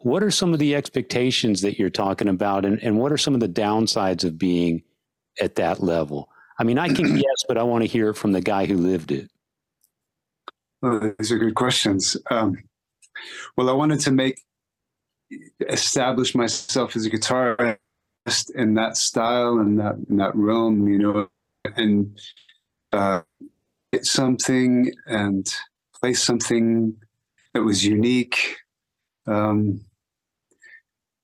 what 0.02 0.22
are 0.22 0.31
some 0.31 0.52
of 0.52 0.59
the 0.59 0.74
expectations 0.74 1.60
that 1.60 1.78
you're 1.78 1.90
talking 1.90 2.28
about, 2.28 2.64
and, 2.64 2.82
and 2.82 2.98
what 2.98 3.12
are 3.12 3.18
some 3.18 3.35
of 3.35 3.40
the 3.40 3.48
downsides 3.48 4.24
of 4.24 4.39
being 4.39 4.82
at 5.40 5.56
that 5.56 5.82
level? 5.82 6.28
I 6.59 6.64
mean, 6.64 6.78
I 6.78 6.89
can 6.89 7.14
guess, 7.16 7.44
but 7.47 7.59
I 7.59 7.62
want 7.62 7.82
to 7.82 7.89
hear 7.89 8.10
it 8.10 8.16
from 8.16 8.32
the 8.32 8.40
guy 8.40 8.66
who 8.66 8.77
lived 8.77 9.12
it. 9.12 9.31
Well, 10.81 11.14
these 11.18 11.31
are 11.31 11.39
good 11.39 11.55
questions. 11.55 12.16
Um, 12.31 12.56
well, 13.56 13.68
I 13.68 13.72
wanted 13.72 14.01
to 14.01 14.10
make 14.10 14.40
establish 15.68 16.35
myself 16.35 16.97
as 16.97 17.06
a 17.06 17.10
guitarist 17.10 17.78
in 18.55 18.74
that 18.74 18.97
style 18.97 19.59
and 19.59 19.78
that 19.78 19.97
in 20.09 20.16
that 20.16 20.35
realm, 20.35 20.89
you 20.89 20.98
know, 20.98 21.28
and 21.77 22.18
uh, 22.93 23.20
get 23.93 24.06
something 24.06 24.93
and 25.06 25.55
play 26.01 26.14
something 26.14 26.97
that 27.52 27.62
was 27.62 27.85
unique. 27.85 28.56
Um, 29.27 29.85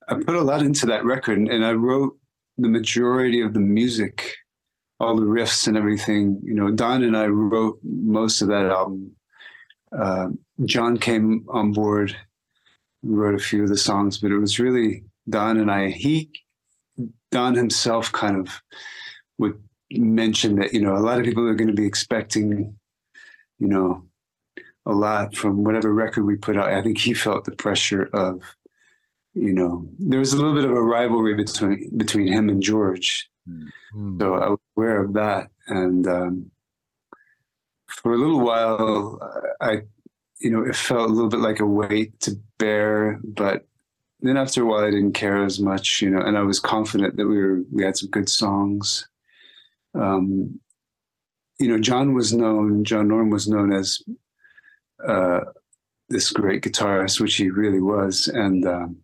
I 0.07 0.15
put 0.15 0.35
a 0.35 0.41
lot 0.41 0.61
into 0.61 0.85
that 0.87 1.03
record, 1.03 1.37
and 1.37 1.65
I 1.65 1.73
wrote 1.73 2.17
the 2.57 2.69
majority 2.69 3.41
of 3.41 3.53
the 3.53 3.59
music, 3.59 4.35
all 4.99 5.15
the 5.15 5.25
riffs 5.25 5.67
and 5.67 5.77
everything. 5.77 6.39
You 6.43 6.53
know, 6.53 6.71
Don 6.71 7.03
and 7.03 7.15
I 7.15 7.27
wrote 7.27 7.79
most 7.83 8.41
of 8.41 8.47
that 8.47 8.65
album. 8.65 9.11
Uh, 9.91 10.29
John 10.65 10.97
came 10.97 11.45
on 11.49 11.73
board, 11.73 12.15
wrote 13.03 13.35
a 13.35 13.43
few 13.43 13.63
of 13.63 13.69
the 13.69 13.77
songs, 13.77 14.17
but 14.17 14.31
it 14.31 14.37
was 14.37 14.59
really 14.59 15.03
Don 15.29 15.57
and 15.57 15.69
I. 15.69 15.89
He, 15.89 16.31
Don 17.31 17.55
himself, 17.55 18.11
kind 18.11 18.37
of 18.37 18.61
would 19.37 19.61
mention 19.91 20.55
that 20.55 20.73
you 20.73 20.81
know 20.81 20.95
a 20.95 20.99
lot 20.99 21.19
of 21.19 21.25
people 21.25 21.47
are 21.47 21.55
going 21.55 21.69
to 21.69 21.73
be 21.73 21.85
expecting, 21.85 22.77
you 23.59 23.67
know, 23.67 24.03
a 24.85 24.93
lot 24.93 25.35
from 25.35 25.63
whatever 25.65 25.93
record 25.93 26.23
we 26.23 26.37
put 26.37 26.57
out. 26.57 26.71
I 26.71 26.81
think 26.81 26.97
he 26.97 27.13
felt 27.13 27.43
the 27.43 27.51
pressure 27.51 28.09
of 28.13 28.41
you 29.37 29.53
know, 29.53 29.87
there 29.99 30.19
was 30.19 30.33
a 30.33 30.35
little 30.35 30.55
bit 30.55 30.65
of 30.65 30.71
a 30.71 30.81
rivalry 30.81 31.35
between 31.35 31.95
between 31.95 32.27
him 32.27 32.49
and 32.49 32.61
George. 32.61 33.29
Mm-hmm. 33.47 34.19
So 34.19 34.33
I 34.33 34.49
was 34.49 34.59
aware 34.75 35.03
of 35.03 35.13
that, 35.13 35.49
and 35.67 36.07
um, 36.07 36.51
for 37.87 38.13
a 38.13 38.17
little 38.17 38.39
while, 38.39 39.19
I, 39.61 39.81
you 40.39 40.49
know, 40.49 40.63
it 40.63 40.75
felt 40.75 41.09
a 41.09 41.13
little 41.13 41.29
bit 41.29 41.39
like 41.39 41.59
a 41.59 41.65
weight 41.65 42.19
to 42.21 42.35
bear. 42.57 43.19
But 43.23 43.67
then 44.21 44.37
after 44.37 44.63
a 44.63 44.65
while, 44.65 44.83
I 44.83 44.89
didn't 44.89 45.13
care 45.13 45.43
as 45.43 45.59
much, 45.59 46.01
you 46.01 46.09
know, 46.09 46.21
and 46.21 46.35
I 46.35 46.41
was 46.41 46.59
confident 46.59 47.15
that 47.17 47.27
we 47.27 47.37
were 47.37 47.61
we 47.71 47.83
had 47.83 47.95
some 47.95 48.09
good 48.09 48.29
songs. 48.29 49.07
Um, 49.93 50.59
you 51.59 51.67
know, 51.67 51.79
John 51.79 52.15
was 52.15 52.33
known. 52.33 52.83
John 52.83 53.07
Norum 53.07 53.31
was 53.31 53.47
known 53.47 53.71
as 53.71 54.01
uh, 55.07 55.41
this 56.09 56.31
great 56.31 56.63
guitarist, 56.63 57.19
which 57.19 57.35
he 57.35 57.51
really 57.51 57.81
was, 57.81 58.27
and 58.27 58.65
um, 58.65 58.97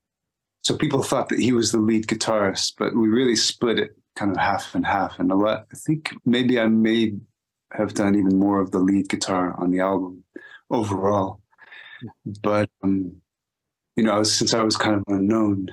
so 0.64 0.78
people 0.78 1.04
thought 1.04 1.30
that 1.30 1.40
he 1.40 1.52
was 1.52 1.72
the 1.72 1.78
lead 1.78 2.08
guitarist, 2.08 2.74
but 2.78 2.96
we 2.96 3.10
really 3.10 3.36
split 3.36 3.78
it 3.78 3.98
kind 4.16 4.32
of 4.32 4.38
half 4.38 4.74
and 4.76 4.86
half. 4.86 5.20
And 5.20 5.30
a 5.32 5.36
lot, 5.36 5.68
I 5.72 5.76
think 5.76 6.16
maybe 6.26 6.60
I 6.60 6.68
may 6.68 7.14
have 7.74 7.94
done 7.94 8.16
even 8.16 8.40
more 8.40 8.62
of 8.62 8.72
the 8.72 8.80
lead 8.80 9.10
guitar 9.10 9.56
on 9.60 9.72
the 9.72 9.82
album 9.82 10.24
overall. 10.70 11.42
But 12.42 12.70
um, 12.82 13.18
you 13.98 14.04
know, 14.04 14.24
since 14.24 14.54
I 14.54 14.64
was 14.64 14.78
kind 14.78 14.96
of 14.96 15.04
unknown 15.08 15.68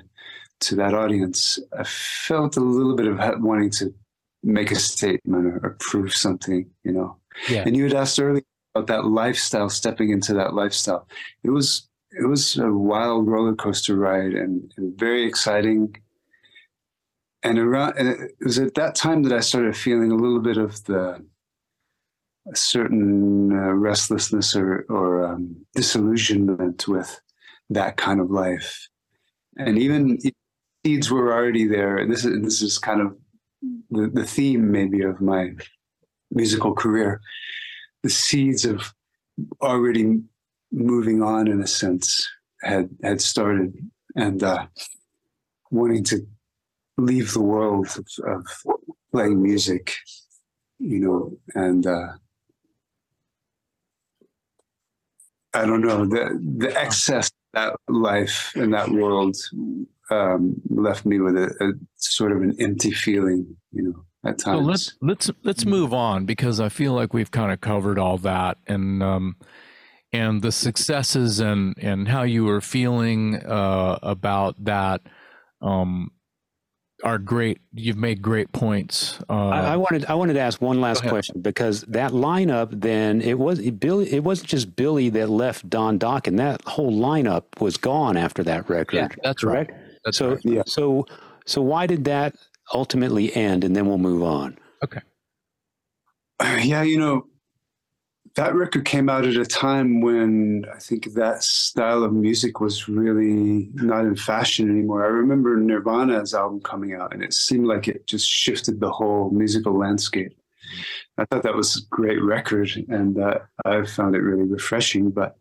to 0.60 0.76
that 0.76 0.92
audience, 0.92 1.58
I 1.76 1.84
felt 1.84 2.56
a 2.56 2.60
little 2.60 2.96
bit 2.96 3.06
of 3.06 3.18
wanting 3.40 3.70
to 3.70 3.94
make 4.42 4.70
a 4.70 4.76
statement 4.76 5.46
or, 5.46 5.60
or 5.62 5.76
prove 5.78 6.14
something. 6.14 6.68
You 6.84 6.92
know, 6.92 7.16
yeah. 7.48 7.62
and 7.64 7.76
you 7.76 7.84
had 7.84 7.94
asked 7.94 8.18
earlier 8.20 8.42
about 8.74 8.88
that 8.88 9.08
lifestyle, 9.08 9.68
stepping 9.68 10.10
into 10.10 10.34
that 10.34 10.54
lifestyle. 10.54 11.06
It 11.44 11.50
was 11.50 11.88
it 12.12 12.26
was 12.26 12.56
a 12.58 12.70
wild 12.70 13.28
roller 13.28 13.54
coaster 13.54 13.96
ride 13.96 14.32
and, 14.32 14.72
and 14.76 14.98
very 14.98 15.24
exciting. 15.24 15.96
And 17.42 17.58
around, 17.58 17.94
and 17.96 18.08
it 18.08 18.32
was 18.40 18.58
at 18.58 18.74
that 18.74 18.94
time 18.94 19.22
that 19.22 19.32
I 19.32 19.40
started 19.40 19.76
feeling 19.76 20.12
a 20.12 20.16
little 20.16 20.40
bit 20.40 20.58
of 20.58 20.84
the 20.84 21.24
a 22.50 22.56
certain 22.56 23.52
uh, 23.52 23.72
restlessness 23.72 24.56
or, 24.56 24.86
or 24.88 25.26
um, 25.26 25.56
disillusionment 25.74 26.88
with 26.88 27.20
that 27.68 27.96
kind 27.96 28.20
of 28.20 28.30
life. 28.30 28.88
And 29.56 29.78
even 29.78 30.18
seeds 30.84 31.10
were 31.10 31.32
already 31.32 31.66
there. 31.66 31.98
And 31.98 32.10
this 32.10 32.24
is, 32.24 32.42
this 32.42 32.62
is 32.62 32.78
kind 32.78 33.00
of 33.02 33.16
the, 33.90 34.10
the 34.12 34.24
theme 34.24 34.70
maybe 34.70 35.02
of 35.02 35.20
my 35.20 35.50
musical 36.30 36.74
career. 36.74 37.20
The 38.02 38.10
seeds 38.10 38.64
of 38.64 38.94
already 39.60 40.22
moving 40.72 41.22
on 41.22 41.48
in 41.48 41.60
a 41.60 41.66
sense 41.66 42.28
had 42.62 42.90
had 43.02 43.20
started 43.20 43.74
and 44.16 44.42
uh, 44.42 44.66
wanting 45.70 46.04
to 46.04 46.26
leave 46.98 47.32
the 47.32 47.40
world 47.40 47.86
of, 47.96 48.06
of, 48.26 48.46
playing 49.12 49.42
music, 49.42 49.92
you 50.78 51.00
know, 51.00 51.36
and 51.54 51.84
uh, 51.84 52.12
I 55.52 55.66
don't 55.66 55.80
know 55.80 56.06
the 56.06 56.38
the 56.58 56.80
excess 56.80 57.30
that 57.54 57.74
life 57.88 58.52
in 58.54 58.70
that 58.70 58.88
world 58.88 59.36
um, 60.10 60.60
left 60.68 61.04
me 61.04 61.18
with 61.18 61.36
a, 61.36 61.52
a, 61.60 61.72
sort 61.96 62.30
of 62.32 62.42
an 62.42 62.54
empty 62.60 62.92
feeling, 62.92 63.56
you 63.72 63.82
know. 63.82 64.04
At 64.22 64.38
times. 64.38 64.58
So 64.58 64.64
let's 64.64 64.92
let's 65.00 65.30
let's 65.44 65.64
move 65.64 65.94
on 65.94 66.26
because 66.26 66.60
I 66.60 66.68
feel 66.68 66.92
like 66.92 67.14
we've 67.14 67.30
kind 67.30 67.52
of 67.52 67.62
covered 67.62 67.98
all 67.98 68.18
that, 68.18 68.58
and 68.66 69.02
um, 69.02 69.36
and 70.12 70.42
the 70.42 70.52
successes 70.52 71.40
and 71.40 71.76
and 71.78 72.08
how 72.08 72.22
you 72.22 72.44
were 72.44 72.60
feeling 72.60 73.36
uh, 73.36 73.98
about 74.02 74.64
that 74.64 75.02
um, 75.62 76.10
are 77.04 77.18
great. 77.18 77.60
You've 77.72 77.96
made 77.96 78.20
great 78.20 78.52
points. 78.52 79.20
Uh, 79.28 79.48
I, 79.48 79.60
I, 79.72 79.76
wanted 79.76 80.04
I 80.06 80.14
wanted 80.14 80.34
to 80.34 80.40
ask 80.40 80.60
one 80.60 80.80
last 80.80 81.02
question 81.04 81.40
because 81.40 81.82
that 81.82 82.12
lineup 82.12 82.68
then 82.80 83.20
it 83.20 83.38
was 83.38 83.58
it 83.58 83.80
Billy 83.80 84.12
it 84.12 84.24
wasn't 84.24 84.48
just 84.48 84.74
Billy 84.76 85.08
that 85.10 85.30
left 85.30 85.68
Don 85.68 85.98
Dokken. 85.98 86.36
That 86.36 86.62
whole 86.62 86.92
lineup 86.92 87.44
was 87.60 87.76
gone 87.76 88.16
after 88.16 88.42
that 88.44 88.68
record. 88.68 88.96
Yeah, 88.96 89.08
that's 89.22 89.44
right. 89.44 89.70
That's 90.04 90.18
so 90.18 90.30
right. 90.30 90.40
yeah. 90.44 90.62
so 90.66 91.06
so 91.46 91.62
why 91.62 91.86
did 91.86 92.04
that 92.04 92.34
ultimately 92.74 93.34
end? 93.34 93.64
And 93.64 93.74
then 93.74 93.86
we'll 93.86 93.98
move 93.98 94.22
on. 94.22 94.58
Okay. 94.84 95.00
Yeah, 96.42 96.82
you 96.82 96.98
know, 96.98 97.26
that 98.36 98.54
record 98.54 98.84
came 98.84 99.08
out 99.08 99.26
at 99.26 99.36
a 99.36 99.44
time 99.44 100.00
when 100.00 100.64
I 100.72 100.78
think 100.78 101.14
that 101.14 101.42
style 101.42 102.04
of 102.04 102.12
music 102.12 102.60
was 102.60 102.88
really 102.88 103.70
not 103.74 104.04
in 104.04 104.14
fashion 104.14 104.70
anymore. 104.70 105.04
I 105.04 105.08
remember 105.08 105.56
Nirvana's 105.56 106.34
album 106.34 106.60
coming 106.60 106.94
out, 106.94 107.12
and 107.12 107.22
it 107.22 107.34
seemed 107.34 107.66
like 107.66 107.88
it 107.88 108.06
just 108.06 108.28
shifted 108.28 108.80
the 108.80 108.90
whole 108.90 109.30
musical 109.30 109.76
landscape. 109.76 110.32
I 111.18 111.24
thought 111.24 111.42
that 111.42 111.56
was 111.56 111.76
a 111.76 111.88
great 111.90 112.22
record, 112.22 112.70
and 112.88 113.18
uh, 113.18 113.40
I 113.64 113.84
found 113.84 114.14
it 114.14 114.20
really 114.20 114.44
refreshing. 114.44 115.10
But 115.10 115.36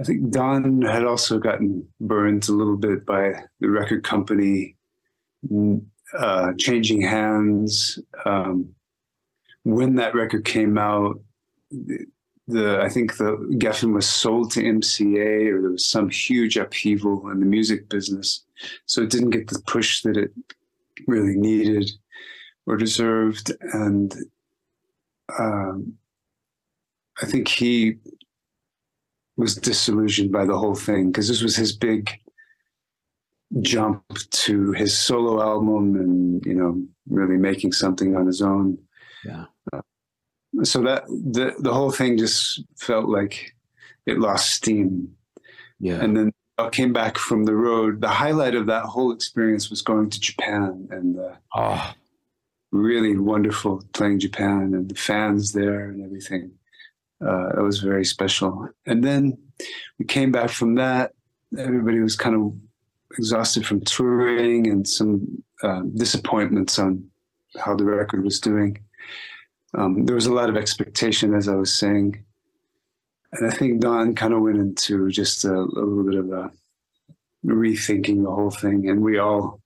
I 0.00 0.04
think 0.04 0.30
Don 0.30 0.82
had 0.82 1.04
also 1.04 1.38
gotten 1.38 1.86
burned 2.00 2.48
a 2.48 2.52
little 2.52 2.76
bit 2.76 3.06
by 3.06 3.34
the 3.60 3.70
record 3.70 4.02
company 4.02 4.76
mm, 5.48 5.84
uh, 6.18 6.52
changing 6.58 7.02
hands. 7.02 8.00
Um, 8.24 8.74
when 9.62 9.94
that 9.96 10.14
record 10.14 10.44
came 10.44 10.76
out, 10.76 11.20
the 11.70 12.80
I 12.80 12.88
think 12.88 13.16
the 13.16 13.36
Geffen 13.58 13.94
was 13.94 14.08
sold 14.08 14.50
to 14.52 14.62
MCA, 14.62 15.52
or 15.52 15.60
there 15.60 15.70
was 15.70 15.86
some 15.86 16.10
huge 16.10 16.56
upheaval 16.56 17.30
in 17.30 17.40
the 17.40 17.46
music 17.46 17.88
business, 17.88 18.44
so 18.86 19.02
it 19.02 19.10
didn't 19.10 19.30
get 19.30 19.48
the 19.48 19.62
push 19.66 20.02
that 20.02 20.16
it 20.16 20.32
really 21.06 21.36
needed 21.36 21.90
or 22.66 22.76
deserved, 22.76 23.52
and 23.72 24.14
um, 25.38 25.94
I 27.22 27.26
think 27.26 27.48
he 27.48 27.96
was 29.36 29.54
disillusioned 29.54 30.32
by 30.32 30.44
the 30.44 30.58
whole 30.58 30.74
thing 30.74 31.10
because 31.10 31.28
this 31.28 31.42
was 31.42 31.56
his 31.56 31.72
big 31.72 32.10
jump 33.62 34.04
to 34.30 34.72
his 34.72 34.96
solo 34.96 35.42
album 35.42 35.96
and 35.96 36.44
you 36.44 36.54
know 36.54 36.82
really 37.08 37.36
making 37.36 37.72
something 37.72 38.16
on 38.16 38.26
his 38.26 38.42
own. 38.42 38.78
Yeah 39.24 39.46
so 40.62 40.82
that 40.82 41.06
the 41.06 41.54
the 41.58 41.72
whole 41.72 41.90
thing 41.90 42.18
just 42.18 42.62
felt 42.76 43.08
like 43.08 43.54
it 44.06 44.18
lost 44.18 44.50
steam. 44.50 45.14
Yeah. 45.78 46.02
And 46.02 46.16
then 46.16 46.32
I 46.58 46.68
came 46.68 46.92
back 46.92 47.16
from 47.16 47.44
the 47.44 47.54
road. 47.54 48.00
The 48.00 48.08
highlight 48.08 48.54
of 48.54 48.66
that 48.66 48.84
whole 48.84 49.12
experience 49.12 49.70
was 49.70 49.82
going 49.82 50.10
to 50.10 50.20
Japan 50.20 50.88
and 50.90 51.18
uh, 51.18 51.34
oh. 51.54 51.94
really 52.70 53.16
wonderful 53.16 53.82
playing 53.92 54.20
Japan 54.20 54.74
and 54.74 54.88
the 54.88 54.94
fans 54.94 55.52
there 55.52 55.88
and 55.88 56.04
everything. 56.04 56.52
Uh, 57.24 57.50
it 57.50 57.62
was 57.62 57.80
very 57.80 58.04
special. 58.04 58.68
And 58.86 59.04
then 59.04 59.38
we 59.98 60.04
came 60.04 60.32
back 60.32 60.50
from 60.50 60.74
that. 60.76 61.12
Everybody 61.58 62.00
was 62.00 62.16
kind 62.16 62.36
of 62.36 62.54
exhausted 63.18 63.66
from 63.66 63.80
touring 63.82 64.68
and 64.68 64.86
some 64.86 65.42
uh, 65.62 65.82
disappointments 65.96 66.78
on 66.78 67.10
how 67.58 67.74
the 67.74 67.84
record 67.84 68.24
was 68.24 68.38
doing 68.38 68.78
um, 69.74 70.04
there 70.04 70.14
was 70.14 70.26
a 70.26 70.32
lot 70.32 70.48
of 70.48 70.56
expectation, 70.56 71.34
as 71.34 71.48
I 71.48 71.54
was 71.54 71.72
saying. 71.72 72.24
And 73.32 73.50
I 73.50 73.54
think 73.54 73.80
Don 73.80 74.14
kind 74.14 74.34
of 74.34 74.40
went 74.40 74.58
into 74.58 75.08
just 75.10 75.44
a, 75.44 75.54
a 75.54 75.62
little 75.62 76.04
bit 76.04 76.16
of 76.16 76.32
a 76.32 76.50
rethinking 77.46 78.24
the 78.24 78.30
whole 78.30 78.50
thing. 78.50 78.88
And 78.88 79.02
we 79.02 79.18
all 79.18 79.60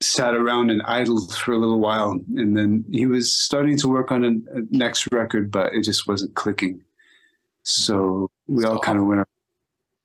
sat 0.00 0.34
around 0.34 0.70
and 0.70 0.82
idled 0.82 1.32
for 1.36 1.52
a 1.52 1.58
little 1.58 1.78
while, 1.78 2.18
and 2.36 2.56
then 2.56 2.84
he 2.90 3.06
was 3.06 3.32
starting 3.32 3.78
to 3.78 3.88
work 3.88 4.10
on 4.10 4.24
a, 4.24 4.58
a 4.58 4.62
next 4.70 5.06
record, 5.12 5.50
but 5.50 5.72
it 5.72 5.82
just 5.82 6.08
wasn't 6.08 6.34
clicking. 6.34 6.82
So 7.62 8.28
we 8.48 8.64
all 8.64 8.80
kind 8.80 8.98
of 8.98 9.06
went. 9.06 9.26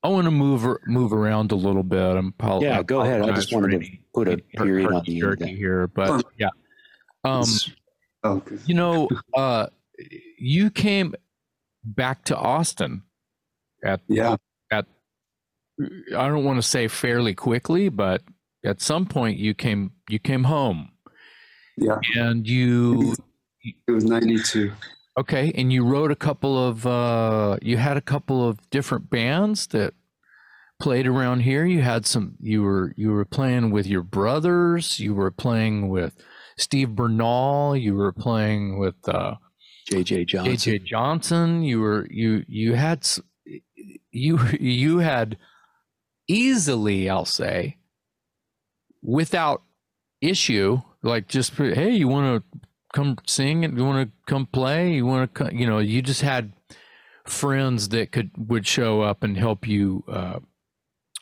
I 0.04 0.10
want 0.10 0.26
to 0.26 0.32
move 0.32 0.64
move 0.86 1.12
around 1.12 1.52
a 1.52 1.56
little 1.56 1.82
bit. 1.82 2.00
I'm 2.00 2.28
apol- 2.28 2.62
yeah, 2.62 2.84
go 2.84 3.02
ahead. 3.02 3.22
I 3.24 3.32
just 3.34 3.52
wanted 3.52 3.82
to 3.82 3.88
put 4.14 4.28
a 4.28 4.38
period 4.38 4.92
on 4.92 5.04
the 5.04 5.20
end 5.20 5.42
here, 5.42 5.88
but 5.88 6.24
yeah. 6.38 6.50
Um, 7.24 7.46
oh, 8.28 8.44
you 8.66 8.76
know, 8.76 9.10
uh, 9.34 9.68
you 10.38 10.70
came 10.70 11.16
back 11.84 12.24
to 12.26 12.38
Austin 12.38 13.04
at 13.84 14.02
yeah 14.08 14.36
at 14.72 14.86
I 16.16 16.28
don't 16.28 16.44
want 16.44 16.58
to 16.58 16.68
say 16.68 16.88
fairly 16.88 17.34
quickly, 17.34 17.90
but 17.90 18.22
at 18.66 18.82
some 18.82 19.06
point 19.06 19.38
you 19.38 19.54
came 19.54 19.92
you 20.10 20.20
came 20.20 20.46
home. 20.46 20.92
Yeah. 21.78 22.00
And 22.16 22.48
you 22.48 23.16
it 23.88 23.92
was 23.92 24.06
92. 24.06 24.72
Okay, 25.20 25.52
and 25.56 25.74
you 25.74 25.84
wrote 25.84 26.12
a 26.12 26.16
couple 26.16 26.58
of 26.58 26.86
uh 26.86 27.58
you 27.62 27.78
had 27.78 27.98
a 27.98 28.02
couple 28.02 28.48
of 28.48 28.70
different 28.70 29.10
bands 29.10 29.68
that 29.68 29.94
played 30.80 31.08
around 31.08 31.42
here. 31.42 31.66
You 31.66 31.82
had 31.82 32.06
some 32.06 32.36
you 32.40 32.64
were 32.64 32.94
you 32.98 33.12
were 33.12 33.26
playing 33.26 33.72
with 33.72 33.88
your 33.88 34.04
brothers, 34.04 35.00
you 35.00 35.14
were 35.14 35.32
playing 35.32 35.90
with 35.90 36.16
Steve 36.58 36.96
Bernal, 36.96 37.76
you 37.76 37.96
were 37.96 38.12
playing 38.12 38.80
with 38.80 38.96
uh 39.08 39.36
JJ 39.90 40.28
Johnson. 40.28 40.54
JJ 40.54 40.86
Johnson, 40.86 41.64
you 41.64 41.80
were 41.80 42.08
you 42.10 42.44
you 42.48 42.74
had 42.74 43.08
you 44.12 44.40
you 44.60 45.00
had 45.00 45.38
easily, 46.28 47.10
I'll 47.10 47.26
say, 47.26 47.78
without 49.02 49.64
issue, 50.22 50.82
like 51.04 51.28
just 51.28 51.54
hey, 51.56 51.92
you 51.92 52.08
want 52.08 52.44
to 52.44 52.60
come 52.94 53.18
sing 53.26 53.64
and 53.64 53.78
you 53.78 53.86
want 53.86 54.10
to 54.10 54.32
come 54.32 54.46
play, 54.46 54.94
you 54.94 55.06
want 55.06 55.34
to, 55.36 55.56
you 55.56 55.68
know, 55.68 55.80
you 55.80 56.02
just 56.02 56.22
had 56.22 56.54
friends 57.26 57.90
that 57.90 58.12
could 58.12 58.32
would 58.38 58.66
show 58.66 59.02
up 59.02 59.24
and 59.24 59.38
help 59.38 59.68
you 59.68 60.04
uh, 60.08 60.40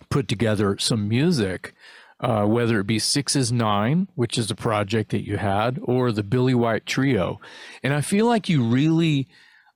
put 0.10 0.28
together 0.28 0.78
some 0.78 1.08
music. 1.08 1.74
Uh, 2.22 2.46
whether 2.46 2.80
it 2.80 2.88
be 2.88 2.98
Six 2.98 3.36
is 3.36 3.52
Nine, 3.52 4.08
which 4.16 4.38
is 4.38 4.50
a 4.50 4.56
project 4.56 5.12
that 5.12 5.28
you 5.28 5.38
had, 5.38 5.80
or 5.84 6.12
the 6.12 6.24
Billy 6.24 6.56
White 6.56 6.86
Trio. 6.86 7.42
And 7.84 7.94
I 7.94 8.00
feel 8.00 8.26
like 8.26 8.48
you 8.48 8.64
really, 8.64 9.28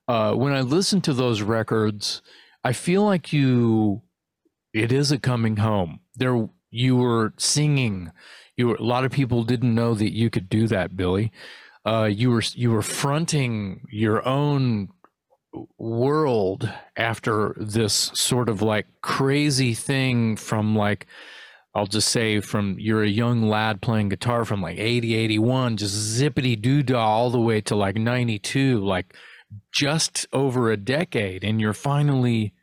uh, 0.08 0.32
when 0.34 0.54
I 0.54 0.62
listen 0.62 1.02
to 1.02 1.12
those 1.12 1.42
records, 1.42 2.22
I 2.64 2.72
feel 2.72 3.04
like 3.04 3.32
you 3.32 4.02
it 4.72 4.92
is 4.92 5.10
a 5.12 5.18
coming 5.18 5.56
home. 5.56 6.00
There, 6.16 6.48
you 6.70 6.96
were 6.96 7.34
singing. 7.36 8.12
You 8.56 8.68
were, 8.68 8.76
a 8.76 8.82
lot 8.82 9.04
of 9.04 9.12
people 9.12 9.44
didn't 9.44 9.74
know 9.74 9.94
that 9.94 10.14
you 10.14 10.30
could 10.30 10.48
do 10.48 10.66
that, 10.68 10.96
Billy. 10.96 11.32
Uh, 11.84 12.08
you 12.10 12.30
were 12.30 12.42
you 12.54 12.70
were 12.70 12.82
fronting 12.82 13.86
your 13.90 14.26
own 14.26 14.90
world 15.78 16.70
after 16.96 17.56
this 17.58 18.10
sort 18.14 18.48
of 18.48 18.62
like 18.62 18.86
crazy 19.02 19.74
thing 19.74 20.36
from 20.36 20.76
like 20.76 21.06
I'll 21.74 21.86
just 21.86 22.08
say 22.08 22.40
from 22.40 22.76
you're 22.78 23.02
a 23.02 23.08
young 23.08 23.48
lad 23.48 23.80
playing 23.80 24.08
guitar 24.08 24.44
from 24.44 24.60
like 24.60 24.78
80 24.78 25.14
81 25.14 25.76
just 25.76 26.20
zippity 26.20 26.60
doo 26.60 26.82
dah 26.82 26.98
all 26.98 27.30
the 27.30 27.40
way 27.40 27.60
to 27.62 27.76
like 27.76 27.96
92 27.96 28.80
like 28.84 29.14
just 29.72 30.26
over 30.32 30.70
a 30.70 30.76
decade 30.76 31.44
and 31.44 31.60
you're 31.60 31.72
finally 31.72 32.54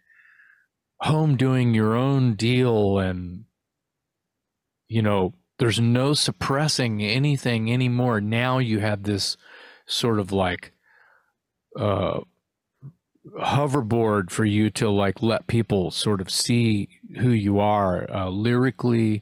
home 1.01 1.37
doing 1.37 1.73
your 1.73 1.95
own 1.95 2.33
deal 2.33 2.99
and 2.99 3.45
you 4.89 5.01
know 5.01 5.33
there's 5.59 5.79
no 5.79 6.13
suppressing 6.13 7.01
anything 7.01 7.71
anymore. 7.71 8.21
Now 8.21 8.59
you 8.59 8.79
have 8.79 9.03
this 9.03 9.37
sort 9.85 10.19
of 10.19 10.31
like 10.31 10.73
uh 11.79 12.19
hoverboard 13.41 14.29
for 14.29 14.45
you 14.45 14.69
to 14.69 14.89
like 14.89 15.21
let 15.21 15.47
people 15.47 15.91
sort 15.91 16.21
of 16.21 16.29
see 16.29 16.89
who 17.19 17.29
you 17.29 17.59
are 17.59 18.09
uh, 18.11 18.29
lyrically 18.29 19.21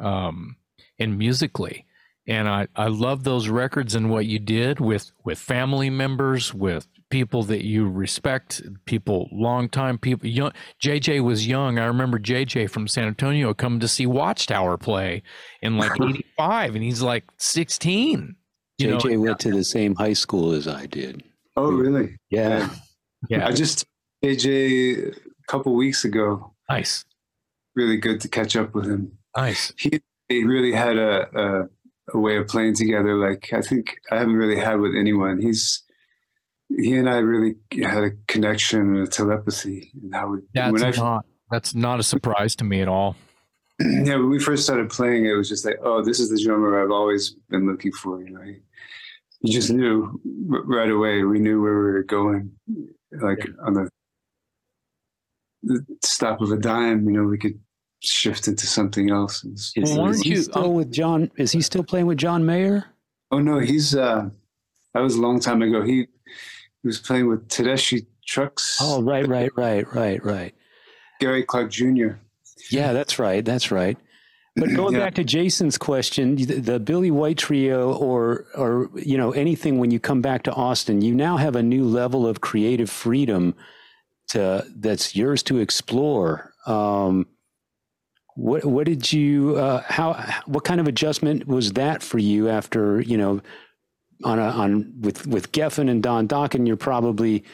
um 0.00 0.56
and 0.98 1.18
musically 1.18 1.86
and 2.26 2.48
i 2.48 2.66
i 2.76 2.86
love 2.86 3.24
those 3.24 3.48
records 3.48 3.94
and 3.94 4.10
what 4.10 4.26
you 4.26 4.38
did 4.38 4.80
with 4.80 5.12
with 5.24 5.38
family 5.38 5.90
members 5.90 6.54
with 6.54 6.86
people 7.12 7.42
that 7.42 7.62
you 7.62 7.86
respect, 7.86 8.62
people, 8.86 9.28
long 9.30 9.68
time 9.68 9.98
people. 9.98 10.26
Young, 10.26 10.50
JJ 10.82 11.22
was 11.22 11.46
young. 11.46 11.78
I 11.78 11.84
remember 11.84 12.18
JJ 12.18 12.70
from 12.70 12.88
San 12.88 13.06
Antonio 13.06 13.52
coming 13.52 13.80
to 13.80 13.86
see 13.86 14.06
Watchtower 14.06 14.78
play 14.78 15.22
in 15.60 15.76
like 15.76 15.92
'85, 16.00 16.74
and 16.74 16.82
he's 16.82 17.02
like 17.02 17.24
16. 17.36 18.34
JJ 18.80 19.12
know? 19.12 19.20
went 19.20 19.38
to 19.40 19.52
the 19.52 19.62
same 19.62 19.94
high 19.94 20.14
school 20.14 20.52
as 20.52 20.66
I 20.66 20.86
did. 20.86 21.22
Oh, 21.54 21.70
really? 21.70 22.16
Yeah. 22.30 22.70
Yeah. 23.28 23.46
I 23.46 23.52
just 23.52 23.84
AJ 24.24 25.14
a 25.16 25.46
couple 25.46 25.74
weeks 25.74 26.04
ago. 26.04 26.54
Nice. 26.68 27.04
Really 27.74 27.96
good 27.96 28.20
to 28.20 28.28
catch 28.28 28.56
up 28.56 28.74
with 28.74 28.86
him. 28.86 29.12
Nice. 29.36 29.72
He, 29.78 30.00
he 30.28 30.44
really 30.44 30.72
had 30.72 30.96
a, 30.96 31.28
a 31.34 31.68
a 32.12 32.18
way 32.18 32.36
of 32.36 32.48
playing 32.48 32.74
together 32.74 33.16
like 33.16 33.50
I 33.52 33.60
think 33.60 33.96
I 34.10 34.18
haven't 34.18 34.36
really 34.36 34.58
had 34.58 34.80
with 34.80 34.94
anyone. 34.96 35.40
He's 35.40 35.82
he 36.68 36.94
and 36.96 37.08
I 37.08 37.16
really 37.18 37.56
had 37.72 38.04
a 38.04 38.10
connection 38.28 38.80
and 38.80 38.98
a 38.98 39.06
telepathy 39.06 39.92
and 40.02 40.14
how 40.14 40.28
we. 40.28 40.38
That's 40.54 40.98
not 40.98 41.24
that's 41.50 41.74
not 41.74 42.00
a 42.00 42.02
surprise 42.02 42.56
to 42.56 42.64
me 42.64 42.80
at 42.80 42.88
all. 42.88 43.16
Yeah, 43.80 44.16
when 44.16 44.30
we 44.30 44.38
first 44.38 44.62
started 44.62 44.90
playing, 44.90 45.26
it 45.26 45.32
was 45.32 45.48
just 45.48 45.64
like, 45.64 45.76
oh, 45.82 46.04
this 46.04 46.20
is 46.20 46.30
the 46.30 46.40
drummer 46.40 46.80
I've 46.80 46.92
always 46.92 47.34
been 47.48 47.66
looking 47.66 47.90
for. 47.90 48.22
You 48.22 48.30
know, 48.30 48.42
he, 48.42 48.58
you 49.40 49.52
just 49.52 49.70
knew 49.70 50.20
right 50.46 50.90
away. 50.90 51.24
We 51.24 51.40
knew 51.40 51.60
where 51.60 51.74
we 51.74 51.90
were 51.90 52.04
going, 52.04 52.52
like 53.20 53.44
yeah. 53.44 53.66
on 53.66 53.74
the, 53.74 53.88
the 55.62 55.84
stop 56.02 56.40
of 56.40 56.50
a 56.50 56.56
dime. 56.56 57.08
You 57.08 57.22
know, 57.22 57.24
we 57.24 57.38
could 57.38 57.58
shift 58.00 58.48
into 58.48 58.66
something 58.66 59.10
else. 59.10 59.44
Is, 59.44 59.72
well, 59.76 60.08
is 60.08 60.22
he 60.22 60.30
you, 60.30 60.42
still 60.42 60.64
um, 60.64 60.74
with 60.74 60.92
John? 60.92 61.30
Is 61.36 61.52
he 61.52 61.62
still 61.62 61.84
playing 61.84 62.06
with 62.06 62.18
John 62.18 62.44
Mayer? 62.44 62.84
Oh 63.30 63.38
no, 63.38 63.58
he's 63.58 63.94
uh, 63.94 64.28
that 64.94 65.00
was 65.00 65.14
a 65.16 65.20
long 65.20 65.40
time 65.40 65.62
ago. 65.62 65.82
He 65.82 66.06
he 66.82 66.88
was 66.88 66.98
playing 66.98 67.28
with 67.28 67.48
Tedeschi 67.48 68.06
Trucks. 68.26 68.78
Oh, 68.80 69.02
right, 69.02 69.26
right, 69.26 69.50
right, 69.56 69.86
right, 69.94 70.24
right. 70.24 70.54
Gary 71.20 71.44
Clark 71.44 71.70
Jr. 71.70 72.14
Yeah, 72.70 72.92
that's 72.92 73.18
right. 73.18 73.44
That's 73.44 73.70
right. 73.70 73.96
But 74.56 74.70
going 74.76 74.94
yeah. 74.94 75.00
back 75.00 75.14
to 75.14 75.24
Jason's 75.24 75.78
question, 75.78 76.36
the, 76.36 76.60
the, 76.60 76.80
Billy 76.80 77.10
White 77.10 77.38
trio, 77.38 77.94
or 77.94 78.46
or 78.54 78.90
you 78.94 79.16
know 79.16 79.32
anything 79.32 79.78
when 79.78 79.90
you 79.90 79.98
come 79.98 80.20
back 80.20 80.42
to 80.44 80.52
Austin, 80.52 81.00
you 81.00 81.14
now 81.14 81.36
have 81.36 81.56
a 81.56 81.62
new 81.62 81.84
level 81.84 82.26
of 82.26 82.40
creative 82.40 82.90
freedom 82.90 83.54
to 84.28 84.64
that's 84.76 85.16
yours 85.16 85.42
to 85.44 85.58
explore. 85.58 86.52
Um, 86.66 87.26
what 88.34 88.64
what 88.64 88.86
did 88.86 89.12
you 89.12 89.56
uh, 89.56 89.82
how 89.86 90.14
what 90.46 90.64
kind 90.64 90.80
of 90.80 90.88
adjustment 90.88 91.46
was 91.46 91.72
that 91.72 92.02
for 92.02 92.18
you 92.18 92.48
after 92.48 93.00
you 93.00 93.16
know 93.16 93.40
on 94.24 94.38
a, 94.38 94.42
on 94.42 94.92
with 95.00 95.26
with 95.26 95.52
Geffen 95.52 95.90
and 95.90 96.02
Don 96.02 96.28
Dokken, 96.28 96.66
you're 96.66 96.76
probably 96.76 97.44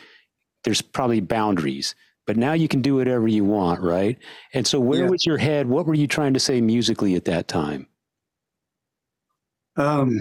there's 0.64 0.82
probably 0.82 1.20
boundaries. 1.20 1.94
But 2.28 2.36
now 2.36 2.52
you 2.52 2.68
can 2.68 2.82
do 2.82 2.96
whatever 2.96 3.26
you 3.26 3.42
want, 3.42 3.80
right? 3.80 4.18
And 4.52 4.66
so, 4.66 4.78
where 4.78 5.04
yeah. 5.04 5.08
was 5.08 5.24
your 5.24 5.38
head? 5.38 5.66
What 5.66 5.86
were 5.86 5.94
you 5.94 6.06
trying 6.06 6.34
to 6.34 6.40
say 6.40 6.60
musically 6.60 7.14
at 7.14 7.24
that 7.24 7.48
time? 7.48 7.86
Um, 9.78 10.20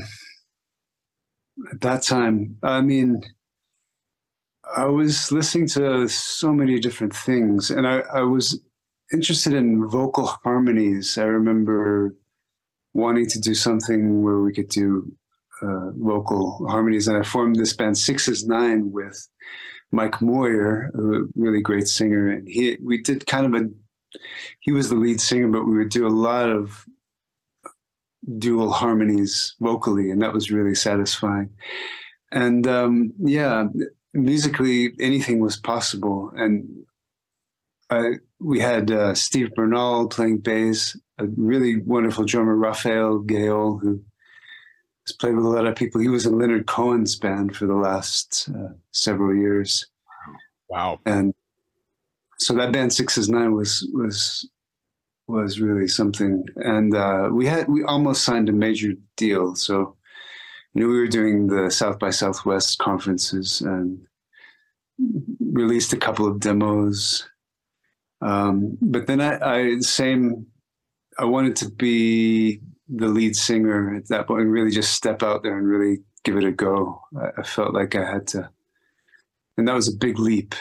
at 1.70 1.82
that 1.82 2.04
time, 2.04 2.56
I 2.64 2.80
mean, 2.80 3.22
I 4.74 4.86
was 4.86 5.34
listening 5.34 5.68
to 5.70 6.08
so 6.08 6.54
many 6.54 6.80
different 6.80 7.14
things, 7.14 7.72
and 7.72 7.86
I, 7.86 8.00
I 8.14 8.22
was 8.22 8.58
interested 9.12 9.52
in 9.52 9.86
vocal 9.90 10.28
harmonies. 10.46 11.18
I 11.18 11.24
remember 11.24 12.16
wanting 12.94 13.28
to 13.32 13.42
do 13.42 13.54
something 13.54 14.24
where 14.24 14.40
we 14.40 14.54
could 14.54 14.70
do 14.70 15.12
uh, 15.62 15.92
vocal 15.92 16.68
harmonies. 16.70 17.08
And 17.08 17.18
I 17.18 17.24
formed 17.24 17.56
this 17.56 17.74
band 17.74 17.98
Six 17.98 18.28
is 18.28 18.46
Nine 18.46 18.92
with 18.92 19.28
Mike 19.92 20.22
Moyer, 20.22 20.92
a 20.94 21.28
really 21.36 21.62
great 21.62 21.88
singer. 21.88 22.30
And 22.30 22.48
he, 22.48 22.78
we 22.84 23.02
did 23.02 23.26
kind 23.26 23.46
of 23.46 23.62
a, 23.62 23.70
he 24.60 24.72
was 24.72 24.90
the 24.90 24.96
lead 24.96 25.22
singer, 25.22 25.48
but 25.48 25.66
we 25.66 25.78
would 25.78 25.90
do 25.90 26.08
a 26.08 26.10
lot 26.10 26.50
of 26.50 26.86
dual 28.38 28.72
harmonies 28.72 29.56
vocally, 29.62 30.12
and 30.12 30.22
that 30.22 30.34
was 30.34 30.52
really 30.52 30.76
satisfying. 30.76 31.50
And 32.32 32.68
um, 32.68 33.14
yeah, 33.20 33.68
musically, 34.14 34.94
anything 35.00 35.40
was 35.40 35.58
possible. 35.58 36.32
And 36.36 36.68
I, 37.90 38.14
we 38.40 38.60
had 38.60 38.92
uh, 38.92 39.14
Steve 39.14 39.54
Bernal 39.56 40.10
playing 40.10 40.40
bass, 40.40 41.00
a 41.20 41.26
really 41.38 41.78
wonderful 41.78 42.26
drummer, 42.26 42.56
Rafael 42.56 43.20
Gayol, 43.20 43.80
who 43.82 44.02
He's 45.08 45.16
played 45.16 45.36
with 45.36 45.46
a 45.46 45.50
lot 45.50 45.66
of 45.66 45.76
people. 45.76 46.02
He 46.02 46.10
was 46.10 46.26
in 46.26 46.38
Leonard 46.38 46.68
Cohen's 46.68 47.16
band 47.16 47.56
for 47.56 47.66
the 47.66 47.76
last 47.76 48.50
uh, 48.54 48.74
several 48.92 49.34
years. 49.34 49.88
Wow. 50.70 51.00
And 51.06 51.34
so 52.40 52.54
that 52.56 52.74
band 52.74 52.92
Six 52.92 53.18
is 53.18 53.30
Nine 53.30 53.54
was 53.54 53.88
was 53.94 54.50
was 55.28 55.62
really 55.62 55.88
something. 55.88 56.44
And 56.58 56.94
uh, 56.94 57.30
we 57.32 57.46
had 57.46 57.70
we 57.70 57.84
almost 57.84 58.26
signed 58.26 58.50
a 58.50 58.52
major 58.52 58.94
deal. 59.16 59.56
So 59.56 59.96
you 60.74 60.82
know 60.82 60.90
we 60.90 61.00
were 61.00 61.08
doing 61.08 61.48
the 61.48 61.72
South 61.72 62.00
by 62.00 62.10
Southwest 62.10 62.78
conferences 62.80 63.62
and 63.62 64.06
released 65.40 65.94
a 65.94 65.98
couple 65.98 66.28
of 66.28 66.42
demos. 66.42 67.30
Um, 68.20 68.78
but 68.82 69.08
then 69.08 69.22
I, 69.22 69.40
I 69.40 69.80
same 69.80 70.48
I 71.18 71.24
wanted 71.24 71.56
to 71.58 71.72
be 71.72 72.60
the 72.90 73.08
lead 73.08 73.36
singer 73.36 73.96
at 73.96 74.08
that 74.10 74.28
point 74.28 74.42
and 74.42 74.52
really 74.52 74.72
just 74.72 74.94
step 74.94 75.24
out 75.24 75.44
there 75.44 75.58
and 75.58 75.68
really 75.68 76.00
give 76.24 76.38
it 76.38 76.44
a 76.44 76.52
go. 76.52 77.02
I, 77.20 77.42
I 77.42 77.44
felt 77.44 77.74
like 77.74 77.96
I 77.96 78.10
had 78.10 78.28
to, 78.28 78.50
and 79.58 79.68
that 79.68 79.76
was 79.76 79.88
a 79.88 79.98
big 79.98 80.20
leap 80.20 80.56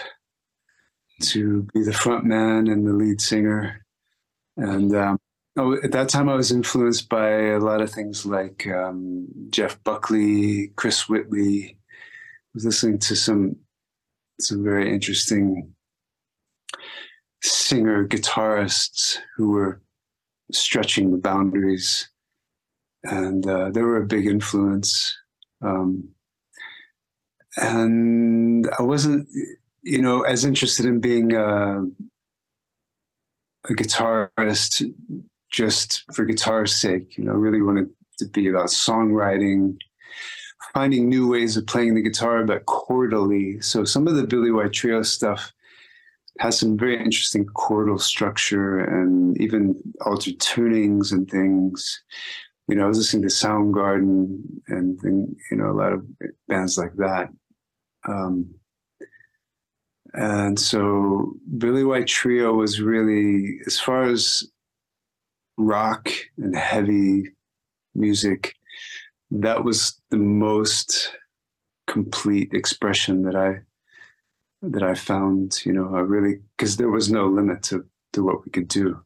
to 1.23 1.63
be 1.75 1.83
the 1.83 1.93
front 1.93 2.25
man 2.25 2.67
and 2.69 2.87
the 2.87 2.93
lead 2.93 3.21
singer. 3.21 3.85
And 4.57 4.95
um, 4.95 5.19
oh, 5.57 5.75
at 5.83 5.93
that 5.93 6.09
time, 6.09 6.29
I 6.29 6.35
was 6.35 6.53
influenced 6.53 7.09
by 7.09 7.29
a 7.29 7.59
lot 7.59 7.81
of 7.81 7.91
things 7.91 8.27
like 8.27 8.67
um, 8.67 9.27
Jeff 9.51 9.83
Buckley, 9.85 10.69
Chris 10.77 11.09
Whitley. 11.09 11.77
I 11.77 12.51
was 12.55 12.65
listening 12.65 12.99
to 13.01 13.17
some 13.17 13.57
some 14.39 14.63
very 14.63 14.93
interesting 14.93 15.75
singer 17.43 18.07
guitarists 18.07 19.19
who 19.37 19.51
were 19.51 19.81
stretching 20.53 21.11
the 21.11 21.17
boundaries, 21.19 22.09
and 23.11 23.47
uh, 23.47 23.71
they 23.71 23.83
were 23.83 24.03
a 24.03 24.07
big 24.07 24.27
influence. 24.27 25.17
Um, 25.63 26.09
and 27.57 28.69
I 28.79 28.83
wasn't, 28.83 29.29
you 29.83 30.03
know, 30.03 30.23
as 30.23 30.45
interested 30.45 30.87
in 30.87 31.01
being 31.01 31.33
a, 31.33 31.83
a 33.69 33.73
guitarist 33.73 34.85
just 35.51 36.05
for 36.15 36.25
guitar's 36.25 36.77
sake. 36.77 37.17
You 37.17 37.25
know, 37.25 37.33
I 37.33 37.37
really 37.37 37.63
wanted 37.63 37.89
to 38.19 38.27
be 38.27 38.49
about 38.49 38.67
songwriting, 38.67 39.79
finding 40.75 41.09
new 41.09 41.29
ways 41.29 41.57
of 41.57 41.67
playing 41.67 41.95
the 41.95 42.03
guitar, 42.03 42.45
but 42.45 42.67
chordally. 42.67 43.63
So 43.65 43.85
some 43.85 44.07
of 44.07 44.17
the 44.17 44.27
Billy 44.27 44.51
White 44.51 44.73
Trio 44.73 45.03
stuff 45.03 45.53
has 46.39 46.59
some 46.59 46.77
very 46.77 46.99
interesting 46.99 47.47
chordal 47.47 48.01
structure 48.01 48.79
and 48.81 49.41
even 49.41 49.75
altered 50.05 50.39
tunings 50.39 51.13
and 51.13 51.31
things. 51.31 52.03
You 52.69 52.75
know, 52.75 52.85
I 52.85 52.89
was 52.89 52.99
listening 52.99 53.23
to 53.23 53.29
Soundgarden 53.29 54.41
and, 54.69 55.01
and 55.03 55.37
you 55.51 55.57
know 55.57 55.71
a 55.71 55.79
lot 55.79 55.93
of 55.93 56.05
bands 56.49 56.77
like 56.77 56.95
that. 56.97 57.29
Um, 58.09 58.55
and 60.15 60.59
so 60.59 61.35
Billy 61.59 61.85
White 61.85 62.07
Trio 62.07 62.55
was 62.55 62.81
really, 62.81 63.61
as 63.67 63.79
far 63.79 64.05
as 64.05 64.49
rock 65.59 66.11
and 66.39 66.57
heavy 66.57 67.31
music, 67.95 68.55
that 69.31 69.63
was 69.65 70.01
the 70.11 70.17
most 70.17 71.13
complete 71.87 72.53
expression 72.53 73.23
that 73.23 73.37
I 73.37 73.61
that 74.63 74.83
I 74.83 74.95
found, 74.95 75.65
you 75.65 75.73
know, 75.73 75.95
I 75.95 76.01
really 76.01 76.41
because 76.57 76.77
there 76.77 76.89
was 76.89 77.11
no 77.11 77.27
limit 77.27 77.63
to 77.65 77.85
to 78.15 78.25
what 78.25 78.45
we 78.45 78.51
could 78.51 78.69
do 78.69 79.01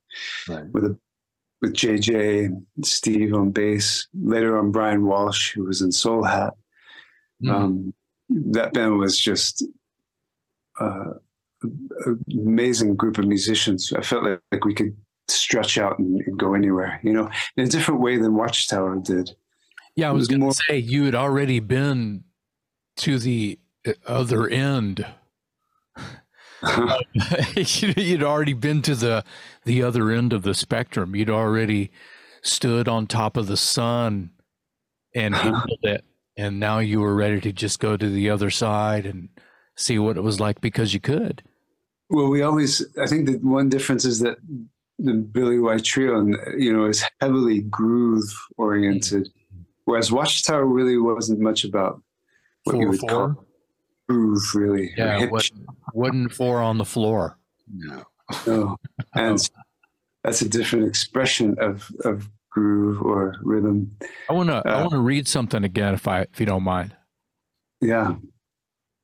right. 0.49 0.67
with 0.73 0.85
a 0.85 0.99
with 1.61 1.75
JJ, 1.75 2.51
Steve 2.85 3.35
on 3.35 3.51
bass, 3.51 4.09
later 4.15 4.59
on 4.59 4.73
Brian 4.73 5.05
Walsh, 5.05 5.53
who 5.55 5.65
was 5.65 5.83
in 5.83 5.93
Soul 5.93 6.25
Hat. 6.25 6.55
Mm. 7.43 7.51
Um, 7.51 7.95
that 8.29 8.73
band 8.73 8.99
was 8.99 9.19
just 9.19 9.65
uh, 10.81 11.13
an 11.63 12.25
amazing 12.33 12.97
group 12.97 13.19
of 13.19 13.27
musicians. 13.27 13.93
I 13.93 14.03
felt 14.03 14.25
like, 14.25 14.41
like 14.53 14.65
we 14.65 14.75
could 14.75 14.97
stretch 15.29 15.79
out 15.79 15.99
and, 15.99 16.21
and, 16.27 16.39
go 16.39 16.55
anywhere, 16.55 17.01
you 17.03 17.13
know, 17.13 17.31
in 17.57 17.65
a 17.65 17.69
different 17.69 18.01
way 18.01 18.17
than 18.17 18.35
Watchtower 18.35 18.97
did. 18.97 19.31
Yeah, 19.97 20.09
I 20.09 20.13
was, 20.13 20.23
was 20.23 20.29
going 20.29 20.51
to 20.51 20.57
say 20.69 20.79
you 20.79 21.05
had 21.05 21.15
already 21.15 21.61
been 21.61 22.25
to 22.99 23.19
the 23.19 23.59
other 24.07 24.49
end 24.49 25.07
you'd 27.57 28.23
already 28.23 28.53
been 28.53 28.83
to 28.83 28.95
the 28.95 29.25
the 29.65 29.83
other 29.83 30.11
end 30.11 30.33
of 30.33 30.43
the 30.43 30.55
spectrum. 30.55 31.15
You'd 31.15 31.31
already 31.31 31.91
stood 32.43 32.89
on 32.89 33.07
top 33.07 33.37
of 33.37 33.47
the 33.47 33.57
sun 33.57 34.31
and 35.15 35.35
handled 35.37 35.79
it, 35.83 36.05
and 36.37 36.61
now 36.61 36.79
you 36.79 37.01
were 37.01 37.15
ready 37.15 37.41
to 37.41 37.53
just 37.53 37.81
go 37.81 37.97
to 37.97 38.09
the 38.09 38.31
other 38.31 38.51
side 38.51 39.07
and 39.07 39.29
see 39.77 39.99
what 39.99 40.17
it 40.17 40.23
was 40.23 40.41
like 40.41 40.61
because 40.61 40.93
you 40.93 41.01
could. 41.01 41.43
Well, 42.11 42.29
we 42.29 42.43
always. 42.43 42.85
I 43.01 43.07
think 43.07 43.27
the 43.27 43.39
one 43.39 43.69
difference 43.69 44.05
is 44.05 44.21
that 44.21 44.39
the 44.99 45.15
Billy 45.15 45.59
White 45.59 45.85
Trio, 45.85 46.19
and 46.19 46.37
you 46.59 46.73
know, 46.73 46.87
is 46.87 47.05
heavily 47.21 47.63
groove 47.63 48.31
oriented, 48.59 49.29
whereas 49.85 50.13
Watchtower 50.13 50.67
really 50.67 50.99
wasn't 50.99 51.41
much 51.41 51.65
about 51.65 52.03
what 52.65 52.75
four, 52.75 52.83
you 52.83 52.89
would 52.89 53.01
four? 53.01 53.09
call 53.09 53.47
groove, 54.11 54.55
really. 54.55 54.93
Yeah, 54.97 55.27
wooden 55.95 56.29
four 56.29 56.61
on 56.61 56.79
the 56.79 56.85
floor. 56.85 57.39
No, 57.73 58.05
no, 58.47 58.77
and 59.15 59.51
that's 60.25 60.43
a 60.43 60.49
different 60.49 60.89
expression 60.89 61.57
of 61.59 61.91
of 62.05 62.29
groove 62.51 63.01
or 63.03 63.37
rhythm. 63.43 63.97
I 64.29 64.33
want 64.33 64.49
to 64.49 64.57
uh, 64.57 64.63
I 64.65 64.81
want 64.81 64.93
to 64.93 65.01
read 65.01 65.29
something 65.29 65.65
again, 65.65 65.95
if 65.95 66.09
I 66.09 66.23
if 66.23 66.41
you 66.41 66.47
don't 66.47 66.63
mind. 66.63 66.97
Yeah, 67.81 68.17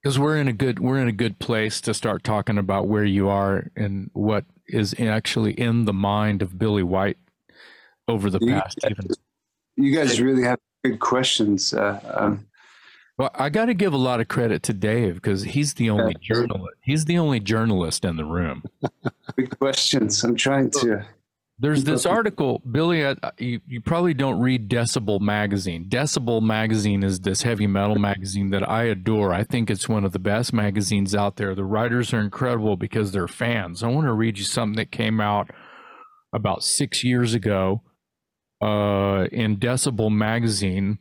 because 0.02 0.18
we're 0.18 0.36
in 0.36 0.48
a 0.48 0.52
good 0.52 0.80
we're 0.80 0.98
in 0.98 1.08
a 1.08 1.12
good 1.12 1.38
place 1.38 1.80
to 1.82 1.94
start 1.94 2.24
talking 2.24 2.58
about 2.58 2.88
where 2.88 3.04
you 3.04 3.28
are 3.28 3.70
and 3.76 4.10
what 4.12 4.44
is 4.68 4.94
actually 4.98 5.52
in 5.52 5.84
the 5.84 5.92
mind 5.92 6.42
of 6.42 6.58
Billy 6.58 6.82
White 6.82 7.18
over 8.08 8.28
the 8.30 8.40
past. 8.40 8.78
You, 8.82 8.90
even. 8.90 9.06
you 9.76 9.96
guys 9.96 10.20
really 10.20 10.42
have 10.42 10.58
good 10.84 10.98
questions. 10.98 11.72
Uh, 11.72 12.00
um, 12.18 12.46
well, 13.18 13.30
I 13.34 13.48
got 13.48 13.66
to 13.66 13.74
give 13.74 13.92
a 13.92 13.98
lot 13.98 14.20
of 14.20 14.28
credit 14.28 14.62
to 14.64 14.74
Dave 14.74 15.14
because 15.14 15.42
he's 15.42 15.74
the 15.74 15.88
only 15.88 16.14
journalist. 16.20 16.76
He's 16.82 17.06
the 17.06 17.18
only 17.18 17.40
journalist 17.40 18.04
in 18.04 18.16
the 18.16 18.24
room. 18.24 18.62
Big 19.36 19.58
questions. 19.58 20.22
I'm 20.22 20.36
trying 20.36 20.70
to. 20.72 21.06
There's 21.58 21.84
this 21.84 22.04
article, 22.04 22.60
Billy. 22.70 23.00
you, 23.38 23.60
you 23.66 23.80
probably 23.80 24.12
don't 24.12 24.40
read 24.40 24.68
Decibel 24.68 25.22
magazine. 25.22 25.88
Decibel 25.88 26.42
magazine 26.42 27.02
is 27.02 27.20
this 27.20 27.40
heavy 27.40 27.66
metal 27.66 27.96
magazine 27.96 28.50
that 28.50 28.68
I 28.68 28.84
adore. 28.84 29.32
I 29.32 29.42
think 29.42 29.70
it's 29.70 29.88
one 29.88 30.04
of 30.04 30.12
the 30.12 30.18
best 30.18 30.52
magazines 30.52 31.14
out 31.14 31.36
there. 31.36 31.54
The 31.54 31.64
writers 31.64 32.12
are 32.12 32.20
incredible 32.20 32.76
because 32.76 33.12
they're 33.12 33.26
fans. 33.26 33.82
I 33.82 33.88
want 33.88 34.06
to 34.06 34.12
read 34.12 34.36
you 34.36 34.44
something 34.44 34.76
that 34.76 34.92
came 34.92 35.18
out 35.18 35.50
about 36.34 36.62
six 36.62 37.02
years 37.02 37.32
ago 37.32 37.80
uh, 38.60 39.24
in 39.32 39.56
Decibel 39.56 40.10
magazine 40.10 40.98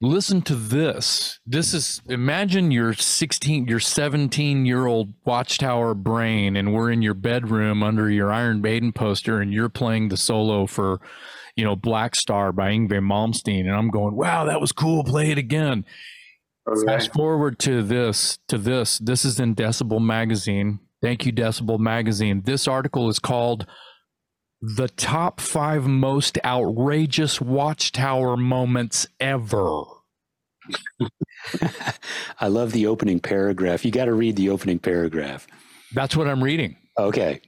listen 0.00 0.42
to 0.42 0.54
this. 0.54 1.40
This 1.46 1.74
is 1.74 2.00
imagine 2.08 2.70
your 2.70 2.92
16, 2.92 3.66
your 3.66 3.80
17 3.80 4.66
year 4.66 4.86
old 4.86 5.14
Watchtower 5.24 5.94
brain, 5.94 6.56
and 6.56 6.72
we're 6.72 6.90
in 6.90 7.02
your 7.02 7.14
bedroom 7.14 7.82
under 7.82 8.10
your 8.10 8.32
Iron 8.32 8.60
Maiden 8.60 8.92
poster, 8.92 9.40
and 9.40 9.52
you're 9.52 9.68
playing 9.68 10.08
the 10.08 10.16
solo 10.16 10.66
for, 10.66 11.00
you 11.56 11.64
know, 11.64 11.76
Black 11.76 12.14
Star 12.14 12.52
by 12.52 12.70
Yngwie 12.70 13.00
Malmsteen, 13.00 13.60
and 13.60 13.74
I'm 13.74 13.90
going, 13.90 14.14
wow, 14.14 14.44
that 14.44 14.60
was 14.60 14.72
cool. 14.72 15.04
Play 15.04 15.30
it 15.30 15.38
again. 15.38 15.84
Oh, 16.66 16.72
okay. 16.72 16.86
Fast 16.86 17.12
forward 17.12 17.58
to 17.60 17.82
this, 17.82 18.38
to 18.48 18.58
this. 18.58 18.98
This 18.98 19.24
is 19.24 19.40
in 19.40 19.54
Decibel 19.54 20.00
Magazine. 20.00 20.80
Thank 21.00 21.24
you, 21.26 21.32
Decibel 21.32 21.78
Magazine. 21.78 22.42
This 22.44 22.66
article 22.66 23.08
is 23.08 23.18
called 23.18 23.66
the 24.60 24.88
top 24.88 25.40
five 25.40 25.86
most 25.86 26.38
outrageous 26.44 27.40
watchtower 27.40 28.36
moments 28.36 29.06
ever. 29.20 29.84
I 32.40 32.48
love 32.48 32.72
the 32.72 32.86
opening 32.86 33.20
paragraph. 33.20 33.84
You 33.84 33.90
got 33.90 34.06
to 34.06 34.14
read 34.14 34.36
the 34.36 34.50
opening 34.50 34.78
paragraph. 34.78 35.46
That's 35.94 36.16
what 36.16 36.28
I'm 36.28 36.42
reading. 36.42 36.76
Okay. 36.98 37.40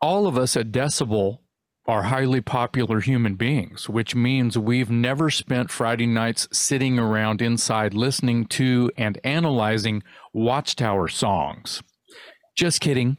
All 0.00 0.26
of 0.26 0.38
us 0.38 0.56
at 0.56 0.70
Decibel 0.70 1.38
are 1.86 2.04
highly 2.04 2.40
popular 2.40 3.00
human 3.00 3.34
beings, 3.34 3.88
which 3.88 4.14
means 4.14 4.58
we've 4.58 4.90
never 4.90 5.30
spent 5.30 5.70
Friday 5.70 6.06
nights 6.06 6.48
sitting 6.52 6.98
around 6.98 7.40
inside 7.40 7.94
listening 7.94 8.46
to 8.46 8.90
and 8.96 9.18
analyzing 9.24 10.02
Watchtower 10.32 11.08
songs. 11.08 11.82
Just 12.56 12.80
kidding. 12.80 13.18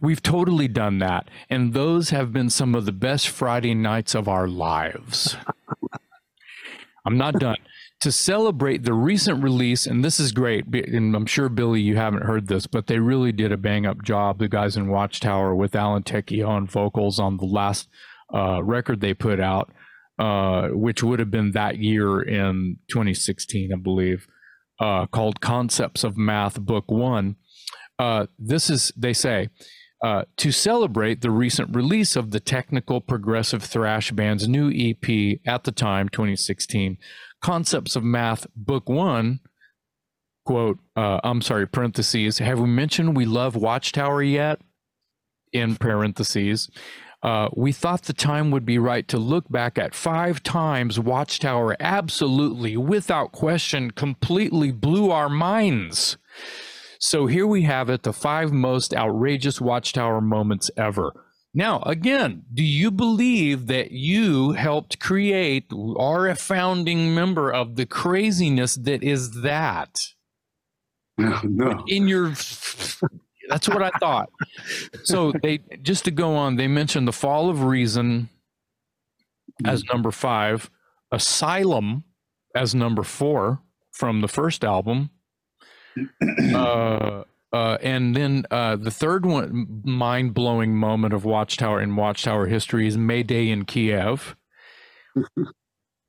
We've 0.00 0.22
totally 0.22 0.68
done 0.68 0.98
that. 0.98 1.28
And 1.48 1.72
those 1.72 2.10
have 2.10 2.32
been 2.32 2.50
some 2.50 2.74
of 2.74 2.86
the 2.86 2.92
best 2.92 3.28
Friday 3.28 3.74
nights 3.74 4.14
of 4.14 4.28
our 4.28 4.48
lives. 4.48 5.36
I'm 7.04 7.16
not 7.16 7.38
done. 7.38 7.56
To 8.02 8.12
celebrate 8.12 8.84
the 8.84 8.94
recent 8.94 9.42
release, 9.42 9.86
and 9.86 10.02
this 10.02 10.18
is 10.18 10.32
great, 10.32 10.66
and 10.74 11.14
I'm 11.14 11.26
sure, 11.26 11.50
Billy, 11.50 11.82
you 11.82 11.96
haven't 11.96 12.24
heard 12.24 12.46
this, 12.46 12.66
but 12.66 12.86
they 12.86 12.98
really 12.98 13.30
did 13.30 13.52
a 13.52 13.58
bang 13.58 13.84
up 13.84 14.02
job, 14.02 14.38
the 14.38 14.48
guys 14.48 14.74
in 14.74 14.88
Watchtower 14.88 15.54
with 15.54 15.74
Alan 15.74 16.02
Tecchio 16.02 16.48
on 16.48 16.66
vocals 16.66 17.18
on 17.18 17.36
the 17.36 17.44
last 17.44 17.88
uh, 18.34 18.62
record 18.62 19.00
they 19.00 19.12
put 19.12 19.38
out, 19.38 19.70
uh, 20.18 20.68
which 20.68 21.02
would 21.02 21.18
have 21.18 21.30
been 21.30 21.52
that 21.52 21.76
year 21.76 22.22
in 22.22 22.78
2016, 22.90 23.70
I 23.70 23.76
believe, 23.76 24.26
uh, 24.80 25.04
called 25.06 25.42
Concepts 25.42 26.02
of 26.02 26.16
Math, 26.16 26.58
Book 26.58 26.90
One 26.90 27.36
uh, 28.00 28.26
this 28.38 28.70
is, 28.70 28.92
they 28.96 29.12
say, 29.12 29.50
uh, 30.02 30.22
to 30.38 30.50
celebrate 30.50 31.20
the 31.20 31.30
recent 31.30 31.76
release 31.76 32.16
of 32.16 32.30
the 32.30 32.40
technical 32.40 33.02
progressive 33.02 33.62
thrash 33.62 34.10
band's 34.10 34.48
new 34.48 34.70
EP 34.70 35.38
at 35.46 35.64
the 35.64 35.70
time, 35.70 36.08
2016, 36.08 36.96
Concepts 37.42 37.96
of 37.96 38.02
Math, 38.02 38.46
Book 38.56 38.88
One. 38.88 39.40
Quote, 40.46 40.78
uh, 40.96 41.20
I'm 41.22 41.42
sorry, 41.42 41.68
parentheses. 41.68 42.38
Have 42.38 42.58
we 42.58 42.68
mentioned 42.68 43.14
we 43.14 43.26
love 43.26 43.54
Watchtower 43.54 44.22
yet? 44.22 44.62
In 45.52 45.76
parentheses. 45.76 46.70
Uh, 47.22 47.50
we 47.54 47.70
thought 47.70 48.04
the 48.04 48.14
time 48.14 48.50
would 48.50 48.64
be 48.64 48.78
right 48.78 49.06
to 49.08 49.18
look 49.18 49.50
back 49.50 49.76
at 49.76 49.94
five 49.94 50.42
times 50.42 50.98
Watchtower 50.98 51.76
absolutely, 51.78 52.78
without 52.78 53.32
question, 53.32 53.90
completely 53.90 54.72
blew 54.72 55.10
our 55.10 55.28
minds. 55.28 56.16
So 57.00 57.26
here 57.26 57.46
we 57.46 57.62
have 57.62 57.88
it 57.88 58.02
the 58.02 58.12
five 58.12 58.52
most 58.52 58.94
outrageous 58.94 59.58
Watchtower 59.60 60.20
moments 60.20 60.70
ever. 60.76 61.12
Now, 61.54 61.80
again, 61.80 62.44
do 62.52 62.62
you 62.62 62.90
believe 62.90 63.66
that 63.66 63.90
you 63.90 64.52
helped 64.52 65.00
create, 65.00 65.72
are 65.98 66.28
a 66.28 66.36
founding 66.36 67.14
member 67.14 67.50
of 67.50 67.74
the 67.74 67.86
craziness 67.86 68.74
that 68.76 69.02
is 69.02 69.42
that? 69.42 69.98
No, 71.16 71.40
no. 71.44 71.84
In 71.88 72.06
your 72.06 72.28
that's 73.48 73.68
what 73.68 73.82
I 73.82 73.90
thought. 73.98 74.30
So 75.02 75.32
they 75.42 75.60
just 75.82 76.04
to 76.04 76.10
go 76.10 76.36
on, 76.36 76.56
they 76.56 76.68
mentioned 76.68 77.08
the 77.08 77.12
fall 77.12 77.48
of 77.48 77.64
reason 77.64 78.28
as 79.64 79.82
mm-hmm. 79.82 79.92
number 79.92 80.10
five, 80.10 80.70
Asylum 81.10 82.04
as 82.54 82.74
number 82.74 83.02
four 83.02 83.62
from 83.90 84.20
the 84.20 84.28
first 84.28 84.64
album, 84.64 85.10
uh, 86.54 87.24
uh, 87.52 87.78
and 87.82 88.14
then 88.14 88.46
uh, 88.50 88.76
the 88.76 88.90
third 88.90 89.26
one, 89.26 89.82
mind 89.84 90.34
blowing 90.34 90.76
moment 90.76 91.14
of 91.14 91.24
Watchtower 91.24 91.80
in 91.80 91.96
Watchtower 91.96 92.46
history 92.46 92.86
is 92.86 92.96
Mayday 92.96 93.50
in 93.50 93.64
Kiev. 93.64 94.36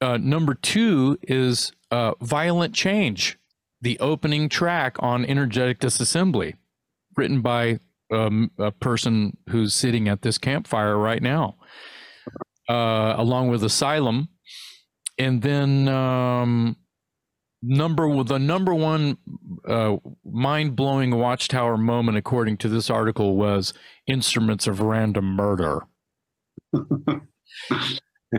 Uh, 0.04 0.18
number 0.18 0.56
two 0.56 1.16
is 1.28 1.72
uh, 1.92 2.14
Violent 2.22 2.74
Change, 2.74 3.38
the 3.82 4.00
opening 4.00 4.50
track 4.50 4.96
on 4.98 5.24
Energetic 5.24 5.78
Disassembly 5.78 6.56
written 7.16 7.42
by 7.42 7.80
um, 8.12 8.52
a 8.58 8.72
person 8.72 9.38
who's 9.50 9.74
sitting 9.74 10.08
at 10.08 10.22
this 10.22 10.38
campfire 10.38 10.98
right 10.98 11.22
now, 11.22 11.56
uh, 12.70 13.14
along 13.18 13.50
with 13.50 13.64
Asylum, 13.64 14.30
and 15.18 15.42
then 15.42 15.88
um, 15.88 16.76
number 17.62 18.24
the 18.24 18.40
number 18.40 18.74
one 18.74 19.18
uh, 19.68 19.98
mind 20.26 20.76
blowing 20.76 21.16
Watchtower 21.16 21.78
moment, 21.78 22.18
according 22.18 22.58
to 22.58 22.70
this 22.70 22.90
article, 22.90 23.36
was 23.36 23.74
Instruments 24.08 24.68
of 24.68 24.82
Random 24.82 25.26
Murder. 25.26 25.82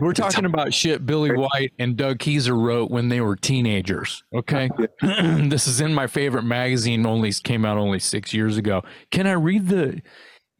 We're 0.01 0.13
talking 0.13 0.45
about 0.45 0.73
shit 0.73 1.05
Billy 1.05 1.31
White 1.31 1.71
and 1.77 1.95
Doug 1.95 2.17
Keyser 2.17 2.59
wrote 2.59 2.89
when 2.89 3.09
they 3.09 3.21
were 3.21 3.35
teenagers. 3.35 4.23
Okay. 4.33 4.67
this 5.01 5.67
is 5.67 5.79
in 5.81 5.93
my 5.93 6.07
favorite 6.07 6.43
magazine, 6.43 7.05
only 7.05 7.31
came 7.31 7.63
out 7.63 7.77
only 7.77 7.99
six 7.99 8.33
years 8.33 8.57
ago. 8.57 8.83
Can 9.11 9.27
I 9.27 9.33
read 9.33 9.67
the 9.67 10.01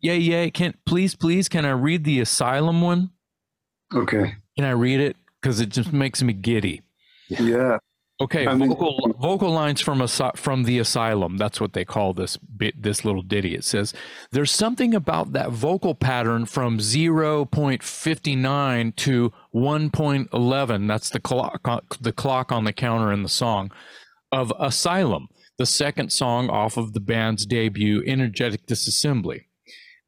yeah, 0.04 0.14
yeah, 0.14 0.50
can 0.50 0.74
please, 0.86 1.16
please, 1.16 1.48
can 1.48 1.66
I 1.66 1.72
read 1.72 2.04
the 2.04 2.20
asylum 2.20 2.82
one? 2.82 3.12
Okay. 3.96 4.36
Can 4.58 4.66
I 4.66 4.72
read 4.72 5.00
it? 5.00 5.16
Because 5.42 5.62
it 5.62 5.70
just 5.70 5.94
makes 5.94 6.22
me 6.22 6.34
giddy. 6.34 6.82
Yeah. 7.30 7.78
Okay, 8.24 8.48
I 8.48 8.56
mean- 8.56 8.70
vocal 8.70 9.16
vocal 9.20 9.52
lines 9.52 9.82
from 9.82 10.02
a 10.02 10.08
from 10.08 10.64
the 10.64 10.80
asylum. 10.80 11.36
That's 11.38 11.60
what 11.60 11.74
they 11.74 11.84
call 11.84 12.14
this 12.14 12.38
bit, 12.38 12.82
this 12.82 13.04
little 13.04 13.22
ditty. 13.22 13.54
It 13.54 13.66
says 13.66 13.94
there's 14.32 14.52
something 14.52 14.96
about 14.96 15.34
that 15.34 15.52
vocal 15.52 15.94
pattern 15.94 16.46
from 16.46 16.80
0.59 16.80 18.96
to 18.96 19.34
1.11. 19.54 20.88
That's 20.88 21.10
the 21.10 21.20
clock 21.20 21.60
uh, 21.66 21.82
the 22.00 22.14
clock 22.14 22.54
on 22.54 22.64
the 22.64 22.74
counter 22.74 23.12
in 23.12 23.24
the 23.24 23.30
song 23.30 23.72
of 24.32 24.54
Asylum, 24.58 25.28
the 25.58 25.66
second 25.66 26.14
song 26.14 26.50
off 26.50 26.78
of 26.78 26.94
the 26.94 27.02
band's 27.02 27.46
debut 27.46 28.02
Energetic 28.08 28.66
Disassembly. 28.66 29.48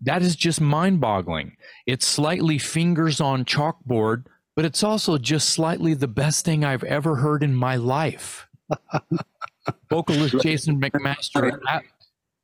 That 0.01 0.21
is 0.21 0.35
just 0.35 0.59
mind-boggling. 0.61 1.55
It's 1.85 2.05
slightly 2.05 2.57
fingers 2.57 3.21
on 3.21 3.45
chalkboard 3.45 4.25
but 4.56 4.65
it's 4.65 4.84
also 4.84 5.18
just 5.18 5.49
slightly 5.49 5.94
the 5.94 6.07
best 6.07 6.45
thing 6.45 6.64
I've 6.64 6.84
ever 6.84 7.15
heard 7.15 7.44
in 7.44 7.53
my 7.53 7.76
life. 7.76 8.48
Vocalist 9.90 10.41
Jason 10.41 10.80
McMaster. 10.80 11.60
At, 11.68 11.84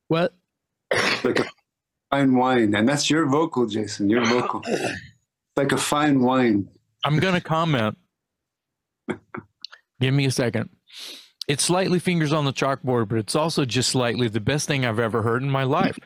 what? 0.08 0.34
Like 1.24 1.40
a 1.40 1.44
fine 2.10 2.34
wine. 2.34 2.74
And 2.74 2.86
that's 2.88 3.08
your 3.08 3.26
vocal, 3.26 3.66
Jason. 3.66 4.10
Your 4.10 4.24
vocal. 4.24 4.62
like 5.56 5.72
a 5.72 5.78
fine 5.78 6.20
wine. 6.20 6.68
I'm 7.04 7.18
going 7.18 7.34
to 7.34 7.40
comment. 7.40 7.96
Give 10.00 10.12
me 10.12 10.26
a 10.26 10.30
second. 10.30 10.68
It's 11.48 11.64
slightly 11.64 11.98
fingers 11.98 12.32
on 12.32 12.44
the 12.44 12.52
chalkboard, 12.52 13.08
but 13.08 13.18
it's 13.18 13.34
also 13.34 13.64
just 13.64 13.88
slightly 13.88 14.28
the 14.28 14.40
best 14.40 14.68
thing 14.68 14.84
I've 14.84 14.98
ever 14.98 15.22
heard 15.22 15.42
in 15.42 15.50
my 15.50 15.64
life. 15.64 15.98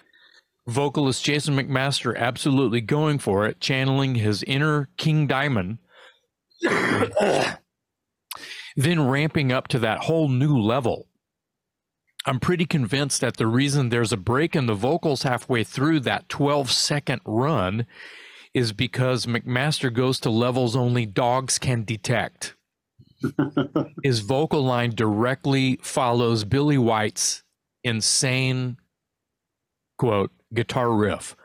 Vocalist 0.66 1.24
Jason 1.24 1.57
McMaster 1.57 2.16
absolutely 2.16 2.81
going 2.81 3.19
for 3.19 3.47
it, 3.47 3.61
channeling 3.61 4.16
his 4.16 4.43
inner 4.45 4.89
King 4.97 5.27
Diamond 5.27 5.78
then 8.77 9.09
ramping 9.09 9.53
up 9.53 9.69
to 9.69 9.78
that 9.78 10.01
whole 10.01 10.28
new 10.28 10.57
level. 10.59 11.09
I'm 12.27 12.41
pretty 12.41 12.66
convinced 12.66 13.20
that 13.20 13.37
the 13.37 13.47
reason 13.47 13.89
there's 13.89 14.12
a 14.12 14.16
break 14.16 14.57
in 14.57 14.66
the 14.66 14.74
vocals 14.74 15.23
halfway 15.23 15.62
through 15.62 16.01
that 16.01 16.28
12 16.28 16.73
second 16.73 17.20
run 17.24 17.87
is 18.53 18.73
because 18.73 19.27
McMaster 19.27 19.93
goes 19.93 20.19
to 20.20 20.31
levels 20.31 20.74
only 20.74 21.07
dogs 21.07 21.59
can 21.59 21.85
detect. 21.85 22.57
His 24.03 24.20
vocal 24.20 24.62
line 24.65 24.91
directly 24.91 25.78
follows 25.83 26.45
Billy 26.45 26.78
White's 26.78 27.45
insane 27.85 28.78
quote 29.99 30.33
guitar 30.53 30.93
riff. 30.93 31.37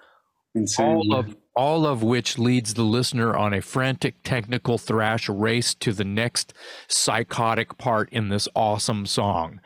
Insane. 0.55 0.85
All 0.85 1.13
of 1.15 1.35
all 1.55 1.85
of 1.85 2.01
which 2.01 2.37
leads 2.37 2.73
the 2.73 2.83
listener 2.83 3.35
on 3.35 3.53
a 3.53 3.61
frantic 3.61 4.15
technical 4.23 4.77
thrash 4.77 5.27
race 5.27 5.73
to 5.75 5.91
the 5.91 6.05
next 6.05 6.53
psychotic 6.87 7.77
part 7.77 8.09
in 8.11 8.29
this 8.29 8.47
awesome 8.55 9.05
song. 9.05 9.59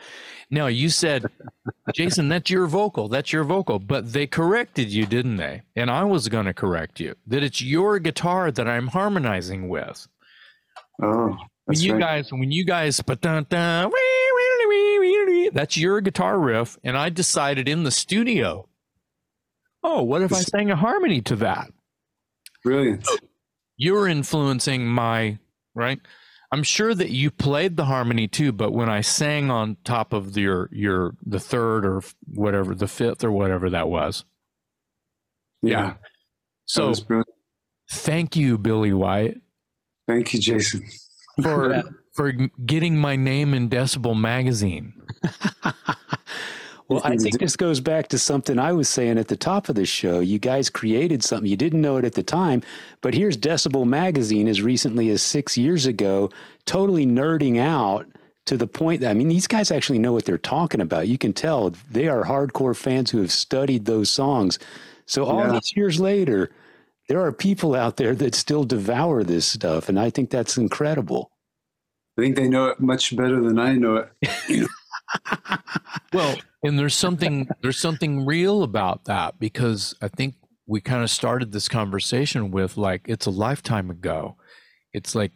Now, 0.49 0.67
you 0.67 0.89
said, 0.89 1.25
Jason, 1.93 2.29
that's 2.29 2.49
your 2.49 2.67
vocal, 2.67 3.07
that's 3.07 3.31
your 3.33 3.43
vocal, 3.43 3.79
but 3.79 4.13
they 4.13 4.27
corrected 4.27 4.89
you, 4.91 5.05
didn't 5.05 5.37
they? 5.37 5.63
And 5.75 5.89
I 5.91 6.03
was 6.03 6.27
going 6.29 6.45
to 6.45 6.53
correct 6.53 6.99
you 6.99 7.15
that 7.27 7.43
it's 7.43 7.61
your 7.61 7.99
guitar 7.99 8.51
that 8.51 8.67
I'm 8.67 8.87
harmonizing 8.87 9.69
with. 9.69 10.07
oh, 11.01 11.37
When 11.65 11.79
you 11.79 11.93
right. 11.93 11.99
guys, 11.99 12.31
when 12.31 12.51
you 12.51 12.65
guys, 12.65 13.01
that's 15.53 15.77
your 15.77 16.01
guitar 16.01 16.39
riff, 16.39 16.77
and 16.83 16.97
I 16.97 17.09
decided 17.09 17.67
in 17.67 17.83
the 17.83 17.91
studio, 17.91 18.67
oh, 19.83 20.03
what 20.03 20.21
if 20.21 20.33
I 20.33 20.41
sang 20.41 20.71
a 20.71 20.75
harmony 20.75 21.21
to 21.21 21.35
that? 21.37 21.71
Brilliant. 22.65 23.07
you're 23.77 24.07
influencing 24.07 24.85
my 24.87 25.37
right 25.75 25.99
i'm 26.51 26.63
sure 26.63 26.93
that 26.95 27.11
you 27.11 27.29
played 27.31 27.77
the 27.77 27.85
harmony 27.85 28.27
too 28.27 28.51
but 28.51 28.71
when 28.73 28.89
i 28.89 29.01
sang 29.01 29.49
on 29.51 29.77
top 29.83 30.11
of 30.13 30.35
your 30.37 30.67
your 30.71 31.15
the 31.25 31.39
third 31.39 31.85
or 31.85 32.01
whatever 32.33 32.73
the 32.75 32.87
fifth 32.87 33.23
or 33.23 33.31
whatever 33.31 33.69
that 33.69 33.87
was 33.87 34.25
Yeah. 35.61 35.93
so 36.65 36.89
was 36.89 37.05
thank 37.91 38.35
you 38.35 38.57
billy 38.57 38.91
white 38.93 39.37
Thank 40.07 40.33
you, 40.33 40.39
Jason. 40.39 40.83
for 41.41 41.81
for 42.13 42.31
getting 42.65 42.97
my 42.97 43.15
name 43.15 43.53
in 43.53 43.69
decibel 43.69 44.19
magazine 44.19 44.93
Well, 46.87 47.01
I 47.03 47.17
think 47.17 47.39
this 47.39 47.55
goes 47.55 47.79
back 47.79 48.09
to 48.09 48.19
something 48.19 48.59
I 48.59 48.71
was 48.71 48.87
saying 48.87 49.17
at 49.17 49.27
the 49.27 49.35
top 49.35 49.69
of 49.69 49.75
the 49.75 49.85
show. 49.85 50.19
You 50.19 50.37
guys 50.37 50.69
created 50.69 51.23
something. 51.23 51.49
You 51.49 51.57
didn't 51.57 51.81
know 51.81 51.97
it 51.97 52.05
at 52.05 52.13
the 52.13 52.21
time, 52.23 52.61
but 53.01 53.15
here's 53.15 53.37
Decibel 53.37 53.87
Magazine 53.87 54.47
as 54.47 54.61
recently 54.61 55.09
as 55.09 55.23
six 55.23 55.57
years 55.57 55.87
ago, 55.87 56.29
totally 56.65 57.05
nerding 57.05 57.57
out 57.59 58.05
to 58.45 58.55
the 58.55 58.67
point 58.67 59.01
that, 59.01 59.09
I 59.09 59.13
mean, 59.15 59.29
these 59.29 59.47
guys 59.47 59.71
actually 59.71 59.97
know 59.97 60.13
what 60.13 60.25
they're 60.25 60.37
talking 60.37 60.79
about. 60.79 61.07
You 61.07 61.17
can 61.17 61.33
tell 61.33 61.73
they 61.89 62.07
are 62.07 62.23
hardcore 62.23 62.75
fans 62.75 63.09
who 63.09 63.17
have 63.19 63.31
studied 63.31 63.85
those 63.85 64.11
songs. 64.11 64.59
So 65.07 65.25
all 65.25 65.39
Yeah. 65.39 65.53
these 65.53 65.75
years 65.75 65.99
later, 65.99 66.51
there 67.09 67.21
are 67.21 67.31
people 67.31 67.73
out 67.73 67.97
there 67.97 68.13
that 68.13 68.35
still 68.35 68.63
devour 68.63 69.23
this 69.23 69.47
stuff. 69.47 69.89
And 69.89 69.99
I 69.99 70.11
think 70.11 70.29
that's 70.29 70.55
incredible. 70.57 71.31
I 72.17 72.21
think 72.21 72.35
they 72.35 72.47
know 72.47 72.67
it 72.67 72.79
much 72.79 73.15
better 73.15 73.41
than 73.41 73.57
I 73.57 73.73
know 73.73 73.95
it. 73.95 74.67
well 76.13 76.35
and 76.63 76.77
there's 76.79 76.95
something 76.95 77.47
there's 77.61 77.77
something 77.77 78.25
real 78.25 78.63
about 78.63 79.05
that 79.05 79.39
because 79.39 79.95
i 80.01 80.07
think 80.07 80.35
we 80.67 80.81
kind 80.81 81.03
of 81.03 81.09
started 81.09 81.51
this 81.51 81.69
conversation 81.69 82.51
with 82.51 82.77
like 82.77 83.01
it's 83.07 83.25
a 83.25 83.31
lifetime 83.31 83.89
ago 83.89 84.35
it's 84.93 85.13
like 85.15 85.31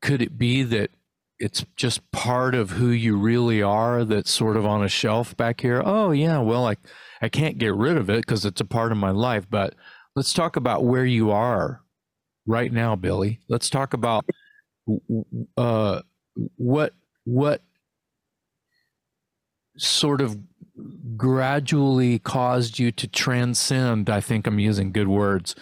could 0.00 0.22
it 0.22 0.38
be 0.38 0.62
that 0.62 0.90
it's 1.38 1.64
just 1.76 2.10
part 2.10 2.54
of 2.54 2.70
who 2.70 2.88
you 2.88 3.16
really 3.16 3.62
are 3.62 4.04
that's 4.04 4.30
sort 4.30 4.56
of 4.56 4.66
on 4.66 4.82
a 4.82 4.88
shelf 4.88 5.36
back 5.36 5.60
here. 5.60 5.82
Oh 5.84 6.10
yeah, 6.10 6.38
well 6.38 6.66
I 6.66 6.76
I 7.22 7.28
can't 7.28 7.58
get 7.58 7.74
rid 7.74 7.96
of 7.96 8.10
it 8.10 8.26
because 8.26 8.44
it's 8.44 8.60
a 8.60 8.64
part 8.64 8.92
of 8.92 8.98
my 8.98 9.10
life. 9.10 9.46
But 9.48 9.74
let's 10.16 10.32
talk 10.32 10.56
about 10.56 10.84
where 10.84 11.04
you 11.04 11.30
are 11.30 11.82
right 12.46 12.72
now, 12.72 12.96
Billy. 12.96 13.40
Let's 13.48 13.70
talk 13.70 13.94
about 13.94 14.24
uh, 15.56 16.02
what 16.56 16.94
what 17.24 17.62
sort 19.78 20.20
of 20.20 20.38
gradually 21.16 22.18
caused 22.18 22.78
you 22.78 22.92
to 22.92 23.08
transcend. 23.08 24.10
I 24.10 24.20
think 24.20 24.46
I'm 24.46 24.58
using 24.58 24.92
good 24.92 25.08
words 25.08 25.54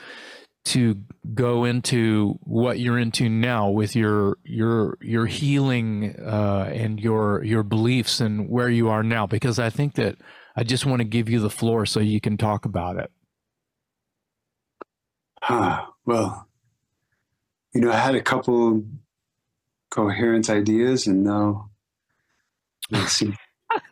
to 0.67 0.97
go 1.33 1.65
into 1.65 2.39
what 2.43 2.81
you're 2.81 2.99
into 2.99 3.29
now 3.29 3.71
with 3.71 3.95
your 3.95 4.37
your 4.43 4.99
your 5.01 5.27
healing 5.27 6.17
uh, 6.21 6.69
and 6.73 7.01
your 7.01 7.45
your 7.45 7.63
beliefs 7.63 8.21
and 8.21 8.49
where 8.49 8.69
you 8.69 8.89
are 8.89 9.05
now 9.05 9.27
because 9.27 9.61
I 9.61 9.71
think 9.71 9.95
that 9.95 10.17
I 10.57 10.65
just 10.65 10.85
want 10.85 11.01
to 11.01 11.05
give 11.05 11.29
you 11.29 11.39
the 11.39 11.51
floor 11.51 11.87
so 11.87 12.01
you 12.01 12.21
can 12.21 12.37
talk 12.37 12.65
about 12.65 12.97
it. 12.97 13.11
Huh. 15.41 15.87
Well, 16.05 16.49
you 17.73 17.81
know, 17.81 17.93
I 17.93 17.99
had 17.99 18.17
a 18.17 18.23
couple 18.23 18.83
coherent 19.91 20.51
ideas 20.51 21.07
and 21.07 21.23
now 21.23 21.71
they 22.91 23.07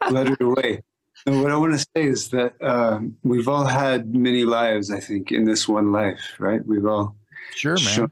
seem 0.04 0.14
cluttered 0.14 0.40
away. 0.40 0.82
And 1.26 1.42
what 1.42 1.50
I 1.50 1.56
want 1.56 1.72
to 1.72 1.78
say 1.78 2.04
is 2.04 2.28
that 2.30 2.54
um, 2.62 3.16
we've 3.22 3.48
all 3.48 3.64
had 3.64 4.14
many 4.14 4.44
lives, 4.44 4.90
I 4.90 5.00
think, 5.00 5.32
in 5.32 5.44
this 5.44 5.66
one 5.66 5.92
life, 5.92 6.20
right? 6.38 6.64
We've 6.66 6.84
all 6.86 7.16
sure, 7.54 7.76
man. 7.96 8.10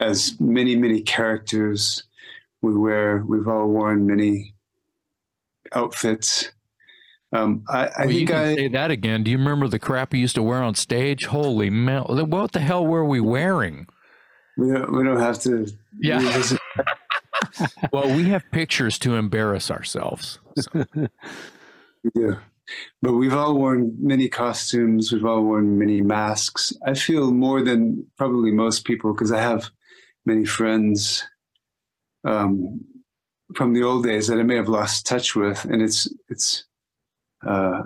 As 0.00 0.38
many, 0.38 0.76
many 0.76 1.00
characters 1.02 2.04
we 2.62 2.76
wear, 2.76 3.24
we've 3.26 3.48
all 3.48 3.68
worn 3.68 4.06
many 4.06 4.54
outfits. 5.72 6.52
Um, 7.32 7.64
I, 7.68 7.86
I 7.86 8.06
well, 8.06 8.08
think 8.08 8.30
I 8.30 8.54
say 8.54 8.68
that 8.68 8.90
again. 8.90 9.24
Do 9.24 9.30
you 9.30 9.38
remember 9.38 9.68
the 9.68 9.78
crap 9.78 10.14
you 10.14 10.20
used 10.20 10.36
to 10.36 10.42
wear 10.42 10.62
on 10.62 10.74
stage? 10.74 11.26
Holy 11.26 11.70
man! 11.70 12.02
What 12.02 12.52
the 12.52 12.60
hell 12.60 12.86
were 12.86 13.04
we 13.04 13.20
wearing? 13.20 13.86
We 14.56 14.72
don't, 14.72 14.92
we 14.92 15.04
don't 15.04 15.20
have 15.20 15.38
to. 15.40 15.66
Yeah. 16.00 16.20
well, 17.92 18.14
we 18.14 18.24
have 18.24 18.44
pictures 18.50 18.98
to 19.00 19.14
embarrass 19.16 19.70
ourselves. 19.70 20.38
So. 20.56 20.84
Yeah. 22.14 22.36
But 23.02 23.14
we've 23.14 23.34
all 23.34 23.56
worn 23.56 23.96
many 23.98 24.28
costumes. 24.28 25.12
We've 25.12 25.24
all 25.24 25.42
worn 25.42 25.78
many 25.78 26.02
masks. 26.02 26.72
I 26.86 26.94
feel 26.94 27.32
more 27.32 27.62
than 27.62 28.06
probably 28.16 28.52
most 28.52 28.84
people 28.84 29.12
because 29.12 29.32
I 29.32 29.40
have 29.40 29.70
many 30.26 30.44
friends 30.44 31.24
um, 32.24 32.80
from 33.54 33.72
the 33.72 33.82
old 33.82 34.04
days 34.04 34.26
that 34.28 34.38
I 34.38 34.42
may 34.42 34.56
have 34.56 34.68
lost 34.68 35.06
touch 35.06 35.34
with, 35.34 35.64
and 35.64 35.80
it's 35.80 36.08
it's 36.28 36.66
uh, 37.46 37.82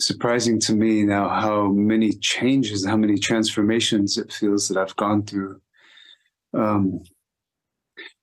surprising 0.00 0.58
to 0.60 0.74
me 0.74 1.04
now 1.04 1.28
how 1.28 1.68
many 1.68 2.12
changes, 2.12 2.84
how 2.84 2.96
many 2.96 3.18
transformations 3.18 4.18
it 4.18 4.32
feels 4.32 4.68
that 4.68 4.78
I've 4.78 4.96
gone 4.96 5.22
through. 5.22 5.60
Um, 6.54 7.02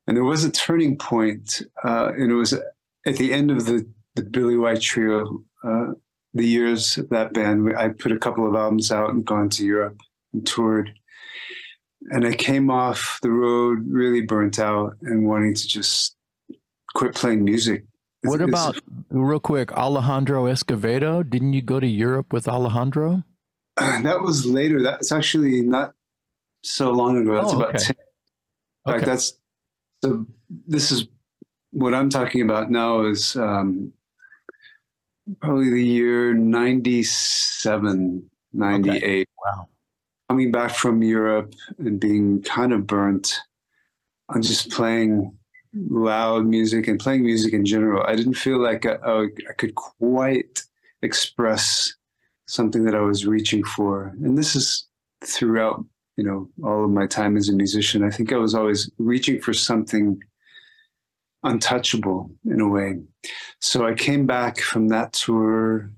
and 0.08 0.16
there 0.16 0.24
was 0.24 0.44
a 0.44 0.52
turning 0.52 0.98
point, 0.98 1.62
uh, 1.84 2.12
and 2.16 2.32
it 2.32 2.36
was 2.36 2.54
at 2.54 3.18
the 3.18 3.34
end 3.34 3.52
of 3.52 3.66
the 3.66 3.86
the 4.16 4.24
Billy 4.24 4.58
White 4.58 4.82
Trio, 4.82 5.44
uh, 5.64 5.88
the 6.34 6.46
years 6.46 6.98
of 6.98 7.10
that 7.10 7.34
band, 7.34 7.76
I 7.78 7.90
put 7.90 8.12
a 8.12 8.20
couple 8.20 8.48
of 8.48 8.56
albums 8.56 8.92
out 8.92 9.12
and 9.12 9.26
gone 9.26 9.50
to 9.52 9.66
Europe 9.66 10.00
and 10.34 10.46
toured. 10.46 10.92
And 12.12 12.26
I 12.26 12.34
came 12.34 12.70
off 12.70 13.20
the 13.22 13.32
road 13.32 13.86
really 13.88 14.22
burnt 14.22 14.60
out 14.60 14.96
and 15.02 15.28
wanting 15.28 15.56
to 15.56 15.68
just 15.68 16.16
quit 16.94 17.16
playing 17.16 17.44
music. 17.44 17.86
What 18.24 18.42
about, 18.42 18.80
real 19.10 19.40
quick, 19.40 19.72
Alejandro 19.74 20.46
Escovedo? 20.46 21.28
Didn't 21.28 21.54
you 21.54 21.62
go 21.62 21.80
to 21.80 21.88
Europe 21.88 22.34
with 22.34 22.48
Alejandro? 22.48 23.24
that 23.78 24.22
was 24.22 24.46
later. 24.46 24.82
That's 24.82 25.12
actually 25.12 25.62
not 25.62 25.94
so 26.64 26.92
long 26.92 27.18
ago. 27.18 27.36
That's 27.36 27.54
oh, 27.54 27.62
about 27.62 27.78
10. 27.78 27.96
In 28.88 28.94
fact, 28.94 29.06
that's 29.06 29.38
so 30.04 30.26
this 30.68 30.92
is 30.92 31.08
what 31.72 31.94
I'm 31.94 32.10
talking 32.10 32.42
about 32.42 32.72
now 32.72 33.02
is 33.02 33.36
um, 33.36 33.92
probably 35.42 35.70
the 35.70 35.84
year 35.84 36.34
97, 36.34 38.30
98. 38.54 38.98
Okay. 38.98 39.26
Wow. 39.44 39.68
Coming 40.30 40.52
back 40.52 40.72
from 40.72 41.04
Europe 41.04 41.54
and 41.78 42.00
being 42.00 42.42
kind 42.42 42.74
of 42.74 42.88
burnt 42.88 43.40
on 44.30 44.42
just 44.42 44.72
playing 44.72 45.38
loud 45.74 46.46
music 46.46 46.88
and 46.88 47.00
playing 47.00 47.24
music 47.24 47.54
in 47.54 47.66
general. 47.66 48.04
I 48.08 48.16
didn't 48.16 48.36
feel 48.36 48.62
like 48.62 48.86
I, 48.86 48.96
I 49.04 49.54
could 49.58 49.76
quite 49.76 50.64
express 51.02 51.94
something 52.48 52.86
that 52.86 52.96
I 52.96 53.02
was 53.02 53.26
reaching 53.26 53.64
for. 53.64 54.14
And 54.24 54.38
this 54.38 54.56
is 54.56 54.88
throughout, 55.24 55.84
you 56.18 56.24
know, 56.24 56.50
all 56.64 56.86
of 56.86 56.92
my 56.92 57.08
time 57.08 57.36
as 57.38 57.50
a 57.50 57.54
musician. 57.54 58.04
I 58.04 58.10
think 58.10 58.32
I 58.32 58.38
was 58.38 58.56
always 58.56 58.90
reaching 58.98 59.42
for 59.42 59.54
something 59.54 60.20
untouchable 61.44 62.32
in 62.46 62.62
a 62.62 62.68
way. 62.68 63.00
So 63.60 63.86
I 63.86 63.94
came 63.94 64.26
back 64.26 64.60
from 64.60 64.88
that 64.90 65.14
tour. 65.14 65.92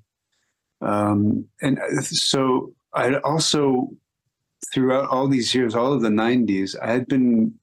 Um, 0.81 1.45
and 1.61 1.80
so 2.02 2.73
I 2.94 3.15
also, 3.19 3.89
throughout 4.73 5.10
all 5.10 5.27
these 5.27 5.53
years, 5.53 5.76
all 5.76 5.94
of 5.94 6.02
the 6.02 6.10
90s, 6.10 6.76
I 6.81 6.91
had 6.91 7.07
been 7.07 7.53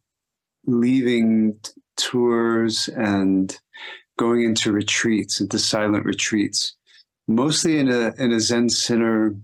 leaving 0.66 1.58
tours 1.96 2.88
and 2.88 3.56
going 4.16 4.44
into 4.44 4.72
retreats, 4.72 5.40
into 5.40 5.58
silent 5.58 6.04
retreats, 6.04 6.76
mostly 7.26 7.78
in 7.78 7.90
a, 7.90 8.14
in 8.18 8.32
a 8.32 8.40
Zen 8.40 8.68
center 8.68 9.34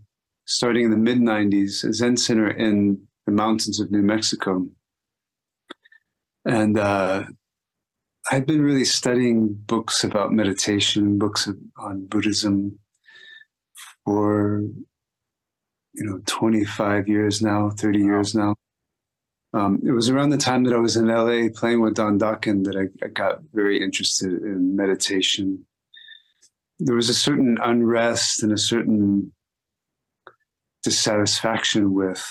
starting 0.46 0.84
in 0.84 0.90
the 0.90 0.96
mid 0.96 1.18
90s, 1.18 1.84
a 1.84 1.92
Zen 1.92 2.16
center 2.16 2.50
in 2.50 3.00
the 3.26 3.32
mountains 3.32 3.80
of 3.80 3.90
New 3.90 4.02
Mexico. 4.02 4.66
And 6.44 6.78
uh, 6.78 7.24
I've 8.30 8.46
been 8.46 8.62
really 8.62 8.84
studying 8.84 9.52
books 9.52 10.04
about 10.04 10.32
meditation, 10.32 11.18
books 11.18 11.48
on 11.76 12.06
Buddhism 12.06 12.78
for 14.04 14.62
you 15.94 16.04
know 16.04 16.20
25 16.26 17.08
years 17.08 17.42
now, 17.42 17.70
30 17.70 17.98
years 17.98 18.34
now. 18.34 18.54
Um, 19.52 19.80
it 19.84 19.90
was 19.90 20.08
around 20.08 20.30
the 20.30 20.38
time 20.38 20.62
that 20.64 20.74
I 20.74 20.78
was 20.78 20.96
in 20.96 21.08
LA 21.08 21.48
playing 21.52 21.80
with 21.80 21.94
Don 21.94 22.18
Dokken 22.18 22.64
that 22.64 22.76
I, 22.76 23.04
I 23.04 23.08
got 23.08 23.40
very 23.52 23.82
interested 23.82 24.30
in 24.30 24.76
meditation. 24.76 25.66
There 26.78 26.94
was 26.94 27.08
a 27.08 27.14
certain 27.14 27.58
unrest 27.62 28.44
and 28.44 28.52
a 28.52 28.58
certain 28.58 29.32
dissatisfaction 30.82 31.92
with 31.92 32.24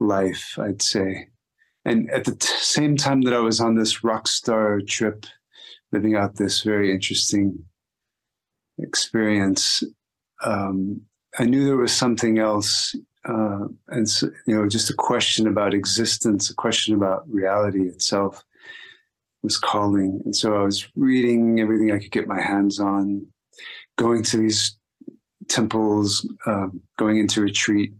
life, 0.00 0.58
I'd 0.58 0.82
say. 0.82 1.28
And 1.84 2.10
at 2.10 2.24
the 2.24 2.34
t- 2.34 2.46
same 2.46 2.96
time 2.96 3.22
that 3.22 3.34
I 3.34 3.40
was 3.40 3.60
on 3.60 3.74
this 3.74 4.04
rock 4.04 4.28
star 4.28 4.80
trip, 4.80 5.26
living 5.90 6.14
out 6.14 6.36
this 6.36 6.62
very 6.62 6.92
interesting 6.92 7.64
experience, 8.78 9.82
um, 10.44 11.02
I 11.38 11.44
knew 11.44 11.64
there 11.64 11.76
was 11.76 11.92
something 11.92 12.38
else. 12.38 12.94
Uh, 13.24 13.66
and, 13.88 14.08
so, 14.08 14.28
you 14.46 14.56
know, 14.56 14.68
just 14.68 14.90
a 14.90 14.94
question 14.94 15.46
about 15.46 15.74
existence, 15.74 16.50
a 16.50 16.54
question 16.54 16.94
about 16.94 17.28
reality 17.28 17.82
itself 17.82 18.44
was 19.42 19.58
calling. 19.58 20.20
And 20.24 20.34
so 20.34 20.54
I 20.54 20.62
was 20.62 20.88
reading 20.96 21.60
everything 21.60 21.92
I 21.92 21.98
could 21.98 22.10
get 22.10 22.28
my 22.28 22.40
hands 22.40 22.80
on, 22.80 23.26
going 23.96 24.22
to 24.24 24.36
these 24.36 24.76
temples, 25.48 26.28
uh, 26.46 26.68
going 26.98 27.18
into 27.18 27.40
retreat, 27.40 27.92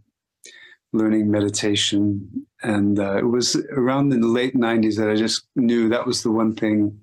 learning 0.91 1.29
meditation. 1.29 2.45
And 2.61 2.99
uh, 2.99 3.17
it 3.17 3.27
was 3.27 3.55
around 3.71 4.09
the 4.09 4.17
late 4.17 4.55
90s 4.55 4.97
that 4.97 5.09
I 5.09 5.15
just 5.15 5.45
knew 5.55 5.89
that 5.89 6.05
was 6.05 6.23
the 6.23 6.31
one 6.31 6.55
thing 6.55 6.99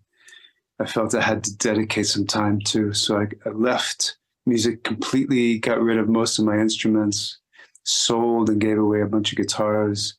I 0.78 0.86
felt 0.86 1.14
I 1.14 1.20
had 1.20 1.44
to 1.44 1.56
dedicate 1.56 2.06
some 2.06 2.26
time 2.26 2.60
to. 2.66 2.92
So 2.94 3.18
I, 3.18 3.26
I 3.44 3.50
left 3.50 4.16
music 4.46 4.84
completely, 4.84 5.58
got 5.58 5.80
rid 5.80 5.98
of 5.98 6.08
most 6.08 6.38
of 6.38 6.44
my 6.44 6.58
instruments, 6.58 7.38
sold 7.84 8.48
and 8.48 8.60
gave 8.60 8.78
away 8.78 9.02
a 9.02 9.06
bunch 9.06 9.32
of 9.32 9.36
guitars, 9.36 10.14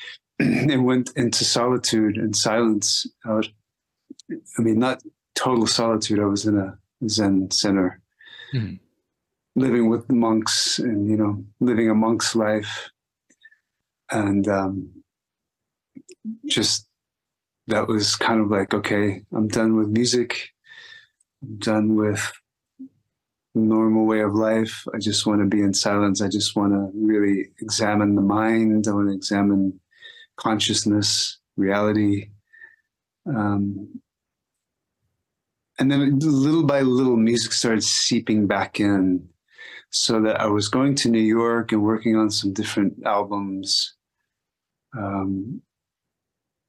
and 0.38 0.84
went 0.84 1.10
into 1.16 1.44
solitude 1.44 2.16
and 2.16 2.34
silence. 2.34 3.06
I, 3.24 3.34
was, 3.34 3.48
I 4.58 4.62
mean, 4.62 4.78
not 4.78 5.02
total 5.36 5.66
solitude. 5.66 6.18
I 6.18 6.24
was 6.24 6.46
in 6.46 6.58
a 6.58 6.76
Zen 7.06 7.50
center. 7.50 8.00
Mm-hmm 8.52 8.76
living 9.56 9.88
with 9.88 10.10
monks 10.10 10.78
and 10.78 11.08
you 11.08 11.16
know 11.16 11.44
living 11.60 11.90
a 11.90 11.94
monk's 11.94 12.34
life. 12.34 12.90
And 14.10 14.46
um, 14.48 14.90
just 16.46 16.86
that 17.68 17.86
was 17.86 18.16
kind 18.16 18.40
of 18.40 18.50
like 18.50 18.74
okay 18.74 19.22
i'm 19.32 19.48
done 19.48 19.76
with 19.76 19.88
music. 19.88 20.50
I'm 21.42 21.56
done 21.58 21.94
with 21.96 22.32
normal 23.54 24.06
way 24.06 24.20
of 24.20 24.34
life. 24.34 24.84
I 24.94 24.98
just 24.98 25.26
want 25.26 25.40
to 25.40 25.46
be 25.46 25.62
in 25.62 25.74
silence. 25.74 26.22
I 26.22 26.28
just 26.28 26.54
want 26.56 26.72
to 26.72 26.90
really 26.94 27.46
examine 27.60 28.14
the 28.14 28.22
mind. 28.22 28.86
I 28.86 28.92
want 28.92 29.08
to 29.08 29.14
examine 29.14 29.80
consciousness 30.36 31.38
reality. 31.56 32.30
Um, 33.26 34.00
and 35.78 35.90
then 35.90 36.18
little 36.18 36.64
by 36.64 36.82
little, 36.82 37.16
music 37.16 37.52
started 37.52 37.82
seeping 37.82 38.46
back 38.46 38.80
in, 38.80 39.29
so 39.90 40.20
that 40.22 40.40
I 40.40 40.46
was 40.46 40.68
going 40.68 40.94
to 40.96 41.10
New 41.10 41.18
York 41.18 41.72
and 41.72 41.82
working 41.82 42.16
on 42.16 42.30
some 42.30 42.52
different 42.52 42.94
albums. 43.04 43.94
Um, 44.96 45.62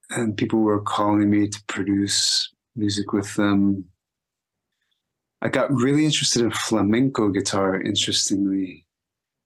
and 0.09 0.35
people 0.35 0.59
were 0.59 0.81
calling 0.81 1.29
me 1.29 1.47
to 1.47 1.63
produce 1.67 2.51
music 2.75 3.13
with 3.13 3.35
them. 3.35 3.85
I 5.41 5.49
got 5.49 5.71
really 5.71 6.05
interested 6.05 6.41
in 6.41 6.51
flamenco 6.51 7.29
guitar, 7.29 7.79
interestingly, 7.81 8.85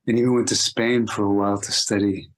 and 0.07 0.17
even 0.17 0.33
went 0.33 0.47
to 0.49 0.55
Spain 0.55 1.07
for 1.07 1.23
a 1.23 1.33
while 1.33 1.59
to 1.59 1.71
study. 1.71 2.29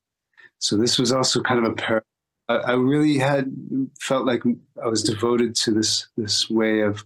So 0.59 0.75
this 0.75 0.99
was 0.99 1.11
also 1.11 1.41
kind 1.41 1.65
of 1.65 1.71
a 1.71 1.75
pair. 1.75 2.03
I 2.49 2.73
really 2.73 3.17
had 3.17 3.51
felt 3.99 4.25
like 4.25 4.41
I 4.81 4.87
was 4.87 5.03
devoted 5.03 5.53
to 5.55 5.71
this 5.71 6.07
this 6.15 6.49
way 6.49 6.79
of 6.79 7.05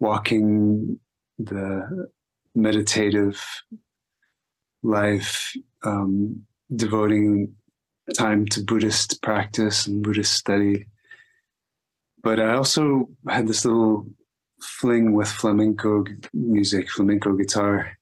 walking 0.00 0.98
the 1.38 2.08
meditative 2.58 3.44
life, 4.82 5.52
um, 5.84 6.42
devoting 6.74 7.54
time 8.16 8.46
to 8.46 8.62
Buddhist 8.62 9.22
practice 9.22 9.86
and 9.86 10.02
Buddhist 10.02 10.32
study. 10.32 10.86
But 12.22 12.40
I 12.40 12.54
also 12.54 13.08
had 13.28 13.46
this 13.46 13.64
little 13.64 14.06
fling 14.60 15.12
with 15.12 15.28
flamenco 15.28 16.04
music, 16.32 16.90
flamenco 16.90 17.34
guitar. 17.34 17.92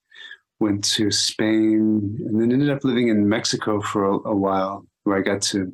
Went 0.59 0.85
to 0.85 1.11
Spain 1.11 2.16
and 2.24 2.41
then 2.41 2.51
ended 2.51 2.70
up 2.70 2.83
living 2.83 3.09
in 3.09 3.28
Mexico 3.28 3.83
for 3.83 4.07
a, 4.07 4.28
a 4.31 4.35
while, 4.35 4.87
where 5.05 5.19
I 5.19 5.20
got 5.20 5.43
to 5.53 5.70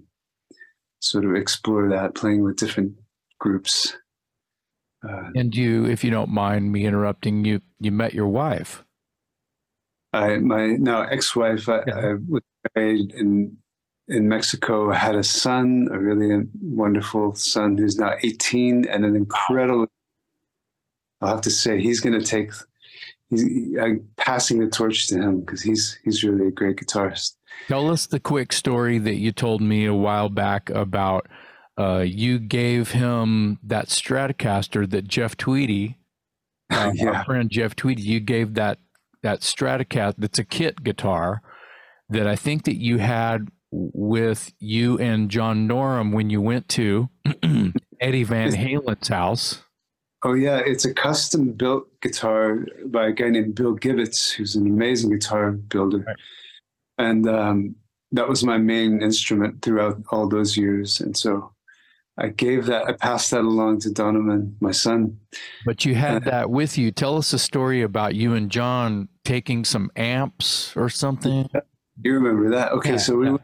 sort 0.99 1.25
of 1.25 1.37
explore 1.37 1.89
that, 1.91 2.17
playing 2.17 2.43
with 2.43 2.57
different 2.57 2.95
groups. 3.39 3.97
Uh, 5.09 5.31
and 5.37 5.55
you, 5.55 5.87
if 5.87 6.03
you 6.03 6.11
don't 6.11 6.31
mind 6.31 6.73
me 6.73 6.85
interrupting, 6.85 7.45
you 7.45 7.61
you 7.85 7.93
met 7.93 8.15
your 8.15 8.29
wife. 8.29 8.85
I 10.13 10.37
my 10.39 10.73
now 10.73 11.03
ex-wife. 11.03 11.69
I, 11.69 11.83
yeah. 11.87 11.97
I 11.97 12.15
was 12.29 12.43
married 12.75 13.13
in 13.13 13.57
in 14.09 14.29
Mexico. 14.29 14.91
had 14.91 15.15
a 15.15 15.25
son, 15.25 15.89
a 15.91 15.99
really 15.99 16.47
wonderful 16.61 17.35
son 17.35 17.79
who's 17.79 17.99
now 17.99 18.15
18, 18.23 18.87
and 18.87 19.05
an 19.05 19.17
incredible. 19.17 19.87
I'll 21.21 21.29
have 21.29 21.41
to 21.43 21.51
say 21.51 21.81
he's 21.81 22.01
going 22.01 22.19
to 22.19 22.27
take. 22.27 22.51
He's 23.31 23.45
I'm 23.81 24.07
passing 24.17 24.59
the 24.59 24.69
torch 24.69 25.07
to 25.09 25.21
him 25.21 25.41
because 25.41 25.63
he's 25.63 25.99
he's 26.05 26.23
really 26.25 26.49
a 26.49 26.51
great 26.51 26.77
guitarist. 26.77 27.37
Tell 27.69 27.91
us 27.91 28.07
the 28.07 28.21
quick 28.21 28.53
story 28.53 28.99
that 28.99 29.17
you 29.17 29.33
told 29.33 29.63
me 29.63 29.87
a 29.87 29.95
while 29.95 30.29
back 30.29 30.69
about 30.71 31.29
uh, 31.79 32.05
you 32.07 32.39
gave 32.39 32.91
him 32.91 33.59
that 33.63 33.87
Stratocaster 33.87 34.89
that 34.91 35.09
Jeff 35.09 35.37
Tweedy, 35.37 35.97
uh, 36.73 36.93
yeah. 36.95 37.11
our 37.11 37.25
friend 37.25 37.51
Jeff 37.51 37.77
Tweedy, 37.77 38.03
you 38.03 38.21
gave 38.21 38.55
that 38.55 38.79
that 39.23 39.41
Stratocaster 39.41 40.15
that's 40.19 40.39
a 40.39 40.45
kit 40.45 40.83
guitar 40.83 41.43
that 42.09 42.27
I 42.27 42.37
think 42.37 42.65
that 42.65 42.77
you 42.77 42.99
had 42.99 43.49
with 43.71 44.53
you 44.59 44.99
and 44.99 45.31
John 45.31 45.69
Norum 45.69 46.13
when 46.13 46.29
you 46.29 46.41
went 46.41 46.69
to 46.71 47.09
Eddie 48.01 48.25
Van 48.25 48.53
Halen's 48.53 49.09
house. 49.09 49.63
Oh 50.25 50.35
yeah, 50.35 50.61
it's 50.65 50.85
a 50.85 50.95
custom 50.95 51.53
built 51.53 51.89
guitar 52.01 52.67
by 52.87 53.09
a 53.09 53.13
guy 53.13 53.29
named 53.29 53.55
Bill 53.55 53.75
Gibbets, 53.75 54.31
who's 54.31 54.55
an 54.55 54.67
amazing 54.67 55.11
guitar 55.11 55.53
builder. 55.53 56.05
Right. 56.07 56.17
And 56.99 57.29
um, 57.29 57.77
that 58.13 58.29
was 58.29 58.45
my 58.45 58.59
main 58.59 59.03
instrument 59.03 59.63
throughout 59.63 60.01
all 60.11 60.29
those 60.29 60.57
years. 60.57 61.01
And 61.01 61.17
so 61.17 61.53
I 62.19 62.29
gave 62.29 62.67
that, 62.67 62.87
I 62.87 62.93
passed 62.93 63.31
that 63.31 63.41
along 63.41 63.81
to 63.81 63.91
Donovan, 63.91 64.57
my 64.61 64.71
son. 64.71 65.19
But 65.65 65.85
you 65.85 65.95
had 65.95 66.25
that 66.25 66.51
with 66.51 66.77
you. 66.77 66.91
Tell 66.91 67.17
us 67.17 67.33
a 67.33 67.39
story 67.39 67.83
about 67.83 68.15
you 68.15 68.35
and 68.35 68.51
John 68.51 69.09
taking 69.25 69.65
some 69.65 69.91
amps 69.97 70.77
or 70.77 70.91
something. 70.91 71.49
You 72.03 72.15
remember 72.15 72.51
that? 72.51 72.73
Okay, 72.73 72.93
yeah, 72.93 72.97
so 72.99 73.17
we 73.17 73.31
yeah. 73.31 73.37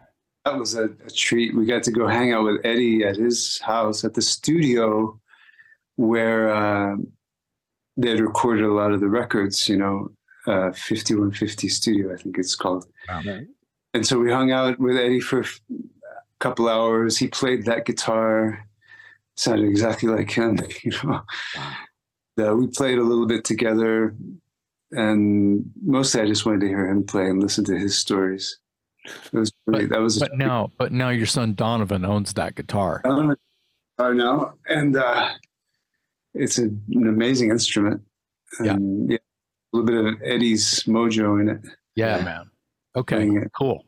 that 0.44 0.58
was 0.58 0.74
a, 0.74 0.84
a, 0.84 1.10
treat. 1.10 1.56
We 1.56 1.64
got 1.64 1.82
to 1.84 1.90
go 1.90 2.06
hang 2.06 2.32
out 2.32 2.44
with 2.44 2.60
Eddie 2.64 3.04
at 3.04 3.16
his 3.16 3.58
house 3.60 4.04
at 4.04 4.14
the 4.14 4.22
studio 4.22 5.18
where 5.96 6.54
uh, 6.54 6.96
they 7.96 8.10
had 8.10 8.20
recorded 8.20 8.64
a 8.64 8.72
lot 8.72 8.92
of 8.92 9.00
the 9.00 9.08
records. 9.08 9.68
You 9.68 9.78
know, 9.78 10.08
uh, 10.46 10.72
5150 10.72 11.68
Studio, 11.68 12.12
I 12.12 12.16
think 12.16 12.38
it's 12.38 12.54
called. 12.54 12.86
Wow. 13.08 13.22
And 13.94 14.06
so 14.06 14.18
we 14.18 14.30
hung 14.30 14.52
out 14.52 14.78
with 14.78 14.96
Eddie 14.96 15.20
for 15.20 15.44
couple 16.38 16.68
hours. 16.68 17.16
He 17.16 17.28
played 17.28 17.64
that 17.66 17.84
guitar, 17.84 18.66
sounded 19.36 19.68
exactly 19.68 20.08
like 20.08 20.30
him. 20.30 20.58
You 20.82 20.92
know, 21.02 21.22
wow. 22.36 22.54
we 22.54 22.68
played 22.68 22.98
a 22.98 23.02
little 23.02 23.26
bit 23.26 23.44
together, 23.44 24.14
and 24.92 25.64
mostly 25.82 26.20
I 26.20 26.26
just 26.26 26.46
wanted 26.46 26.60
to 26.60 26.68
hear 26.68 26.86
him 26.86 27.04
play 27.04 27.28
and 27.28 27.42
listen 27.42 27.64
to 27.64 27.76
his 27.76 27.98
stories. 27.98 28.58
It 29.04 29.32
was 29.32 29.52
really, 29.66 29.86
but, 29.86 29.94
that 29.94 30.00
was. 30.00 30.18
But 30.18 30.36
now, 30.36 30.70
but 30.78 30.92
now 30.92 31.08
your 31.08 31.26
son 31.26 31.54
Donovan 31.54 32.04
owns 32.04 32.34
that 32.34 32.54
guitar. 32.54 33.02
I 34.00 34.12
know, 34.12 34.54
and 34.68 34.96
uh, 34.96 35.30
it's 36.34 36.58
a, 36.58 36.64
an 36.64 37.08
amazing 37.08 37.50
instrument. 37.50 38.02
And, 38.60 39.10
yeah. 39.10 39.16
yeah, 39.16 39.18
a 39.72 39.76
little 39.76 39.86
bit 39.86 40.14
of 40.14 40.22
Eddie's 40.22 40.84
mojo 40.84 41.40
in 41.40 41.48
it. 41.48 41.60
Yeah, 41.96 42.18
yeah. 42.18 42.24
man. 42.24 42.50
Okay, 42.96 43.28
cool 43.56 43.84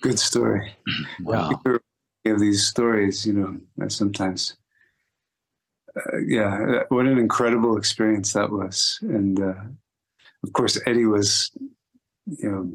good 0.00 0.18
story. 0.18 0.72
Wow. 1.22 1.50
Of 2.26 2.38
these 2.38 2.66
stories, 2.66 3.26
you 3.26 3.32
know, 3.32 3.88
sometimes. 3.88 4.54
Uh, 5.96 6.18
yeah, 6.18 6.80
uh, 6.80 6.84
what 6.90 7.06
an 7.06 7.18
incredible 7.18 7.78
experience 7.78 8.34
that 8.34 8.50
was, 8.50 8.98
and 9.00 9.40
uh, 9.40 9.54
of 10.44 10.52
course 10.52 10.78
Eddie 10.86 11.06
was, 11.06 11.50
you 12.26 12.50
know, 12.50 12.70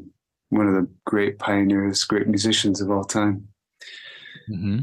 one 0.50 0.66
of 0.66 0.74
the 0.74 0.88
great 1.06 1.38
pioneers, 1.38 2.04
great 2.04 2.26
musicians 2.26 2.80
of 2.80 2.90
all 2.90 3.04
time. 3.04 3.48
Mm-hmm. 4.50 4.80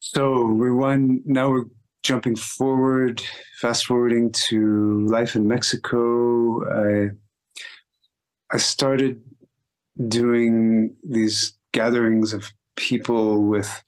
So 0.00 0.46
we 0.46 0.70
won. 0.70 1.22
Now 1.24 1.50
we're 1.50 1.64
jumping 2.02 2.36
forward, 2.36 3.22
fast 3.60 3.86
forwarding 3.86 4.32
to 4.32 5.06
life 5.06 5.36
in 5.36 5.46
Mexico. 5.46 6.64
I 6.68 7.10
I 8.52 8.58
started 8.58 9.22
doing 10.08 10.94
these 11.02 11.54
gatherings 11.72 12.32
of 12.32 12.52
people 12.76 13.42
with 13.42 13.82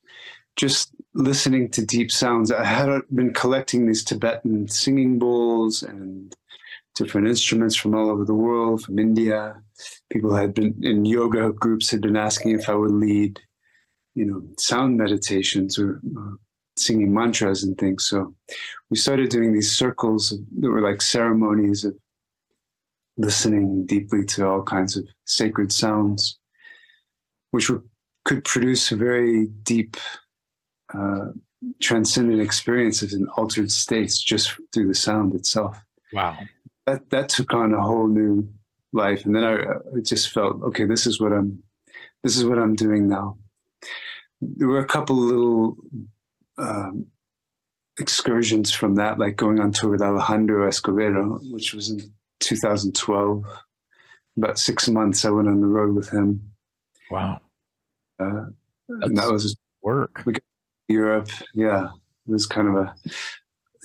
just 0.57 0.95
listening 1.15 1.71
to 1.71 1.85
deep 1.85 2.11
sounds. 2.11 2.51
I 2.51 2.65
had 2.65 3.03
been 3.13 3.33
collecting 3.33 3.87
these 3.87 4.05
Tibetan 4.05 4.69
singing 4.69 5.19
bowls 5.19 5.83
and 5.83 6.35
different 6.95 7.27
instruments 7.27 7.77
from 7.77 7.95
all 7.95 8.09
over 8.11 8.25
the 8.25 8.35
world, 8.35 8.83
from 8.83 8.99
India. 8.99 9.57
People 10.13 10.35
had 10.35 10.55
been 10.55 10.75
in 10.83 11.05
yoga 11.05 11.53
groups 11.53 11.91
had 11.91 12.01
been 12.01 12.17
asking 12.17 12.53
if 12.53 12.69
I 12.69 12.75
would 12.75 12.93
lead, 12.93 13.41
you 14.15 14.25
know, 14.25 14.43
sound 14.59 14.97
meditations 14.97 15.79
or 15.79 16.01
singing 16.77 17.13
mantras 17.13 17.65
and 17.65 17.77
things. 17.79 18.07
So 18.07 18.35
we 18.91 18.97
started 18.97 19.31
doing 19.31 19.53
these 19.53 19.73
circles 19.73 20.35
that 20.61 20.71
were 20.71 20.81
like 20.81 21.03
ceremonies 21.03 21.85
of 21.85 21.97
listening 23.17 23.87
deeply 23.87 24.25
to 24.25 24.47
all 24.47 24.63
kinds 24.63 24.97
of 24.97 25.05
sacred 25.25 25.73
sounds 25.73 26.39
which 27.55 27.71
were, 27.71 27.85
could 28.25 28.43
produce 28.43 28.89
very 28.89 29.47
deep, 29.63 29.97
uh, 30.93 31.27
transcendent 31.81 32.43
experiences 32.43 33.15
in 33.15 33.29
altered 33.37 33.71
states 33.71 34.21
just 34.21 34.57
through 34.73 34.89
the 34.89 34.95
sound 34.95 35.37
itself. 35.37 35.81
Wow. 36.13 36.37
That, 36.89 37.09
that 37.11 37.29
took 37.29 37.55
on 37.55 37.73
a 37.73 37.81
whole 37.81 38.09
new 38.09 38.49
life. 38.93 39.25
And 39.25 39.37
then 39.37 39.45
I, 39.45 39.55
I 39.55 40.01
just 40.03 40.33
felt, 40.33 40.65
okay, 40.65 40.85
this 40.85 41.07
is 41.07 41.21
what 41.21 41.33
I'm, 41.33 41.63
this 42.25 42.37
is 42.37 42.45
what 42.45 42.59
I'm 42.59 42.75
doing 42.75 43.09
now. 43.09 43.39
There 44.41 44.67
were 44.67 44.81
a 44.81 44.87
couple 44.87 45.15
little 45.15 45.77
um, 46.59 47.07
excursions 48.01 48.73
from 48.73 48.97
that, 48.97 49.21
like 49.21 49.37
going 49.37 49.61
on 49.61 49.71
tour 49.71 49.91
with 49.91 50.03
Alejandro 50.03 50.69
Escovedo, 50.69 51.39
which 51.53 51.73
was 51.73 51.89
in 51.89 52.01
2012. 52.41 53.45
About 54.39 54.59
six 54.59 54.89
months 54.89 55.25
I 55.25 55.31
went 55.31 55.47
on 55.47 55.61
the 55.61 55.69
road 55.69 55.95
with 55.95 56.11
him. 56.11 56.51
Wow. 57.13 57.41
Uh, 58.19 58.47
and 58.89 59.17
that 59.17 59.31
was 59.31 59.57
work. 59.83 60.25
Europe, 60.89 61.31
yeah, 61.55 61.87
it 62.27 62.31
was 62.31 62.47
kind 62.47 62.69
of 62.69 62.75
a 62.75 62.95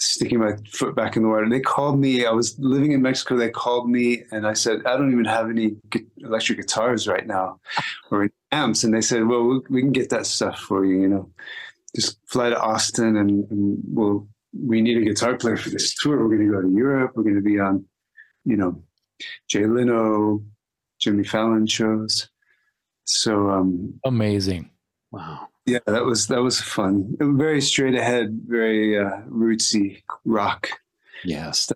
sticking 0.02 0.40
my 0.40 0.54
foot 0.72 0.96
back 0.96 1.16
in 1.16 1.24
the 1.24 1.30
water. 1.30 1.48
They 1.50 1.60
called 1.60 2.00
me. 2.00 2.26
I 2.26 2.32
was 2.32 2.58
living 2.60 2.92
in 2.92 3.02
Mexico. 3.02 3.36
They 3.36 3.50
called 3.50 3.90
me, 3.90 4.24
and 4.32 4.48
I 4.48 4.54
said, 4.54 4.86
"I 4.86 4.98
don't 4.98 5.12
even 5.12 5.26
have 5.26 5.50
any 5.50 5.76
electric 6.18 6.60
guitars 6.60 7.08
right 7.08 7.28
now, 7.28 7.60
or 8.12 8.30
amps." 8.52 8.84
And 8.84 8.94
they 8.94 9.02
said, 9.02 9.28
"Well, 9.28 9.44
we, 9.44 9.60
we 9.70 9.82
can 9.82 9.92
get 9.92 10.10
that 10.10 10.26
stuff 10.26 10.60
for 10.60 10.86
you. 10.86 11.02
You 11.02 11.08
know, 11.08 11.30
just 11.96 12.18
fly 12.28 12.50
to 12.50 12.60
Austin, 12.60 13.18
and, 13.18 13.50
and 13.52 13.78
we'll. 13.86 14.28
We 14.52 14.82
need 14.82 14.98
a 14.98 15.06
guitar 15.06 15.38
player 15.38 15.58
for 15.58 15.70
this 15.70 15.94
tour. 15.94 16.18
We're 16.18 16.36
going 16.36 16.48
to 16.48 16.52
go 16.52 16.62
to 16.64 16.76
Europe. 16.76 17.12
We're 17.14 17.22
going 17.22 17.36
to 17.36 17.42
be 17.42 17.60
on, 17.60 17.86
you 18.46 18.58
know, 18.58 18.82
Jay 19.48 19.68
Leno, 19.68 20.44
Jimmy 21.00 21.24
Fallon 21.24 21.68
shows." 21.68 22.30
So 23.10 23.50
um, 23.50 24.00
amazing! 24.06 24.70
Wow. 25.12 25.48
Yeah, 25.66 25.80
that 25.88 26.06
was 26.06 26.28
that 26.28 26.44
was 26.44 26.62
fun. 26.62 27.16
Very 27.20 27.60
straight 27.60 27.96
ahead, 27.96 28.40
very 28.48 29.00
uh, 29.00 29.22
rootsy 29.28 30.04
rock. 30.26 30.70
Yes. 31.26 31.72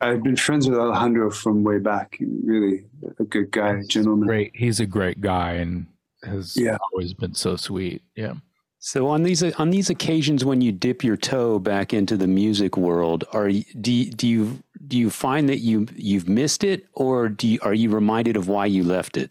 I've 0.00 0.22
been 0.24 0.36
friends 0.36 0.68
with 0.68 0.78
Alejandro 0.78 1.30
from 1.30 1.62
way 1.62 1.78
back. 1.78 2.18
Really 2.44 2.84
a 3.20 3.24
good 3.24 3.52
guy, 3.52 3.82
gentleman. 3.88 4.26
Great. 4.26 4.50
He's 4.54 4.80
a 4.80 4.86
great 4.86 5.20
guy 5.20 5.52
and 5.52 5.86
has 6.24 6.56
Yeah. 6.56 6.78
always 6.92 7.14
been 7.14 7.34
so 7.34 7.56
sweet. 7.56 8.02
Yeah. 8.16 8.34
So 8.80 9.06
on 9.06 9.22
these 9.22 9.42
on 9.42 9.70
these 9.70 9.88
occasions 9.88 10.44
when 10.44 10.60
you 10.60 10.72
dip 10.72 11.04
your 11.04 11.16
toe 11.16 11.60
back 11.60 11.94
into 11.94 12.16
the 12.16 12.26
music 12.26 12.76
world, 12.76 13.22
are 13.32 13.48
you, 13.48 13.64
do 13.80 13.92
you, 13.92 14.10
do 14.10 14.26
you 14.26 14.58
do 14.88 14.98
you 14.98 15.10
find 15.10 15.48
that 15.48 15.58
you 15.58 15.86
you've 15.94 16.28
missed 16.28 16.64
it, 16.64 16.86
or 16.94 17.28
do 17.28 17.46
you, 17.46 17.60
are 17.62 17.74
you 17.74 17.88
reminded 17.90 18.36
of 18.36 18.48
why 18.48 18.66
you 18.66 18.82
left 18.82 19.16
it? 19.16 19.30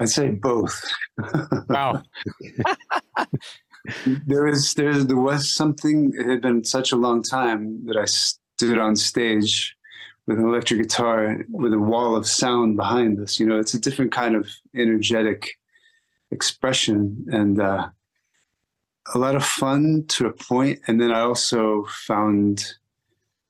I'd 0.00 0.08
say 0.08 0.30
both. 0.30 0.92
Wow. 1.68 2.02
there 4.26 4.46
is 4.46 4.74
there 4.74 5.04
there 5.04 5.16
was 5.16 5.54
something. 5.54 6.12
It 6.16 6.26
had 6.26 6.42
been 6.42 6.64
such 6.64 6.92
a 6.92 6.96
long 6.96 7.22
time 7.22 7.86
that 7.86 7.96
I 7.96 8.06
stood 8.06 8.78
on 8.78 8.96
stage 8.96 9.76
with 10.26 10.38
an 10.38 10.48
electric 10.48 10.80
guitar 10.80 11.44
with 11.50 11.72
a 11.72 11.78
wall 11.78 12.16
of 12.16 12.26
sound 12.26 12.76
behind 12.76 13.20
us. 13.20 13.38
You 13.38 13.46
know, 13.46 13.58
it's 13.58 13.74
a 13.74 13.80
different 13.80 14.12
kind 14.12 14.34
of 14.34 14.48
energetic 14.74 15.50
expression 16.30 17.26
and 17.30 17.60
uh, 17.60 17.88
a 19.14 19.18
lot 19.18 19.36
of 19.36 19.44
fun 19.44 20.04
to 20.08 20.26
a 20.26 20.32
point. 20.32 20.80
And 20.86 21.00
then 21.00 21.12
I 21.12 21.20
also 21.20 21.84
found 22.06 22.64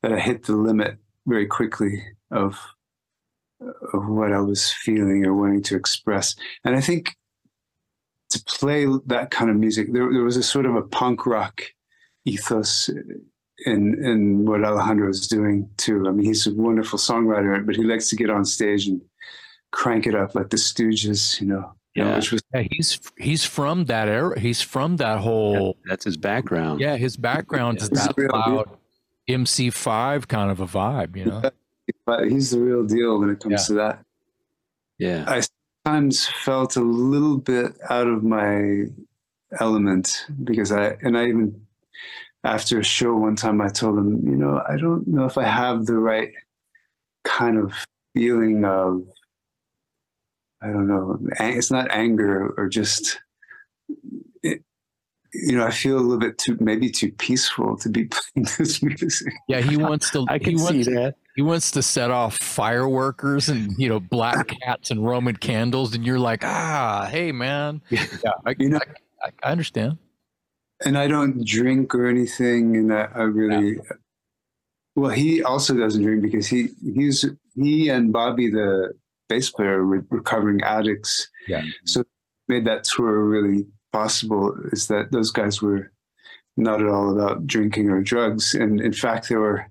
that 0.02 0.12
I 0.12 0.18
hit 0.18 0.44
the 0.44 0.56
limit 0.56 0.98
very 1.26 1.46
quickly 1.46 2.02
of 2.30 2.58
of 3.60 4.06
what 4.08 4.32
I 4.32 4.40
was 4.40 4.70
feeling 4.72 5.24
or 5.26 5.34
wanting 5.34 5.62
to 5.64 5.76
express. 5.76 6.34
And 6.64 6.76
I 6.76 6.80
think 6.80 7.16
to 8.30 8.42
play 8.44 8.86
that 9.06 9.30
kind 9.30 9.50
of 9.50 9.56
music, 9.56 9.92
there, 9.92 10.12
there 10.12 10.24
was 10.24 10.36
a 10.36 10.42
sort 10.42 10.66
of 10.66 10.74
a 10.74 10.82
punk 10.82 11.26
rock 11.26 11.62
ethos 12.24 12.88
in 13.66 14.04
in 14.04 14.44
what 14.44 14.64
Alejandro 14.64 15.08
is 15.08 15.28
doing 15.28 15.68
too. 15.76 16.04
I 16.08 16.10
mean, 16.10 16.26
he's 16.26 16.46
a 16.46 16.54
wonderful 16.54 16.98
songwriter, 16.98 17.64
but 17.64 17.76
he 17.76 17.84
likes 17.84 18.08
to 18.10 18.16
get 18.16 18.30
on 18.30 18.44
stage 18.44 18.86
and 18.88 19.00
crank 19.70 20.06
it 20.06 20.14
up 20.14 20.34
like 20.34 20.50
the 20.50 20.56
Stooges, 20.56 21.40
you 21.40 21.46
know. 21.46 21.72
you 21.94 22.02
know, 22.02 22.10
Yeah. 22.10 22.16
which 22.16 22.32
was 22.32 22.42
Yeah, 22.52 22.64
he's 22.70 22.98
he's 23.18 23.44
from 23.44 23.84
that 23.86 24.08
era. 24.08 24.38
He's 24.38 24.60
from 24.60 24.96
that 24.96 25.18
whole. 25.20 25.76
That's 25.88 26.04
his 26.04 26.16
background. 26.16 26.80
Yeah, 26.80 26.96
his 26.96 27.16
background 27.16 27.78
is 27.80 27.90
that 27.90 28.14
real 28.16 28.28
deal. 28.30 28.40
loud 28.56 28.70
MC5 29.28 30.26
kind 30.28 30.50
of 30.50 30.60
a 30.60 30.66
vibe. 30.66 31.16
You 31.16 31.24
know. 31.26 31.42
But 32.06 32.30
he's 32.30 32.50
the 32.50 32.60
real 32.60 32.84
deal 32.84 33.18
when 33.20 33.30
it 33.30 33.40
comes 33.40 33.52
Yeah. 33.62 33.66
to 33.66 33.74
that. 33.74 34.04
Yeah. 34.98 35.24
I 35.26 35.42
sometimes 35.84 36.26
felt 36.26 36.76
a 36.76 36.80
little 36.80 37.38
bit 37.38 37.76
out 37.90 38.06
of 38.06 38.22
my 38.22 38.86
element 39.60 40.26
because 40.42 40.72
I 40.72 40.96
and 41.02 41.16
I 41.16 41.26
even 41.26 41.60
after 42.42 42.78
a 42.78 42.84
show 42.84 43.14
one 43.16 43.36
time 43.36 43.60
I 43.60 43.68
told 43.68 43.98
him, 43.98 44.20
you 44.26 44.36
know, 44.36 44.62
I 44.68 44.76
don't 44.76 45.06
know 45.08 45.24
if 45.24 45.38
I 45.38 45.44
have 45.44 45.86
the 45.86 45.96
right 45.98 46.32
kind 47.24 47.58
of 47.58 47.72
feeling 48.14 48.64
of 48.64 49.02
I 50.62 50.68
don't 50.68 50.86
know, 50.88 51.18
it's 51.40 51.70
not 51.70 51.90
anger 51.90 52.54
or 52.56 52.68
just 52.68 53.18
it, 54.42 54.62
you 55.34 55.56
know, 55.56 55.66
I 55.66 55.70
feel 55.70 55.96
a 55.96 56.00
little 56.00 56.18
bit 56.18 56.38
too 56.38 56.56
maybe 56.60 56.90
too 56.90 57.12
peaceful 57.12 57.76
to 57.78 57.88
be 57.88 58.04
playing 58.34 58.48
this 58.58 58.82
music. 58.82 59.32
Yeah, 59.48 59.60
he 59.60 59.76
wants 59.76 60.10
to. 60.12 60.24
I 60.28 60.34
he 60.38 60.44
can 60.44 60.58
see 60.58 60.64
wants, 60.64 60.86
that. 60.86 61.14
He 61.36 61.42
wants 61.42 61.72
to 61.72 61.82
set 61.82 62.10
off 62.12 62.38
fireworkers 62.38 63.48
and 63.48 63.74
you 63.78 63.88
know 63.88 63.98
black 64.00 64.48
cats 64.62 64.90
and 64.90 65.04
Roman 65.04 65.36
candles, 65.36 65.94
and 65.94 66.06
you're 66.06 66.18
like, 66.18 66.44
ah, 66.44 67.08
hey 67.10 67.32
man. 67.32 67.82
Yeah, 67.90 68.04
I, 68.46 68.54
You 68.58 68.70
know- 68.70 68.80
I, 69.22 69.30
I 69.42 69.50
understand. 69.52 69.98
and 70.84 70.96
I 70.98 71.06
don't 71.08 71.44
drink 71.46 71.94
or 71.94 72.06
anything, 72.06 72.76
and 72.76 72.92
I, 72.92 73.08
I 73.14 73.22
really. 73.22 73.78
Well, 74.96 75.10
he 75.10 75.42
also 75.42 75.74
doesn't 75.74 76.02
drink 76.02 76.22
because 76.22 76.46
he 76.46 76.68
he's 76.94 77.24
he 77.56 77.88
and 77.88 78.12
Bobby, 78.12 78.48
the 78.50 78.92
bass 79.28 79.50
player, 79.50 79.84
were 79.84 80.04
recovering 80.10 80.60
addicts. 80.62 81.28
Yeah. 81.48 81.62
So 81.84 82.04
made 82.46 82.64
that 82.66 82.84
tour 82.84 83.24
really 83.24 83.66
possible 83.92 84.54
is 84.72 84.86
that 84.88 85.10
those 85.10 85.30
guys 85.32 85.60
were 85.62 85.90
not 86.56 86.80
at 86.80 86.86
all 86.86 87.10
about 87.12 87.46
drinking 87.46 87.90
or 87.90 88.02
drugs, 88.02 88.54
and 88.54 88.80
in 88.80 88.92
fact, 88.92 89.28
they 89.28 89.36
were. 89.36 89.66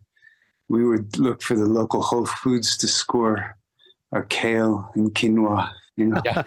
We 0.73 0.83
would 0.83 1.19
look 1.19 1.43
for 1.43 1.55
the 1.55 1.65
local 1.67 2.01
Whole 2.01 2.25
Foods 2.25 2.77
to 2.77 2.87
score 2.87 3.55
our 4.11 4.23
kale 4.23 4.89
and 4.95 5.13
quinoa. 5.13 5.71
You 5.95 6.07
know. 6.07 6.21
Yeah. 6.25 6.41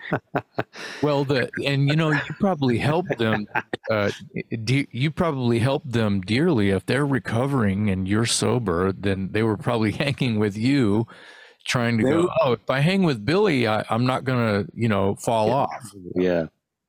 Well, 1.00 1.24
the 1.24 1.48
and 1.64 1.88
you 1.88 1.94
know 1.94 2.10
you 2.10 2.20
probably 2.40 2.78
helped 2.78 3.16
them. 3.18 3.46
Uh, 3.88 4.10
de- 4.64 4.88
you 4.90 5.12
probably 5.12 5.60
helped 5.60 5.92
them 5.92 6.20
dearly 6.22 6.70
if 6.70 6.84
they're 6.86 7.06
recovering 7.06 7.88
and 7.88 8.08
you're 8.08 8.26
sober. 8.26 8.90
Then 8.90 9.28
they 9.30 9.44
were 9.44 9.56
probably 9.56 9.92
hanging 10.04 10.40
with 10.40 10.56
you, 10.56 11.06
trying 11.64 11.98
to 11.98 12.04
They 12.04 12.10
go. 12.10 12.22
were- 12.22 12.30
Oh, 12.42 12.52
if 12.54 12.68
I 12.68 12.80
hang 12.80 13.04
with 13.04 13.24
Billy, 13.24 13.68
I, 13.68 13.84
I'm 13.88 14.04
not 14.04 14.24
gonna 14.24 14.66
you 14.74 14.88
know 14.88 15.14
fall 15.14 15.52
off. 15.52 15.92
Yeah. 16.16 16.46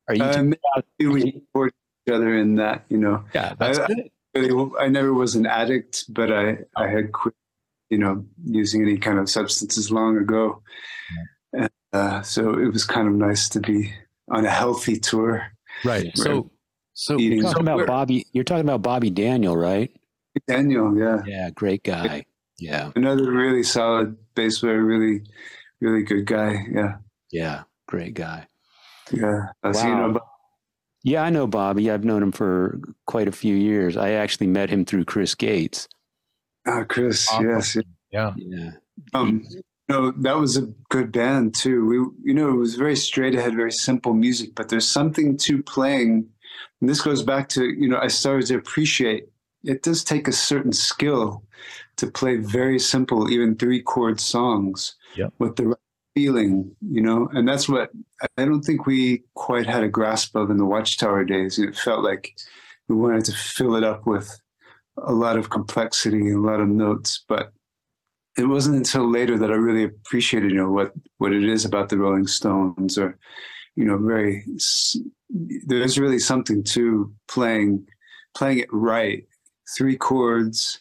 Are 0.07 0.15
you? 0.15 0.23
Um, 0.23 0.53
we 0.99 1.31
support 1.33 1.73
each 2.07 2.13
other 2.13 2.35
in 2.35 2.55
that, 2.55 2.85
you 2.89 2.97
know. 2.97 3.23
Yeah, 3.35 3.53
that's 3.59 3.77
I- 3.77 3.85
good. 3.85 4.09
Really, 4.39 4.71
I 4.79 4.87
never 4.87 5.13
was 5.13 5.35
an 5.35 5.45
addict, 5.45 6.05
but 6.09 6.31
I, 6.31 6.57
I 6.75 6.87
had 6.87 7.11
quit, 7.11 7.35
you 7.89 7.97
know, 7.97 8.25
using 8.45 8.81
any 8.81 8.97
kind 8.97 9.19
of 9.19 9.29
substances 9.29 9.91
long 9.91 10.17
ago. 10.17 10.61
And, 11.53 11.69
uh, 11.93 12.21
so 12.21 12.57
it 12.57 12.71
was 12.71 12.83
kind 12.83 13.07
of 13.07 13.13
nice 13.13 13.49
to 13.49 13.59
be 13.59 13.93
on 14.29 14.45
a 14.45 14.49
healthy 14.49 14.99
tour. 14.99 15.47
Right. 15.83 16.15
So 16.17 16.51
so 16.97 17.15
You're 17.19 17.43
talking 17.43 17.61
about 17.61 17.85
Bobby. 17.85 18.25
You're 18.33 18.43
talking 18.43 18.65
about 18.65 18.81
Bobby 18.81 19.11
Daniel, 19.11 19.55
right? 19.55 19.91
Daniel, 20.47 20.97
yeah, 20.97 21.21
Yeah. 21.27 21.51
Great 21.51 21.83
guy. 21.83 22.25
Yeah. 22.57 22.91
another 22.95 23.31
really 23.31 23.61
solid 23.61 24.17
bass 24.33 24.59
player, 24.59 24.81
really, 24.83 25.21
really 25.79 26.01
good 26.01 26.25
guy. 26.25 26.65
Yeah, 26.71 26.95
Yeah. 27.31 27.63
Great 27.87 28.15
guy. 28.15 28.47
yeah. 29.11 29.49
I 29.61 29.67
was, 29.67 29.83
you 29.83 29.91
Wow. 29.91 30.19
Know, 31.07 31.11
but- 31.11 31.11
Yeah, 31.11 31.23
I 31.23 31.29
know 31.29 31.47
Bobby. 31.47 31.91
I've 31.91 32.03
known 32.05 32.23
him 32.23 32.31
for 32.31 32.79
quite 33.05 33.27
a 33.27 33.31
few 33.31 33.55
years. 33.55 33.97
I 33.97 34.11
actually 34.11 34.47
met 34.47 34.69
him 34.69 34.85
through 34.85 35.05
Chris 35.05 35.35
Gates. 35.35 35.87
ah, 36.67 36.83
Chris, 36.83 37.27
Awesome. 37.31 37.49
yes. 37.49 37.77
yeah. 38.11 38.33
Yeah. 38.37 38.71
Um, 39.13 39.43
no, 39.89 40.11
that 40.11 40.35
was 40.37 40.57
a 40.57 40.67
good 40.89 41.11
band 41.13 41.55
too. 41.55 41.85
We, 41.85 41.95
you 42.29 42.33
know, 42.33 42.49
it 42.49 42.57
was 42.57 42.75
very 42.75 42.95
straight 42.95 43.35
ahead, 43.35 43.55
very 43.55 43.71
simple 43.71 44.13
music. 44.13 44.53
But 44.55 44.67
there's 44.69 44.87
something 44.87 45.37
to 45.37 45.63
playing, 45.63 46.27
and 46.81 46.89
this 46.89 46.99
goes 47.01 47.23
back 47.23 47.47
to 47.49 47.63
you 47.63 47.87
know, 47.87 47.99
I 47.99 48.07
started 48.07 48.47
to 48.47 48.55
appreciate. 48.57 49.29
It 49.63 49.83
does 49.83 50.03
take 50.03 50.27
a 50.27 50.31
certain 50.33 50.71
skill 50.73 51.43
to 51.97 52.07
play 52.11 52.35
very 52.37 52.79
simple, 52.79 53.29
even 53.31 53.55
three 53.55 53.81
chord 53.81 54.19
songs 54.19 54.95
Yep. 55.15 55.33
with 55.39 55.55
the 55.55 55.67
right 55.67 55.77
feeling, 56.17 56.75
you 56.81 57.01
know. 57.01 57.29
And 57.33 57.47
that's 57.47 57.69
what 57.69 57.91
I 58.37 58.45
don't 58.45 58.63
think 58.63 58.87
we 58.87 59.23
quite 59.35 59.67
had 59.67 59.83
a 59.83 59.87
grasp 59.87 60.35
of 60.35 60.49
in 60.49 60.57
the 60.57 60.65
Watchtower 60.65 61.23
days. 61.23 61.59
It 61.59 61.75
felt 61.75 62.03
like 62.03 62.35
we 62.87 62.95
wanted 62.95 63.25
to 63.25 63.33
fill 63.33 63.75
it 63.75 63.83
up 63.83 64.07
with 64.07 64.27
a 64.97 65.13
lot 65.13 65.37
of 65.37 65.51
complexity 65.51 66.17
and 66.17 66.43
a 66.43 66.49
lot 66.49 66.59
of 66.59 66.67
notes, 66.69 67.23
but 67.27 67.53
it 68.35 68.47
wasn't 68.47 68.77
until 68.77 69.07
later 69.07 69.37
that 69.37 69.51
I 69.51 69.55
really 69.55 69.83
appreciated, 69.83 70.49
you 70.49 70.57
know, 70.57 70.71
what 70.71 70.91
what 71.19 71.33
it 71.33 71.43
is 71.43 71.65
about 71.65 71.89
the 71.89 71.99
Rolling 71.99 72.25
Stones, 72.25 72.97
or 72.97 73.15
you 73.75 73.85
know, 73.85 73.99
very. 73.99 74.43
There's 75.29 75.99
really 75.99 76.19
something 76.19 76.63
to 76.63 77.13
playing, 77.27 77.85
playing 78.35 78.59
it 78.59 78.69
right, 78.71 79.23
three 79.77 79.97
chords, 79.97 80.79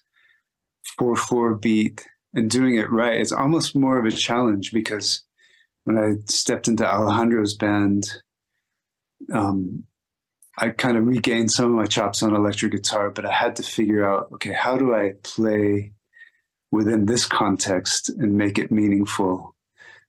four 0.97 1.15
four 1.15 1.57
beat, 1.57 2.07
and 2.33 2.49
doing 2.51 2.77
it 2.77 2.91
right. 2.91 3.21
It's 3.21 3.33
almost 3.33 3.77
more 3.77 3.99
of 3.99 4.07
a 4.07 4.17
challenge 4.17 4.73
because 4.73 5.26
when 5.87 5.97
I 5.99 6.17
stepped 6.29 6.67
into 6.67 6.85
Alejandro's 6.85 7.55
band, 7.55 8.07
um, 9.33 9.85
I 10.59 10.71
kind 10.71 10.97
of 10.97 11.07
regained 11.07 11.53
some 11.53 11.67
of 11.67 11.71
my 11.71 11.87
chops 11.87 12.25
on 12.25 12.35
electric 12.35 12.73
guitar, 12.73 13.11
but 13.11 13.25
I 13.25 13.31
had 13.31 13.55
to 13.57 13.63
figure 13.63 14.05
out, 14.05 14.29
okay, 14.33 14.53
how 14.53 14.77
do 14.77 14.97
I 14.97 15.13
play 15.23 15.93
within 16.73 17.07
this 17.07 17.25
context 17.25 18.09
and 18.09 18.37
make 18.37 18.59
it 18.59 18.73
meaningful? 18.73 19.55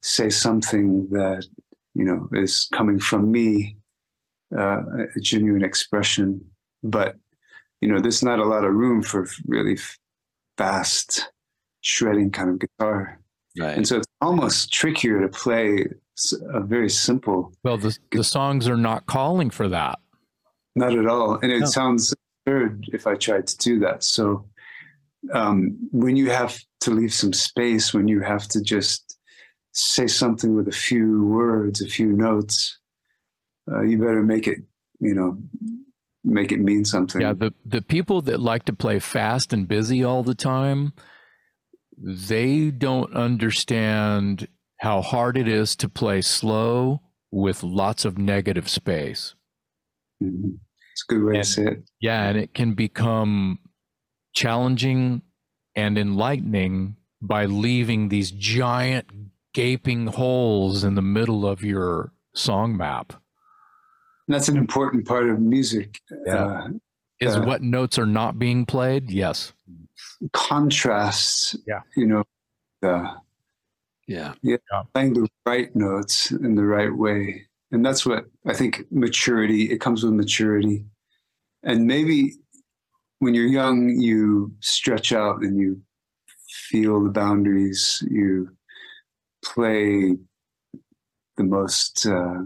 Say 0.01 0.31
something 0.31 1.09
that 1.09 1.45
you 1.93 2.05
know 2.05 2.27
is 2.33 2.67
coming 2.73 2.99
from 2.99 3.31
me, 3.31 3.77
uh, 4.57 4.81
a 5.15 5.19
genuine 5.21 5.63
expression, 5.63 6.43
but 6.81 7.17
you 7.81 7.89
know, 7.89 7.99
there's 7.99 8.23
not 8.23 8.39
a 8.39 8.45
lot 8.45 8.63
of 8.63 8.73
room 8.73 9.03
for 9.03 9.27
really 9.45 9.77
fast 10.57 11.31
shredding 11.81 12.31
kind 12.31 12.49
of 12.49 12.59
guitar, 12.59 13.19
Right. 13.59 13.75
and 13.77 13.87
so 13.87 13.97
it's 13.97 14.07
almost 14.21 14.71
trickier 14.71 15.19
to 15.21 15.27
play 15.29 15.85
a 16.53 16.59
very 16.61 16.89
simple 16.89 17.53
Well, 17.63 17.77
the 17.77 17.97
the 18.11 18.23
songs 18.23 18.67
are 18.67 18.77
not 18.77 19.05
calling 19.05 19.49
for 19.49 19.67
that. 19.69 19.99
Not 20.75 20.93
at 20.97 21.07
all. 21.07 21.39
And 21.41 21.51
it 21.51 21.61
No. 21.61 21.65
sounds 21.65 22.13
absurd 22.45 22.85
if 22.93 23.07
I 23.07 23.15
tried 23.15 23.47
to 23.47 23.57
do 23.57 23.79
that. 23.79 24.03
So 24.03 24.45
um, 25.33 25.77
when 25.91 26.15
you 26.15 26.29
have 26.29 26.57
to 26.81 26.91
leave 26.91 27.13
some 27.13 27.33
space, 27.33 27.93
when 27.93 28.07
you 28.07 28.21
have 28.21 28.47
to 28.49 28.61
just 28.61 29.17
say 29.73 30.07
something 30.07 30.55
with 30.55 30.67
a 30.67 30.71
few 30.87 31.25
words, 31.25 31.81
a 31.81 31.87
few 31.87 32.07
notes, 32.13 32.79
uh, 33.71 33.81
you 33.81 33.97
better 33.97 34.23
make 34.23 34.47
it, 34.47 34.59
you 34.99 35.13
know, 35.13 35.37
make 36.23 36.51
it 36.51 36.59
mean 36.59 36.85
something. 36.85 37.21
Yeah, 37.21 37.33
the 37.33 37.53
the 37.65 37.81
people 37.81 38.21
that 38.23 38.39
like 38.39 38.65
to 38.65 38.73
play 38.73 38.99
fast 38.99 39.53
and 39.53 39.67
busy 39.67 40.03
all 40.03 40.23
the 40.23 40.35
time, 40.35 40.93
they 41.97 42.71
don't 42.71 43.13
understand 43.13 44.47
how 44.79 45.01
hard 45.01 45.37
it 45.37 45.47
is 45.47 45.75
to 45.77 45.89
play 45.89 46.21
slow 46.21 47.01
with 47.31 47.63
lots 47.63 48.05
of 48.05 48.17
negative 48.17 48.69
space. 48.69 49.35
Mm-hmm. 50.23 50.51
It's 50.91 51.05
a 51.09 51.13
good 51.13 51.23
way 51.23 51.35
and, 51.35 51.43
to 51.43 51.49
say 51.49 51.63
it. 51.63 51.83
Yeah, 51.99 52.23
and 52.27 52.37
it 52.37 52.53
can 52.53 52.73
become 52.73 53.59
challenging 54.33 55.21
and 55.75 55.97
enlightening 55.97 56.95
by 57.21 57.45
leaving 57.45 58.09
these 58.09 58.31
giant 58.31 59.07
gaping 59.53 60.07
holes 60.07 60.83
in 60.83 60.95
the 60.95 61.01
middle 61.01 61.47
of 61.47 61.63
your 61.63 62.13
song 62.35 62.77
map. 62.77 63.13
That's 64.27 64.49
an 64.49 64.57
important 64.57 65.07
part 65.07 65.29
of 65.29 65.39
music. 65.39 65.99
Yeah. 66.25 66.35
Uh, 66.35 66.67
Is 67.19 67.35
uh, 67.35 67.41
what 67.41 67.61
notes 67.61 67.97
are 67.97 68.05
not 68.05 68.37
being 68.37 68.65
played? 68.65 69.09
Yes. 69.09 69.53
Contrasts. 70.33 71.55
Yeah. 71.67 71.81
You 71.95 72.07
know, 72.07 72.23
uh, 72.83 73.15
yeah. 74.07 74.33
yeah. 74.41 74.57
Playing 74.93 75.13
the 75.13 75.27
right 75.45 75.75
notes 75.75 76.31
in 76.31 76.55
the 76.55 76.63
right 76.63 76.95
way. 76.95 77.47
And 77.71 77.85
that's 77.85 78.05
what 78.05 78.25
I 78.45 78.53
think 78.53 78.85
maturity, 78.91 79.71
it 79.71 79.81
comes 79.81 80.03
with 80.03 80.13
maturity. 80.13 80.85
And 81.63 81.85
maybe 81.85 82.33
when 83.19 83.33
you're 83.33 83.47
young, 83.47 83.89
you 83.89 84.53
stretch 84.61 85.11
out 85.11 85.41
and 85.41 85.59
you 85.59 85.81
feel 86.69 87.03
the 87.03 87.09
boundaries, 87.09 88.03
you 88.09 88.49
play 89.43 90.15
the 91.35 91.43
most 91.43 92.05
uh, 92.05 92.43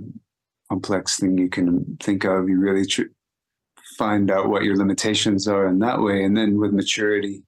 complex 0.69 1.19
thing 1.19 1.37
you 1.37 1.49
can 1.49 1.97
think 2.01 2.23
of. 2.25 2.49
You 2.49 2.59
really 2.59 2.85
tr- 2.85 3.13
find 3.97 4.31
out 4.31 4.49
what 4.49 4.63
your 4.63 4.75
limitations 4.75 5.47
are 5.47 5.67
in 5.67 5.79
that 5.79 6.01
way. 6.01 6.23
And 6.23 6.35
then 6.35 6.57
with 6.57 6.73
maturity, 6.73 7.43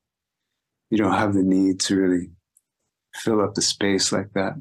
you 0.93 0.99
don't 0.99 1.17
have 1.17 1.33
the 1.33 1.41
need 1.41 1.79
to 1.79 1.95
really 1.95 2.29
fill 3.15 3.41
up 3.41 3.55
the 3.55 3.63
space 3.63 4.11
like 4.11 4.31
that. 4.35 4.53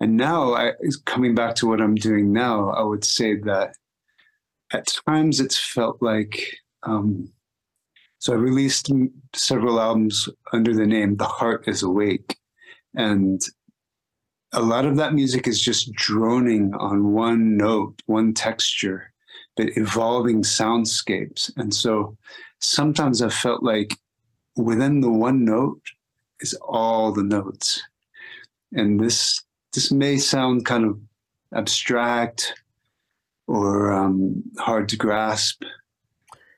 And 0.00 0.16
now, 0.16 0.52
I, 0.52 0.72
coming 1.04 1.32
back 1.32 1.54
to 1.56 1.68
what 1.68 1.80
I'm 1.80 1.94
doing 1.94 2.32
now, 2.32 2.70
I 2.70 2.82
would 2.82 3.04
say 3.04 3.36
that 3.42 3.70
at 4.72 4.92
times 5.06 5.38
it's 5.38 5.56
felt 5.56 6.02
like. 6.02 6.44
Um, 6.82 7.32
so 8.18 8.32
I 8.32 8.36
released 8.36 8.90
several 9.32 9.78
albums 9.78 10.28
under 10.52 10.74
the 10.74 10.88
name 10.88 11.18
The 11.18 11.24
Heart 11.24 11.68
is 11.68 11.84
Awake. 11.84 12.36
And 12.96 13.40
a 14.54 14.62
lot 14.62 14.86
of 14.86 14.96
that 14.96 15.14
music 15.14 15.46
is 15.46 15.60
just 15.62 15.92
droning 15.92 16.74
on 16.74 17.12
one 17.12 17.56
note, 17.56 18.02
one 18.06 18.34
texture, 18.34 19.12
but 19.56 19.76
evolving 19.76 20.42
soundscapes. 20.42 21.52
And 21.56 21.72
so 21.72 22.16
sometimes 22.58 23.22
I 23.22 23.28
felt 23.28 23.62
like 23.62 23.96
within 24.56 25.00
the 25.00 25.10
one 25.10 25.44
note 25.44 25.82
is 26.40 26.54
all 26.54 27.12
the 27.12 27.22
notes. 27.22 27.82
And 28.72 29.00
this 29.00 29.42
this 29.72 29.92
may 29.92 30.16
sound 30.16 30.64
kind 30.64 30.84
of 30.84 30.98
abstract 31.54 32.54
or 33.46 33.92
um, 33.92 34.42
hard 34.58 34.88
to 34.88 34.96
grasp. 34.96 35.62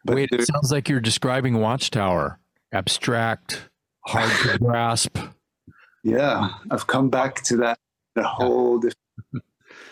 But 0.05 0.17
Wait, 0.17 0.31
it 0.33 0.47
sounds 0.47 0.73
like 0.73 0.89
you're 0.89 1.01
describing 1.01 1.61
Watchtower. 1.61 2.39
Abstract, 2.73 3.69
hard 4.07 4.31
to 4.43 4.59
grasp. 4.65 5.19
Yeah, 6.03 6.51
I've 6.71 6.87
come 6.87 7.11
back 7.11 7.43
to 7.45 7.57
that 7.59 7.79
the 8.15 8.23
whole 8.23 8.79
different. 8.79 9.45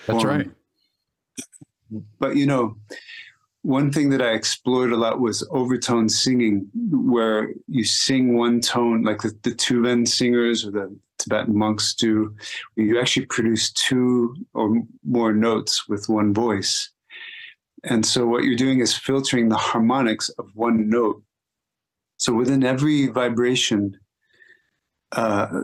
That's 0.07 0.23
form. 0.23 0.39
right. 0.39 0.51
But 2.19 2.37
you 2.37 2.47
know, 2.47 2.77
one 3.67 3.91
thing 3.91 4.11
that 4.11 4.23
I 4.23 4.31
explored 4.31 4.93
a 4.93 4.97
lot 4.97 5.19
was 5.19 5.47
overtone 5.51 6.09
singing, 6.09 6.69
where 6.93 7.49
you 7.67 7.83
sing 7.83 8.39
one 8.39 8.61
tone, 8.61 9.03
like 9.03 9.23
the, 9.23 9.37
the 9.43 9.51
Tuvan 9.51 10.07
singers 10.07 10.65
or 10.65 10.71
the 10.71 10.97
Tibetan 11.19 11.59
monks 11.59 11.93
do. 11.93 12.33
You 12.77 13.01
actually 13.01 13.27
produce 13.27 13.73
two 13.73 14.37
or 14.55 14.73
more 15.05 15.33
notes 15.33 15.89
with 15.89 16.09
one 16.09 16.33
voice. 16.33 16.91
And 17.83 18.07
so 18.07 18.25
what 18.25 18.45
you're 18.45 18.55
doing 18.55 18.79
is 18.79 18.97
filtering 18.97 19.49
the 19.49 19.57
harmonics 19.57 20.29
of 20.39 20.47
one 20.55 20.89
note. 20.89 21.21
So 22.19 22.33
within 22.33 22.63
every 22.63 23.09
vibration, 23.09 23.99
uh, 25.11 25.63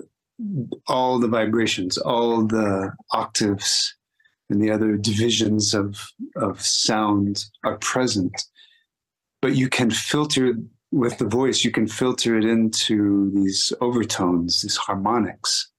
all 0.88 1.20
the 1.20 1.28
vibrations, 1.28 1.98
all 1.98 2.44
the 2.48 2.92
octaves, 3.12 3.94
and 4.52 4.62
the 4.62 4.70
other 4.70 4.96
divisions 4.96 5.74
of, 5.74 5.98
of 6.36 6.60
sound 6.60 7.46
are 7.64 7.78
present. 7.78 8.44
But 9.40 9.56
you 9.56 9.68
can 9.68 9.90
filter 9.90 10.54
with 10.92 11.18
the 11.18 11.26
voice, 11.26 11.64
you 11.64 11.70
can 11.70 11.88
filter 11.88 12.36
it 12.38 12.44
into 12.44 13.32
these 13.34 13.72
overtones, 13.80 14.60
these 14.62 14.76
harmonics. 14.76 15.70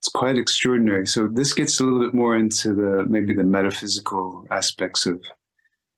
It's 0.00 0.08
quite 0.08 0.36
extraordinary. 0.36 1.06
So 1.06 1.28
this 1.28 1.52
gets 1.52 1.78
a 1.78 1.84
little 1.84 2.00
bit 2.00 2.12
more 2.12 2.36
into 2.36 2.74
the 2.74 3.06
maybe 3.08 3.34
the 3.34 3.44
metaphysical 3.44 4.46
aspects 4.50 5.06
of 5.06 5.22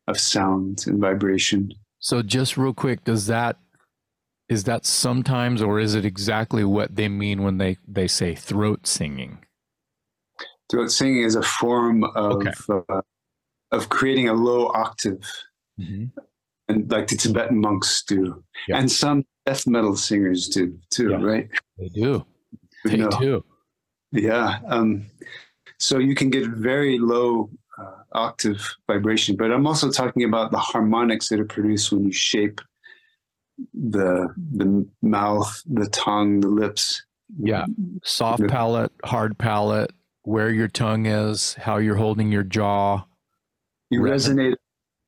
of 0.07 0.19
sound 0.19 0.85
and 0.87 1.01
vibration. 1.01 1.71
So 2.01 2.21
just 2.23 2.57
real 2.57 2.75
quick, 2.75 3.05
does 3.05 3.27
that 3.27 3.57
is 4.49 4.65
that 4.65 4.85
sometimes 4.85 5.63
or 5.63 5.81
is 5.81 5.95
it 5.95 6.05
exactly 6.05 6.65
what 6.65 6.97
they 6.97 7.09
mean 7.09 7.43
when 7.43 7.59
they 7.59 7.79
they 7.89 8.09
say 8.09 8.35
throat 8.35 8.87
singing 8.87 9.39
throat 10.73 10.91
singing 10.91 11.23
is 11.23 11.37
a 11.37 11.43
form 11.43 12.05
of 12.05 12.33
okay. 12.33 12.53
uh, 12.89 13.01
of 13.71 13.89
creating 13.89 14.29
a 14.29 14.33
low 14.33 14.69
octave 14.75 15.23
mm-hmm. 15.79 16.07
and 16.69 16.91
like 16.91 17.07
the 17.07 17.17
tibetan 17.17 17.61
monks 17.61 18.03
do 18.03 18.43
yep. 18.67 18.81
and 18.81 18.91
some 18.91 19.25
death 19.47 19.67
metal 19.67 19.97
singers 19.97 20.49
do 20.49 20.77
too 20.91 21.11
yeah. 21.11 21.23
right 21.23 21.51
they 21.79 21.89
do 21.89 22.27
they 22.85 22.93
you 22.93 22.97
know, 22.97 23.11
do 23.11 23.45
yeah 24.13 24.59
um, 24.67 25.07
so 25.79 25.99
you 25.99 26.15
can 26.15 26.31
get 26.31 26.47
very 26.49 26.99
low 26.99 27.49
uh, 27.79 28.03
octave 28.13 28.75
vibration 28.87 29.37
but 29.37 29.53
i'm 29.53 29.67
also 29.67 29.91
talking 29.91 30.25
about 30.25 30.51
the 30.51 30.59
harmonics 30.59 31.29
that 31.29 31.39
are 31.39 31.45
produced 31.45 31.93
when 31.93 32.05
you 32.05 32.13
shape 32.13 32.61
the 33.75 34.33
the 34.55 34.87
mouth, 35.03 35.63
the 35.67 35.89
tongue, 35.89 36.41
the 36.41 36.49
lips. 36.49 37.05
Yeah, 37.39 37.65
soft 38.05 38.47
palate, 38.49 38.93
hard 39.05 39.39
palate, 39.39 39.93
where 40.23 40.51
your 40.51 40.69
tongue 40.69 41.07
is, 41.07 41.55
how 41.55 41.79
you're 41.79 41.97
holding 41.97 42.31
your 42.31 42.43
jaw. 42.43 43.05
You 43.91 44.01
resonate 44.01 44.55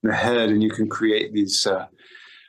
in 0.02 0.10
the 0.10 0.14
head, 0.14 0.50
and 0.50 0.62
you 0.62 0.70
can 0.70 0.88
create 0.88 1.32
these 1.32 1.66
uh, 1.66 1.86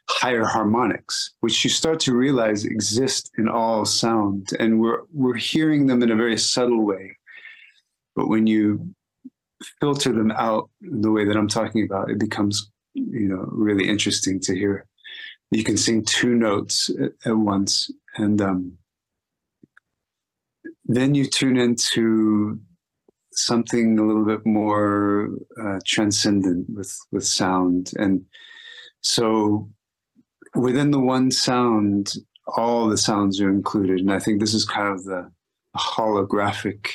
higher 0.10 0.44
harmonics, 0.44 1.34
which 1.40 1.64
you 1.64 1.70
start 1.70 2.00
to 2.02 2.16
realize 2.16 2.66
exist 2.66 3.32
in 3.38 3.48
all 3.48 3.86
sound, 3.86 4.50
and 4.60 4.80
we're 4.80 5.02
we're 5.14 5.36
hearing 5.36 5.88
them 5.88 6.04
in 6.04 6.12
a 6.12 6.16
very 6.16 6.38
subtle 6.38 6.86
way. 6.86 7.18
But 8.16 8.28
when 8.28 8.48
you 8.48 8.94
filter 9.80 10.12
them 10.12 10.32
out 10.32 10.70
the 10.82 11.12
way 11.12 11.26
that 11.26 11.38
I'm 11.38 11.48
talking 11.48 11.86
about, 11.86 12.10
it 12.10 12.20
becomes 12.20 12.70
you 12.94 13.28
know 13.28 13.46
really 13.50 13.88
interesting 13.88 14.40
to 14.42 14.56
hear 14.56 14.86
you 15.52 15.64
can 15.64 15.78
sing 15.78 16.04
two 16.04 16.36
notes 16.36 16.90
at, 17.02 17.12
at 17.26 17.38
once 17.38 17.90
and 18.18 18.42
um, 18.42 18.78
then 20.86 21.16
you 21.16 21.26
tune 21.26 21.58
into 21.58 22.60
something 23.34 24.00
a 24.00 24.04
little 24.04 24.26
bit 24.26 24.46
more 24.46 25.30
uh, 25.62 25.80
transcendent 25.86 26.68
with 26.70 26.96
with 27.12 27.26
sound 27.26 27.92
and 27.98 28.24
so 29.02 29.70
within 30.56 30.92
the 30.92 31.00
one 31.00 31.30
sound 31.32 32.14
all 32.56 32.88
the 32.88 32.98
sounds 32.98 33.42
are 33.42 33.50
included 33.50 34.00
and 34.00 34.12
i 34.12 34.20
think 34.20 34.40
this 34.40 34.54
is 34.54 34.64
kind 34.64 34.88
of 34.88 35.04
the 35.04 35.30
holographic 35.76 36.88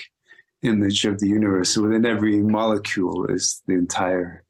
image 0.62 1.04
of 1.04 1.18
the 1.18 1.28
universe 1.28 1.70
so 1.70 1.82
within 1.82 2.06
every 2.06 2.42
molecule 2.42 3.26
is 3.26 3.62
the 3.66 3.74
entire 3.74 4.44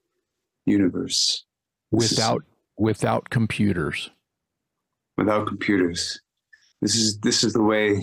universe 0.65 1.45
without 1.91 2.45
without 2.81 3.29
computers. 3.31 4.11
Without 5.17 5.47
computers. 5.47 6.21
This 6.81 6.97
is 6.97 7.21
this 7.21 7.45
is 7.45 7.53
the 7.53 7.63
way 7.63 8.03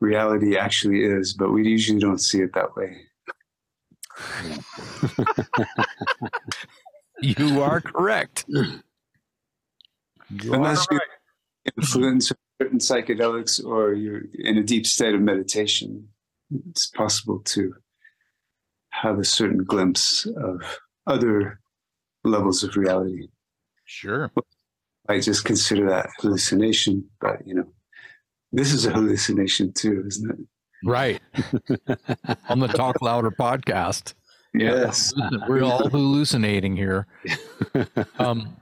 reality 0.00 0.56
actually 0.56 1.04
is, 1.04 1.32
but 1.32 1.52
we 1.52 1.66
usually 1.68 1.98
don't 1.98 2.20
see 2.20 2.40
it 2.40 2.52
that 2.54 2.76
way. 2.76 2.96
you 7.20 7.62
are 7.62 7.80
correct. 7.80 8.44
You 8.48 8.82
Unless 10.52 10.86
you 10.90 11.00
influence 11.76 12.32
certain 12.60 12.78
psychedelics 12.78 13.64
or 13.64 13.92
you're 13.92 14.22
in 14.34 14.58
a 14.58 14.62
deep 14.62 14.86
state 14.86 15.14
of 15.14 15.20
meditation, 15.20 16.08
it's 16.68 16.86
possible 16.86 17.40
to 17.40 17.74
have 18.90 19.18
a 19.18 19.24
certain 19.24 19.64
glimpse 19.64 20.26
of 20.26 20.78
other 21.06 21.60
levels 22.24 22.62
of 22.64 22.76
reality. 22.76 23.28
Sure. 23.84 24.30
I 25.08 25.20
just 25.20 25.44
consider 25.44 25.88
that 25.88 26.08
hallucination, 26.18 27.08
but 27.20 27.46
you 27.46 27.54
know, 27.54 27.72
this 28.56 28.72
is 28.72 28.86
a 28.86 28.90
hallucination 28.90 29.72
too, 29.72 30.02
isn't 30.06 30.30
it? 30.30 30.38
Right. 30.84 31.20
On 32.48 32.58
the 32.58 32.68
Talk 32.68 33.00
Louder 33.02 33.30
podcast. 33.30 34.14
Yes. 34.54 35.12
we're 35.48 35.62
all 35.62 35.88
hallucinating 35.88 36.76
here. 36.76 37.06
Um, 38.18 38.56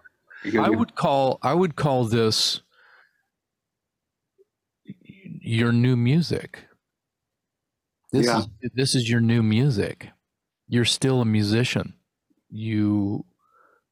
I 0.60 0.68
would 0.68 0.94
call 0.94 1.38
I 1.42 1.54
would 1.54 1.74
call 1.76 2.04
this 2.04 2.60
your 5.40 5.72
new 5.72 5.96
music. 5.96 6.64
This 8.12 8.26
Yeah. 8.26 8.40
is 8.40 8.48
this 8.74 8.94
is 8.94 9.08
your 9.08 9.20
new 9.20 9.42
music. 9.42 10.08
You're 10.68 10.84
still 10.84 11.20
a 11.20 11.24
musician. 11.24 11.94
You 12.50 13.24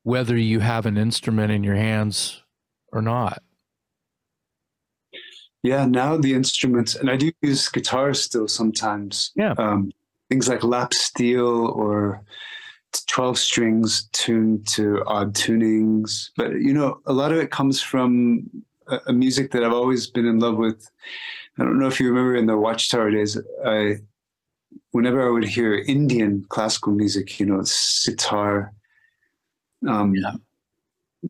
whether 0.02 0.36
you 0.36 0.60
have 0.60 0.84
an 0.84 0.98
instrument 0.98 1.52
in 1.52 1.62
your 1.64 1.76
hands 1.76 2.42
or 2.92 3.00
not. 3.00 3.42
Yeah, 5.62 5.86
now 5.86 6.16
the 6.16 6.34
instruments, 6.34 6.96
and 6.96 7.08
I 7.08 7.16
do 7.16 7.30
use 7.40 7.68
guitar 7.68 8.14
still 8.14 8.48
sometimes. 8.48 9.30
Yeah. 9.36 9.54
Um, 9.58 9.92
things 10.28 10.48
like 10.48 10.64
lap 10.64 10.92
steel 10.92 11.66
or 11.68 12.22
12 13.06 13.38
strings 13.38 14.08
tuned 14.12 14.66
to 14.68 15.02
odd 15.06 15.34
tunings. 15.34 16.30
But, 16.36 16.52
you 16.52 16.72
know, 16.72 17.00
a 17.06 17.12
lot 17.12 17.32
of 17.32 17.38
it 17.38 17.50
comes 17.50 17.80
from 17.80 18.50
a, 18.88 18.98
a 19.08 19.12
music 19.12 19.52
that 19.52 19.62
I've 19.62 19.72
always 19.72 20.06
been 20.06 20.26
in 20.26 20.40
love 20.40 20.56
with. 20.56 20.90
I 21.58 21.64
don't 21.64 21.78
know 21.78 21.86
if 21.86 22.00
you 22.00 22.08
remember 22.08 22.34
in 22.34 22.46
the 22.46 22.56
Watchtower 22.56 23.10
days, 23.10 23.38
I, 23.64 23.96
whenever 24.90 25.26
I 25.26 25.30
would 25.30 25.44
hear 25.44 25.74
Indian 25.74 26.44
classical 26.48 26.92
music, 26.92 27.38
you 27.38 27.46
know, 27.46 27.62
sitar, 27.62 28.72
um, 29.86 30.14
Yeah. 30.14 30.32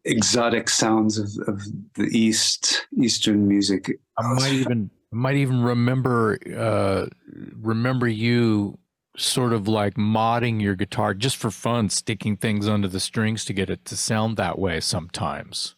Exotic 0.05 0.69
sounds 0.69 1.19
of, 1.19 1.31
of 1.49 1.63
the 1.95 2.09
East, 2.11 2.87
Eastern 3.01 3.47
music. 3.49 3.91
I 4.19 4.35
might 4.35 4.53
even 4.53 4.91
I 5.13 5.17
might 5.17 5.37
even 5.37 5.63
remember 5.63 6.39
uh 6.57 7.07
remember 7.61 8.09
you 8.09 8.79
sort 9.17 9.53
of 9.53 9.69
like 9.69 9.95
modding 9.95 10.63
your 10.63 10.75
guitar 10.75 11.13
just 11.15 11.37
for 11.37 11.51
fun, 11.51 11.91
sticking 11.91 12.37
things 12.37 12.67
under 12.67 12.89
the 12.89 13.01
strings 13.01 13.45
to 13.45 13.53
get 13.53 13.69
it 13.69 13.85
to 13.85 13.97
sound 13.97 14.37
that 14.39 14.59
way 14.59 14.81
sometimes. 14.81 15.75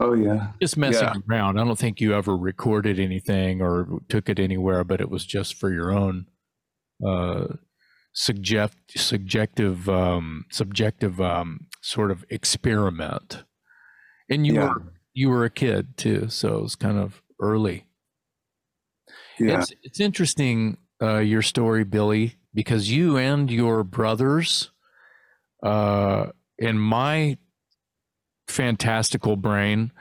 Oh, 0.00 0.14
yeah. 0.14 0.52
Just 0.62 0.76
messing 0.76 1.08
Yeah. 1.08 1.14
around. 1.28 1.58
I 1.58 1.64
don't 1.64 1.78
think 1.78 2.00
you 2.00 2.14
ever 2.14 2.36
recorded 2.36 2.98
anything 3.00 3.60
or 3.60 4.00
took 4.08 4.28
it 4.28 4.38
anywhere, 4.38 4.84
but 4.84 5.00
it 5.00 5.10
was 5.10 5.26
just 5.26 5.54
for 5.56 5.72
your 5.72 5.92
own 5.92 6.26
uh 7.06 7.46
subject 8.14 8.74
subjective 8.96 9.88
um 9.88 10.44
subjective 10.50 11.20
um 11.20 11.66
sort 11.82 12.10
of 12.10 12.24
experiment. 12.30 13.44
And 14.30 14.46
you 14.46 14.54
Yeah. 14.54 14.68
were 14.74 14.92
you 15.14 15.28
were 15.30 15.44
a 15.44 15.50
kid 15.50 15.96
too, 15.96 16.28
so 16.28 16.58
it 16.58 16.62
was 16.62 16.76
kind 16.76 16.98
of 16.98 17.22
early. 17.40 17.86
Yeah. 19.38 19.60
It's 19.60 19.72
it's 19.82 20.00
interesting 20.00 20.78
uh, 21.02 21.18
your 21.18 21.42
story, 21.42 21.84
Billy, 21.84 22.36
because 22.54 22.90
you 22.90 23.16
and 23.16 23.50
your 23.50 23.84
brothers, 23.84 24.70
uh, 25.62 26.26
in 26.58 26.78
my 26.78 27.38
fantastical 28.48 29.36
brain, 29.36 29.92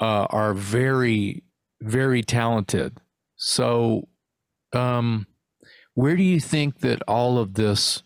uh, 0.00 0.26
are 0.30 0.54
very 0.54 1.42
very 1.80 2.22
talented. 2.22 2.98
So, 3.36 4.08
um, 4.72 5.26
where 5.94 6.16
do 6.16 6.22
you 6.22 6.38
think 6.40 6.80
that 6.80 7.02
all 7.08 7.38
of 7.38 7.54
this 7.54 8.02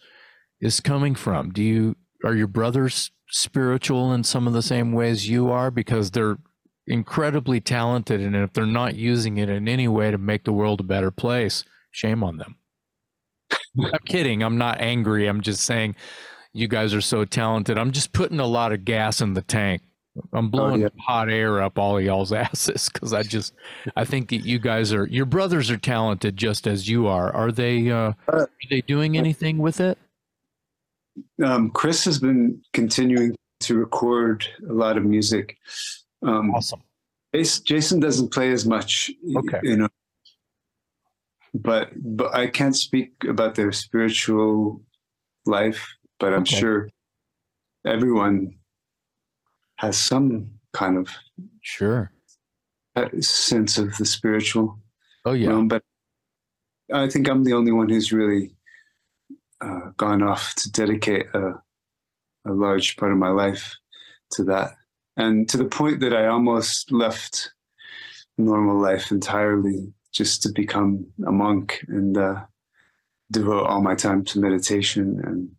is 0.61 0.81
coming 0.81 1.15
from? 1.15 1.51
Do 1.51 1.63
you 1.63 1.97
are 2.25 2.35
your 2.35 2.47
brothers 2.47 3.11
spiritual 3.37 4.13
in 4.13 4.25
some 4.25 4.47
of 4.47 4.53
the 4.53 4.63
same 4.63 4.93
ways 4.93 5.29
you 5.29 5.51
are 5.51 5.71
because 5.71 6.11
they're 6.11 6.39
incredibly 6.87 7.61
talented 7.61 8.21
and 8.21 8.35
if 8.35 8.53
they're 8.53 8.65
not 8.65 8.95
using 8.95 9.37
it 9.37 9.49
in 9.49 9.69
any 9.69 9.89
way 9.89 10.11
to 10.11 10.19
make 10.19 10.45
the 10.45 10.53
world 10.53 10.81
a 10.81 10.85
better 10.85 11.11
place 11.11 11.65
shame 11.91 12.25
on 12.25 12.39
them. 12.39 12.57
I'm 13.79 14.05
kidding. 14.07 14.43
I'm 14.43 14.57
not 14.57 14.81
angry. 14.81 15.27
I'm 15.27 15.43
just 15.43 15.65
saying 15.65 15.97
you 16.55 16.67
guys 16.67 16.95
are 16.95 17.03
so 17.03 17.25
talented. 17.25 17.77
I'm 17.77 17.93
just 17.93 18.13
putting 18.13 18.41
a 18.41 18.47
lot 18.47 18.73
of 18.73 18.85
gas 18.85 19.21
in 19.21 19.35
the 19.35 19.43
tank. 19.43 19.83
I'm 20.33 20.49
blowing 20.49 20.81
yeah. 20.81 20.89
hot 20.99 21.29
air 21.29 21.61
up 21.61 21.79
all 21.79 22.01
y'all's 22.01 22.33
asses 22.47 22.89
because 22.89 23.13
i 23.13 23.23
just 23.23 23.53
i 23.97 24.05
think 24.07 24.31
that 24.31 24.47
you 24.47 24.59
guys 24.59 24.91
are 24.95 25.07
your 25.09 25.27
brothers 25.27 25.71
are 25.71 25.77
talented 25.77 26.39
just 26.39 26.67
as 26.67 26.89
you 26.89 27.07
are. 27.07 27.31
Are 27.35 27.53
they 27.53 27.91
uh 27.91 28.15
are 28.29 28.49
they 28.71 28.81
doing 28.81 29.19
anything 29.19 29.59
with 29.59 29.79
it 29.79 29.99
um, 31.45 31.71
Chris 31.71 32.05
has 32.05 32.19
been 32.19 32.61
continuing 32.73 33.35
to 33.61 33.77
record 33.77 34.47
a 34.69 34.73
lot 34.73 34.97
of 34.97 35.05
music. 35.05 35.57
Um, 36.23 36.55
awesome 36.55 36.83
Jason 37.35 38.01
doesn't 38.01 38.33
play 38.33 38.51
as 38.53 38.65
much, 38.65 39.11
Okay. 39.37 39.61
you 39.63 39.77
know, 39.77 39.89
but 41.53 41.91
but 42.17 42.35
I 42.35 42.47
can't 42.47 42.75
speak 42.75 43.13
about 43.29 43.55
their 43.55 43.73
spiritual 43.73 44.83
life. 45.45 45.87
But 46.19 46.33
I'm 46.33 46.43
Okay. 46.43 46.57
sure 46.57 46.89
everyone 47.85 48.57
has 49.77 49.99
some 49.99 50.51
kind 50.73 50.97
of 50.97 51.09
sure 51.61 52.11
sense 53.21 53.77
of 53.77 53.95
the 53.99 54.07
spiritual. 54.07 54.81
oh 55.27 55.33
yeah 55.33 55.53
Um, 55.53 55.69
but 55.69 55.83
I 56.91 57.09
think 57.11 57.29
I'm 57.29 57.45
the 57.45 57.53
only 57.53 57.73
one 57.73 57.91
who's 57.91 58.13
really 58.13 58.56
uh, 59.61 59.91
gone 59.97 60.23
off 60.23 60.55
to 60.57 60.71
dedicate 60.71 61.27
a, 61.35 61.53
a 62.47 62.53
large 62.53 62.97
part 62.97 63.13
of 63.13 63.19
my 63.19 63.31
life 63.31 63.77
to 64.33 64.45
that. 64.45 64.73
And 65.17 65.49
to 65.49 65.57
the 65.57 65.65
point 65.65 66.01
that 66.01 66.15
I 66.15 66.27
almost 66.27 66.93
left 66.93 67.51
normal 68.39 68.79
life 68.81 69.11
entirely 69.11 69.93
just 70.13 70.43
to 70.43 70.51
become 70.53 71.07
a 71.27 71.33
monk 71.33 71.81
and 71.89 72.17
uh, 72.17 72.45
devote 73.31 73.65
all 73.67 73.81
my 73.83 73.95
time 73.95 74.25
to 74.25 74.39
meditation 74.41 75.21
and 75.25 75.51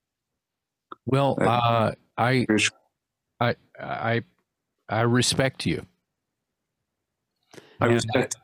well 1.06 1.38
Uh, 1.42 1.92
i. 2.18 2.46
I 3.40 3.56
I 3.80 4.22
I 4.90 5.02
respect 5.02 5.66
you. 5.66 5.86
I 7.80 7.86
And- 7.86 7.94
respect. 7.94 8.36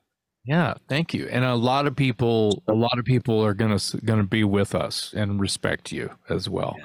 Yeah, 0.45 0.73
thank 0.89 1.13
you. 1.13 1.27
And 1.27 1.45
a 1.45 1.55
lot 1.55 1.87
of 1.87 1.95
people, 1.95 2.63
a 2.67 2.73
lot 2.73 2.99
of 2.99 3.05
people 3.05 3.43
are 3.43 3.53
gonna 3.53 3.79
gonna 4.03 4.23
be 4.23 4.43
with 4.43 4.75
us 4.75 5.13
and 5.15 5.39
respect 5.39 5.91
you 5.91 6.11
as 6.29 6.49
well. 6.49 6.75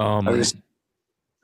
Um, 0.00 0.26
I 0.26 0.32
res- 0.32 0.56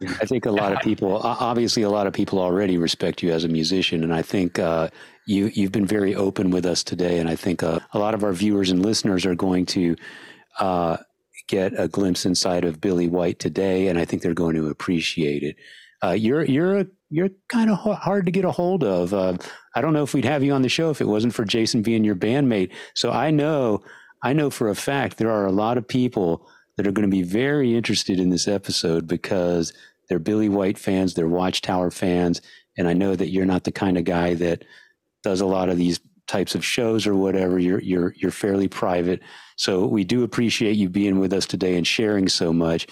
I 0.03 0.27
think 0.27 0.45
a 0.45 0.51
lot 0.51 0.73
of 0.73 0.81
people, 0.83 1.17
obviously, 1.23 1.83
a 1.83 1.91
lot 1.91 2.07
of 2.07 2.13
people 2.13 2.41
already 2.41 2.79
respect 2.79 3.23
you 3.23 3.33
as 3.33 3.45
a 3.45 3.49
musician, 3.49 4.03
and 4.03 4.13
I 4.13 4.23
think 4.23 4.59
uh, 4.59 4.89
you 5.27 5.51
you've 5.55 5.73
been 5.73 5.87
very 5.87 6.15
open 6.15 6.51
with 6.51 6.67
us 6.67 6.83
today, 6.83 7.19
and 7.19 7.29
I 7.29 7.37
think 7.37 7.63
uh, 7.63 7.79
a 7.93 7.99
lot 7.99 8.15
of 8.15 8.25
our 8.25 8.33
viewers 8.33 8.71
and 8.71 8.85
listeners 8.85 9.25
are 9.25 9.37
going 9.37 9.67
to 9.67 9.97
uh, 10.59 10.97
get 11.49 11.79
a 11.79 11.87
glimpse 11.87 12.27
inside 12.27 12.65
of 12.65 12.81
Billy 12.81 13.09
White 13.09 13.39
today, 13.39 13.87
and 13.87 13.99
I 13.99 14.05
think 14.05 14.23
they're 14.23 14.35
going 14.35 14.57
to 14.57 14.69
appreciate 14.69 15.45
it. 15.45 15.57
Uh, 16.03 16.11
you're 16.11 16.45
you're 16.45 16.81
a, 16.81 16.87
you're 17.11 17.31
kind 17.49 17.71
of 17.71 17.79
hard 17.79 18.27
to 18.27 18.33
get 18.33 18.45
a 18.45 18.51
hold 18.51 18.83
of. 18.83 19.15
Uh, 19.15 19.37
I 19.75 19.81
don't 19.81 19.93
know 19.93 20.03
if 20.03 20.15
we'd 20.15 20.25
have 20.25 20.43
you 20.43 20.53
on 20.53 20.63
the 20.63 20.69
show 20.69 20.91
if 20.91 21.01
it 21.01 21.07
wasn't 21.07 21.35
for 21.35 21.45
Jason 21.45 21.83
being 21.83 22.05
your 22.05 22.17
bandmate. 22.17 22.73
So 22.95 23.11
I 23.11 23.31
know 23.31 23.83
I 24.23 24.33
know 24.33 24.51
for 24.51 24.69
a 24.69 24.75
fact 24.75 25.19
there 25.19 25.31
are 25.31 25.47
a 25.47 25.53
lot 25.53 25.79
of 25.79 25.87
people 25.87 26.49
that 26.77 26.87
are 26.87 26.93
going 26.93 27.09
to 27.09 27.17
be 27.17 27.23
very 27.23 27.77
interested 27.77 28.19
in 28.19 28.31
this 28.31 28.49
episode 28.49 29.07
because 29.07 29.73
they're 30.09 30.19
Billy 30.19 30.49
White 30.49 30.79
fans, 30.79 31.15
they're 31.15 31.29
Watchtower 31.29 31.91
fans, 31.91 32.41
and 32.77 32.89
I 32.89 32.93
know 32.93 33.17
that 33.17 33.29
you're 33.29 33.47
not 33.47 33.65
the 33.65 33.73
kind 33.73 33.97
of 33.99 34.05
guy 34.05 34.35
that 34.35 34.65
does 35.23 35.41
a 35.41 35.47
lot 35.47 35.69
of 35.69 35.79
these 35.79 36.01
types 36.27 36.55
of 36.55 36.65
shows 36.65 37.07
or 37.07 37.15
whatever. 37.15 37.59
You're 37.59 37.81
you're 37.81 38.15
you're 38.17 38.31
fairly 38.31 38.69
private, 38.69 39.21
so 39.57 39.87
we 39.87 40.05
do 40.05 40.23
appreciate 40.23 40.77
you 40.77 40.89
being 40.89 41.19
with 41.19 41.33
us 41.33 41.47
today 41.47 41.77
and 41.77 41.87
sharing 41.87 42.29
so 42.29 42.53
much. 42.53 42.87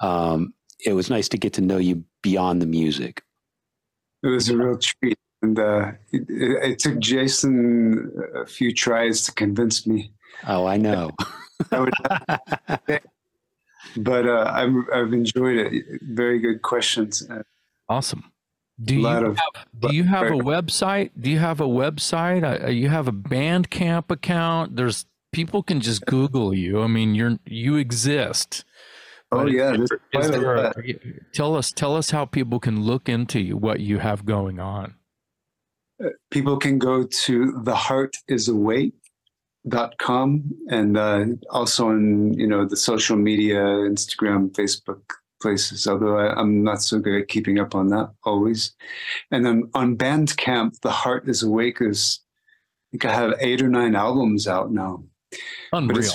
Um, 0.00 0.54
it 0.84 0.94
was 0.94 1.10
nice 1.10 1.28
to 1.30 1.38
get 1.38 1.52
to 1.54 1.60
know 1.60 1.78
you 1.78 2.04
beyond 2.22 2.60
the 2.60 2.66
music. 2.66 3.22
It 4.22 4.28
was 4.28 4.48
a 4.48 4.56
real 4.56 4.78
treat. 4.78 5.18
And 5.42 5.58
uh, 5.58 5.92
it, 6.12 6.22
it, 6.28 6.70
it 6.70 6.78
took 6.78 7.00
Jason 7.00 8.12
a 8.36 8.46
few 8.46 8.72
tries 8.72 9.22
to 9.22 9.32
convince 9.32 9.86
me. 9.86 10.12
Oh, 10.46 10.66
I 10.66 10.76
know. 10.76 11.10
I 11.70 11.80
would 11.80 11.94
but 13.96 14.26
uh, 14.26 14.50
I've, 14.54 14.74
I've 14.94 15.12
enjoyed 15.12 15.58
it. 15.58 15.84
Very 16.02 16.38
good 16.38 16.62
questions. 16.62 17.28
Uh, 17.28 17.42
awesome. 17.88 18.32
Do 18.82 18.94
you 18.96 19.02
lot 19.02 19.22
of 19.22 19.38
do 19.78 19.94
you 19.94 20.04
have 20.04 20.26
a 20.26 20.30
website? 20.30 21.10
Do 21.20 21.30
you 21.30 21.38
have 21.38 21.60
a 21.60 21.66
website? 21.66 22.64
Uh, 22.64 22.68
you 22.68 22.88
have 22.88 23.06
a 23.06 23.12
Bandcamp 23.12 24.10
account? 24.10 24.76
There's 24.76 25.06
people 25.32 25.62
can 25.62 25.80
just 25.80 26.04
Google 26.06 26.54
you. 26.54 26.82
I 26.82 26.86
mean, 26.86 27.14
you're 27.14 27.38
you 27.44 27.76
exist. 27.76 28.64
Oh 29.32 29.44
But 29.44 29.52
yeah, 29.52 29.72
is 29.72 29.78
there's 29.78 29.88
there- 29.90 30.00
quite 30.12 30.24
is 30.24 30.30
there 30.30 30.54
a- 30.56 30.72
tell 31.32 31.56
us 31.56 31.72
tell 31.72 31.96
us 31.96 32.10
how 32.10 32.24
people 32.26 32.60
can 32.60 32.82
look 32.82 33.08
into 33.08 33.40
you, 33.40 33.56
what 33.56 33.80
you 33.80 33.98
have 33.98 34.24
going 34.24 34.60
on. 34.60 34.94
people 36.30 36.56
can 36.58 36.78
go 36.78 37.04
to 37.04 37.52
theheartisawake.com 39.66 40.42
and 40.68 40.96
uh, 40.96 41.24
also 41.50 41.88
on 41.88 42.32
you 42.34 42.46
know 42.46 42.64
the 42.66 42.76
social 42.76 43.16
media, 43.16 43.56
Instagram, 43.62 44.50
Facebook 44.52 45.00
places. 45.40 45.86
Although 45.86 46.18
I, 46.18 46.34
I'm 46.38 46.62
not 46.64 46.82
so 46.82 46.98
good 46.98 47.20
at 47.22 47.28
keeping 47.28 47.58
up 47.58 47.74
on 47.74 47.88
that 47.88 48.10
always. 48.24 48.72
And 49.30 49.44
then 49.44 49.70
on 49.74 49.96
Bandcamp, 49.96 50.80
The 50.80 50.90
Heart 50.90 51.28
Is 51.28 51.42
Awake 51.42 51.78
is 51.80 52.20
I 52.20 52.90
think 52.92 53.04
I 53.06 53.14
have 53.14 53.34
eight 53.40 53.62
or 53.62 53.68
nine 53.68 53.94
albums 53.96 54.46
out 54.46 54.70
now. 54.72 55.04
But 55.70 55.78
Unreal. 55.78 56.12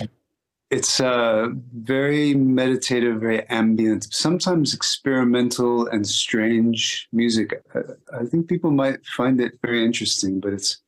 It's 0.69 0.99
uh, 0.99 1.47
very 1.73 2.33
meditative, 2.33 3.21
very 3.21 3.47
ambient, 3.47 4.13
sometimes 4.13 4.73
experimental 4.73 5.87
and 5.87 6.05
strange 6.05 7.07
music. 7.13 7.63
I, 7.73 8.19
I 8.21 8.25
think 8.25 8.49
people 8.49 8.71
might 8.71 9.05
find 9.05 9.39
it 9.39 9.53
very 9.63 9.83
interesting, 9.85 10.39
but 10.39 10.53
it's 10.53 10.81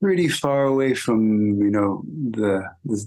pretty 0.00 0.28
far 0.28 0.64
away 0.64 0.94
from 0.94 1.60
you 1.60 1.70
know 1.70 2.02
the, 2.30 2.64
the 2.84 3.06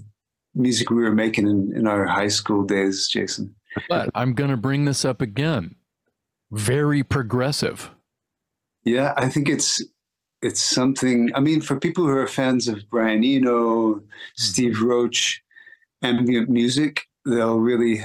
music 0.54 0.90
we 0.90 1.02
were 1.02 1.14
making 1.14 1.48
in, 1.48 1.72
in 1.74 1.86
our 1.86 2.06
high 2.06 2.28
school 2.28 2.62
days, 2.62 3.08
Jason. 3.08 3.54
But 3.88 4.10
I'm 4.14 4.34
going 4.34 4.50
to 4.50 4.56
bring 4.56 4.84
this 4.84 5.04
up 5.04 5.20
again. 5.20 5.76
Very 6.50 7.02
progressive. 7.02 7.90
Yeah, 8.84 9.14
I 9.16 9.28
think 9.28 9.48
it's 9.48 9.82
it's 10.42 10.62
something. 10.62 11.30
I 11.34 11.40
mean, 11.40 11.60
for 11.60 11.78
people 11.78 12.04
who 12.04 12.10
are 12.10 12.26
fans 12.26 12.68
of 12.68 12.88
Brian 12.90 13.24
Eno, 13.24 13.94
mm-hmm. 13.94 14.06
Steve 14.36 14.82
Roach, 14.82 15.42
ambient 16.02 16.50
music, 16.50 17.06
they'll 17.24 17.60
really, 17.60 18.00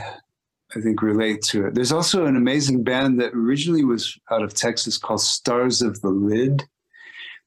I 0.76 0.82
think, 0.82 1.02
relate 1.02 1.42
to 1.44 1.68
it. 1.68 1.74
There's 1.76 1.92
also 1.92 2.26
an 2.26 2.36
amazing 2.36 2.84
band 2.84 3.20
that 3.20 3.34
originally 3.34 3.84
was 3.84 4.18
out 4.32 4.44
of 4.44 4.54
Texas 4.54 4.98
called 4.98 5.22
Stars 5.22 5.82
of 5.82 6.00
the 6.02 6.10
Lid. 6.10 6.64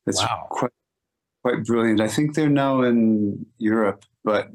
That's 0.07 0.21
Wow. 0.21 0.47
quite 0.51 0.73
quite 1.43 1.65
brilliant. 1.65 2.01
I 2.01 2.09
think 2.09 2.35
they're 2.35 2.51
now 2.51 2.83
in 2.83 3.47
Europe, 3.57 4.05
but 4.25 4.51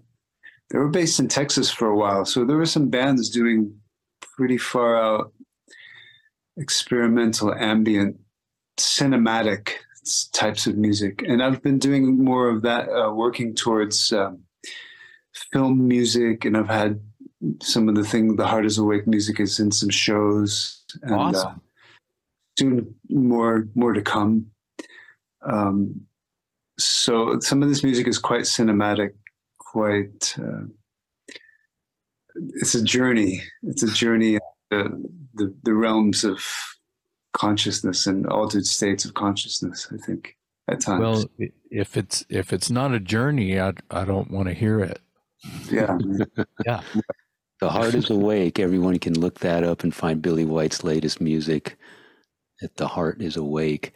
they 0.70 0.78
were 0.78 0.90
based 0.90 1.20
in 1.20 1.28
Texas 1.28 1.72
for 1.72 1.88
a 1.88 1.98
while. 1.98 2.26
So 2.26 2.45
there 2.45 2.57
were 2.57 2.66
some 2.66 2.90
bands 2.90 3.30
doing 3.30 3.74
pretty 4.22 4.57
far 4.57 5.02
out 5.02 5.34
experimental 6.57 7.53
ambient 7.56 8.20
cinematic 8.78 9.74
types 10.34 10.68
of 10.68 10.77
music. 10.77 11.23
And 11.27 11.41
i've 11.44 11.61
been 11.61 11.80
doing 11.80 12.23
more 12.23 12.49
of 12.49 12.61
that 12.64 12.90
uh, 12.90 13.11
working 13.11 13.56
towards 13.56 14.11
um, 14.14 14.41
film 15.52 15.88
music 15.88 16.45
and 16.45 16.56
i've 16.56 16.69
had 16.69 16.99
some 17.61 17.90
of 17.90 17.95
the 17.95 18.03
thing 18.03 18.36
the 18.36 18.48
heart 18.48 18.65
is 18.65 18.77
awake 18.77 19.06
music 19.07 19.40
is 19.40 19.60
in 19.60 19.72
some 19.72 19.90
shows 19.90 20.84
and 21.03 21.36
uh, 21.36 21.53
soon 22.57 22.95
more 23.10 23.68
more 23.76 23.94
to 23.94 24.02
come. 24.02 24.48
Um, 25.45 26.02
so 26.80 27.40
some 27.40 27.61
of 27.61 27.69
this 27.69 27.84
music 27.84 28.07
is 28.07 28.18
quite 28.18 28.44
cinematic 28.44 29.11
quite 29.60 30.36
uh, 30.40 30.65
it's 32.36 32.76
a 32.76 32.84
journey. 32.84 33.41
It's 33.64 33.84
a 33.84 33.91
journey 33.91 34.38
uh, 34.72 34.90
the, 35.36 35.53
the 35.64 35.73
realms 35.73 36.23
of 36.23 36.44
consciousness 37.36 38.07
and 38.07 38.26
altered 38.28 38.66
states 38.66 39.06
of 39.06 39.14
consciousness 39.14 39.88
i 39.94 39.98
think 40.06 40.36
at 40.68 40.80
times 40.80 41.02
Well, 41.02 41.26
if 41.70 41.95
it's 41.95 42.26
if 42.30 42.52
it's 42.52 42.72
not 42.72 42.91
a 42.94 42.99
journey, 42.99 43.60
I 43.60 43.74
I 43.91 44.03
don't 44.03 44.32
want 44.32 44.48
to 44.48 44.53
hear 44.53 44.80
it. 44.80 44.99
yeah 45.72 45.95
yeah. 46.66 46.82
The 47.62 47.70
Heart 47.70 47.94
is 47.95 48.10
Awake. 48.10 48.60
Everyone 48.60 48.98
can 48.99 49.20
look 49.20 49.40
that 49.40 49.64
up 49.64 49.84
and 49.84 49.94
find 49.94 50.22
Billy 50.22 50.44
White's 50.44 50.84
latest 50.84 51.22
music 51.22 51.78
at 52.64 52.76
The 52.78 52.88
Heart 52.88 53.22
is 53.22 53.38
Awake. 53.38 53.94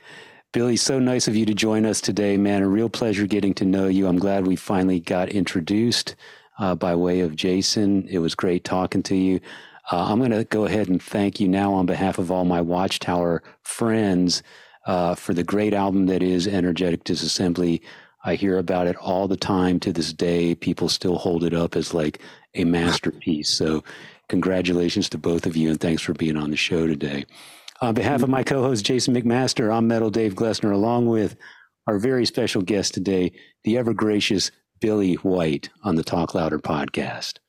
Billy, 0.54 0.78
so 0.78 1.00
nice 1.00 1.28
of 1.28 1.36
you 1.36 1.46
to 1.46 1.54
join 1.54 1.86
us 1.86 2.02
today, 2.02 2.38
man. 2.38 2.62
A 2.64 2.68
real 2.68 2.90
pleasure 2.90 3.28
getting 3.28 3.54
to 3.56 3.66
know 3.66 3.88
you. 3.88 4.08
I'm 4.08 4.20
glad 4.20 4.48
we 4.48 4.56
finally 4.56 5.00
got 5.00 5.30
introduced 5.30 6.16
uh, 6.60 6.76
by 6.76 6.96
way 6.96 7.20
of 7.20 7.36
Jason. 7.36 8.08
It 8.08 8.20
was 8.20 8.36
great 8.36 8.64
talking 8.64 9.04
to 9.04 9.16
you. 9.16 9.40
Uh, 9.92 10.06
I'm 10.12 10.20
going 10.20 10.32
to 10.32 10.44
go 10.44 10.66
ahead 10.66 10.88
and 10.88 11.02
thank 11.02 11.40
you 11.40 11.48
now 11.48 11.74
on 11.74 11.86
behalf 11.86 12.20
of 12.20 12.30
all 12.30 12.46
my 12.46 12.62
Watchtower 12.62 13.42
friends 13.64 14.44
uh, 14.86 15.16
for 15.16 15.34
the 15.34 15.44
great 15.44 15.74
album 15.74 16.06
that 16.08 16.22
is 16.22 16.48
Energetic 16.48 17.04
Disassembly. 17.04 17.82
I 18.24 18.36
hear 18.36 18.58
about 18.58 18.88
it 18.88 18.96
all 18.98 19.28
the 19.28 19.38
time 19.38 19.80
to 19.82 19.92
this 19.92 20.14
day. 20.14 20.54
People 20.54 20.90
still 20.90 21.18
hold 21.18 21.44
it 21.44 21.54
up 21.54 21.76
as 21.76 21.94
like 21.94 22.22
a 22.54 22.66
masterpiece. 22.66 23.50
So, 23.50 23.84
congratulations 24.28 25.10
to 25.10 25.18
both 25.18 25.46
of 25.46 25.56
you, 25.56 25.70
and 25.70 25.80
thanks 25.80 26.02
for 26.02 26.14
being 26.14 26.38
on 26.38 26.52
the 26.52 26.58
show 26.58 26.86
today. 26.86 27.26
On 27.82 27.94
behalf 27.94 28.22
of 28.22 28.30
my 28.30 28.44
co 28.44 28.62
host, 28.62 28.86
Jason 28.86 29.16
McMaster, 29.16 29.74
I'm 29.74 29.88
Metal 29.88 30.10
Dave 30.10 30.36
Glessner, 30.36 30.74
along 30.74 31.08
with 31.08 31.36
our 31.88 31.98
very 31.98 32.26
special 32.26 32.62
guest 32.62 32.94
today, 32.94 33.32
the 33.64 33.78
ever 33.78 33.94
gracious 33.94 34.52
Billy 34.82 35.16
White 35.16 35.70
on 35.84 35.96
the 35.96 36.04
Talk 36.04 36.36
Louder 36.36 36.60
podcast. 36.60 37.40